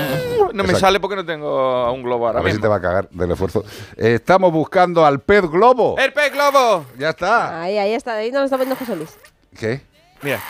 No 0.54 0.64
me 0.64 0.74
sale 0.76 1.00
porque 1.00 1.16
no 1.16 1.26
tengo 1.26 1.92
un 1.92 2.02
globo 2.02 2.28
ahora 2.28 2.38
A 2.38 2.42
ver 2.42 2.54
si 2.54 2.60
te 2.60 2.68
va 2.68 2.76
a 2.76 2.80
cagar 2.80 3.08
del 3.10 3.32
esfuerzo. 3.32 3.64
Eh, 3.96 4.14
estamos 4.14 4.52
buscando 4.52 5.04
al 5.04 5.20
pez 5.20 5.42
globo. 5.42 5.96
¡El 5.98 6.12
pez 6.12 6.32
globo! 6.32 6.86
Ya 6.96 7.10
está. 7.10 7.60
ahí, 7.60 7.76
ahí 7.76 7.92
está, 7.92 8.14
ahí 8.14 8.30
no 8.30 8.38
lo 8.38 8.44
está 8.44 8.56
viendo 8.56 8.76
José 8.76 8.94
Luis. 8.94 9.16
¿Qué? 9.58 9.82
Mira. 10.22 10.40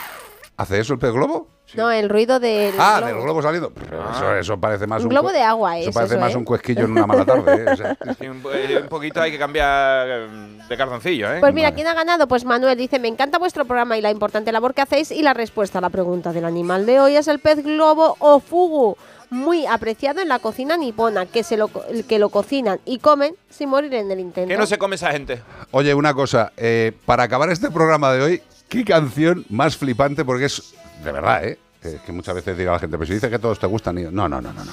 ¿Hace 0.56 0.78
eso 0.78 0.92
el 0.92 0.98
pez 0.98 1.12
globo? 1.12 1.48
No, 1.76 1.90
el 1.90 2.08
ruido 2.08 2.38
del 2.40 2.74
ah, 2.78 2.96
globo. 3.00 3.12
del 3.14 3.22
globo 3.22 3.42
saliendo. 3.42 3.70
Pero 3.72 4.10
Eso, 4.10 4.34
eso 4.36 4.58
parece 4.60 4.86
más 4.86 5.00
Un 5.00 5.06
un, 5.06 5.10
globo 5.10 5.32
de 5.32 5.42
agua 5.42 5.78
Eso 5.78 5.90
es 5.90 5.94
parece 5.94 6.14
eso, 6.14 6.20
más 6.20 6.32
¿eh? 6.34 6.36
un 6.38 6.44
cuesquillo 6.44 6.84
en 6.84 6.92
una 6.92 7.06
mala 7.06 7.24
tarde. 7.24 7.54
¿eh? 7.64 7.72
O 7.72 7.76
sea, 7.76 7.96
Sí, 8.20 8.28
un, 8.28 8.42
eh, 8.52 8.78
un 8.82 8.88
poquito 8.88 9.20
hay 9.20 9.30
que 9.30 9.38
cambiar 9.38 10.06
eh, 10.08 10.28
de 10.68 10.76
cartoncillo, 10.76 11.32
¿eh? 11.34 11.40
Pues 11.40 11.52
mira, 11.54 11.72
¿quién 11.72 11.86
ha 11.86 11.94
ganado? 11.94 12.26
Pues 12.28 12.44
Manuel 12.44 12.76
dice, 12.78 12.98
me 12.98 13.08
encanta 13.08 13.38
vuestro 13.38 13.64
programa 13.64 13.96
y 13.98 14.00
la 14.00 14.10
importante 14.10 14.52
labor 14.52 14.74
que 14.74 14.82
hacéis 14.82 15.10
y 15.10 15.22
la 15.22 15.34
respuesta 15.34 15.78
a 15.78 15.80
la 15.82 15.90
pregunta 15.90 16.32
del 16.32 16.44
animal 16.44 16.86
de 16.86 17.00
hoy 17.00 17.16
es 17.16 17.28
el 17.28 17.38
pez 17.38 17.62
globo 17.64 18.16
o 18.18 18.40
fugu, 18.40 18.96
muy 19.30 19.66
apreciado 19.66 20.20
en 20.20 20.28
la 20.28 20.38
cocina 20.38 20.76
nipona, 20.76 21.26
que, 21.26 21.42
se 21.42 21.56
lo, 21.56 21.68
co- 21.68 21.82
que 22.08 22.18
lo 22.18 22.28
cocinan 22.28 22.78
y 22.84 22.98
comen 22.98 23.34
sin 23.50 23.68
morir 23.68 23.92
en 23.94 24.10
el 24.10 24.20
intento. 24.20 24.48
¿Qué 24.48 24.56
no 24.56 24.66
se 24.66 24.78
come 24.78 24.94
esa 24.96 25.10
gente? 25.10 25.42
Oye, 25.72 25.92
una 25.94 26.14
cosa. 26.14 26.52
eh, 26.56 26.92
para 27.04 27.24
acabar 27.24 27.50
este 27.50 27.70
programa 27.70 28.12
de 28.12 28.22
hoy, 28.22 28.42
¿qué 28.68 28.84
canción 28.84 29.44
más 29.50 29.76
flipante? 29.76 30.24
Porque 30.24 30.44
es, 30.44 30.74
de 31.02 31.10
verdad, 31.12 31.44
¿eh? 31.44 31.58
Que 32.04 32.12
muchas 32.12 32.34
veces 32.34 32.56
diga 32.56 32.72
la 32.72 32.78
gente, 32.78 32.96
pero 32.96 33.06
si 33.06 33.14
dice 33.14 33.28
que 33.28 33.38
todos 33.38 33.58
te 33.58 33.66
gustan. 33.66 33.98
y 33.98 34.02
no, 34.02 34.10
no, 34.10 34.28
no, 34.28 34.40
no, 34.40 34.64
no. 34.64 34.72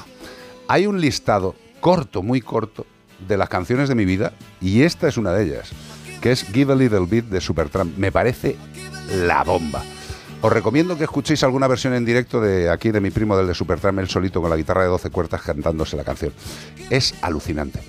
Hay 0.67 0.87
un 0.87 1.01
listado 1.01 1.55
corto, 1.81 2.21
muy 2.23 2.41
corto, 2.41 2.85
de 3.27 3.37
las 3.37 3.49
canciones 3.49 3.89
de 3.89 3.95
mi 3.95 4.05
vida 4.05 4.33
y 4.59 4.83
esta 4.83 5.07
es 5.07 5.17
una 5.17 5.31
de 5.33 5.43
ellas, 5.43 5.71
que 6.21 6.31
es 6.31 6.43
Give 6.43 6.73
a 6.73 6.75
Little 6.75 7.05
Bit 7.05 7.25
de 7.25 7.41
Supertramp. 7.41 7.97
Me 7.97 8.11
parece 8.11 8.55
la 9.25 9.43
bomba. 9.43 9.83
Os 10.43 10.51
recomiendo 10.51 10.97
que 10.97 11.03
escuchéis 11.03 11.43
alguna 11.43 11.67
versión 11.67 11.93
en 11.93 12.03
directo 12.03 12.41
de 12.41 12.71
aquí 12.71 12.89
de 12.89 12.99
mi 12.99 13.11
primo 13.11 13.37
del 13.37 13.45
de 13.45 13.53
Supertramp, 13.53 13.99
él 13.99 14.09
solito 14.09 14.41
con 14.41 14.49
la 14.49 14.55
guitarra 14.55 14.81
de 14.81 14.87
12 14.87 15.11
cuerdas 15.11 15.43
cantándose 15.43 15.95
la 15.95 16.03
canción. 16.03 16.33
Es 16.89 17.13
alucinante. 17.21 17.79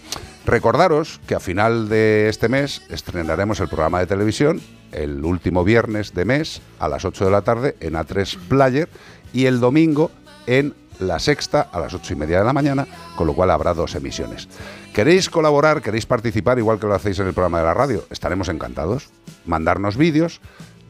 Recordaros 0.44 1.18
que 1.26 1.34
a 1.34 1.40
final 1.40 1.88
de 1.88 2.28
este 2.28 2.50
mes 2.50 2.82
estrenaremos 2.90 3.60
el 3.60 3.68
programa 3.68 4.00
de 4.00 4.06
televisión 4.06 4.60
el 4.90 5.24
último 5.24 5.64
viernes 5.64 6.12
de 6.12 6.26
mes 6.26 6.60
a 6.78 6.88
las 6.88 7.06
8 7.06 7.24
de 7.24 7.30
la 7.30 7.40
tarde 7.40 7.76
en 7.80 7.94
A3 7.94 8.36
Player 8.48 8.90
y 9.32 9.46
el 9.46 9.58
domingo 9.58 10.10
en 10.46 10.74
La 10.98 11.20
Sexta 11.20 11.62
a 11.72 11.80
las 11.80 11.94
8 11.94 12.12
y 12.12 12.16
media 12.16 12.38
de 12.40 12.44
la 12.44 12.52
mañana, 12.52 12.86
con 13.16 13.26
lo 13.26 13.32
cual 13.32 13.50
habrá 13.50 13.72
dos 13.72 13.94
emisiones. 13.94 14.46
¿Queréis 14.92 15.30
colaborar? 15.30 15.80
¿Queréis 15.80 16.04
participar 16.04 16.58
igual 16.58 16.78
que 16.78 16.86
lo 16.86 16.94
hacéis 16.94 17.18
en 17.18 17.28
el 17.28 17.32
programa 17.32 17.60
de 17.60 17.64
la 17.64 17.72
radio? 17.72 18.04
Estaremos 18.10 18.50
encantados. 18.50 19.08
Mandarnos 19.46 19.96
vídeos 19.96 20.42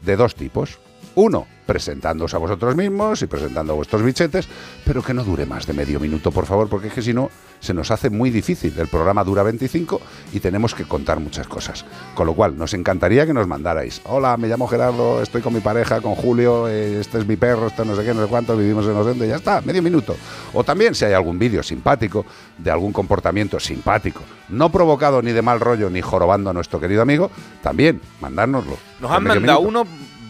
de 0.03 0.17
dos 0.17 0.35
tipos. 0.35 0.77
Uno, 1.15 1.45
presentándoos 1.65 2.33
a 2.33 2.39
vosotros 2.39 2.75
mismos 2.75 3.21
y 3.21 3.27
presentando 3.27 3.75
vuestros 3.75 4.01
bichetes, 4.01 4.47
pero 4.83 5.03
que 5.03 5.13
no 5.13 5.23
dure 5.23 5.45
más 5.45 5.67
de 5.67 5.73
medio 5.73 5.99
minuto, 5.99 6.31
por 6.31 6.45
favor, 6.45 6.67
porque 6.69 6.87
es 6.87 6.93
que 6.93 7.01
si 7.03 7.13
no, 7.13 7.29
se 7.59 7.73
nos 7.73 7.91
hace 7.91 8.09
muy 8.09 8.31
difícil. 8.31 8.73
El 8.77 8.87
programa 8.87 9.23
dura 9.23 9.43
25 9.43 10.01
y 10.33 10.39
tenemos 10.39 10.73
que 10.73 10.85
contar 10.85 11.19
muchas 11.19 11.47
cosas. 11.47 11.85
Con 12.15 12.25
lo 12.25 12.33
cual, 12.33 12.57
nos 12.57 12.73
encantaría 12.73 13.25
que 13.25 13.33
nos 13.33 13.47
mandarais. 13.47 14.01
Hola, 14.05 14.37
me 14.37 14.47
llamo 14.47 14.67
Gerardo, 14.67 15.21
estoy 15.21 15.41
con 15.41 15.53
mi 15.53 15.59
pareja, 15.59 16.01
con 16.01 16.15
Julio, 16.15 16.67
eh, 16.67 16.99
este 16.99 17.19
es 17.19 17.27
mi 17.27 17.35
perro, 17.35 17.67
este 17.67 17.85
no 17.85 17.95
sé 17.95 18.03
qué, 18.03 18.13
no 18.13 18.23
sé 18.23 18.29
cuánto, 18.29 18.57
vivimos 18.57 18.85
en 18.85 18.95
Osende, 18.95 19.27
ya 19.27 19.35
está, 19.35 19.61
medio 19.61 19.83
minuto. 19.83 20.15
O 20.53 20.63
también, 20.63 20.95
si 20.95 21.05
hay 21.05 21.13
algún 21.13 21.37
vídeo 21.37 21.61
simpático, 21.61 22.25
de 22.57 22.71
algún 22.71 22.91
comportamiento 22.91 23.59
simpático, 23.59 24.21
no 24.49 24.71
provocado 24.71 25.21
ni 25.21 25.31
de 25.31 25.41
mal 25.41 25.59
rollo 25.59 25.89
ni 25.89 26.01
jorobando 26.01 26.49
a 26.49 26.53
nuestro 26.53 26.79
querido 26.79 27.01
amigo, 27.01 27.29
también, 27.61 28.01
mandárnoslo. 28.19 28.77
Nos 28.99 29.11
han 29.11 29.23
mandado 29.23 29.59
uno, 29.59 29.85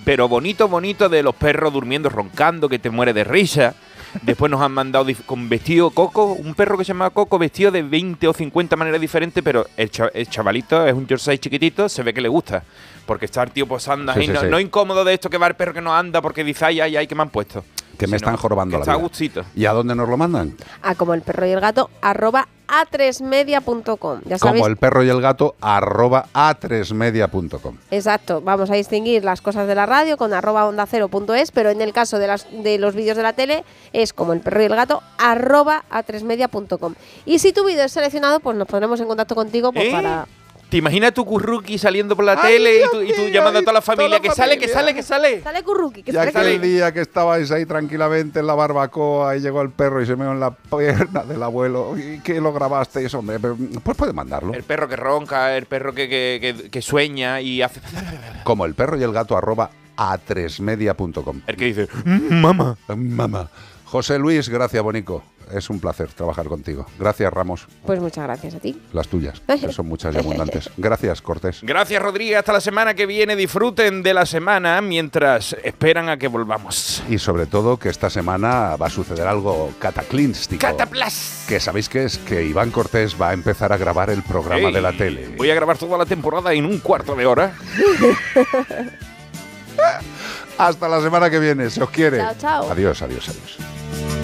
pero 0.05 0.27
bonito, 0.27 0.67
bonito, 0.67 1.09
de 1.09 1.23
los 1.23 1.35
perros 1.35 1.73
durmiendo, 1.73 2.09
roncando, 2.09 2.69
que 2.69 2.79
te 2.79 2.89
muere 2.89 3.13
de 3.13 3.23
risa. 3.23 3.75
Después 4.21 4.51
nos 4.51 4.61
han 4.61 4.71
mandado 4.71 5.07
con 5.25 5.49
vestido 5.49 5.89
Coco, 5.89 6.33
un 6.33 6.53
perro 6.53 6.77
que 6.77 6.83
se 6.83 6.89
llama 6.89 7.09
Coco, 7.09 7.39
vestido 7.39 7.71
de 7.71 7.81
20 7.81 8.27
o 8.27 8.33
50 8.33 8.75
maneras 8.75 9.01
diferentes, 9.01 9.43
pero 9.43 9.65
el, 9.75 9.89
cha- 9.89 10.11
el 10.13 10.29
chavalito 10.29 10.85
es 10.85 10.93
un 10.93 11.07
Yorkshire 11.07 11.39
chiquitito, 11.39 11.89
se 11.89 12.03
ve 12.03 12.13
que 12.13 12.21
le 12.21 12.29
gusta. 12.29 12.63
Porque 13.05 13.25
está 13.25 13.43
el 13.43 13.51
tío 13.51 13.67
posando 13.67 14.13
Sí, 14.13 14.19
ahí, 14.19 14.25
sí, 14.27 14.31
no, 14.33 14.41
sí. 14.41 14.47
no 14.47 14.59
incómodo 14.59 15.03
de 15.03 15.13
esto 15.13 15.29
que 15.29 15.37
va 15.37 15.47
el 15.47 15.55
perro 15.55 15.73
que 15.73 15.81
no 15.81 15.93
anda 15.95 16.21
porque 16.21 16.43
dice, 16.43 16.65
ay, 16.65 16.79
ay, 16.81 16.95
ay, 16.97 17.07
que 17.07 17.15
me 17.15 17.21
han 17.23 17.29
puesto. 17.29 17.63
Que 17.97 18.07
me 18.07 18.11
no, 18.11 18.17
están 18.17 18.37
jorobando 18.37 18.71
que 18.73 18.77
la 18.77 18.81
está 18.83 18.93
a 18.93 18.95
vida. 18.95 19.03
gustito. 19.07 19.45
¿Y 19.55 19.65
a 19.65 19.71
dónde 19.73 19.93
nos 19.93 20.09
lo 20.09 20.17
mandan? 20.17 20.55
A 20.81 20.95
como 20.95 21.13
el 21.13 21.21
perro 21.21 21.45
y 21.45 21.51
el 21.51 21.59
gato, 21.59 21.89
arroba 22.01 22.47
a3media.com. 22.67 24.21
Ya 24.25 24.37
sabéis. 24.37 24.61
Como 24.61 24.67
el 24.67 24.77
perro 24.77 25.03
y 25.03 25.09
el 25.09 25.21
gato, 25.21 25.55
arroba 25.61 26.25
a3media.com. 26.33 27.77
Exacto, 27.91 28.41
vamos 28.41 28.71
a 28.71 28.75
distinguir 28.75 29.23
las 29.23 29.41
cosas 29.41 29.67
de 29.67 29.75
la 29.75 29.85
radio 29.85 30.17
con 30.17 30.33
arroba 30.33 30.65
onda 30.65 30.85
cero 30.87 31.07
punto 31.07 31.35
es, 31.35 31.51
pero 31.51 31.69
en 31.69 31.81
el 31.81 31.93
caso 31.93 32.17
de, 32.17 32.27
las, 32.27 32.47
de 32.51 32.77
los 32.79 32.95
vídeos 32.95 33.15
de 33.17 33.23
la 33.23 33.33
tele 33.33 33.63
es 33.91 34.11
como 34.13 34.33
el 34.33 34.39
perro 34.39 34.61
y 34.61 34.65
el 34.65 34.75
gato 34.75 35.03
arroba 35.17 35.83
a3media.com. 35.91 36.95
Y 37.25 37.39
si 37.39 37.53
tu 37.53 37.63
vídeo 37.65 37.83
es 37.83 37.91
seleccionado, 37.91 38.39
pues 38.39 38.57
nos 38.57 38.67
pondremos 38.67 38.99
en 39.01 39.07
contacto 39.07 39.35
contigo 39.35 39.71
pues, 39.71 39.85
¿Eh? 39.85 39.91
para... 39.91 40.27
¿Te 40.73 40.77
imaginas 40.77 41.13
tu 41.13 41.23
curruki 41.23 41.77
saliendo 41.77 42.15
por 42.15 42.25
la 42.25 42.31
Ay, 42.33 42.53
tele 42.55 42.77
y 42.77 42.89
tú, 42.89 43.01
y 43.03 43.13
tú 43.13 43.27
llamando 43.31 43.59
a 43.59 43.61
toda 43.61 43.73
la 43.73 43.81
toda 43.81 43.95
familia? 43.95 44.17
la 44.17 44.21
que 44.23 44.31
sale, 44.31 44.57
que 44.57 44.67
sale, 44.67 44.95
que 44.95 45.03
sale. 45.03 45.43
Sale 45.43 45.61
Curruki, 45.61 46.01
que 46.01 46.09
Y 46.09 46.13
sale 46.15 46.29
aquel 46.31 46.59
día 46.61 46.91
que 46.91 47.01
estabais 47.01 47.51
ahí 47.51 47.67
tranquilamente 47.67 48.39
en 48.39 48.47
la 48.47 48.55
barbacoa 48.55 49.37
y 49.37 49.39
llegó 49.41 49.61
el 49.61 49.69
perro 49.69 50.01
y 50.01 50.07
se 50.07 50.15
meó 50.15 50.31
en 50.31 50.39
la 50.39 50.49
pierna 50.49 51.25
del 51.25 51.43
abuelo 51.43 51.95
y 51.95 52.21
que 52.21 52.41
lo 52.41 52.51
grabasteis, 52.53 53.13
hombre, 53.13 53.37
pero, 53.39 53.55
pues 53.83 53.95
puede 53.95 54.13
mandarlo. 54.13 54.51
El 54.55 54.63
perro 54.63 54.87
que 54.89 54.95
ronca, 54.95 55.55
el 55.55 55.67
perro 55.67 55.93
que, 55.93 56.09
que- 56.09 56.39
que- 56.63 56.69
que 56.71 56.81
sueña 56.81 57.39
y 57.39 57.61
hace... 57.61 57.79
Como 58.43 58.65
el 58.65 58.73
perro 58.73 58.97
y 58.97 59.03
el 59.03 59.13
gato 59.13 59.37
arroba 59.37 59.69
a3media.com. 59.95 61.41
El 61.45 61.55
que 61.55 61.65
dice, 61.65 61.87
"Mm, 62.03 62.33
mamá. 62.41 62.77
Mamá. 62.95 63.47
José 63.85 64.17
Luis, 64.17 64.49
gracias, 64.49 64.81
Bonico. 64.81 65.23
Es 65.53 65.69
un 65.69 65.79
placer 65.79 66.09
trabajar 66.13 66.47
contigo. 66.47 66.85
Gracias, 66.99 67.31
Ramos. 67.31 67.67
Pues 67.85 67.99
muchas 67.99 68.23
gracias 68.25 68.55
a 68.55 68.59
ti. 68.59 68.81
Las 68.91 69.07
tuyas, 69.07 69.39
que 69.47 69.71
son 69.71 69.87
muchas 69.87 70.15
y 70.15 70.17
abundantes. 70.17 70.69
Gracias, 70.77 71.21
Cortés. 71.21 71.59
Gracias, 71.61 72.01
Rodríguez. 72.01 72.37
Hasta 72.37 72.53
la 72.53 72.61
semana 72.61 72.93
que 72.93 73.05
viene. 73.05 73.35
Disfruten 73.35 74.03
de 74.03 74.13
la 74.13 74.25
semana 74.25 74.81
mientras 74.81 75.55
esperan 75.63 76.09
a 76.09 76.17
que 76.17 76.27
volvamos. 76.27 77.03
Y 77.09 77.19
sobre 77.19 77.45
todo 77.45 77.77
que 77.77 77.89
esta 77.89 78.09
semana 78.09 78.75
va 78.75 78.87
a 78.87 78.89
suceder 78.89 79.27
algo 79.27 79.71
cataclístico. 79.79 80.61
¡Cataplas! 80.61 81.45
que 81.47 81.59
sabéis 81.59 81.89
qué 81.89 82.05
es 82.05 82.17
que 82.17 82.43
Iván 82.43 82.71
Cortés 82.71 83.19
va 83.21 83.29
a 83.29 83.33
empezar 83.33 83.73
a 83.73 83.77
grabar 83.77 84.09
el 84.09 84.23
programa 84.23 84.69
Ey, 84.69 84.73
de 84.73 84.81
la 84.81 84.93
tele. 84.93 85.35
Voy 85.37 85.51
a 85.51 85.55
grabar 85.55 85.77
toda 85.77 85.97
la 85.97 86.05
temporada 86.05 86.53
en 86.53 86.65
un 86.65 86.79
cuarto 86.79 87.15
de 87.15 87.25
hora. 87.25 87.53
Hasta 90.57 90.87
la 90.87 91.01
semana 91.01 91.29
que 91.29 91.39
viene, 91.39 91.69
se 91.69 91.83
os 91.83 91.89
quiere. 91.89 92.17
Chao, 92.17 92.35
chao. 92.39 92.71
Adiós, 92.71 93.01
adiós, 93.01 93.29
adiós. 93.29 94.22